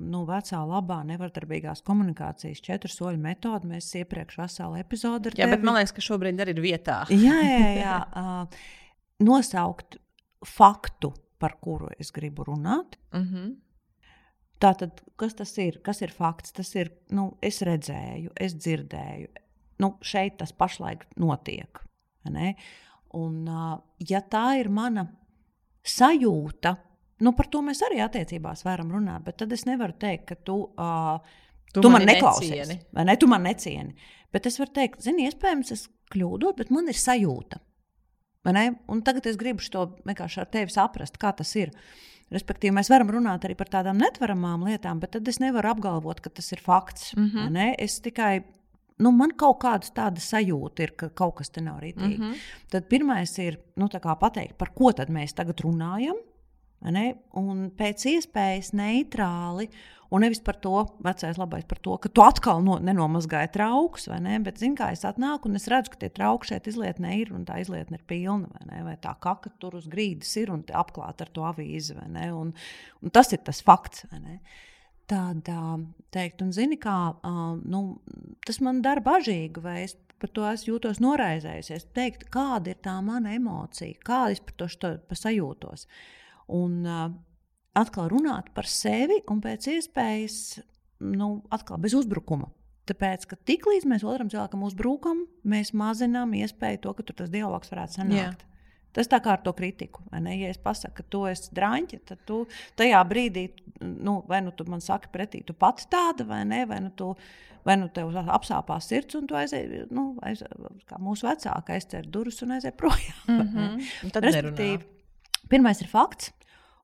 nu, 0.00 0.22
vecā, 0.24 0.62
labā, 0.64 1.02
nevardarbīgās 1.04 1.82
komunikācijas 1.84 2.62
četru 2.64 2.88
soļu 2.88 3.20
metode. 3.20 3.68
Mēs 3.68 3.90
iepriekš 4.00 4.38
veselu 4.40 4.78
epizodi 4.80 5.28
ar 5.28 5.36
Jā, 5.36 5.44
tevi. 5.44 5.56
bet 5.56 5.66
man 5.68 5.76
liekas, 5.76 5.92
ka 5.92 6.04
šobrīd 6.06 6.40
arī 6.40 6.54
ir 6.56 6.62
vietā. 6.64 7.02
jā, 7.12 7.36
jā, 7.44 7.72
jā 7.82 7.96
nosaukt 9.18 9.98
faktu, 10.46 11.12
par 11.38 11.58
kuru 11.60 11.90
es 11.98 12.10
gribu 12.14 12.44
runāt. 12.44 12.98
Mm 13.12 13.24
-hmm. 13.24 13.56
Tātad, 14.58 15.02
kas 15.16 15.34
tas 15.34 15.58
ir? 15.58 15.78
Kas 15.82 16.02
ir 16.02 16.10
fakts? 16.10 16.52
Tas 16.52 16.74
ir, 16.74 16.90
nu, 17.10 17.36
es 17.42 17.62
redzēju, 17.62 18.30
es 18.34 18.54
dzirdēju. 18.54 19.28
Nu, 19.78 19.98
šeit 20.02 20.36
tas 20.38 20.52
pašlaik 20.52 21.06
notiek. 21.16 21.84
Ne? 22.24 22.54
Un, 23.14 23.46
ja 24.08 24.20
tā 24.20 24.60
ir 24.60 24.68
mana 24.68 25.06
sajūta, 25.84 26.76
nu, 27.24 27.34
par 27.36 27.48
to 27.52 27.62
mēs 27.66 27.82
arī 27.86 28.00
attiecībās 28.04 28.64
varam 28.66 28.90
runāt, 28.94 29.24
bet 29.26 29.38
tad 29.42 29.52
es 29.52 29.64
nevaru 29.68 29.96
teikt, 30.00 30.26
ka 30.30 30.34
tu, 30.48 30.58
uh, 30.78 31.38
tu, 31.72 31.82
tu 31.84 31.92
man 31.92 32.06
neklausies. 32.08 32.74
Vai 32.94 33.06
ne? 33.08 33.16
Tu 33.16 33.30
man 33.30 33.46
necieni. 33.46 33.94
Bet 34.34 34.46
es 34.46 34.58
varu 34.60 34.74
teikt, 34.76 35.00
zini, 35.04 35.28
iespējams, 35.28 35.72
es 35.74 35.86
kļūdos, 36.12 36.56
bet 36.58 36.70
man 36.74 36.90
ir 36.90 36.98
sajūta. 36.98 37.62
Un 38.48 39.00
tagad 39.04 39.26
es 39.28 39.36
gribu 39.36 39.64
to 39.72 39.88
vienkārši 40.06 40.44
ar 40.44 40.52
tevi 40.52 40.72
saprast, 40.72 41.18
kā 41.20 41.34
tas 41.36 41.50
ir. 41.58 41.74
Respektīvi, 42.32 42.74
mēs 42.76 42.90
varam 42.92 43.08
runāt 43.12 43.44
arī 43.44 43.54
par 43.56 43.70
tādām 43.72 43.96
netvaramām 44.00 44.66
lietām, 44.68 45.00
bet 45.00 45.14
tad 45.16 45.28
es 45.28 45.38
nevaru 45.40 45.70
apgalvot, 45.70 46.20
ka 46.20 46.28
tas 46.30 46.52
ir 46.52 46.60
fakts. 46.60 47.14
Mm 47.16 47.28
-hmm. 47.30 47.74
Es 47.78 48.00
tikai 48.04 48.44
nu, 48.98 49.12
man 49.14 49.32
kaut 49.38 49.60
kāda 49.62 49.90
tāda 49.94 50.22
sajūta 50.22 50.82
ir, 50.82 50.94
ka 50.98 51.08
kaut 51.08 51.38
kas 51.40 51.50
te 51.50 51.60
nav 51.60 51.80
rītīgi. 51.80 52.18
Mm 52.18 52.24
-hmm. 52.24 52.34
Tad 52.70 52.88
pirmais 52.88 53.38
ir 53.38 53.58
nu, 53.76 53.88
pateikt, 53.88 54.58
par 54.58 54.74
ko 54.74 54.92
tad 54.92 55.08
mēs 55.08 55.34
tagad 55.34 55.60
runājam. 55.60 56.16
Un 56.82 57.62
pēc 57.74 58.04
iespējas 58.12 58.74
neitrāli 58.76 59.66
Un 60.08 60.22
nevis 60.24 60.40
par 60.40 60.56
to, 60.56 60.86
vecais 61.04 61.36
labais, 61.36 61.64
par 61.68 61.80
to, 61.84 61.96
ka 62.00 62.08
tu 62.08 62.22
atkal 62.24 62.62
no, 62.64 62.78
nenomazgāji 62.80 63.50
traukus, 63.52 64.06
vai 64.08 64.22
ne? 64.24 64.38
Bet, 64.40 64.56
zini, 64.62 64.76
kā 64.78 64.88
es 64.94 65.04
atnāku 65.04 65.50
un 65.50 65.60
es 65.60 65.68
redzu, 65.68 65.92
ka 65.92 66.00
tie 66.00 66.08
trauki 66.16 66.48
šeit 66.48 66.70
izlietnē 66.70 67.12
ir 67.20 67.34
un 67.36 67.44
tā 67.48 67.58
izlietne 67.60 67.98
ir 67.98 68.06
pilna, 68.08 68.48
vai, 68.54 68.64
ne? 68.70 68.80
vai 68.86 68.94
tā 69.02 69.12
kaka 69.20 69.52
tur 69.60 69.76
uz 69.76 69.84
grīdas 69.92 70.30
ir 70.40 70.54
un 70.54 70.64
apklāta 70.64 71.26
ar 71.26 71.32
to 71.36 71.44
avīzi, 71.50 71.98
vai 71.98 72.08
ne? 72.14 72.30
Un, 72.32 72.54
un 73.04 73.12
tas 73.12 73.34
ir 73.36 73.44
tas 73.44 73.60
fakts, 73.64 74.06
vai 74.08 74.22
ne? 74.24 74.38
Tādā 75.08 75.76
teikt, 76.12 76.40
un 76.44 76.56
zini, 76.56 76.80
kā 76.80 76.96
nu, 77.68 77.82
tas 78.48 78.62
man 78.64 78.80
dara 78.84 79.04
bažīgi, 79.04 79.60
vai 79.64 79.82
es 79.84 79.96
par 80.18 80.32
to 80.32 80.48
es 80.48 80.64
jūtos 80.64 81.02
noraizējusies. 81.04 81.84
Teikt, 81.96 82.30
kāda 82.32 82.72
ir 82.72 82.80
tā 82.84 82.96
mana 83.04 83.36
emocija, 83.36 84.00
kāda 84.08 84.32
es 84.38 84.40
par 84.40 84.56
to 84.56 84.72
šo, 84.72 84.96
sajūtos. 85.20 85.84
Un, 86.48 86.84
uh, 86.86 87.08
atkal 87.78 88.08
runāt 88.12 88.52
par 88.56 88.68
sevi 88.70 89.20
un 89.30 89.42
pēc 89.44 89.68
iespējas 89.74 90.38
nu, 91.04 91.38
atkal 91.54 91.80
bez 91.82 91.94
uzbrukuma. 91.98 92.50
Tāpēc, 92.88 93.26
ka 93.28 93.36
tiklīdz 93.48 93.84
mēs 93.88 94.04
otram 94.06 94.30
cilvēkam 94.32 94.62
uzbrukam, 94.64 95.26
mēs 95.44 95.74
mazinām 95.76 96.32
iespēju 96.38 96.80
to, 96.86 96.94
ka 96.96 97.04
tas 97.12 97.32
dialogs 97.32 97.72
varētu 97.72 97.98
sanākt. 98.00 98.44
Jā. 98.44 98.54
Tas 98.96 99.10
tā 99.12 99.18
kā 99.22 99.34
ar 99.36 99.42
to 99.44 99.52
kritiku. 99.52 100.00
Ja 100.10 100.48
es 100.48 100.56
pasaku, 100.58 100.96
ka 100.96 101.04
tu 101.12 101.26
esi 101.28 101.52
drāņķis, 101.54 102.06
tad 102.08 102.22
tu 102.26 102.38
tajā 102.80 103.02
brīdī, 103.06 103.44
nu, 103.84 104.22
vai 104.26 104.40
nu 104.42 104.54
tu 104.56 104.64
man 104.66 104.80
saki 104.82 105.12
pretī, 105.12 105.42
tu 105.44 105.52
pats 105.52 105.86
tāda, 105.92 106.24
vai 106.26 106.40
ne, 106.48 106.64
vai 106.68 106.80
nu 106.86 106.94
tu. 106.96 107.12
Vai 107.66 107.74
nu 107.76 107.88
tev 107.92 108.14
apsāpās 108.32 108.86
sirds, 108.88 109.16
un 109.18 109.26
tu 109.28 109.36
aizej, 109.36 109.64
nu, 109.92 110.14
aiz, 110.24 110.40
kā 110.88 110.96
mūsu 111.02 111.26
vecāka 111.26 111.74
aizcer 111.74 112.06
durvis 112.08 112.38
un 112.46 112.54
aizej 112.54 112.72
projām. 112.78 113.18
Mm 113.26 113.48
-hmm. 113.50 114.12
Tad 114.14 114.24
Respektīvi, 114.24 114.78
pirmais 115.50 115.80
ir 115.82 115.90
fakts, 115.90 116.30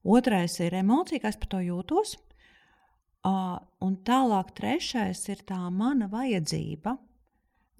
Otrais 0.05 0.59
ir 0.61 0.77
emocija, 0.77 1.23
kā 1.23 1.33
es 1.33 1.41
par 1.41 1.49
to 1.55 1.63
jūtos. 1.65 2.19
Uh, 3.25 3.57
un 3.81 3.97
tālāk, 4.05 4.51
trešais 4.53 5.23
ir 5.33 5.41
tā 5.49 5.57
mana 5.73 6.11
vajadzība. 6.13 6.93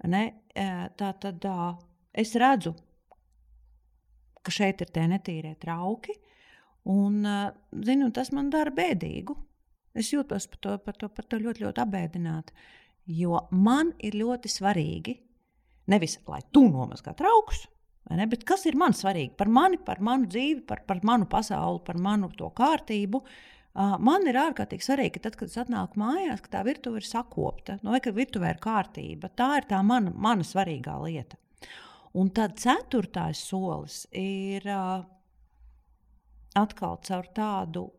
Ne? 0.09 0.23
Tā 0.55 1.09
tad 1.21 1.45
uh, 1.45 1.75
es 2.17 2.33
redzu, 2.39 2.73
ka 4.41 4.53
šeit 4.53 4.81
ir 4.81 4.89
tie 4.93 5.05
netīrie 5.09 5.53
trauki, 5.61 6.15
un 6.89 7.21
uh, 7.25 7.51
zinu, 7.85 8.09
tas 8.13 8.31
man 8.33 8.49
dara 8.53 8.73
bēdīgu. 8.73 9.35
Es 9.95 10.09
jūtos 10.11 10.49
par 10.51 10.61
to, 10.61 10.73
par 10.81 10.97
to, 10.99 11.09
par 11.13 11.29
to 11.29 11.39
ļoti, 11.39 11.63
ļoti 11.63 11.83
apbēdināti. 11.85 12.57
Jo 13.15 13.45
man 13.53 13.93
ir 14.01 14.17
ļoti 14.17 14.49
svarīgi, 14.49 15.13
nevis 15.93 16.17
lai 16.25 16.41
tu 16.51 16.65
nomazgā 16.67 17.13
traukus, 17.17 17.67
Bet 18.05 18.43
kas 18.45 18.67
ir 18.69 18.77
man 18.77 18.93
svarīgi? 18.93 19.33
Par 19.37 19.49
mani, 19.49 19.79
par 19.81 20.01
manu 20.03 20.29
dzīvi, 20.29 20.61
par, 20.69 20.83
par 20.85 21.01
manu 21.07 21.25
pasauli, 21.29 21.81
par 21.85 21.97
manu 21.97 22.29
to 22.37 22.51
kārtību. 22.53 23.23
Man 23.75 24.27
ir 24.29 24.37
ārkārtīgi 24.39 24.85
svarīgi, 24.85 25.17
ka 25.17 25.25
tad, 25.25 25.37
kad 25.39 25.49
es 25.49 25.57
atnāku 25.59 25.99
mājās, 25.99 26.43
ka 26.45 26.53
tā 26.53 26.61
virtuve 26.67 27.01
ir 27.01 27.07
sakopta, 27.07 27.79
nu, 27.81 27.91
vai 27.95 27.99
ka 28.03 28.13
virtuvē 28.15 28.53
ir 28.53 28.61
kārtība. 28.63 29.31
Tā 29.35 29.49
ir 29.59 29.67
tā 29.71 29.81
mana, 29.83 30.13
mana 30.13 30.45
svarīgā 30.47 30.95
lieta. 31.01 31.39
Un 32.15 32.29
tad 32.31 32.55
ceturtais 32.61 33.41
solis 33.43 34.05
ir 34.15 34.63
atkal 36.55 37.01
caur 37.03 37.27
tādu 37.35 37.89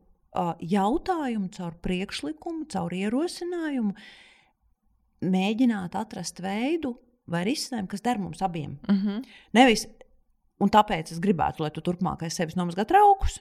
jautājumu, 0.65 1.51
caur 1.53 1.77
priekšlikumu, 1.85 2.65
caur 2.73 2.95
ierosinājumu, 2.97 3.93
mēģināt 5.27 5.97
atrast 5.99 6.41
veidu, 6.45 6.95
vai 7.31 7.45
risinājumu, 7.49 7.89
kas 7.89 8.03
der 8.03 8.19
mums 8.19 8.43
abiem. 8.43 8.79
Mm 8.89 8.97
-hmm. 8.97 9.25
Nevis, 9.53 9.87
un 10.61 10.71
tāpēc 10.71 11.13
es 11.13 11.21
gribētu, 11.21 11.61
lai 11.61 11.71
tu 11.71 11.81
turpmākais 11.81 12.35
sevis 12.35 12.57
nomazgā 12.57 12.85
traukus. 12.85 13.41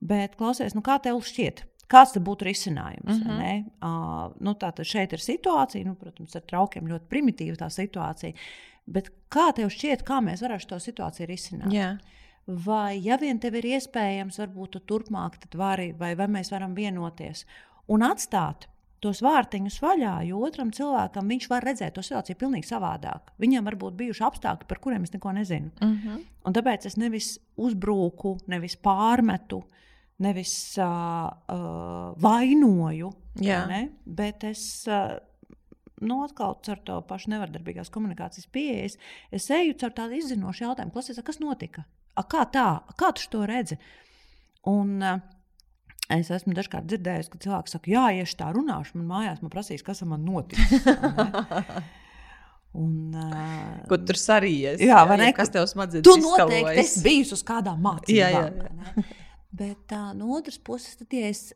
Bet, 0.00 0.36
klausies, 0.36 0.74
nu 0.74 0.80
kā 0.80 1.00
tev 1.00 1.20
šķiet, 1.20 1.64
Kāds 1.90 2.14
tad 2.14 2.24
būtu 2.24 2.46
risinājums? 2.48 3.18
Mm 3.18 3.30
-hmm. 3.30 3.64
uh, 3.84 4.32
nu, 4.40 4.54
Tātad 4.54 4.84
šeit 4.88 5.12
ir 5.12 5.18
situācija, 5.18 5.84
nu, 5.84 5.94
protams, 5.94 6.36
ar 6.36 6.42
traukiem 6.42 6.88
ļoti 6.88 7.04
primitīva 7.08 7.56
tā 7.56 7.68
situācija. 7.70 8.32
Bet 8.86 9.10
kā 9.28 9.52
tev 9.54 9.68
šķiet, 9.68 10.04
kā 10.04 10.20
mēs 10.20 10.42
varētu 10.42 10.68
šo 10.68 10.78
situāciju 10.78 11.26
risināt? 11.26 11.72
Jā. 11.72 11.98
Vai, 12.46 13.00
ja 13.04 13.16
vien 13.16 13.38
tev 13.38 13.54
ir 13.54 13.64
iespējams, 13.64 14.38
varbūt 14.38 14.70
tu 14.70 14.80
turpmāk 14.80 15.38
tad 15.40 15.54
vari, 15.54 15.92
vai, 15.92 16.14
vai 16.14 16.26
mēs 16.26 16.50
varam 16.52 16.74
vienoties 16.74 17.46
un 17.88 18.02
atstāt 18.02 18.68
tos 19.04 19.20
vārtiņus 19.24 19.76
vaļā, 19.82 20.14
jo 20.28 20.40
otram 20.46 20.70
cilvēkam 20.74 21.28
viņš 21.30 21.48
var 21.52 21.66
redzēt 21.68 21.94
to 21.96 22.04
situāciju 22.04 22.38
pavisam 22.40 22.68
savādāk. 22.70 23.34
Viņam 23.42 23.68
var 23.68 23.76
būt 23.80 23.98
bijuši 24.00 24.24
apstākļi, 24.28 24.68
par 24.70 24.80
kuriem 24.84 25.04
es 25.06 25.12
neko 25.14 25.32
nezinu. 25.36 25.70
Mm 25.80 25.94
-hmm. 25.98 26.24
Un 26.44 26.56
tāpēc 26.56 26.86
es 26.86 26.96
nevis 26.96 27.38
uzbruku, 27.56 28.38
nevis 28.46 28.76
pārmetu, 28.76 29.62
nevis 30.18 30.78
uh, 30.78 30.84
uh, 30.86 32.14
vainoju, 32.16 33.12
ne? 33.68 33.88
bet 34.04 34.44
es. 34.44 34.86
Uh, 34.88 35.18
Nu, 36.00 36.24
atkal 36.24 36.58
ar 36.68 36.78
to 36.84 37.00
pašu 37.08 37.30
nevardarbīgās 37.30 37.88
komunikācijas 37.90 38.48
pieejas, 38.52 38.96
es 39.30 39.50
eju 39.50 39.76
caur 39.78 39.92
tādu 39.94 40.18
izzinošu 40.18 40.64
jautājumu, 40.64 40.92
klasiskā, 40.92 41.22
kas 41.22 41.38
notika? 41.40 41.84
A, 42.14 42.22
kā 42.22 42.42
tā? 42.50 42.66
A, 42.82 42.96
kā 42.98 43.12
tu 43.14 43.28
to 43.30 43.46
redzi? 43.46 43.78
Un, 44.66 44.98
uh, 45.00 45.20
Es 46.12 46.28
esmu 46.34 46.52
dažkārt 46.52 46.84
dzirdējusi, 46.90 47.30
ka 47.32 47.38
cilvēki 47.40 47.72
saka, 47.72 47.90
jā, 47.90 48.04
es 48.20 48.34
tā 48.36 48.50
runāšu, 48.52 48.98
man 49.00 49.06
mājās 49.08 49.40
man 49.40 49.52
prasīs, 49.52 49.84
kas 49.84 50.02
vai 50.04 50.18
ne? 50.20 50.42
Un, 52.74 53.14
uh, 53.14 53.84
Ko 53.86 53.96
tur 54.02 54.18
sarījies? 54.18 54.82
Jā, 54.82 55.04
vai 55.06 55.16
ne? 55.20 55.28
Kas 55.36 55.52
tev 55.54 55.68
smadzenes 55.70 56.02
Tu 56.04 56.16
noteikti 56.18 56.80
esi 56.82 57.04
bijis 57.04 57.30
uz 57.36 57.44
kādām 57.46 57.78
mācībām. 57.84 58.16
Jā, 58.18 58.30
jā, 58.34 58.48
jā. 58.50 59.04
Bet 59.54 59.84
tā, 59.92 60.08
no 60.18 60.32
otras 60.34 60.58
puses, 60.58 60.96
tad, 60.98 61.14
ja 61.14 61.30
es 61.30 61.52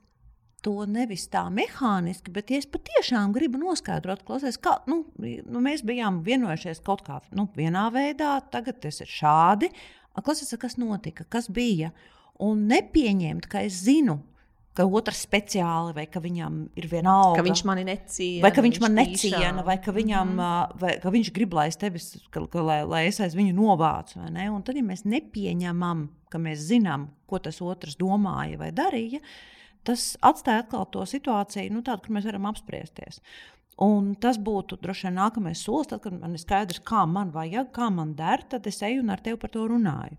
to 0.62 0.74
nevis 0.90 1.26
tā 1.30 1.42
mehāniski, 1.54 2.30
bet 2.34 2.52
ja 2.54 2.60
es 2.62 2.68
patiešām 2.70 3.34
gribu 3.34 3.58
noskaidrot, 3.58 4.22
klausies, 4.26 4.60
kā 4.62 4.76
nu, 4.90 5.00
nu, 5.18 5.62
mēs 5.64 5.82
bijām 5.86 6.22
vienojušies 6.26 6.82
kaut 6.86 7.02
kā 7.06 7.18
nu, 7.34 7.48
vienā 7.58 7.88
veidā, 7.94 8.36
tagad 8.54 8.78
tas 8.82 9.02
ir 9.02 9.10
šādi. 9.10 9.72
A, 10.14 10.22
Klausies, 10.22 10.54
kas 10.58 10.78
notika, 10.78 11.26
kas 11.30 11.50
bija? 11.50 11.92
Un 12.42 12.66
nepieņemt, 12.70 13.50
ka 13.50 13.66
es 13.66 13.82
zinu, 13.86 14.20
ka 14.76 14.86
otrs 14.86 15.24
speciāli 15.26 15.94
vai 15.96 16.04
ka 16.10 16.20
viņam 16.22 16.58
ir 16.78 16.86
vienalga. 16.90 17.40
Ka 17.40 17.46
viņš 17.46 17.62
mani 17.66 17.84
neciena. 17.88 18.44
Vai 18.44 18.52
ka 18.54 18.64
viņš 18.64 18.80
man 18.84 18.94
tīšām. 18.94 19.34
neciena, 19.34 19.64
vai 19.66 19.76
ka, 19.82 19.94
viņam, 19.96 20.32
mm 20.36 20.78
vai 20.82 20.94
ka 21.02 21.12
viņš 21.14 21.32
grib, 21.34 21.56
lai 21.58 21.66
es, 21.72 21.78
tevis, 21.80 22.08
ka, 22.30 22.44
ka, 22.50 22.62
lai, 22.62 22.78
lai 22.86 23.02
es 23.08 23.18
aiz 23.24 23.34
viņu 23.38 23.56
novācu. 23.58 24.20
Un 24.22 24.62
tad, 24.62 24.78
ja 24.78 24.84
mēs 24.86 25.04
nepieņemam, 25.08 26.08
ka 26.30 26.40
mēs 26.42 26.68
zinām, 26.70 27.08
ko 27.26 27.40
tas 27.42 27.60
otrs 27.64 27.98
domāja 27.98 28.60
vai 28.60 28.70
darīja, 28.74 29.22
tas 29.88 30.12
atstāja 30.22 30.66
atkal 30.66 30.86
to 30.92 31.04
situāciju, 31.08 31.72
nu, 31.74 31.82
tādu, 31.86 32.06
kur 32.06 32.18
mēs 32.18 32.28
varam 32.28 32.46
apspriesties. 32.50 33.22
Un 33.82 34.14
tas 34.18 34.40
būtu 34.42 34.80
droši 34.82 35.06
vien 35.06 35.20
nākamais 35.20 35.60
solis, 35.62 35.90
tad, 35.90 36.02
kad 36.02 36.14
man 36.18 36.34
ir 36.34 36.42
skaidrs, 36.42 36.82
kā 36.86 37.04
man 37.06 37.30
vajag, 37.34 37.70
kā 37.74 37.90
man 37.94 38.16
der, 38.18 38.42
tad 38.50 38.66
es 38.66 38.82
eju 38.82 39.04
un 39.04 39.14
ar 39.14 39.22
tevi 39.22 39.38
par 39.38 39.52
to 39.54 39.66
runāju. 39.70 40.18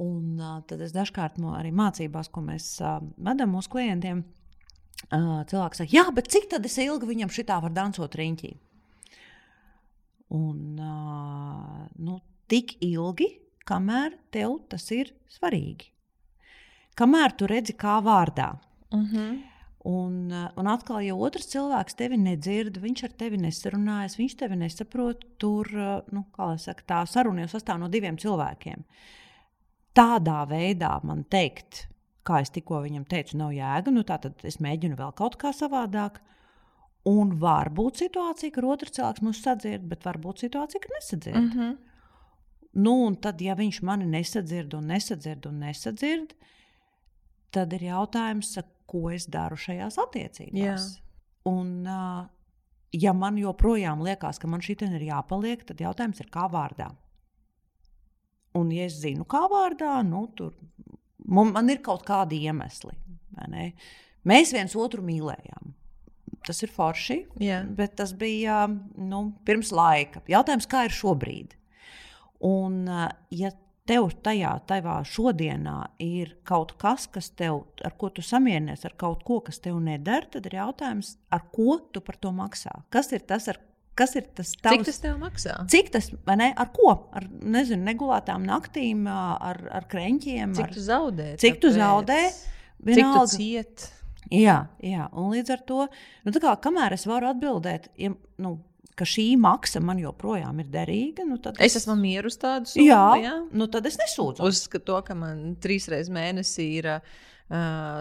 Un, 0.00 0.38
uh, 0.40 0.60
tad 0.64 0.80
es 0.80 0.94
dažkārt 0.96 1.36
arī 1.52 1.72
mācībās, 1.76 2.30
ko 2.32 2.40
mēs 2.44 2.72
uh, 2.80 3.02
vedam 3.20 3.52
mūsu 3.52 3.68
klientiem, 3.74 4.22
uh, 5.12 5.42
cilvēks 5.50 5.82
saka, 5.82 5.92
jā, 5.92 6.06
bet 6.16 6.30
cik 6.32 6.48
tad 6.54 6.64
es 6.64 6.78
ilgi 6.80 7.08
viņam 7.10 7.32
šitā 7.32 7.60
var 7.60 7.74
dansot 7.76 8.16
riņķī? 8.16 8.54
Un, 10.30 10.78
uh, 10.78 11.84
nu, 12.00 12.20
tik 12.48 12.78
ilgi, 12.86 13.28
kamēr 13.68 14.16
tev 14.32 14.60
tas 14.70 14.88
ir 14.94 15.12
svarīgi. 15.30 15.90
Kamēr 16.98 17.36
tu 17.36 17.48
redzi, 17.50 17.76
kā 17.76 17.98
vārdā. 18.04 18.54
Mhm. 18.94 19.30
Un, 19.90 20.16
uh, 20.28 20.50
un 20.60 20.68
atkal, 20.68 21.00
ja 21.00 21.14
otrs 21.16 21.48
cilvēks 21.54 21.96
tevi 21.96 22.18
nedzird, 22.20 22.76
viņš 22.82 23.04
ar 23.06 23.14
tevi 23.22 23.38
nesarunājas, 23.40 24.18
viņš 24.20 24.34
tevi 24.42 24.58
nesaprot, 24.60 25.24
tur 25.40 25.70
uh, 25.72 26.10
nu, 26.12 26.26
saka, 26.60 26.84
tā 26.84 26.98
saruna 27.08 27.46
jau 27.46 27.54
sastāv 27.54 27.80
no 27.80 27.88
diviem 27.88 28.18
cilvēkiem. 28.20 28.84
Tādā 29.96 30.44
veidā 30.50 30.92
man 31.06 31.24
teikt, 31.30 31.86
kā 32.26 32.40
es 32.44 32.52
tikko 32.54 32.82
viņam 32.84 33.06
teicu, 33.10 33.38
nav 33.40 33.54
jēga. 33.56 33.92
Nu, 33.94 34.04
tad 34.06 34.28
es 34.46 34.60
mēģinu 34.62 34.98
vēl 34.98 35.14
kaut 35.18 35.38
kā 35.40 35.52
savādāk. 35.56 36.20
Un 37.08 37.38
var 37.40 37.70
būt 37.72 38.02
situācija, 38.02 38.52
ka 38.54 38.64
otrs 38.68 38.92
cilvēks 38.98 39.22
mūs 39.24 39.40
sadzird, 39.40 39.86
bet 39.88 40.04
var 40.04 40.18
būt 40.20 40.44
situācija, 40.44 40.82
ka 40.82 40.92
nesadzird. 40.98 41.38
Mm. 41.38 41.54
Mhm. 41.54 41.78
Nu, 42.84 42.92
un 43.08 43.16
tad, 43.18 43.40
ja 43.42 43.56
viņš 43.58 43.80
mani 43.82 44.06
nesadzird 44.06 44.76
un 44.78 44.92
nesadzird 44.92 45.48
un 45.48 45.56
nesadzird, 45.64 46.36
tad 47.50 47.72
ir 47.74 47.88
jautājums, 47.88 48.52
ko 48.90 49.08
es 49.10 49.26
daru 49.26 49.58
šajās 49.58 49.98
attiecībās. 50.02 50.86
Jā. 50.94 51.02
Un, 51.50 51.88
ja 52.94 53.12
man 53.16 53.38
joprojām 53.40 54.04
liekas, 54.06 54.38
ka 54.38 54.50
man 54.50 54.62
šī 54.62 54.76
ir 54.86 55.08
jāpaliek, 55.08 55.64
tad 55.66 55.82
jautājums 55.82 56.22
ir, 56.22 56.30
kā 56.30 56.46
vārdā. 56.52 56.92
Un, 58.58 58.70
ja 58.74 58.88
es 58.88 58.98
zinu, 59.02 59.24
kā 59.30 59.44
vārdā, 59.50 60.00
nu, 60.06 60.24
tur 60.36 60.54
man, 61.30 61.52
man 61.54 61.70
ir 61.70 61.82
kaut 61.84 62.02
kādi 62.08 62.42
iemesli. 62.48 62.96
Mēs 64.26 64.54
viens 64.54 64.74
otru 64.78 65.04
mīlējām. 65.06 65.74
Tas 66.46 66.62
ir 66.64 66.72
forši, 66.72 67.18
Jā. 67.42 67.60
bet 67.76 67.98
tas 68.00 68.14
bija 68.16 68.64
nu, 68.66 69.24
pirms 69.44 69.70
laika. 69.76 70.22
Jautājums, 70.30 70.68
kā 70.70 70.86
ir 70.88 70.94
šobrīd? 70.96 71.52
Un, 72.48 72.86
ja 73.36 73.50
tev 73.90 74.08
tajā, 74.24 74.52
tajā 74.70 74.96
šodienā 75.10 75.76
ir 76.02 76.36
kaut 76.48 76.76
kas, 76.80 77.06
kas 77.12 77.30
tev, 77.36 77.64
ar 77.84 77.96
ko 78.00 78.08
tu 78.14 78.24
samierinies, 78.24 78.86
ar 78.88 78.94
kaut 79.00 79.24
ko, 79.26 79.40
kas 79.44 79.60
tev 79.62 79.80
neder, 79.84 80.28
tad 80.32 80.46
ir 80.48 80.60
jautājums, 80.60 81.16
ar 81.34 81.44
ko 81.52 81.76
tu 81.92 82.02
par 82.04 82.16
to 82.22 82.32
maksā? 82.34 82.72
Kas 82.94 83.10
ir 83.12 83.24
tas, 83.28 83.50
ar, 83.52 83.60
kas 84.00 84.16
ir 84.18 84.26
tas 84.40 84.54
tavs? 84.56 84.72
Cik 84.80 84.86
tas 84.88 85.00
tev 85.04 85.18
maksā? 85.20 85.58
Cik 85.70 85.92
tas, 85.94 86.08
vai 86.26 86.38
ne, 86.40 86.48
ar 86.64 86.72
ko? 86.76 86.94
Ar 87.16 87.28
nezinu, 87.28 87.84
negulētām 87.90 88.48
naktīm, 88.48 89.04
ar, 89.12 89.60
ar 89.80 89.86
kreņķiem. 89.92 90.56
Cik 90.58 90.66
ar, 90.66 90.74
tu 90.74 90.84
zaudē? 90.88 91.28
Cik 91.44 91.60
tu 91.62 91.68
tāpēc? 91.68 91.78
zaudē? 91.82 92.20
Cik 92.30 92.88
tu 92.88 92.96
Vienalga. 92.96 93.30
ciet? 93.36 93.86
Jā, 94.30 94.56
jā, 94.84 95.06
un 95.18 95.32
līdz 95.34 95.50
ar 95.56 95.62
to, 95.66 95.84
nu, 96.24 96.32
kā, 96.32 96.52
kamēr 96.62 96.94
es 96.94 97.02
varu 97.08 97.30
atbildēt, 97.32 97.88
ja, 97.98 98.12
nu, 98.44 98.52
ka 98.94 99.06
šī 99.08 99.24
maksa 99.40 99.80
man 99.82 99.98
joprojām 99.98 100.60
ir 100.62 100.68
derīga, 100.70 101.24
nu, 101.26 101.38
tad 101.42 101.58
Es 101.62 101.74
esmu 101.80 101.96
mieru 101.98 102.30
uz 102.30 102.36
tādu 102.38 102.68
Jā, 102.78 103.00
summu. 103.00 103.24
Jā? 103.24 103.34
nu, 103.56 103.66
tad 103.72 103.88
es 103.88 103.96
nesūdzu. 103.98 104.44
Uz 104.46 104.62
to, 104.70 105.00
ka 105.06 105.16
man 105.18 105.56
trīs 105.62 105.88
reizes 105.90 106.12
mēnesī 106.14 106.66
ir 106.78 106.90
uh, 106.92 107.00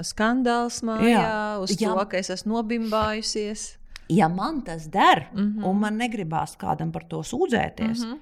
skandāls 0.05 0.81
mājā, 0.85 1.09
Jā. 1.15 1.41
uz 1.63 1.73
Jā. 1.79 1.95
to, 1.95 2.05
ka 2.11 2.19
es 2.21 2.29
esmu 2.35 2.59
nobimbājusies. 2.59 3.78
Ja 4.09 4.27
man 4.27 4.61
tas 4.65 4.87
der, 4.89 5.29
mm 5.33 5.39
Mhm. 5.41 5.59
-hmm. 5.59 5.65
un 5.69 5.79
man 5.79 5.97
negribās 5.97 6.57
kādam 6.57 6.91
par 6.91 7.03
to 7.03 7.19
sūdzēties, 7.21 7.99
mm 8.03 8.07
Mhm. 8.07 8.13
-hmm. 8.13 8.19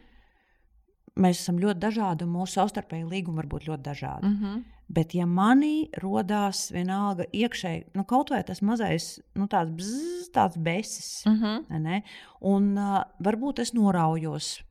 mēs 1.18 1.30
esam 1.42 1.58
ļoti 1.60 1.80
dažādi, 1.80 2.24
un 2.24 2.30
mūsu 2.34 2.48
savstarpēji 2.60 3.10
līgumi 3.10 3.36
var 3.36 3.46
būt 3.46 3.68
ļoti 3.68 3.82
dažādi. 3.82 4.24
Mm 4.24 4.30
Mhm. 4.34 4.46
-hmm. 4.46 4.64
Bet, 4.90 5.14
ja 5.16 5.26
manī 5.26 5.90
radās 6.02 6.72
vienalga 6.72 7.24
iekšēji, 7.34 7.84
nu, 7.94 8.04
kaut 8.04 8.30
vai 8.30 8.44
tas 8.44 8.62
mazais, 8.62 9.20
nu, 9.36 9.46
tāds, 9.46 9.72
bzz, 9.76 10.30
tāds 10.34 10.58
besis, 10.58 11.24
mm 11.26 11.32
Mhm. 11.34 11.46
-hmm. 11.46 11.80
ne? 11.82 12.04
un 12.42 12.78
uh, 12.78 13.04
varbūt 13.20 13.60
es 13.60 13.74
noraujos 13.74 14.64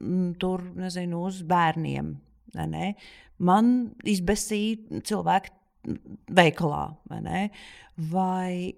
mm, 0.00 0.32
tur, 0.38 0.62
nezinu, 0.74 1.24
uz 1.26 1.42
bērniem. 1.42 2.16
ne? 2.54 2.94
Man 3.38 3.90
izbēsīja 4.04 4.76
cilvēki 5.02 5.48
veikalā, 6.30 6.94
vai 7.10 7.20
ne? 7.20 7.50
Vai 7.96 8.74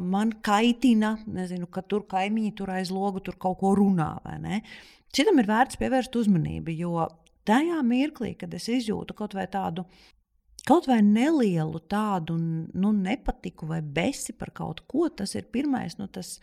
man 0.00 0.32
kaitina, 0.44 1.16
nezinu, 1.26 1.68
ka 1.72 1.82
tur 1.82 2.06
kaimiņi 2.10 2.54
tur 2.58 2.72
aiz 2.74 2.92
logu 2.94 3.22
tur 3.24 3.36
kaut 3.40 3.58
ko 3.60 3.74
runā? 3.78 4.12
Šitam 5.10 5.42
ir 5.42 5.50
vērts 5.50 5.80
pievērst 5.80 6.16
uzmanību, 6.16 6.72
jo 6.78 7.08
tajā 7.48 7.82
mirklī, 7.86 8.34
kad 8.38 8.54
es 8.54 8.68
izjūtu 8.70 9.16
kaut 9.18 9.34
vai 9.34 9.48
tādu, 9.50 9.84
kaut 10.68 10.86
vai 10.90 11.00
nelielu 11.02 11.82
tādu 11.90 12.38
nu, 12.38 12.92
nepatiku 12.94 13.68
vai 13.70 13.80
besi 13.82 14.36
par 14.36 14.54
kaut 14.54 14.84
ko, 14.86 15.08
tas 15.08 15.34
ir 15.34 15.50
pirmais. 15.50 15.98
Nu, 15.98 16.06
tas, 16.06 16.38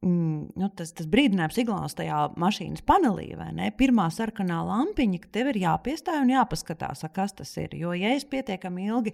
Mm, 0.00 0.46
nu, 0.56 0.68
tas, 0.72 0.94
tas 0.96 1.04
brīdinājums 1.12 1.58
signāls 1.58 1.92
tajā 1.98 2.22
mašīnas 2.40 2.80
panelī, 2.88 3.34
vai 3.36 3.50
ne? 3.52 3.66
Pirmā 3.76 4.06
sarkanā 4.08 4.62
lampiņa, 4.64 5.18
ka 5.20 5.28
tev 5.36 5.50
ir 5.50 5.58
jāpiestāj 5.60 6.22
un 6.22 6.32
jāpaskatās, 6.32 7.04
kas 7.12 7.36
tas 7.36 7.52
ir. 7.60 7.74
Jo, 7.76 7.92
ja 7.92 8.14
es 8.16 8.24
pietiekami 8.24 8.86
ilgi 8.88 9.12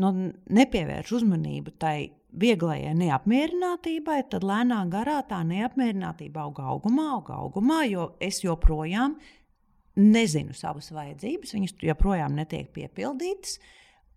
nu, 0.00 0.10
nepievēršu 0.58 1.20
uzmanību 1.20 1.74
tai 1.80 1.96
vieglajai 2.34 2.94
neapmierinātībai, 2.98 4.18
tad 4.32 4.46
lēnām 4.46 4.90
garā 4.92 5.20
tā 5.28 5.40
neapmierinātība 5.46 6.48
auga 6.48 6.66
augumā, 6.72 7.08
auga 7.18 7.38
augumā, 7.38 7.84
jo 7.86 8.10
es 8.22 8.42
joprojām 8.44 9.16
nezinu 10.00 10.54
savas 10.56 10.90
vajadzības, 10.94 11.54
viņas 11.54 11.76
joprojām 11.86 12.34
netiek 12.34 12.72
piepildītas. 12.74 13.58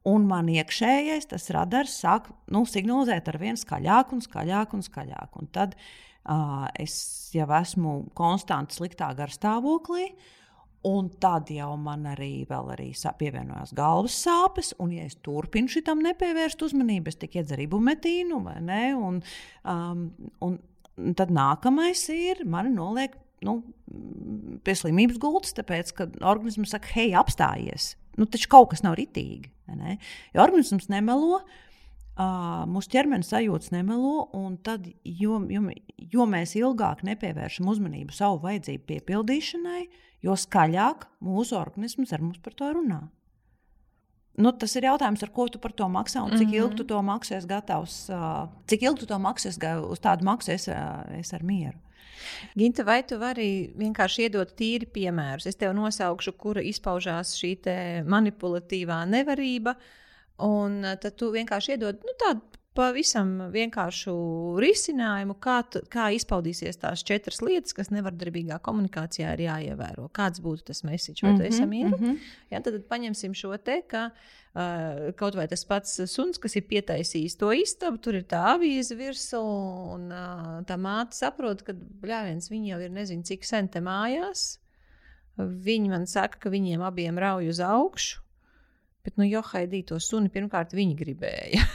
Un 0.07 0.23
man 0.29 0.47
iekšējais 0.47 1.27
tas 1.33 1.49
radars 1.51 1.97
sāk 1.99 2.29
nu, 2.53 2.63
signalizēt 2.69 3.27
ar 3.27 3.37
vien 3.41 3.57
skaļāk 3.59 4.13
un 4.15 4.23
skaļāk 4.23 4.75
un 4.77 4.85
skaļāk. 4.85 5.35
Un 5.41 5.49
tad 5.51 5.75
uh, 5.75 6.63
es 6.79 6.95
jau 7.35 7.49
esmu 7.59 7.97
konstanti 8.15 8.77
sliktā 8.79 9.09
garstāvoklī, 9.17 10.07
Un 10.85 11.09
tad 11.19 11.49
jau 11.51 11.71
man 11.81 12.05
arī, 12.13 12.45
arī 12.47 12.91
pievienojās 13.19 13.73
galvas 13.75 14.17
sāpes, 14.23 14.73
un, 14.79 14.91
ja 14.93 15.07
es 15.09 15.17
turpinu 15.25 15.71
šitam 15.71 16.03
nepievērst 16.05 16.61
uzmanību, 16.63 17.09
es 17.09 17.17
tikai 17.17 17.41
iedzeru 17.41 17.65
ibumetīnu, 17.65 18.39
vai 18.45 18.59
ne? 18.61 18.83
Un, 18.95 19.17
um, 19.65 20.03
un 20.45 20.59
tad 21.17 21.33
nākamais 21.33 22.05
ir, 22.13 22.45
man 22.45 22.69
noliek 22.75 23.17
nu, 23.45 23.59
pie 24.63 24.77
slimības 24.77 25.19
gultas, 25.21 25.57
tāpēc, 25.57 25.93
ka 25.97 26.09
organisms 26.21 26.73
saka, 26.73 26.93
hei, 26.95 27.09
apstājies. 27.17 27.95
Nu, 28.17 28.29
taču 28.29 28.49
kaut 28.49 28.71
kas 28.71 28.85
nav 28.85 28.95
ritīgi. 28.97 29.51
Jo 30.33 30.45
organisms 30.45 30.87
nemelo, 30.89 31.41
uh, 31.41 31.66
mūsu 32.17 32.89
ķermenis 32.89 33.29
sajūtas 33.29 33.71
nemelo, 33.71 34.29
un 34.33 34.57
tad, 34.57 34.87
jo, 35.03 35.37
jo, 35.49 35.61
jo 35.97 36.25
mēs 36.25 36.55
ilgāk 36.57 37.03
nepievēršam 37.05 37.69
uzmanību 37.69 38.15
savu 38.15 38.41
vajadzību 38.47 38.87
piepildīšanai, 38.89 39.83
uh, 39.85 40.03
jo 40.25 40.35
skaļāk 40.37 41.07
mūsu 41.23 41.57
organisms 41.59 42.13
ar 42.15 42.23
mums 42.23 42.41
par 42.43 42.55
to 42.57 42.71
runā. 42.77 43.01
Nu, 44.37 44.51
tas 44.53 44.75
ir 44.77 44.85
jautājums, 44.85 45.23
ar 45.25 45.31
ko 45.33 45.47
tu 45.49 45.57
par 45.61 45.73
to 45.73 45.87
maksā 45.89 46.21
un 46.21 46.35
cik 46.37 46.47
mm 46.47 46.51
-hmm. 46.51 46.57
ilgi 46.61 46.75
tu 46.77 46.83
to 46.83 46.99
maksāsi 47.01 47.47
gatavs, 47.49 48.09
uh, 48.09 48.47
cik 48.67 48.81
ilgi 48.81 48.99
tu 48.99 49.05
to 49.05 49.17
maksāsi 49.17 49.57
uz 49.89 49.99
tādu 49.99 50.23
maksu 50.23 50.51
es, 50.51 50.67
uh, 50.67 51.03
es 51.17 51.33
ar 51.33 51.43
mieru. 51.43 51.77
Ginta, 52.55 52.83
vai 52.83 53.03
tu 53.03 53.17
vari 53.17 53.73
vienkārši 53.77 54.21
iedot 54.21 54.53
tīri 54.55 54.85
piemērus? 54.85 55.47
Es 55.47 55.55
tev 55.55 55.73
nosaukšu, 55.73 56.31
kura 56.37 56.61
izpaužās 56.61 57.33
šī 57.33 57.57
manipulatīvā 58.05 59.05
nevarība, 59.05 59.75
un 60.43 60.81
tad 61.01 61.15
tu 61.17 61.31
vienkārši 61.33 61.75
iedod 61.75 62.03
nu, 62.05 62.15
tādu 62.21 62.57
pavisam 62.77 63.31
vienkāršu 63.53 64.13
risinājumu, 64.61 65.35
kā, 65.41 65.59
kā 65.91 66.07
izpaudīsies 66.17 66.79
tās 66.81 67.03
četras 67.07 67.39
lietas, 67.41 67.73
kas 67.77 67.89
nevardarbīgā 67.93 68.59
komunikācijā 68.65 69.33
ir 69.33 69.45
jāievēro. 69.47 70.07
Kāds 70.15 70.41
būtu 70.43 70.67
tas 70.69 70.83
mesiķis, 70.85 71.23
vai 71.23 71.31
mm 71.31 71.37
-hmm, 71.37 71.41
tu 71.41 71.47
esi 71.47 71.61
mhm, 71.61 71.69
mieru? 71.69 71.97
Mm 71.97 72.03
-hmm. 72.03 72.35
ja, 72.51 72.61
tad, 72.61 72.73
tad 72.73 72.85
paņemsim 72.91 73.33
šo 73.33 73.57
te, 73.57 73.81
ka 73.87 74.03
uh, 74.11 75.13
kaut 75.15 75.35
vai 75.35 75.47
tas 75.47 75.65
pats 75.65 76.01
suns, 76.05 76.37
kas 76.37 76.55
ir 76.55 76.67
pietaisījis 76.69 77.37
to 77.37 77.51
istabu, 77.51 77.97
tur 77.97 78.15
ir 78.15 78.23
tā 78.23 78.43
avīze 78.53 78.95
virsū, 78.95 79.41
un 79.95 80.11
uh, 80.11 80.61
tā 80.65 80.77
māte 80.77 81.15
saprot, 81.15 81.63
ka 81.63 81.73
bļāviens 81.73 82.51
viņi 82.51 82.69
jau 82.69 82.79
ir 82.81 82.91
nezinu 82.91 83.23
cik 83.23 83.43
sen 83.43 83.67
te 83.67 83.79
mājās. 83.79 84.59
Viņi 85.37 85.89
man 85.89 86.05
saka, 86.05 86.39
ka 86.39 86.49
viņiem 86.49 86.81
abiem 86.81 87.17
rauj 87.17 87.49
uz 87.49 87.59
augšu, 87.59 88.26
bet, 89.07 89.15
nu, 89.15 89.23
Johaidī 89.27 89.85
to 89.87 89.99
suni 90.03 90.29
pirmkārt 90.33 90.75
viņi 90.75 90.97
gribēja. 90.99 91.63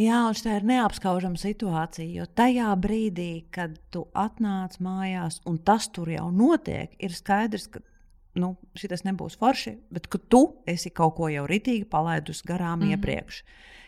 Jā, 0.00 0.20
un 0.30 0.36
tā 0.38 0.56
ir 0.56 0.64
neapskaužama 0.64 1.38
situācija, 1.38 2.06
jo 2.20 2.24
tajā 2.38 2.70
brīdī, 2.80 3.44
kad 3.52 3.74
tu 3.92 4.06
atnāc 4.16 4.78
mājās 4.82 5.40
un 5.50 5.58
tas 5.66 5.88
tur 5.92 6.08
jau 6.12 6.28
notiek, 6.32 6.94
ir 7.02 7.12
skaidrs, 7.12 7.66
ka 7.74 7.82
nu, 8.38 8.54
šis 8.78 9.04
nebūs 9.04 9.36
forši, 9.40 9.74
bet 9.92 10.06
ka 10.10 10.20
tu 10.30 10.44
esi 10.70 10.92
kaut 10.94 11.16
ko 11.18 11.28
jau 11.32 11.42
ritīgi 11.50 11.88
palaidus 11.90 12.44
garām 12.46 12.78
mm 12.78 12.86
-hmm. 12.86 12.90
iepriekš. 12.96 13.42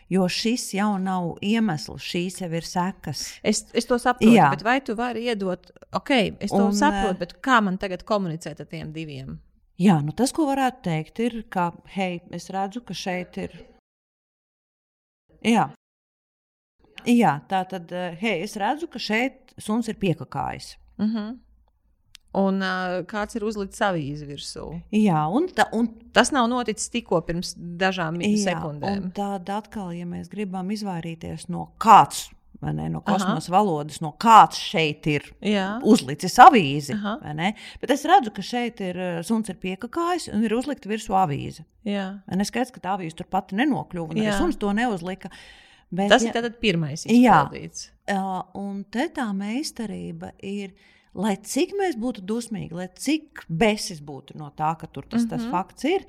Jo 0.09 0.27
šis 0.29 0.73
jau 0.73 0.97
nav 0.99 1.37
iemesls, 1.41 2.03
šīs 2.03 2.41
jau 2.41 2.51
ir 2.51 2.63
sekas. 2.67 3.39
Es, 3.43 3.65
es 3.73 3.85
to 3.85 3.97
saprotu, 3.97 4.35
Jā. 4.35 4.49
bet 4.51 4.63
vai 4.63 4.81
tu 4.81 4.95
vari 4.95 5.23
iedot, 5.23 5.71
ok, 5.91 6.09
es 6.39 6.51
to 6.51 6.65
un, 6.65 6.75
saprotu, 6.75 7.19
bet 7.19 7.33
kā 7.41 7.61
man 7.61 7.77
tagad 7.77 8.03
komunicēt 8.03 8.59
ar 8.59 8.67
tiem 8.67 8.93
diviem? 8.93 9.39
Jā, 9.81 9.97
nu 10.05 10.13
tas, 10.13 10.31
ko 10.31 10.45
varētu 10.45 10.83
teikt, 10.85 11.19
ir, 11.19 11.39
ka, 11.49 11.71
hei, 11.95 12.21
es 12.31 12.49
redzu, 12.53 12.83
ka 12.85 12.93
šeit 12.93 13.37
ir 13.41 13.55
Jā. 15.43 15.67
Jā, 17.03 17.33
tā 17.51 17.63
tad, 17.67 17.91
eh, 17.91 18.15
hei, 18.21 18.43
es 18.45 18.55
redzu, 18.55 18.87
ka 18.87 18.99
šeit 18.99 19.51
suns 19.59 19.89
ir 19.91 19.99
piekakājis. 19.99 20.77
Uh 20.97 21.05
mhm. 21.05 21.17
-huh. 21.17 21.39
Un 22.33 22.55
uh, 22.65 23.05
kāds 23.05 23.35
ir 23.35 23.43
uzlicis 23.43 23.81
avīzi 23.81 24.25
virsū? 24.25 24.81
Jā, 24.91 25.27
un, 25.29 25.47
ta, 25.53 25.67
un 25.71 25.87
tas 26.13 26.31
nav 26.31 26.47
noticis 26.49 26.89
tikko 26.89 27.21
pirms 27.21 27.53
dažām 27.55 28.15
jā, 28.21 28.43
sekundēm. 28.43 29.11
Tad 29.13 29.49
atkal, 29.49 29.91
ja 29.93 30.05
mēs 30.05 30.31
gribam 30.31 30.71
izvairīties 30.71 31.49
no 31.49 31.73
kāds 31.77 32.31
ne, 32.71 32.87
no 32.93 33.01
kosmosa 33.01 33.49
Aha. 33.49 33.55
valodas, 33.57 33.99
no 34.03 34.13
kāds 34.19 34.59
šeit 34.61 35.07
ir 35.11 35.25
Jā. 35.43 35.79
uzlicis 35.83 36.37
avīzi. 36.39 36.95
Bet 37.81 37.91
es 37.95 38.05
redzu, 38.09 38.31
ka 38.35 38.45
šeit 38.45 38.79
ir 38.85 38.99
eh, 38.99 39.17
suns 39.25 39.51
ir 39.51 39.59
piekakājis 39.61 40.29
un 40.33 40.45
ir 40.47 40.55
uzlikta 40.55 40.91
virsū 40.91 41.17
avīze. 41.17 41.65
Es 41.83 42.51
skaidrs, 42.51 42.71
ka 42.71 42.83
tā 42.83 42.95
avīze 42.95 43.19
tur 43.19 43.27
pati 43.31 43.57
nenokļuva, 43.59 44.13
un 44.13 44.23
arī 44.23 44.37
suns 44.37 44.59
to 44.61 44.71
neuzlika. 44.75 45.33
Bet, 45.93 46.09
Tas 46.09 46.23
ja, 46.23 46.31
ir 46.31 46.37
tātad 46.37 46.55
pirmais 46.61 47.03
izpildīts. 47.05 47.91
Jā, 48.09 48.39
un 48.57 48.81
te 48.89 49.05
tā 49.13 49.27
meistarība 49.37 50.31
ir, 50.41 50.71
lai 51.13 51.35
cik 51.37 51.75
mēs 51.77 51.99
būtu 52.01 52.23
dusmīgi, 52.25 52.73
lai 52.73 52.87
cik 52.97 53.43
besis 53.47 54.01
būtu 54.01 54.39
no 54.39 54.49
tā, 54.57 54.71
ka 54.79 54.87
tur 54.87 55.05
tas, 55.05 55.21
mm 55.21 55.25
-hmm. 55.25 55.29
tas 55.29 55.41
mhm. 55.41 55.51
fakts 55.51 55.83
ir, 55.85 56.07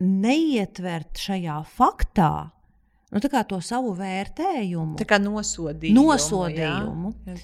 neietvert 0.00 1.18
šajā 1.18 1.64
faktā 1.66 2.50
nu, 3.14 3.22
to 3.22 3.60
savu 3.64 3.92
vērtējumu, 3.98 4.96
tā 5.00 5.06
kā 5.08 5.20
nosodījumu. 5.22 6.02
nosodījumu. 6.02 7.12
Jā. 7.26 7.36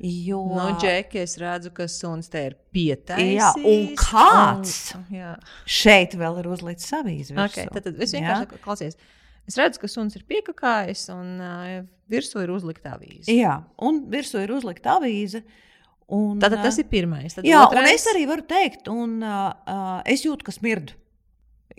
Jo, 0.00 0.38
no 0.48 0.70
nu, 0.70 0.76
džeki, 0.80 1.18
es 1.20 1.34
redzu, 1.36 1.68
ka 1.76 1.84
suns 1.92 2.30
te 2.32 2.40
ir 2.48 2.54
pieteicis. 2.72 3.34
Jā, 3.36 3.50
un 3.68 3.90
kāds 4.00 4.76
un, 4.96 5.02
jā. 5.12 5.34
šeit 5.68 6.16
vēl 6.16 6.38
ir 6.40 6.48
uzlicis 6.48 6.88
savīs 6.88 7.28
virsū. 7.34 7.44
Okay, 7.44 7.68
tad, 7.68 7.84
tad 7.84 8.00
es 8.00 8.14
vienkārši 8.16 8.60
klausies. 8.64 8.96
Es 9.50 9.58
redzu, 9.60 9.82
ka 9.82 9.90
suns 9.92 10.16
ir 10.16 10.24
piekāpājis 10.30 11.04
un 11.12 11.34
uh, 11.44 11.74
virsū 12.08 12.40
ir 12.46 12.52
uzlikta 12.54 12.94
avīze. 12.96 13.28
Jā, 13.34 13.58
un 13.84 14.00
virsū 14.08 14.40
ir 14.40 14.54
uzlikta 14.56 14.96
avīze. 14.96 15.42
Un, 16.10 16.40
Tātad 16.42 16.64
tas 16.64 16.80
ir 16.80 16.88
pirmais. 16.90 17.36
Tad 17.36 17.44
jā, 17.46 17.60
otrais... 17.68 17.84
un 17.84 17.92
es 17.92 18.08
arī 18.14 18.24
varu 18.30 18.46
teikt, 18.48 18.88
un 18.90 19.20
uh, 19.20 20.00
es 20.08 20.24
jūtu, 20.24 20.48
ka 20.48 20.56
smirdu. 20.56 20.96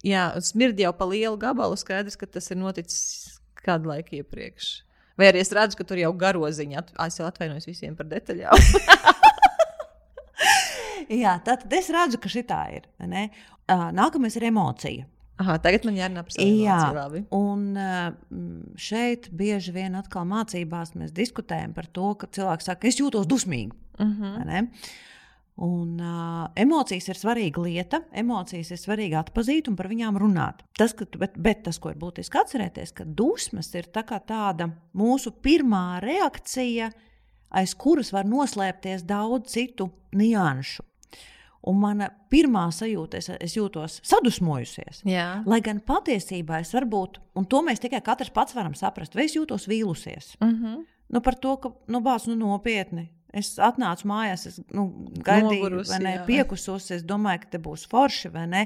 Jā, 0.05 0.31
smird 0.41 0.79
jau 0.81 0.93
pa 0.97 1.05
lielu 1.05 1.37
gabalu. 1.37 1.77
Skaidrs, 1.77 2.17
ka 2.17 2.25
tas 2.25 2.49
ir 2.49 2.57
noticis 2.57 3.37
kādu 3.61 3.91
laiku 3.91 4.17
iepriekš. 4.17 4.71
Vai 5.19 5.27
arī 5.29 5.43
es 5.43 5.51
redzu, 5.53 5.77
ka 5.77 5.85
tur 5.85 5.99
jau 6.01 6.09
garoziņā, 6.17 6.81
es 7.05 7.19
jau 7.19 7.27
atvainojos 7.27 7.67
visiem 7.69 7.95
par 7.97 8.07
detaļām. 8.09 8.55
Jā, 11.21 11.35
tad 11.45 11.65
es 11.75 11.89
redzu, 11.93 12.17
ka 12.21 12.31
šī 12.31 12.45
tā 12.47 12.61
ir. 12.77 12.87
Ne? 13.05 13.27
Nākamais 13.67 14.37
ir 14.39 14.47
emocija. 14.47 15.05
Aha, 15.41 15.57
tagad 15.61 15.85
man 15.87 15.97
jārunā 15.97 16.23
par 16.25 16.35
savu 16.35 16.47
emociju. 16.47 17.23
Un 17.35 18.79
šeit 18.79 19.29
bieži 19.35 19.73
vien 19.75 19.97
atkal 19.99 20.25
mācībās 20.29 20.93
mēs 20.97 21.13
diskutējam 21.17 21.73
par 21.77 21.89
to, 21.93 22.13
ka 22.21 22.29
cilvēks 22.37 22.69
saka, 22.69 22.89
es 22.89 22.99
jūtos 23.01 23.29
dusmīgi. 23.29 23.73
Uh 23.99 24.05
mhm. 24.07 24.35
-huh. 24.49 24.67
Un, 25.61 25.99
uh, 26.01 26.47
emocijas 26.57 27.05
ir 27.11 27.17
svarīga 27.19 27.61
lieta, 27.61 27.99
emocijas 28.17 28.71
ir 28.73 28.79
svarīgi 28.81 29.13
atzīt 29.19 29.67
un 29.69 29.75
par 29.77 29.91
viņām 29.91 30.15
runāt. 30.17 30.63
Tas, 30.73 30.95
ka, 30.97 31.05
bet, 31.21 31.35
bet 31.37 31.61
tas, 31.67 31.77
ko 31.77 31.91
ir 31.91 31.99
būtiski 32.01 32.39
atcerēties, 32.41 32.95
ka 32.97 33.05
dusmas 33.05 33.69
ir 33.77 33.91
tā 33.93 34.01
tāda 34.01 34.71
mūsu 34.97 35.29
pirmā 35.37 35.99
reakcija, 36.01 36.89
aiz 37.53 37.75
kuras 37.77 38.09
var 38.09 38.25
noslēpties 38.25 39.05
daudz 39.05 39.53
citu 39.53 39.91
nianšu. 40.17 40.87
Un 41.69 41.77
mana 41.77 42.07
pirmā 42.09 42.63
sajūta, 42.73 43.21
es, 43.21 43.29
es 43.37 43.53
jūtos 43.53 43.99
sadusmojusies. 44.01 45.03
Jā. 45.05 45.43
Lai 45.45 45.61
gan 45.61 45.83
patiesībā 45.85 46.63
es 46.63 46.73
varbūt, 46.73 47.21
un 47.37 47.45
to 47.45 47.61
mēs 47.61 47.83
tikai 47.83 48.01
katrs 48.01 48.33
pats 48.33 48.57
varam 48.57 48.73
saprast, 48.73 49.13
vai 49.13 49.29
es 49.29 49.37
jūtos 49.37 49.69
vīlusies. 49.69 50.39
Mhm. 50.41 50.65
-huh. 50.65 50.85
nu, 51.09 51.21
par 51.21 51.35
to, 51.35 51.57
ka 51.57 51.75
nu, 51.87 52.01
bāz 52.01 52.25
nu, 52.25 52.35
nopietni 52.35 53.11
Es 53.31 53.53
atnācu 53.63 54.09
mājās, 54.11 54.47
es 54.49 54.57
nu, 54.75 54.89
gaidīju, 55.23 55.61
Nogurusi, 55.63 55.91
vai 55.93 55.99
ne, 56.03 56.15
piekusos. 56.27 56.89
Es 56.91 57.05
domāju, 57.07 57.45
ka 57.45 57.53
te 57.53 57.61
būs 57.63 57.85
forši 57.91 58.31
vai 58.33 58.47
ne. 58.51 58.65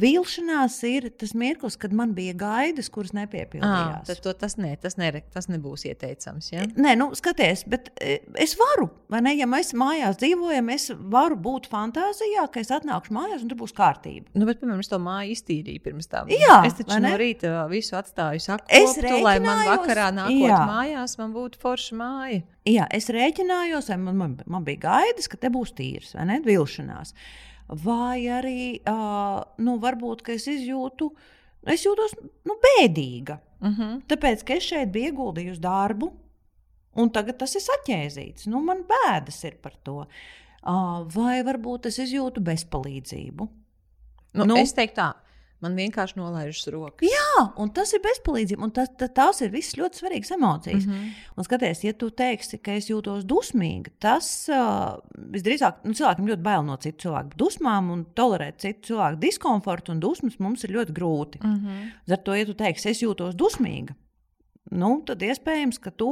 Vilšanās 0.00 0.78
ir 0.88 1.10
tas 1.20 1.34
mirklis, 1.36 1.74
kad 1.76 1.92
man 1.92 2.14
bija 2.16 2.32
gaidas, 2.40 2.88
kuras 2.92 3.10
nepiepildījās. 3.12 4.08
À, 4.08 4.14
to, 4.24 4.32
tas, 4.40 4.54
ne, 4.56 4.70
tas, 4.80 4.96
ne, 4.96 5.10
tas 5.34 5.50
nebūs 5.52 5.84
ieteicams. 5.90 6.48
Ja? 6.48 6.64
Nē, 6.80 6.94
nu, 6.96 7.10
skaties, 7.18 7.66
bet 7.68 7.90
e, 8.00 8.14
es 8.40 8.54
varu, 8.56 8.88
vai 9.12 9.20
ne? 9.26 9.34
Ja 9.36 9.44
mēs 9.50 9.74
mājās 9.76 10.16
dzīvojam, 10.22 10.70
es 10.72 10.88
varu 10.96 11.36
būt 11.44 11.68
fantāzijā, 11.72 12.46
ka 12.54 12.64
es 12.64 12.72
atnākšu 12.72 13.12
mājās 13.18 13.44
un 13.44 13.52
tur 13.52 13.60
būs 13.60 13.76
kārtība. 13.76 14.32
Nu, 14.32 14.48
bet, 14.48 14.62
piemēram, 14.62 14.80
es 14.80 14.88
to 14.88 15.02
māju 15.02 15.36
iztīrīju 15.36 15.84
pirms 15.84 16.08
tam. 16.08 16.32
Jā, 16.32 16.62
es 16.70 16.80
taču 16.80 17.02
no 17.04 17.12
rīta 17.20 17.68
visu 17.68 18.00
atstāju 18.00 18.40
saktu, 18.48 19.12
lai 19.20 19.36
man 19.44 19.62
vakarā 19.74 20.08
nākot 20.16 20.48
jā. 20.48 20.64
mājās, 20.72 21.20
man 21.20 21.36
būtu 21.36 21.60
forša 21.60 22.00
māja. 22.00 22.40
Jā, 22.64 22.88
es 22.96 23.12
rēķinājos, 23.12 23.92
man, 24.00 24.16
man, 24.16 24.42
man 24.48 24.64
bija 24.64 24.86
gaidas, 24.88 25.28
ka 25.28 25.36
te 25.36 25.52
būs 25.52 25.76
tīrs, 25.76 26.16
vai 26.16 26.30
ne? 26.32 26.40
Vilšanās. 26.46 27.12
Uh, 27.12 27.51
vai 27.84 28.26
arī 28.28 28.80
uh, 28.88 29.40
nu, 29.64 29.78
varbūt 29.80 30.26
es 30.34 30.46
izjūtu, 30.50 31.08
es 31.72 31.86
jūtos 31.86 32.16
nu, 32.20 32.58
bēdīga. 32.66 33.38
Uh 33.62 33.68
mhm. 33.68 33.82
-huh. 33.82 34.02
Tāpēc, 34.10 34.44
ka 34.44 34.54
es 34.54 34.68
šeit 34.68 34.92
biju 34.92 35.12
ieguldījusi 35.12 35.60
darbu, 35.60 36.12
un 36.96 37.10
tagad 37.10 37.38
tas 37.38 37.54
ir 37.54 37.62
saķēzīts. 37.62 38.46
Nu, 38.46 38.60
man 38.60 38.84
bēdas 38.84 39.44
ir 39.44 39.56
par 39.62 39.72
to. 39.82 40.06
Uh, 40.62 41.02
vai 41.14 41.42
varbūt 41.42 41.86
es 41.86 41.98
izjūtu 41.98 42.40
bezpalīdzību? 42.40 43.48
Nu, 44.34 44.44
nu, 44.44 44.56
es 44.56 44.72
teiktu, 44.72 44.96
tā. 45.00 45.12
Man 45.62 45.76
vienkārši 45.78 46.18
nolaižas 46.18 46.66
rokas. 46.74 47.06
Jā, 47.06 47.44
un 47.62 47.70
tas 47.74 47.92
ir 47.94 48.02
bezpalīdzība. 48.02 48.66
Tas, 48.74 48.90
tas, 48.98 49.12
tās 49.14 49.42
ir 49.44 49.52
visas 49.54 49.76
ļoti 49.78 50.00
svarīgas 50.00 50.34
emocijas. 50.34 50.86
Mm 50.88 50.92
-hmm. 50.92 51.12
Un 51.36 51.46
skaties, 51.46 51.84
ja 51.84 51.92
tu 51.92 52.10
teiksi, 52.10 52.58
ka 52.58 52.74
es 52.74 52.90
jūtos 52.90 53.22
dusmīga, 53.24 53.92
tas 54.02 54.48
uh, 54.50 54.98
visdrīzāk 55.14 55.84
nu, 55.84 55.94
cilvēkam 55.94 56.28
ļoti 56.32 56.42
bail 56.42 56.66
no 56.66 56.76
citu 56.82 57.06
cilvēku 57.06 57.38
dusmām 57.38 57.90
un 57.94 58.04
tolerēt 58.14 58.58
citu 58.58 58.92
cilvēku 58.92 59.20
diskomfortu 59.22 59.92
un 59.92 60.00
dusmas 60.00 60.38
mums 60.38 60.64
ir 60.64 60.70
ļoti 60.70 60.92
grūti. 60.92 61.38
Mm 61.44 61.58
-hmm. 61.58 62.12
Ar 62.12 62.18
to, 62.18 62.34
ja 62.34 62.46
tu 62.46 62.54
teiksi, 62.54 62.88
es 62.90 63.02
jūtos 63.02 63.34
dusmīga, 63.38 63.94
nu, 64.70 64.90
tad 65.06 65.22
iespējams, 65.22 65.78
ka 65.82 65.90
tu 65.90 66.08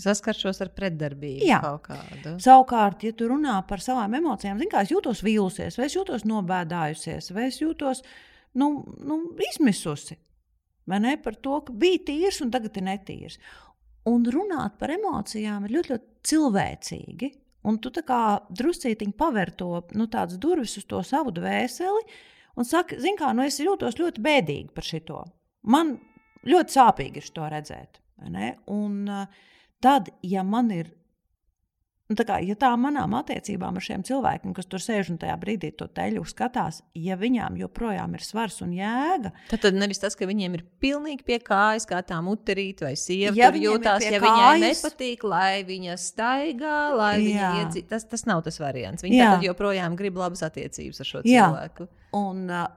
saskaršos 0.00 0.60
ar 0.64 0.70
pretdarbību. 0.76 1.46
Jā, 1.46 1.60
kādu. 1.82 2.34
savukārt, 2.42 3.04
ja 3.06 3.12
tu 3.12 3.28
runā 3.30 3.66
par 3.68 3.80
savām 3.80 4.14
emocijām, 4.14 4.58
zini, 4.58 4.70
kā 4.70 4.82
es 4.82 4.92
jūtos 4.94 5.22
vīlusies, 5.22 5.78
vai 5.78 5.86
es 5.86 5.96
jūtos 5.96 6.26
nobēdājusies, 6.28 7.32
vai 7.34 7.46
es 7.46 7.60
jūtos 7.62 8.02
nu, 8.58 8.68
nu, 9.04 9.18
izmisusi. 9.50 10.18
Vai 10.86 10.98
ne 11.02 11.16
par 11.22 11.36
to, 11.38 11.60
ka 11.66 11.74
bija 11.78 12.02
tīrs 12.08 12.40
un 12.42 12.50
tagad 12.50 12.76
ir 12.76 12.86
netīrs. 12.88 13.38
Un 14.10 14.24
runāt 14.26 14.80
par 14.80 14.90
emocijām 14.90 15.66
ir 15.66 15.76
ļoti, 15.76 15.94
ļoti 15.94 16.28
cilvēcīgi. 16.32 17.30
Un 17.70 17.78
tu 17.78 17.92
kā 18.02 18.22
druscītiņi 18.50 19.14
paver 19.14 19.52
to 19.54 19.84
nu, 19.94 20.08
durvis 20.42 20.74
uz 20.80 20.86
to 20.90 21.02
savu 21.06 21.30
dvēseli 21.30 22.02
un 22.58 22.66
saki, 22.66 22.98
zini, 22.98 23.16
kā 23.20 23.30
nu, 23.36 23.44
es 23.46 23.60
jūtos 23.62 24.00
ļoti 24.00 24.22
bēdīgi 24.24 24.72
par 24.74 24.86
šito. 24.86 25.20
Man 25.70 25.94
ļoti 26.42 26.74
sāpīgi 26.74 27.22
ir 27.22 27.30
to 27.36 27.46
redzēt. 27.52 28.00
Un 28.66 29.06
uh, 29.06 29.26
tad, 29.82 30.10
ja 30.26 30.42
man 30.42 30.70
ir 30.74 30.90
Un 32.12 32.16
tā 32.18 32.26
kā, 32.28 32.36
ja 32.44 32.52
tā 32.60 32.68
manām 32.76 33.14
attiecībām 33.16 33.78
ar 33.78 33.84
šiem 33.84 34.02
cilvēkiem, 34.04 34.52
kas 34.52 34.66
tur 34.68 34.82
sēž 34.84 35.14
un 35.14 35.18
tajā 35.22 35.32
brīdī 35.40 35.70
to 35.78 35.86
teļu 35.88 36.26
skatās, 36.28 36.82
ja 36.92 37.16
viņām 37.16 37.56
joprojām 37.62 38.18
ir 38.18 38.24
svars 38.26 38.60
un 38.60 38.74
jēga, 38.76 39.32
tad, 39.48 39.62
tad 39.64 39.78
nevis 39.80 40.02
tas, 40.02 40.16
ka 40.18 40.28
viņiem 40.28 40.58
ir 40.58 40.66
pilnīgi 40.82 41.24
pie 41.24 41.38
kājas, 41.40 41.88
kā 41.88 42.02
tā 42.04 42.18
muterīte 42.24 42.84
vai 42.84 42.92
sieva 43.00 43.32
ja 43.38 43.48
jūtās, 43.48 44.04
ja 44.04 44.20
kājas, 44.20 44.26
viņai 44.26 44.60
nepatīk, 44.66 45.24
lai 45.24 45.64
viņa 45.64 45.96
staigā, 46.04 46.78
lai 47.00 47.14
jā. 47.16 47.24
viņa 47.24 47.64
iedzīvo. 47.64 47.88
Tas, 47.94 48.04
tas 48.12 48.28
nav 48.28 48.44
tas 48.44 48.60
variants. 48.60 49.06
Viņa 49.06 49.38
joprojām 49.46 49.96
grib 49.96 50.20
labas 50.20 50.44
attiecības 50.44 51.00
ar 51.00 51.12
šo 51.14 51.24
cilvēku. 51.24 51.88
Jā. 51.88 52.08
Un, 52.20 52.44
uh, 52.52 52.68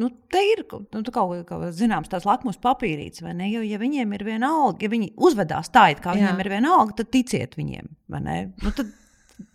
Nu, 0.00 0.08
te 0.10 0.40
ir 0.42 0.64
nu, 0.66 1.02
kaut 1.14 1.44
kas 1.46 1.76
zināms, 1.78 2.10
tāds 2.10 2.26
lakmus 2.26 2.58
papīrītis, 2.62 3.22
vai 3.22 3.34
ne? 3.38 3.46
Jo, 3.52 3.60
ja 3.62 3.78
viņiem 3.78 4.14
ir 4.16 4.24
viena 4.26 4.50
alga, 4.50 4.82
ja 4.82 4.90
viņi 4.90 5.12
uzvedās 5.14 5.70
tā, 5.74 5.86
it 5.94 6.00
kā 6.02 6.10
Jā. 6.10 6.18
viņiem 6.18 6.40
ir 6.42 6.50
viena 6.50 6.72
alga, 6.80 6.96
tad 6.98 7.12
ticiet 7.14 7.54
viņiem, 7.58 7.92
vai 8.10 8.22
ne? 8.24 8.38
Nu, 8.64 8.72
tad, 8.74 8.90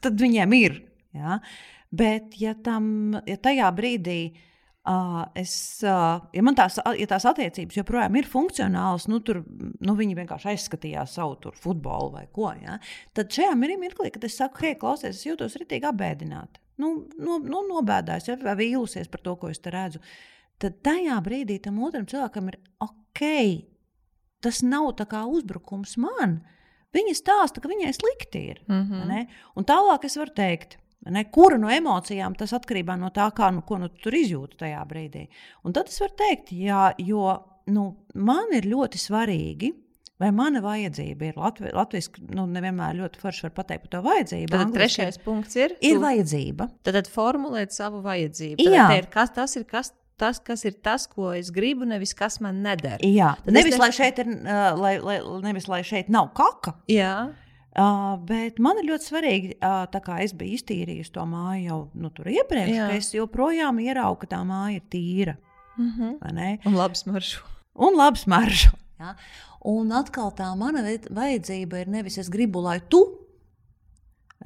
tad 0.05 0.21
viņiem 0.23 0.55
ir. 0.55 0.77
Ja? 1.17 1.41
Bet, 1.91 2.37
ja, 2.39 2.53
tam, 2.63 3.17
ja 3.27 3.35
tajā 3.41 3.67
brīdī 3.75 4.19
uh, 4.29 5.25
es, 5.35 5.53
uh, 5.83 6.23
ja 6.31 6.45
man 6.45 6.55
tās, 6.55 6.79
ja 6.79 7.09
tās 7.11 7.27
attiecības 7.27 7.81
joprojām 7.81 8.15
ir 8.21 8.31
funkcionālas, 8.31 9.09
nu, 9.11 9.19
tur 9.25 9.41
nu, 9.43 9.97
viņi 9.99 10.15
vienkārši 10.21 10.53
aizskatījās 10.53 11.19
savu 11.19 11.35
tur, 11.43 11.59
futbolu 11.59 12.13
vai 12.15 12.29
ko, 12.31 12.53
ja? 12.63 12.79
tad 13.17 13.35
šajā 13.35 13.59
mirklī, 13.59 14.13
kad 14.15 14.23
es 14.23 14.39
saku, 14.39 14.63
hei, 14.63 14.79
klausies, 14.79 15.19
es 15.19 15.27
jūtos 15.27 15.59
ritīgi 15.59 15.91
apbēdināti 15.91 16.63
nu, 16.81 16.91
no, 17.19 17.37
nu, 17.43 17.63
nobēdājis 17.69 18.43
vai 18.43 18.55
vīlusies 18.59 19.11
par 19.11 19.23
to, 19.25 19.35
ko 19.39 19.51
es 19.53 19.61
te 19.63 19.73
redzu, 19.73 20.01
tad 20.59 20.81
tajā 20.85 21.17
brīdī 21.23 21.59
tam 21.63 21.81
otram 21.83 22.07
cilvēkam 22.09 22.51
ir 22.51 22.59
ok. 22.83 23.23
Tas 24.43 24.61
nav 24.63 24.93
tā 24.99 25.05
kā 25.11 25.25
uzbrukums 25.27 25.97
man. 25.99 26.39
Viņa 26.95 27.15
stāsta, 27.17 27.61
ka 27.61 27.69
viņai 27.69 27.91
slikti 27.93 28.45
ir. 28.53 28.61
Mm 28.67 28.85
-hmm. 28.89 29.27
Un 29.55 29.65
tālāk 29.65 30.05
es 30.05 30.17
varu 30.17 30.31
teikt, 30.35 30.77
ne, 31.05 31.23
kura 31.31 31.57
no 31.57 31.69
emocijām 31.69 32.35
tas 32.35 32.53
atkarībā 32.53 32.97
no 32.99 33.09
tā, 33.09 33.29
kā, 33.35 33.51
nu, 33.53 33.61
ko 33.61 33.77
nu, 33.77 33.89
tu 33.89 34.01
tur 34.03 34.13
izjūti 34.13 34.57
tajā 34.57 34.85
brīdī. 34.87 35.27
Un 35.63 35.73
tad 35.73 35.87
es 35.87 35.99
varu 35.99 36.13
teikt, 36.17 36.51
jā, 36.51 36.93
jo 36.97 37.45
nu, 37.67 37.95
man 38.13 38.53
ir 38.53 38.63
ļoti 38.63 38.97
svarīgi 38.97 39.73
Vai 40.19 40.33
mana 40.35 40.59
vajadzība 40.59 41.29
ir 41.29 41.37
Latvi, 41.39 41.69
latviešu, 41.71 42.25
nu, 42.35 42.43
nevienmēr 42.51 42.97
ļoti 42.97 43.21
forši 43.21 43.45
var 43.45 43.53
pateikt 43.61 43.85
par 43.85 43.93
to 43.93 44.01
vajadzību. 44.03 44.51
Tad 44.51 44.73
trešais 44.75 45.15
ir, 45.15 45.23
punkts 45.23 45.55
ir. 45.55 45.75
Ir 45.79 45.95
tu, 45.95 46.03
vajadzība. 46.03 46.67
Tad, 46.83 46.97
tad 46.97 47.11
formulēt 47.13 47.71
savu 47.75 48.01
vajadzību. 48.03 48.59
Tad 48.59 48.75
Jā, 48.75 48.87
ir, 48.99 49.07
kas, 49.13 49.31
tas 49.37 49.55
ir 49.59 49.65
kas. 49.69 49.93
Tas, 50.19 50.35
kas 50.43 50.65
ir 50.67 50.73
tas, 50.83 51.05
ko 51.07 51.29
es 51.31 51.47
gribu, 51.55 51.85
nevis 51.87 52.11
kas 52.11 52.41
man 52.43 52.57
neder. 52.59 52.99
Jā, 53.07 53.37
tad 53.39 53.55
nevis, 53.55 53.77
ne... 53.77 53.85
lai 53.85 53.87
šeit 53.95 54.17
ir, 54.19 54.27
uh, 54.27 54.65
lai, 54.75 54.97
lai, 54.99 55.15
nevis 55.45 55.69
lai 55.71 55.79
šeit 55.87 56.09
nav 56.11 56.33
kaka. 56.35 56.73
Jā. 56.91 57.29
Uh, 57.79 58.17
bet 58.27 58.59
man 58.59 58.81
ir 58.81 58.89
ļoti 58.89 59.07
svarīgi, 59.07 59.53
uh, 59.61 59.85
tā 59.93 60.01
kā 60.03 60.17
es 60.25 60.33
biju 60.35 60.57
iztīrījusi 60.57 61.13
to 61.15 61.23
māju 61.29 61.63
jau 61.69 61.79
nu, 61.95 62.11
iepriekš, 62.11 62.73
Jā. 62.73 62.89
ka 62.89 62.99
es 62.99 63.13
joprojām 63.15 63.79
ieraugu, 63.79 64.25
ka 64.25 64.33
tā 64.35 64.41
māja 64.43 64.81
ir 64.81 64.83
tīra. 64.91 65.37
Mm 65.77 65.93
-hmm. 65.95 66.67
Un 66.67 66.75
labi 66.75 66.99
smaržo. 66.99 67.47
Un 67.79 67.95
labi 67.95 68.19
smaržo. 68.19 68.75
Ja? 68.99 69.15
Un 69.67 69.91
atkal 69.91 70.31
tā 70.37 70.47
mana 70.55 70.83
vajadzība 70.85 71.81
ir 71.81 71.89
nevis 71.91 72.19
es 72.21 72.29
gribu, 72.31 72.61
lai 72.63 72.77
tu, 72.91 73.01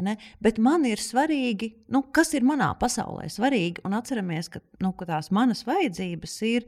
ne, 0.02 0.16
bet 0.42 0.58
man 0.58 0.88
ir 0.90 1.02
svarīgi, 1.02 1.70
nu, 1.94 2.02
kas 2.16 2.34
ir 2.34 2.46
manā 2.48 2.72
pasaulē 2.80 3.28
svarīgi. 3.30 3.84
Un 3.86 3.94
atceramies, 4.00 4.50
ka, 4.54 4.64
nu, 4.82 4.94
ka 4.98 5.06
tās 5.10 5.30
manas 5.36 5.62
vajadzības 5.68 6.40
ir 6.50 6.66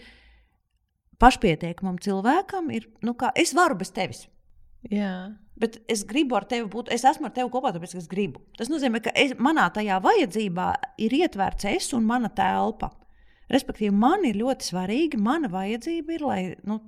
pašpietiekamam 1.21 1.97
cilvēkam, 2.03 2.69
ir, 2.75 2.85
nu, 3.05 3.15
kā 3.17 3.31
es 3.39 3.55
varu 3.57 3.79
bez 3.79 3.93
tevis. 3.95 4.27
Jā. 4.91 5.33
Bet 5.57 5.79
es 5.89 6.03
gribu 6.05 6.35
ar 6.37 6.45
tevi 6.49 6.67
būt, 6.69 6.91
es 6.93 7.05
esmu 7.07 7.29
ar 7.29 7.33
tevi 7.33 7.49
kopā, 7.49 7.71
tāpēc 7.73 7.95
es 7.97 8.09
gribu. 8.11 8.43
Tas 8.59 8.69
nozīmē, 8.69 8.99
ka 9.01 9.13
es, 9.17 9.33
manā 9.39 9.69
tajā 9.73 10.01
vajadzībā 10.03 10.67
ir 11.01 11.15
ietverts 11.15 11.65
es 11.71 11.93
un 11.95 12.05
mana 12.05 12.29
telpa. 12.29 12.91
Respektīvi, 13.49 13.93
man 13.95 14.25
ir 14.27 14.37
ļoti 14.41 14.67
svarīgi, 14.67 15.21
mana 15.21 15.49
vajadzība 15.53 16.13
ir, 16.15 16.25
lai 16.25 16.39
nu, 16.67 16.81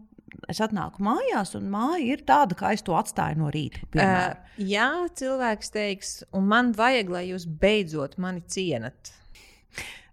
es 0.51 0.61
atnāku 0.63 1.03
mājās, 1.05 1.53
un 1.57 1.67
māja 1.71 2.01
ir 2.15 2.23
tāda, 2.27 2.57
kā 2.57 2.71
es 2.75 2.83
to 2.85 2.95
atstāju 2.97 3.41
no 3.41 3.51
rīta. 3.53 3.83
Piemēram. 3.93 4.39
Uh, 4.39 4.63
jā, 4.69 4.89
cilvēks 5.19 5.73
teiks, 5.73 6.13
un 6.35 6.47
man 6.51 6.73
vajag, 6.77 7.11
lai 7.13 7.25
jūs 7.29 7.47
beidzot 7.61 8.17
mani 8.21 8.43
cienat. 8.51 9.13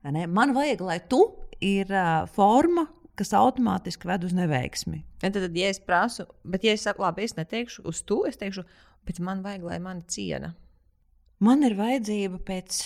Ne? 0.04 0.26
Man 0.26 0.54
vajag, 0.56 0.84
lai 0.84 0.98
tu 1.08 1.22
ir 1.64 1.90
uh, 1.92 2.26
forma, 2.30 2.86
kas 3.18 3.32
automātiski 3.36 4.08
ved 4.10 4.26
uz 4.26 4.34
neveiksmi. 4.36 5.04
Ja 5.22 5.30
tad, 5.30 5.46
tad, 5.46 5.56
ja 5.56 5.70
es 5.72 5.80
prasu, 5.80 6.26
bet, 6.44 6.66
ja 6.66 6.74
es 6.74 6.84
saku, 6.86 7.04
labi, 7.06 7.26
es 7.28 7.36
neteikšu 7.38 7.86
uz 7.88 8.02
to, 8.06 8.24
es 8.28 8.38
teikšu, 8.40 8.66
bet 9.06 9.20
man 9.24 9.42
vajag, 9.44 9.66
lai 9.70 9.80
mani 9.82 10.04
ciena. 10.10 10.54
Man 11.44 11.64
ir 11.66 11.76
vajadzība 11.78 12.40
pēc 12.46 12.84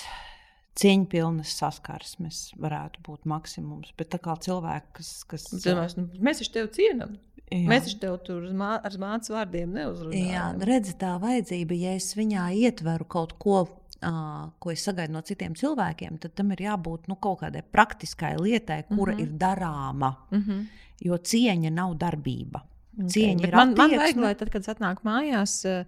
cieņpilnas 0.78 1.54
saskarsmes 1.58 2.42
varētu 2.60 3.02
būt 3.06 3.26
maksimums. 3.30 3.94
Bet 3.98 4.14
kā 4.22 4.36
cilvēki, 4.44 4.92
kas. 4.98 5.10
kas 5.28 5.48
Zinās, 5.50 5.96
nu, 5.98 6.06
mēs 6.22 6.42
taču 6.42 6.54
tevi 6.58 6.70
cienām. 6.76 7.16
Jā. 7.48 7.64
Mēs 7.70 7.86
taču 7.86 7.98
tev 8.02 8.16
tur 8.26 8.44
mā, 8.56 8.74
ar 8.84 8.96
mācību 9.00 9.36
vārdiem 9.38 9.76
neuzrunājam. 9.78 10.32
Jā, 10.34 10.46
redzi, 10.68 10.94
tā 11.00 11.14
vajadzība, 11.22 11.76
ja 11.80 11.94
es 11.96 12.10
viņā 12.18 12.44
ietveru 12.60 13.06
kaut 13.08 13.32
ko, 13.40 13.62
uh, 13.64 14.42
ko 14.60 14.74
es 14.74 14.84
sagaidu 14.84 15.16
no 15.16 15.22
citiem 15.24 15.56
cilvēkiem, 15.56 16.18
tad 16.20 16.34
tam 16.36 16.52
ir 16.52 16.66
jābūt 16.66 17.08
nu, 17.08 17.16
kaut 17.16 17.40
kādai 17.46 17.62
praktiskai 17.64 18.34
lietai, 18.36 18.82
kura 18.90 19.14
mm 19.14 19.18
-hmm. 19.18 19.22
ir 19.22 19.38
darāma. 19.40 20.12
Mm 20.30 20.42
-hmm. 20.42 20.66
Jo 21.00 21.14
cieņa 21.14 21.70
nav 21.70 21.94
darbība. 21.94 22.62
Okay. 22.98 23.08
Cieņa 23.08 23.40
Bet 23.40 23.48
ir 23.48 23.54
man, 23.54 23.74
man 23.78 23.90
vajag, 23.90 24.16
lai 24.16 24.34
tad, 24.34 24.50
kad 24.50 24.60
es 24.60 24.68
atnāku 24.68 25.06
mājās, 25.06 25.64
uh, 25.64 25.86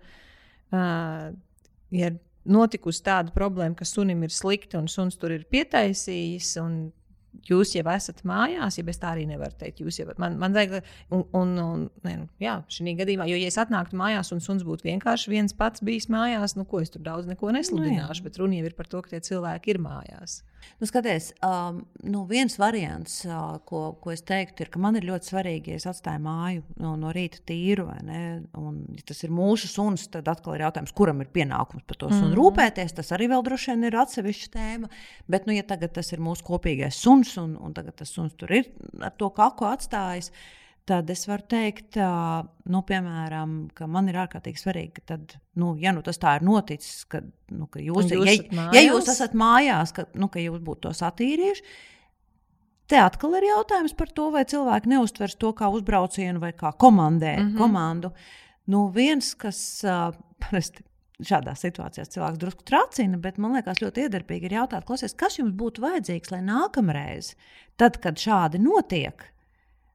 uh, 0.73 1.35
ja 1.91 2.11
notikusi 2.45 3.03
tāda 3.05 3.35
problēma, 3.35 3.77
ka 3.77 3.89
sunim 3.89 4.23
ir 4.25 4.33
slikti 4.35 4.79
un 4.81 4.89
suns 4.89 5.19
tur 5.21 5.35
ir 5.35 5.47
pietaisījis. 5.51 6.55
Jūs 7.47 7.75
jau 7.77 7.85
esat 7.93 8.21
mājās, 8.27 8.77
ja 8.79 8.85
es 8.91 9.01
tā 9.01 9.13
arī 9.15 9.25
nevaru 9.29 9.55
teikt. 9.59 9.81
Jūs 9.85 10.01
jau 10.01 10.09
man, 10.21 10.37
man 10.41 10.55
vajag, 10.57 10.85
un, 11.15 11.25
un, 11.37 11.55
un 11.63 11.85
ne, 12.07 12.15
nu, 12.23 12.29
jā, 12.43 12.59
šī 12.71 12.97
gadījumā, 12.99 13.29
jo, 13.31 13.39
ja 13.41 13.51
es 13.51 13.59
atnāktu 13.61 13.99
mājās 13.99 14.33
un 14.35 14.43
suns 14.45 14.67
būtu 14.67 14.89
vienkārši 14.89 15.33
viens 15.33 15.57
pats 15.57 15.85
bijis 15.87 16.11
mājās, 16.13 16.57
nu, 16.59 16.67
ko 16.69 16.83
es 16.85 16.93
tur 16.93 17.05
daudz 17.07 17.31
neko 17.31 17.55
nesludināšu, 17.57 18.23
nu, 18.23 18.29
bet 18.29 18.41
runa 18.43 18.61
jau 18.61 18.71
ir 18.71 18.77
par 18.79 18.91
to, 18.91 19.03
ka 19.05 19.15
tie 19.15 19.23
cilvēki 19.31 19.75
ir 19.75 19.83
mājās. 19.83 20.41
Nu, 20.81 20.87
skaties, 20.87 21.31
um, 21.45 21.81
nu, 22.03 22.25
viens 22.29 22.57
variants, 22.61 23.23
uh, 23.29 23.59
ko, 23.69 23.81
ko 24.01 24.13
es 24.13 24.23
teiktu, 24.27 24.65
ir, 24.65 24.71
ka 24.73 24.81
man 24.81 24.97
ir 24.97 25.07
ļoti 25.09 25.31
svarīgi, 25.33 25.75
ja 25.75 25.81
es 25.81 25.87
atstāju 25.89 26.23
māju 26.25 26.65
no, 26.81 26.95
no 27.01 27.13
rīta 27.17 27.41
tīru, 27.49 27.87
un, 27.89 28.79
ja 28.97 29.05
tas 29.09 29.21
ir 29.25 29.33
mūsu 29.35 29.69
suns, 29.71 30.07
tad 30.13 30.29
atkal 30.33 30.57
ir 30.57 30.65
jautājums, 30.67 30.95
kuram 30.97 31.21
ir 31.25 31.31
pienākums 31.33 31.85
par 31.89 32.01
to 32.01 32.09
sunu 32.09 32.23
mm 32.23 32.33
-hmm. 32.33 32.39
rūpēties. 32.41 32.97
Tas 32.97 33.13
arī 33.17 33.29
vēl 33.33 33.45
droši 33.45 33.73
vien 33.73 33.85
ir 33.89 33.99
atsevišķa 34.03 34.49
tēma. 34.57 34.89
Bet, 35.29 35.47
nu, 35.47 35.53
ja 35.57 35.63
tagad 35.63 35.93
tas 35.93 36.13
ir 36.13 36.21
mūsu 36.21 36.45
kopīgais 36.45 36.97
suns, 36.97 37.20
un, 37.41 37.57
un 37.61 37.75
tagad 37.77 37.97
tas 38.01 38.13
suns 38.15 38.35
tur 38.39 38.53
ir 38.55 38.71
ar 39.01 39.13
to 39.19 39.31
kaku 39.37 39.69
atstājis, 39.69 40.31
tad 40.91 41.11
es 41.13 41.23
varu 41.29 41.45
teikt, 41.51 41.99
nu, 42.73 42.81
piemēram, 42.87 43.55
ka 43.77 43.87
man 43.87 44.09
ir 44.11 44.19
ārkārtīgi 44.25 44.63
svarīgi, 44.63 44.93
ka, 44.99 45.05
tad, 45.13 45.37
nu, 45.61 45.75
ja 45.79 45.93
nu, 45.95 46.03
tas 46.07 46.19
tā 46.19 46.35
ir 46.39 46.47
noticis, 46.47 47.05
ka, 47.11 47.23
nu, 47.55 47.69
ka 47.71 47.83
jūs, 47.85 48.11
jūs, 48.11 48.33
ja, 48.51 48.67
ja 48.75 48.85
jūs 48.89 49.11
esat 49.13 49.37
mājās, 49.39 49.95
ka, 49.95 50.09
nu, 50.19 50.31
ka 50.33 50.43
jūs 50.43 50.59
būtu 50.67 50.89
to 50.89 50.95
satīrījuši. 50.99 51.67
Te 52.91 52.99
atkal 52.99 53.37
ir 53.39 53.47
jautājums 53.53 53.95
par 53.95 54.11
to, 54.11 54.33
vai 54.35 54.43
cilvēki 54.51 54.91
neustvers 54.91 55.37
to 55.39 55.53
kā 55.55 55.69
uzbraucienu 55.71 56.43
vai 56.43 56.51
kā 56.59 56.73
komandē, 56.75 57.37
mm 57.37 57.45
-hmm. 57.45 57.59
komandu. 57.59 58.11
Nu, 58.67 58.89
viens, 58.89 59.35
kas 59.35 59.85
uh, 59.87 60.11
parasti 60.43 60.83
šādās 61.27 61.65
situācijās 61.65 62.13
cilvēks 62.15 62.41
drusku 62.41 62.65
tracina, 62.69 63.19
bet 63.21 63.39
man 63.41 63.57
liekas, 63.57 63.83
ļoti 63.83 64.07
iedarbīgi 64.07 64.49
ir 64.49 64.57
jautāt, 64.61 64.87
klausies, 64.89 65.17
kas 65.19 65.39
jums 65.39 65.55
būtu 65.59 65.85
vajadzīgs, 65.85 66.33
lai 66.33 66.41
nākamreiz, 66.47 67.35
tad, 67.81 68.01
kad 68.03 68.21
šādi 68.21 68.61
notiek, 68.63 69.25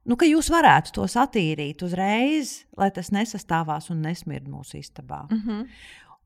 nu, 0.06 0.18
ka 0.19 0.30
jūs 0.30 0.52
varētu 0.53 0.95
tos 0.99 1.18
attīrīt 1.19 1.84
uzreiz, 1.85 2.57
lai 2.77 2.91
tas 2.95 3.11
nesastāvās 3.15 3.89
un 3.93 4.03
nesmird 4.06 4.49
mūsu 4.52 4.80
istabā. 4.81 5.26
Mm 5.30 5.41
-hmm. 5.45 5.68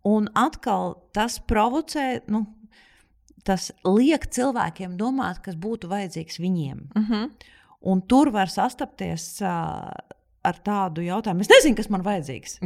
Un 0.10 0.30
atkal 0.36 0.96
tas 1.12 1.40
provocē, 1.40 2.22
nu, 2.28 2.46
tas 3.44 3.72
liek 3.84 4.28
cilvēkiem 4.28 4.98
domāt, 4.98 5.42
kas 5.44 5.56
būtu 5.56 5.88
vajadzīgs 5.88 6.40
viņiem. 6.40 6.80
Mm 6.96 7.06
-hmm. 7.06 7.30
Un 7.82 8.02
tur 8.02 8.32
var 8.32 8.48
sastapties 8.48 9.42
uh, 9.42 9.92
ar 10.46 10.60
tādu 10.66 11.04
jautājumu. 11.04 11.44
Es 11.44 11.52
nezinu, 11.52 11.78
kas 11.80 11.90
man 11.92 12.04
vajadzīgs. 12.06 12.60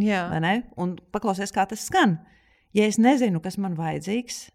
Un 0.79 0.97
paklausies, 1.13 1.53
kā 1.55 1.65
tas 1.69 1.85
skan. 1.87 2.19
Ja 2.73 2.87
es 2.89 2.99
nezinu, 3.01 3.41
kas 3.43 3.59
man 3.61 3.77
vajadzīgs, 3.77 4.47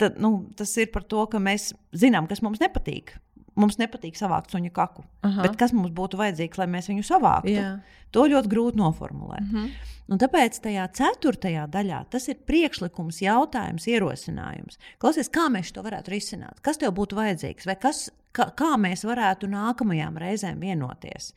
tad 0.00 0.18
nu, 0.22 0.48
tas 0.56 0.74
ir 0.80 0.90
par 0.94 1.06
to, 1.08 1.24
ka 1.32 1.40
mēs 1.42 1.72
zinām, 1.96 2.28
kas 2.30 2.42
mums 2.44 2.60
nepatīk. 2.62 3.14
Mums 3.58 3.78
nepatīk 3.80 4.14
savākt 4.14 4.52
suņa 4.54 4.70
kaku. 4.74 5.02
Aha. 5.26 5.42
Bet 5.42 5.56
kas 5.58 5.72
mums 5.74 5.90
būtu 5.96 6.20
vajadzīgs, 6.20 6.60
lai 6.60 6.68
mēs 6.70 6.90
viņu 6.92 7.06
savāktu? 7.08 7.56
Jā. 7.56 7.70
To 8.14 8.24
ļoti 8.30 8.50
grūti 8.52 8.80
noformulēt. 8.80 9.44
Uh 9.44 9.54
mhm. 9.54 9.64
-huh. 9.64 9.94
Un 10.08 10.16
tāpēc 10.16 10.56
tajā 10.64 10.86
ceturtajā 10.96 11.66
daļā 11.68 11.98
tas 12.08 12.28
ir 12.32 12.38
priekšlikums, 12.48 13.20
jautājums, 13.20 13.84
ierosinājums. 13.92 14.78
Klausies, 14.98 15.28
kā 15.28 15.50
mēs 15.52 15.74
to 15.76 15.84
varētu 15.84 16.14
risināt? 16.14 16.62
Kas 16.64 16.80
tev 16.80 16.94
būtu 16.96 17.18
vajadzīgs? 17.18 17.66
Vai 17.68 17.76
kas, 17.76 18.06
kā, 18.32 18.48
kā 18.56 18.70
mēs 18.80 19.04
varētu 19.04 19.50
nākamajām 19.52 20.16
reizēm 20.16 20.64
vienoties? 20.64 21.34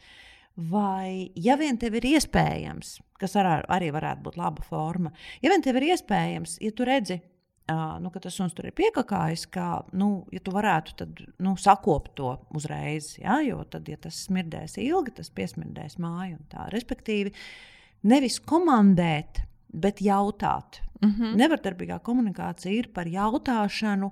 Vai, 0.56 1.32
ja 1.36 1.56
vien 1.56 1.78
tev 1.80 1.96
ir 1.96 2.06
iespējams, 2.12 2.98
kas 3.20 3.38
ar, 3.40 3.64
arī 3.72 3.92
varētu 3.96 4.26
būt 4.26 4.38
laba 4.38 4.64
forma, 4.68 5.14
ja 5.42 5.50
vien 5.50 5.64
tev 5.64 5.80
ir 5.80 5.94
iespējams, 5.94 6.58
ja 6.62 6.72
tu 6.76 6.86
redzi, 6.86 7.22
nu, 8.02 8.10
ka 8.12 8.20
tas 8.20 8.36
suns 8.36 8.56
tur 8.56 8.68
ir 8.68 8.76
piekakājis, 8.76 9.46
ka, 9.54 9.68
nu, 9.98 10.26
ja 10.34 10.42
tu 10.44 10.54
varētu 10.54 10.96
tad, 11.00 11.22
nu, 11.44 11.56
sakopt 11.60 12.16
to 12.20 12.34
uzreiz, 12.58 13.14
ja, 13.22 13.40
jo 13.46 13.64
tad, 13.70 13.88
ja 13.88 14.00
tas 14.02 14.26
smirdēs 14.28 14.78
ilgi, 14.82 15.16
tas 15.22 15.32
piesmirdēs 15.34 15.98
māju. 16.02 16.42
Respektīvi, 16.74 17.34
nevis 18.12 18.42
komandēt, 18.44 19.44
bet 19.72 20.02
jautāt. 20.04 20.82
Mm 21.02 21.12
-hmm. 21.12 21.36
Nevardarbīgā 21.40 22.00
komunikācija 22.04 22.74
ir 22.74 22.92
par 22.94 23.08
jautāšanu, 23.08 24.12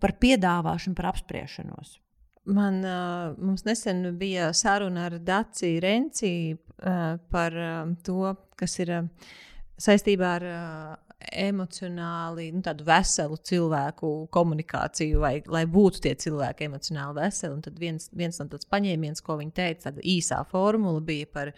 par 0.00 0.12
piedāvāšanu, 0.20 0.94
par 0.94 1.06
apspriešanos. 1.06 1.98
Man, 2.44 2.84
uh, 2.84 3.36
mums 3.38 3.64
nesen 3.64 4.16
bija 4.18 4.48
saruna 4.56 5.04
ar 5.10 5.18
Dāciju 5.20 5.80
Renci 5.84 6.32
uh, 6.54 7.18
par 7.30 7.52
uh, 7.52 7.92
to, 8.02 8.32
kas 8.56 8.78
ir 8.80 8.94
uh, 8.96 9.28
saistībā 9.76 10.30
ar 10.38 10.46
uh, 10.48 10.94
emocionāli 11.36 12.48
nu, 12.56 12.62
veselu 12.86 13.36
cilvēku 13.44 14.12
komunikāciju, 14.32 15.20
vai 15.20 15.34
lai 15.52 15.66
būtu 15.68 16.00
tie 16.06 16.14
cilvēki 16.16 16.70
emocionāli 16.70 17.20
veseli. 17.20 17.58
Un 17.58 17.62
tad 17.68 17.78
viens, 17.78 18.08
viens 18.16 18.40
no 18.40 18.48
tādiem 18.48 18.72
paņēmieniem, 18.72 19.22
ko 19.24 19.36
viņi 19.42 19.56
teica, 19.60 19.90
tāda 19.90 20.08
īsā 20.16 20.40
formula 20.48 21.04
bija 21.04 21.28
par 21.28 21.52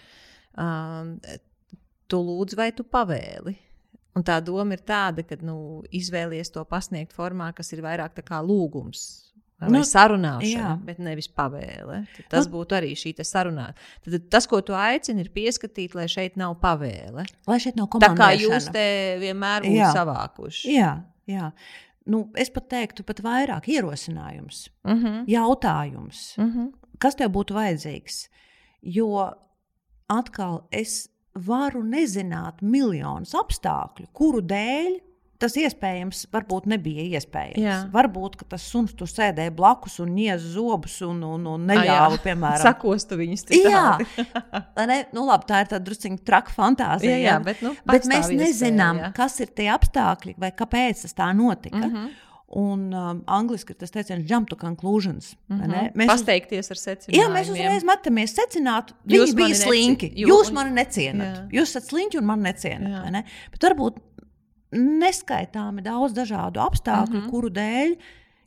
um, 0.59 1.15
tu 2.11 2.25
lūdzu 2.27 2.59
vai 2.59 2.73
tu 2.75 2.83
pavēli. 2.83 3.55
Un 4.19 4.27
tā 4.27 4.43
doma 4.45 4.75
ir 4.75 4.83
tāda, 4.85 5.23
ka 5.25 5.39
nu, 5.47 5.85
izvēlies 5.95 6.51
to 6.53 6.67
pasniegt 6.69 7.15
formā, 7.15 7.53
kas 7.55 7.71
ir 7.73 7.87
vairāk 7.87 8.19
kā 8.27 8.43
lūgums 8.43 9.22
Vai 9.63 9.79
nu, 9.79 9.83
sarunāšana, 9.87 10.49
jā. 10.51 10.73
bet 10.87 10.99
nevis 11.03 11.29
pavēle. 11.31 12.01
Tad 12.17 12.29
tas 12.35 12.49
nu, 12.49 12.53
būtu 12.57 12.77
arī 12.79 12.93
šī 12.99 13.15
sarunā. 13.27 13.69
Tad 14.05 14.27
tas, 14.33 14.49
ko 14.51 14.61
tu 14.67 14.75
aicini, 14.75 15.23
ir 15.23 15.31
pieskatīt, 15.35 15.95
lai 15.99 16.09
šeit 16.11 16.39
nav 16.41 16.57
pavēle. 16.63 17.25
Lai 17.51 17.59
šeit 17.63 17.79
nav 17.79 17.89
komandēšana. 17.93 18.19
Tā 18.19 18.27
kā 18.27 18.43
jūs 18.43 18.69
te 18.75 18.87
vienmēr 19.23 19.69
būtu 19.69 19.93
savākuši. 19.95 20.75
Jā, 20.75 20.93
jā. 21.31 21.53
Nu, 22.11 22.25
es 22.35 22.51
pat 22.51 22.67
teiktu, 22.73 23.05
pat 23.07 23.23
vairāk 23.23 23.69
ierosinājums, 23.71 24.67
uh 24.83 24.91
mhm. 24.91 25.07
-huh. 25.07 25.25
jautājums. 25.31 26.35
Uh 26.39 26.45
mhm. 26.45 26.59
-huh. 26.59 26.99
Kas 26.99 27.15
tev 27.19 27.31
būtu 27.35 27.55
vajadzīgs? 27.55 28.29
Jo 28.83 29.33
atkal 30.09 30.67
es 30.71 31.09
varu 31.35 31.83
nezināt 31.83 32.61
miljonus 32.63 33.35
apstākļu, 33.35 34.07
kuru 34.13 34.41
dēļ 34.41 35.01
tas 35.43 35.57
iespējams 35.59 36.27
varbūt 36.33 36.69
nebija 36.71 37.05
iespējams. 37.19 37.61
Jā. 37.63 37.79
Varbūt 37.93 38.39
tas 38.51 38.65
suns 38.71 38.95
tur 38.99 39.11
sēdēja 39.11 39.53
blakus 39.57 39.99
un 40.03 40.15
nieza 40.17 40.55
zobus 40.55 41.01
un, 41.07 41.23
un, 41.27 41.47
un 41.55 41.69
neļāva, 41.69 42.19
A, 42.19 42.23
piemēram, 42.23 42.65
sakostu 42.69 43.19
viņus. 43.21 43.47
Jā, 43.59 43.87
ne, 44.91 45.03
nu, 45.15 45.27
labi, 45.29 45.49
tā 45.51 45.65
ir 45.65 45.73
tāda 45.75 45.85
druskuļa 45.89 46.23
traka 46.27 46.55
fantāzija. 46.55 47.17
Jā, 47.19 47.23
jā, 47.33 47.39
bet, 47.45 47.63
nu, 47.65 47.75
bet 47.89 48.07
mēs 48.11 48.31
nezinām, 48.31 49.01
iespēja, 49.03 49.15
kas 49.19 49.41
ir 49.43 49.55
tie 49.57 49.71
apstākļi 49.75 50.37
vai 50.43 50.53
kāpēc 50.57 51.07
tas 51.07 51.19
tā 51.19 51.33
notika. 51.37 51.83
Mm 51.83 51.95
-hmm. 51.95 52.13
Un 52.53 52.81
um, 52.93 53.21
angļuiski 53.33 53.73
tas 53.81 53.95
teiciens, 53.95 54.27
jump 54.29 54.51
to 54.51 54.57
conclusions. 54.61 55.31
Mm 55.49 55.61
-hmm. 55.61 55.93
Mēs 55.97 56.11
pasteikties 56.11 56.71
ar 56.71 56.77
secinājumiem. 56.77 57.23
Jā, 57.23 57.29
mēs 57.33 57.49
uzreiz 57.49 57.85
metamies 57.89 58.35
secināt, 58.37 58.93
viņi 59.09 59.35
bija 59.35 59.55
slinki. 59.57 60.13
Jūs 60.27 60.51
un... 60.51 60.55
mani 60.55 60.71
necienat. 60.77 61.49
Jūs 61.51 61.73
esat 61.73 61.89
slinki 61.89 62.19
un 62.19 62.25
man 62.25 62.43
necienat. 62.45 63.11
Ne? 63.11 63.25
Bet 63.55 63.65
varbūt 63.71 63.97
neskaitāmi 64.73 65.85
daudz 65.85 66.17
dažādu 66.17 66.63
apstākļu, 66.65 67.17
mm 67.17 67.23
-hmm. 67.23 67.31
kuru 67.31 67.51
dēļ 67.51 67.97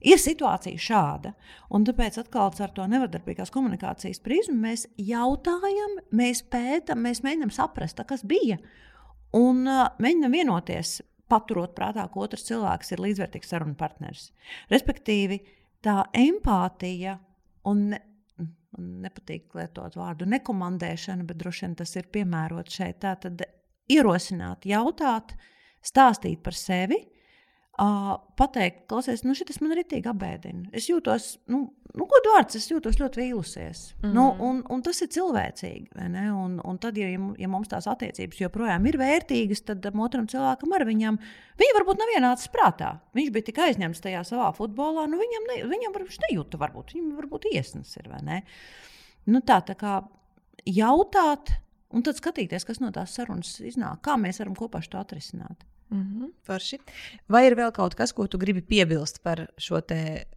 ir 0.05 0.21
situācija 0.21 0.81
šāda. 0.81 1.33
Un 1.69 1.85
tāpēc 1.85 2.19
atkal 2.21 2.51
ar 2.59 2.73
to 2.75 2.85
nevardarbīgās 2.89 3.51
komunikācijas 3.53 4.19
prizmu 4.19 4.57
mēs 4.61 4.87
jautājam, 4.97 5.99
mēs 6.11 6.43
pētām, 6.43 7.01
mēs 7.01 7.23
mēģinām 7.25 7.51
saprast, 7.51 8.01
kas 8.07 8.23
bija. 8.23 8.57
Un 9.33 9.67
uh, 9.67 9.87
mēģinām 9.99 10.31
vienoties, 10.31 11.01
paturot 11.27 11.73
prātā, 11.75 12.05
ka 12.11 12.19
otrs 12.19 12.45
cilvēks 12.47 12.91
ir 12.91 13.01
līdzvērtīgs 13.01 13.49
sarunu 13.49 13.75
partneris. 13.75 14.31
Respektīvi, 14.69 15.39
tā 15.81 16.03
empātija 16.13 17.17
un 17.65 17.89
ne, 17.89 17.99
man 18.37 19.01
nepatīk 19.05 19.55
lietot 19.57 19.97
vārdu 19.97 20.27
nekomandēšana, 20.29 21.25
bet 21.27 21.41
droši 21.41 21.65
vien 21.65 21.75
tas 21.81 21.95
ir 21.95 22.07
piemērots 22.13 22.77
šeit. 22.77 23.01
Tā 23.03 23.15
tad 23.25 23.41
ierosināt, 23.91 24.65
jautāt, 24.69 25.35
stāstīt 25.85 26.41
par 26.45 26.57
sevi, 26.57 26.97
uh, 27.01 27.15
pateikt, 28.39 28.85
klausies, 28.89 29.23
nu 29.25 29.35
šis 29.35 29.59
man 29.63 29.75
rītīgi 29.75 30.09
apbēdina. 30.11 30.69
Es 30.75 30.87
jūtos, 30.89 31.35
nu, 31.51 31.61
nu 31.95 32.07
ko 32.09 32.21
vārds, 32.29 32.57
es 32.59 32.67
jūtos 32.71 32.97
ļoti 32.99 33.21
vīlusies. 33.21 33.81
Mm 33.95 34.07
-hmm. 34.07 34.13
nu, 34.15 34.25
un, 34.47 34.61
un 34.71 34.81
tas 34.85 35.01
ir 35.01 35.09
cilvēcīgi. 35.11 35.89
Un, 36.31 36.59
un 36.63 36.79
tad, 36.79 36.97
ja, 36.97 37.09
ja 37.37 37.49
mums 37.51 37.67
tās 37.71 37.87
attiecības 37.87 38.41
joprojām 38.41 38.85
ir 38.85 38.97
vērtīgas, 38.97 39.65
tad 39.65 39.85
otram 39.85 40.27
cilvēkam 40.27 40.73
ar 40.73 40.85
viņam, 40.85 41.19
viņi 41.59 41.77
varbūt 41.79 41.99
nav 41.99 42.13
vienāds 42.15 42.47
prātā. 42.47 42.99
Viņš 43.13 43.31
bija 43.31 43.49
tik 43.51 43.59
aizņemts 43.67 44.01
tajā 44.01 44.23
savā 44.23 44.53
futbolā, 44.55 45.07
nu 45.07 45.19
viņam, 45.19 45.47
ne, 45.51 45.61
viņam 45.75 45.93
varbūt 45.93 46.19
nejūta, 46.29 46.57
varbūt 46.57 46.95
viņam 46.95 47.15
varbūt 47.15 47.51
iesnas 47.51 47.95
ir. 47.97 48.09
Nu, 49.25 49.41
tā, 49.41 49.61
tā 49.65 49.73
kā 49.75 50.03
jautāt, 50.65 51.49
un 51.89 52.03
tad 52.03 52.15
skatīties, 52.15 52.65
kas 52.65 52.79
no 52.79 52.91
tās 52.91 53.15
sarunas 53.15 53.59
iznāk, 53.59 54.01
kā 54.01 54.17
mēs 54.17 54.39
varam 54.39 54.55
kopā 54.55 54.81
to 54.89 54.97
atrisināt. 54.97 55.65
Mm 55.95 56.03
-hmm, 56.03 56.31
forši. 56.43 56.79
Vai 57.31 57.45
ir 57.47 57.55
vēl 57.55 57.71
kaut 57.71 57.95
kas, 57.95 58.13
ko 58.13 58.27
tu 58.27 58.37
gribi 58.37 58.61
piebilst 58.61 59.23
par 59.23 59.47
šo 59.57 59.81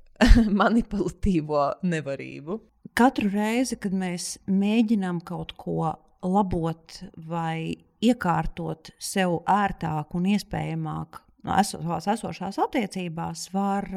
manipulatīvo 0.63 1.65
nevarību? 1.83 2.61
Katru 2.95 3.29
reizi, 3.31 3.77
kad 3.77 3.93
mēs 3.93 4.39
mēģinām 4.47 5.21
kaut 5.25 5.53
ko 5.57 5.95
labot 6.23 7.03
vai 7.29 7.77
iekārtot 8.03 8.91
sev 8.99 9.43
ērtāk 9.47 10.15
un 10.15 10.27
iespējamāk 10.27 11.21
no 11.47 11.57
esošās, 11.59 12.07
esošās 12.15 12.59
attiecībās, 12.59 13.49
var, 13.55 13.89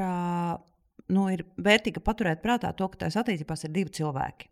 nu, 1.09 1.27
ir 1.33 1.45
vērtīgi 1.57 2.03
paturēt 2.03 2.41
prātā 2.41 2.73
to, 2.73 2.88
ka 2.88 3.03
tajās 3.03 3.19
attiecībās 3.23 3.63
ir 3.67 3.73
divi 3.75 3.89
cilvēki. 4.01 4.49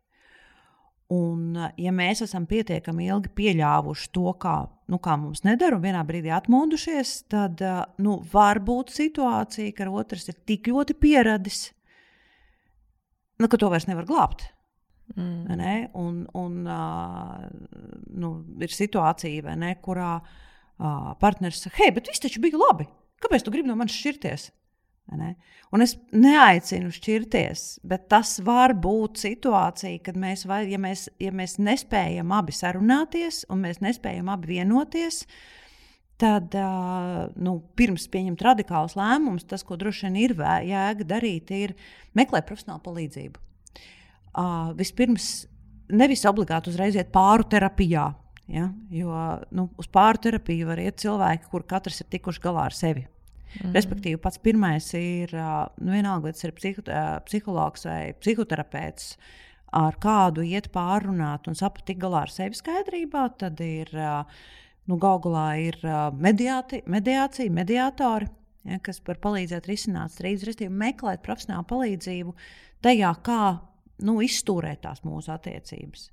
Un, 1.10 1.56
ja 1.58 1.92
mēs 1.96 2.22
esam 2.22 2.44
pietiekami 2.46 3.08
ilgi 3.10 3.32
pieļāvuši 3.34 4.12
to, 4.14 4.30
kā, 4.38 4.54
nu, 4.94 5.00
kā 5.02 5.16
mums 5.18 5.42
nedara, 5.42 5.80
un 5.80 5.82
vienā 5.82 6.04
brīdī 6.06 6.30
atmodušies, 6.36 7.14
tad 7.34 7.64
nu, 7.98 8.20
var 8.30 8.62
būt 8.62 8.94
situācija, 8.94 9.74
ka 9.74 9.90
otrs 9.90 10.30
ir 10.30 10.38
tik 10.46 10.70
ļoti 10.70 10.94
pieradis, 11.02 11.64
nu, 13.42 13.50
ka 13.50 13.58
to 13.58 13.72
vairs 13.74 13.90
nevar 13.90 14.06
glābt. 14.10 14.52
Mm. 15.16 15.58
Ne? 15.58 15.74
Un, 15.98 16.22
un, 16.38 16.62
uh, 16.70 17.50
nu, 18.14 18.32
ir 18.62 18.78
situācija, 18.78 19.58
ne, 19.58 19.74
kurā 19.82 20.20
partneris 21.20 21.66
saka, 21.66 21.82
hei, 21.82 21.92
bet 21.92 22.08
viss 22.08 22.22
taču 22.24 22.40
bija 22.44 22.60
labi. 22.62 22.86
Kāpēc 23.20 23.44
tu 23.44 23.52
gribi 23.52 23.68
no 23.68 23.76
manis 23.76 23.98
šķirties? 23.98 24.46
Un 25.74 25.84
es 25.86 25.96
neaicinu 26.14 26.92
šķirties, 26.94 27.80
bet 27.86 28.08
tas 28.10 28.38
var 28.46 28.74
būt 28.78 29.22
situācija, 29.22 30.02
kad 30.06 30.18
mēs, 30.18 30.46
vai, 30.50 30.64
ja 30.72 30.80
mēs, 30.82 31.08
ja 31.22 31.34
mēs 31.36 31.58
nespējam 31.62 32.34
abi 32.34 32.56
sarunāties 32.56 33.44
un 33.50 33.64
mēs 33.66 33.82
nespējam 33.86 34.30
abi 34.34 34.56
vienoties. 34.56 35.24
Tad, 36.20 36.56
nu, 37.40 37.54
pirms 37.80 38.10
pieņemt 38.12 38.42
radikālus 38.44 38.98
lēmumus, 39.00 39.46
tas, 39.48 39.64
ko 39.64 39.78
droši 39.80 40.10
vien 40.10 40.18
ir 40.20 40.34
jēga 40.36 41.06
darīt, 41.08 41.54
ir 41.56 41.78
meklēt 42.18 42.50
profesionālu 42.50 42.84
palīdzību. 42.84 43.46
Uh, 44.40 44.74
vispirms, 44.78 45.48
nevis 45.90 46.26
obligāti 46.28 46.70
uzreiz 46.74 46.98
iet 47.00 47.14
pāri 47.14 47.48
terapijā, 47.50 48.10
Ja? 48.50 48.66
Jo 48.90 49.14
nu, 49.54 49.68
uz 49.78 49.88
pārterapiju 49.94 50.72
var 50.72 50.82
iet 50.82 50.98
cilvēki, 51.04 51.50
kur 51.52 51.66
katrs 51.70 52.02
ir 52.02 52.10
tikuši 52.16 52.42
galā 52.42 52.66
ar 52.70 52.76
sevi. 52.76 53.06
Mm. 53.50 53.74
Respektīvi, 53.74 54.20
pats 54.22 54.40
pirmais 54.42 54.88
ir 54.98 55.34
nu, 55.34 55.92
vienalga, 55.92 56.28
vai 56.28 56.34
tas 56.36 56.46
ir 56.46 56.56
psiho, 56.58 56.84
psihologs 57.26 57.88
vai 57.90 58.02
psihoterapeits, 58.22 59.14
ar 59.76 59.98
kādu 60.02 60.46
iet 60.46 60.70
pārunāt 60.74 61.50
un 61.50 61.58
saprast, 61.58 61.90
galā 62.02 62.26
ar 62.28 62.34
sevi 62.34 62.58
skaidrībā. 62.58 63.26
Tad 63.42 63.62
ir 63.66 63.90
nu, 63.94 64.98
galā 65.02 65.48
ir 65.62 65.80
mediāti, 66.18 66.84
mediācija, 66.90 67.54
mediātori, 67.54 68.30
ja, 68.70 68.80
kas 68.86 69.02
var 69.08 69.20
palīdzēt 69.24 69.70
risināt 69.70 70.14
strīdus, 70.14 70.48
respektīvi, 70.50 70.76
meklēt 70.86 71.26
profesionālu 71.26 71.68
palīdzību 71.70 72.36
tajā, 72.86 73.14
kā 73.26 73.44
nu, 74.06 74.20
izstūrēt 74.26 74.84
tās 74.86 75.04
mūsu 75.06 75.34
attiecības. 75.34 76.10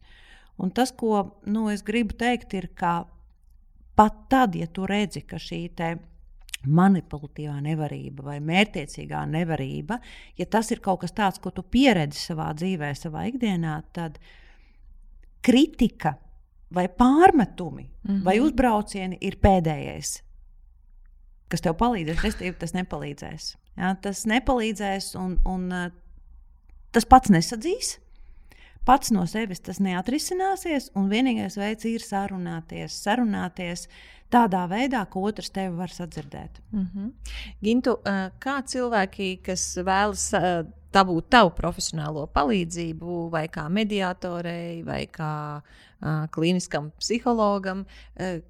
Un 0.63 0.73
tas, 0.73 0.93
ko 0.97 1.41
nu, 1.45 1.67
es 1.73 1.85
gribu 1.85 2.17
teikt, 2.17 2.55
ir, 2.57 2.71
ka 2.75 3.03
pat 3.97 4.23
tad, 4.33 4.57
ja 4.57 4.69
tu 4.69 4.87
redzi, 4.89 5.23
ka 5.29 5.41
šī 5.41 5.67
manipulatīvā 6.67 7.57
nevarība 7.65 8.27
vai 8.31 8.37
mērķiecīgā 8.45 9.23
nevarība, 9.31 9.99
ja 10.39 10.47
tas 10.51 10.71
ir 10.75 10.83
kaut 10.85 11.01
kas 11.05 11.15
tāds, 11.17 11.41
ko 11.43 11.51
tu 11.55 11.63
pieredzi 11.63 12.21
savā 12.31 12.51
dzīvē, 12.57 12.93
savā 12.99 13.27
ikdienā, 13.31 13.79
tad 13.97 14.19
kritika 15.47 16.17
vai 16.75 16.89
pārmetumi 16.89 17.85
mm 17.85 18.11
-hmm. 18.11 18.25
vai 18.25 18.41
uzbraucieni 18.41 19.19
ir 19.21 19.39
pēdējais, 19.43 20.23
kas 21.49 21.61
tev 21.61 21.77
palīdzēs. 21.79 22.23
Respektīvi, 22.23 22.59
tas 22.59 22.75
nepalīdzēs. 22.75 23.55
Ja, 23.77 23.95
tas 23.95 24.25
nepalīdzēs, 24.27 25.15
un, 25.21 25.39
un 25.45 25.73
uh, 25.73 25.93
tas 26.91 27.05
pats 27.05 27.31
nesadzīs. 27.31 27.99
Pats 28.87 29.11
no 29.11 29.25
sevis 29.27 29.61
tas 29.67 29.81
neatrisināsies, 29.83 30.93
un 30.95 31.09
vienīgais 31.11 31.57
veids 31.59 31.89
ir 31.91 32.05
sarunāties, 32.05 32.95
sarunāties, 33.03 33.89
tādā 34.31 34.63
veidā, 34.71 35.01
ka 35.11 35.23
otrs 35.27 35.51
tevi 35.51 35.75
var 35.75 35.91
sadzirdēt. 35.91 36.61
Mm 36.71 36.87
-hmm. 36.95 37.13
Gintu, 37.63 37.99
kā 38.39 38.63
cilvēki, 38.63 39.43
kas 39.43 39.77
vēlas 39.77 40.31
dabūt 40.93 41.29
tavu 41.31 41.51
profesionālo 41.51 42.27
palīdzību, 42.27 43.31
vai 43.31 43.49
kā 43.49 43.69
mediatorei, 43.69 44.83
vai 44.83 45.07
kā 45.07 45.63
klīniskam 46.31 46.93
psihologam, 46.99 47.85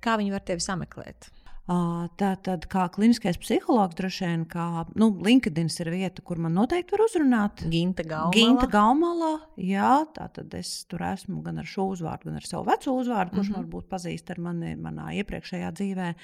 kā 0.00 0.18
viņi 0.18 0.30
var 0.30 0.40
tevi 0.40 0.60
sameklēt? 0.60 1.30
Tā 1.66 2.28
tad, 2.46 2.68
kā 2.70 2.84
kliniskais 2.94 3.38
psihologs, 3.42 3.96
droši 3.98 4.22
vien, 4.22 4.42
kā 4.46 4.84
nu, 4.94 5.08
LinkedIn 5.26 5.66
ir 5.82 5.88
vieta, 5.90 6.22
kur 6.22 6.38
man 6.38 6.54
noteikti 6.54 6.94
var 6.94 7.02
uzrunāt. 7.08 7.64
Ginta 7.72 8.04
Gaumala. 8.06 8.34
Ginta 8.36 8.68
Gaumala 8.70 9.32
jā, 9.58 9.90
tā 10.14 10.28
tad 10.36 10.54
es 10.54 10.84
tur 10.86 11.02
esmu 11.08 11.40
gan 11.42 11.58
ar 11.58 11.66
šo 11.66 11.88
uzvārdu, 11.96 12.30
gan 12.30 12.38
ar 12.38 12.46
savu 12.46 12.68
veco 12.70 12.94
uzvārdu, 13.00 13.34
kurš 13.34 13.50
mm 13.50 13.56
-hmm. 13.56 13.66
varbūt 13.66 13.90
pazīst 13.90 14.30
ar 14.30 14.38
mani 14.38 14.76
manā 14.78 15.10
iepriekšējā 15.18 15.72
dzīvē. 15.80 16.14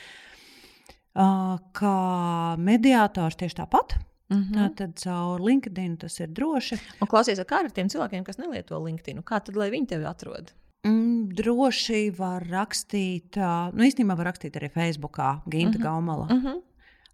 Kā 1.83 1.99
mediātors 2.59 3.37
tieši 3.37 3.59
tāpat. 3.65 3.99
Mm 4.31 4.43
-hmm. 4.43 4.55
Tā 4.55 4.75
tad 4.77 4.95
caur 5.05 5.41
LinkedIn 5.41 5.97
tas 5.97 6.21
ir 6.21 6.29
droši. 6.29 6.79
Un 7.01 7.09
klausies, 7.09 7.39
kā 7.39 7.65
ar 7.65 7.71
tiem 7.71 7.89
cilvēkiem, 7.89 8.25
kas 8.25 8.39
nelieto 8.39 8.79
LinkedIn? 8.79 9.23
Kā 9.23 9.45
tad, 9.45 9.57
lai 9.57 9.71
viņi 9.71 9.87
tevi 9.87 10.05
atrod? 10.05 10.53
Mm, 10.83 11.29
droši 11.39 12.09
var 12.17 12.43
rakstīt, 12.51 13.39
nu 13.39 13.85
īstenībā 13.87 14.17
var 14.19 14.33
rakstīt 14.33 14.57
arī 14.59 14.71
Facebookā, 14.75 15.37
Ginta 15.47 15.79
uh 15.79 15.81
mhm. 15.81 15.81
-huh. 15.81 15.83
Gaumala. 15.83 16.27
Uh 16.27 16.45
-huh. 16.45 16.61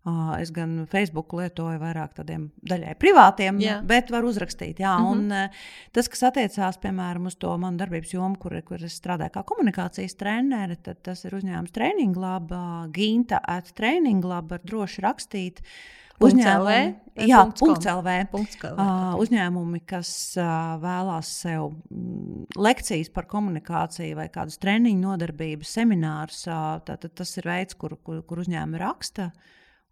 Uh, 0.06 0.40
es 0.40 0.50
gan 0.50 0.86
Facebook 0.86 1.32
lietoju 1.32 1.78
vairāk 1.78 2.14
tādiem 2.14 2.50
daļai 2.62 2.94
privātiem, 2.94 3.60
yeah. 3.60 3.82
bet 3.84 4.10
varu 4.10 4.28
uzrakstīt. 4.28 4.78
Jā, 4.78 4.94
uh 4.96 5.02
-huh. 5.02 5.10
un, 5.12 5.32
uh, 5.32 5.48
tas, 5.92 6.08
kas 6.08 6.22
attiecās 6.22 6.78
piemēram 6.78 7.26
uz 7.26 7.34
to 7.36 7.58
manu 7.58 7.76
darbības 7.76 8.14
jomu, 8.14 8.36
kur, 8.38 8.62
kur 8.62 8.84
es 8.84 9.00
strādāju 9.02 9.30
kā 9.30 9.44
komunikācijas 9.44 10.16
treneris, 10.16 10.78
tad 10.82 11.02
tas 11.02 11.24
ir 11.24 11.32
uzņēmums 11.32 11.72
Training 11.72 12.16
Lab, 12.16 12.52
uh, 12.52 12.90
Ginta 12.90 13.40
at 13.42 13.74
Training 13.74 14.24
Lab, 14.24 14.50
var 14.50 14.60
droši 14.64 15.02
rakstīt. 15.02 15.60
Uh, 15.60 15.97
Uzņēmumi, 16.18 17.26
jā, 17.28 17.42
punkts 17.58 17.86
LV. 17.86 18.14
Punkts 18.32 18.58
LV. 18.58 18.72
Uh, 18.74 19.12
uzņēmumi, 19.22 19.80
kas 19.88 20.10
uh, 20.40 20.74
vēlās 20.82 21.30
sev 21.44 21.68
mm, 21.70 22.48
lekcijas 22.58 23.12
par 23.14 23.28
komunikāciju 23.30 24.18
vai 24.18 24.26
kādas 24.34 24.58
treniņu 24.62 25.04
nodarbības, 25.04 25.76
seminārus, 25.78 26.42
uh, 26.50 26.80
tad 26.86 27.06
tas 27.06 27.36
ir 27.38 27.46
veids, 27.50 27.78
kur, 27.78 27.94
kur, 28.02 28.24
kur 28.26 28.42
uzņēmumi 28.42 28.82
raksta. 28.82 29.30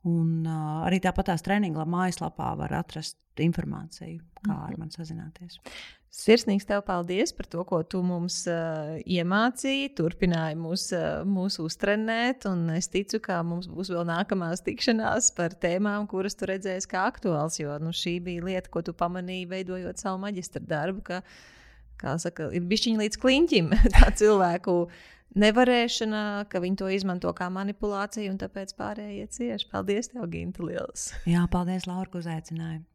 Un, 0.06 0.42
uh, 0.46 0.82
arī 0.86 1.00
tāpat 1.02 1.30
tās 1.30 1.46
treniņa 1.46 1.86
mājaslapā 1.90 2.52
var 2.58 2.74
atrast 2.80 3.18
informāciju, 3.42 4.20
kā 4.42 4.54
ar 4.54 4.74
mhm. 4.74 4.82
mani 4.82 4.96
sazināties. 4.96 5.60
Sirsnīgs 6.16 6.64
tev 6.64 6.80
paldies 6.86 7.32
par 7.36 7.48
to, 7.52 7.60
ko 7.68 7.82
tu 7.84 7.98
mums 8.06 8.38
uh, 8.48 8.94
iemācīji. 9.04 9.90
Turpināji 9.98 10.56
mūs, 10.56 10.86
uh, 10.96 11.26
mūs 11.28 11.58
uztrenēt, 11.60 12.46
es 12.76 12.88
ticu, 12.92 13.20
ka 13.24 13.42
mums 13.44 13.68
būs 13.68 13.90
vēl 13.92 14.06
nākamās 14.08 14.64
tikšanās 14.64 15.28
par 15.36 15.58
tēmām, 15.60 16.06
kuras 16.08 16.38
tu 16.38 16.48
redzēsi 16.48 16.88
kā 16.94 17.04
aktuāls. 17.10 17.58
Jo 17.60 17.76
nu, 17.82 17.92
šī 17.92 18.16
bija 18.24 18.46
lieta, 18.48 18.72
ko 18.72 18.80
tu 18.86 18.96
pamanīji, 18.96 19.50
veidojot 19.52 20.00
savu 20.00 20.22
maģistra 20.24 20.64
darbu. 20.64 21.04
Ka, 21.10 21.20
kā 22.00 22.16
saka, 22.22 22.48
ir 22.56 22.64
bišķiņa 22.64 23.04
līdz 23.04 23.20
kliņķim 23.20 23.70
tā 23.98 24.10
cilvēku 24.16 24.78
nevarēšana, 25.36 26.24
ka 26.48 26.64
viņi 26.64 26.80
to 26.80 26.90
izmanto 26.96 27.36
kā 27.36 27.52
manipulāciju, 27.52 28.32
un 28.32 28.40
tāpēc 28.40 28.72
pārējie 28.80 29.28
cieši. 29.36 29.68
Paldies, 29.74 30.14
tev, 30.14 30.30
Ginta, 30.32 30.64
liels! 30.64 31.10
Jā, 31.28 31.44
paldies, 31.52 31.90
Laura, 31.90 32.08
ka 32.08 32.24
uzaicināji! 32.24 32.86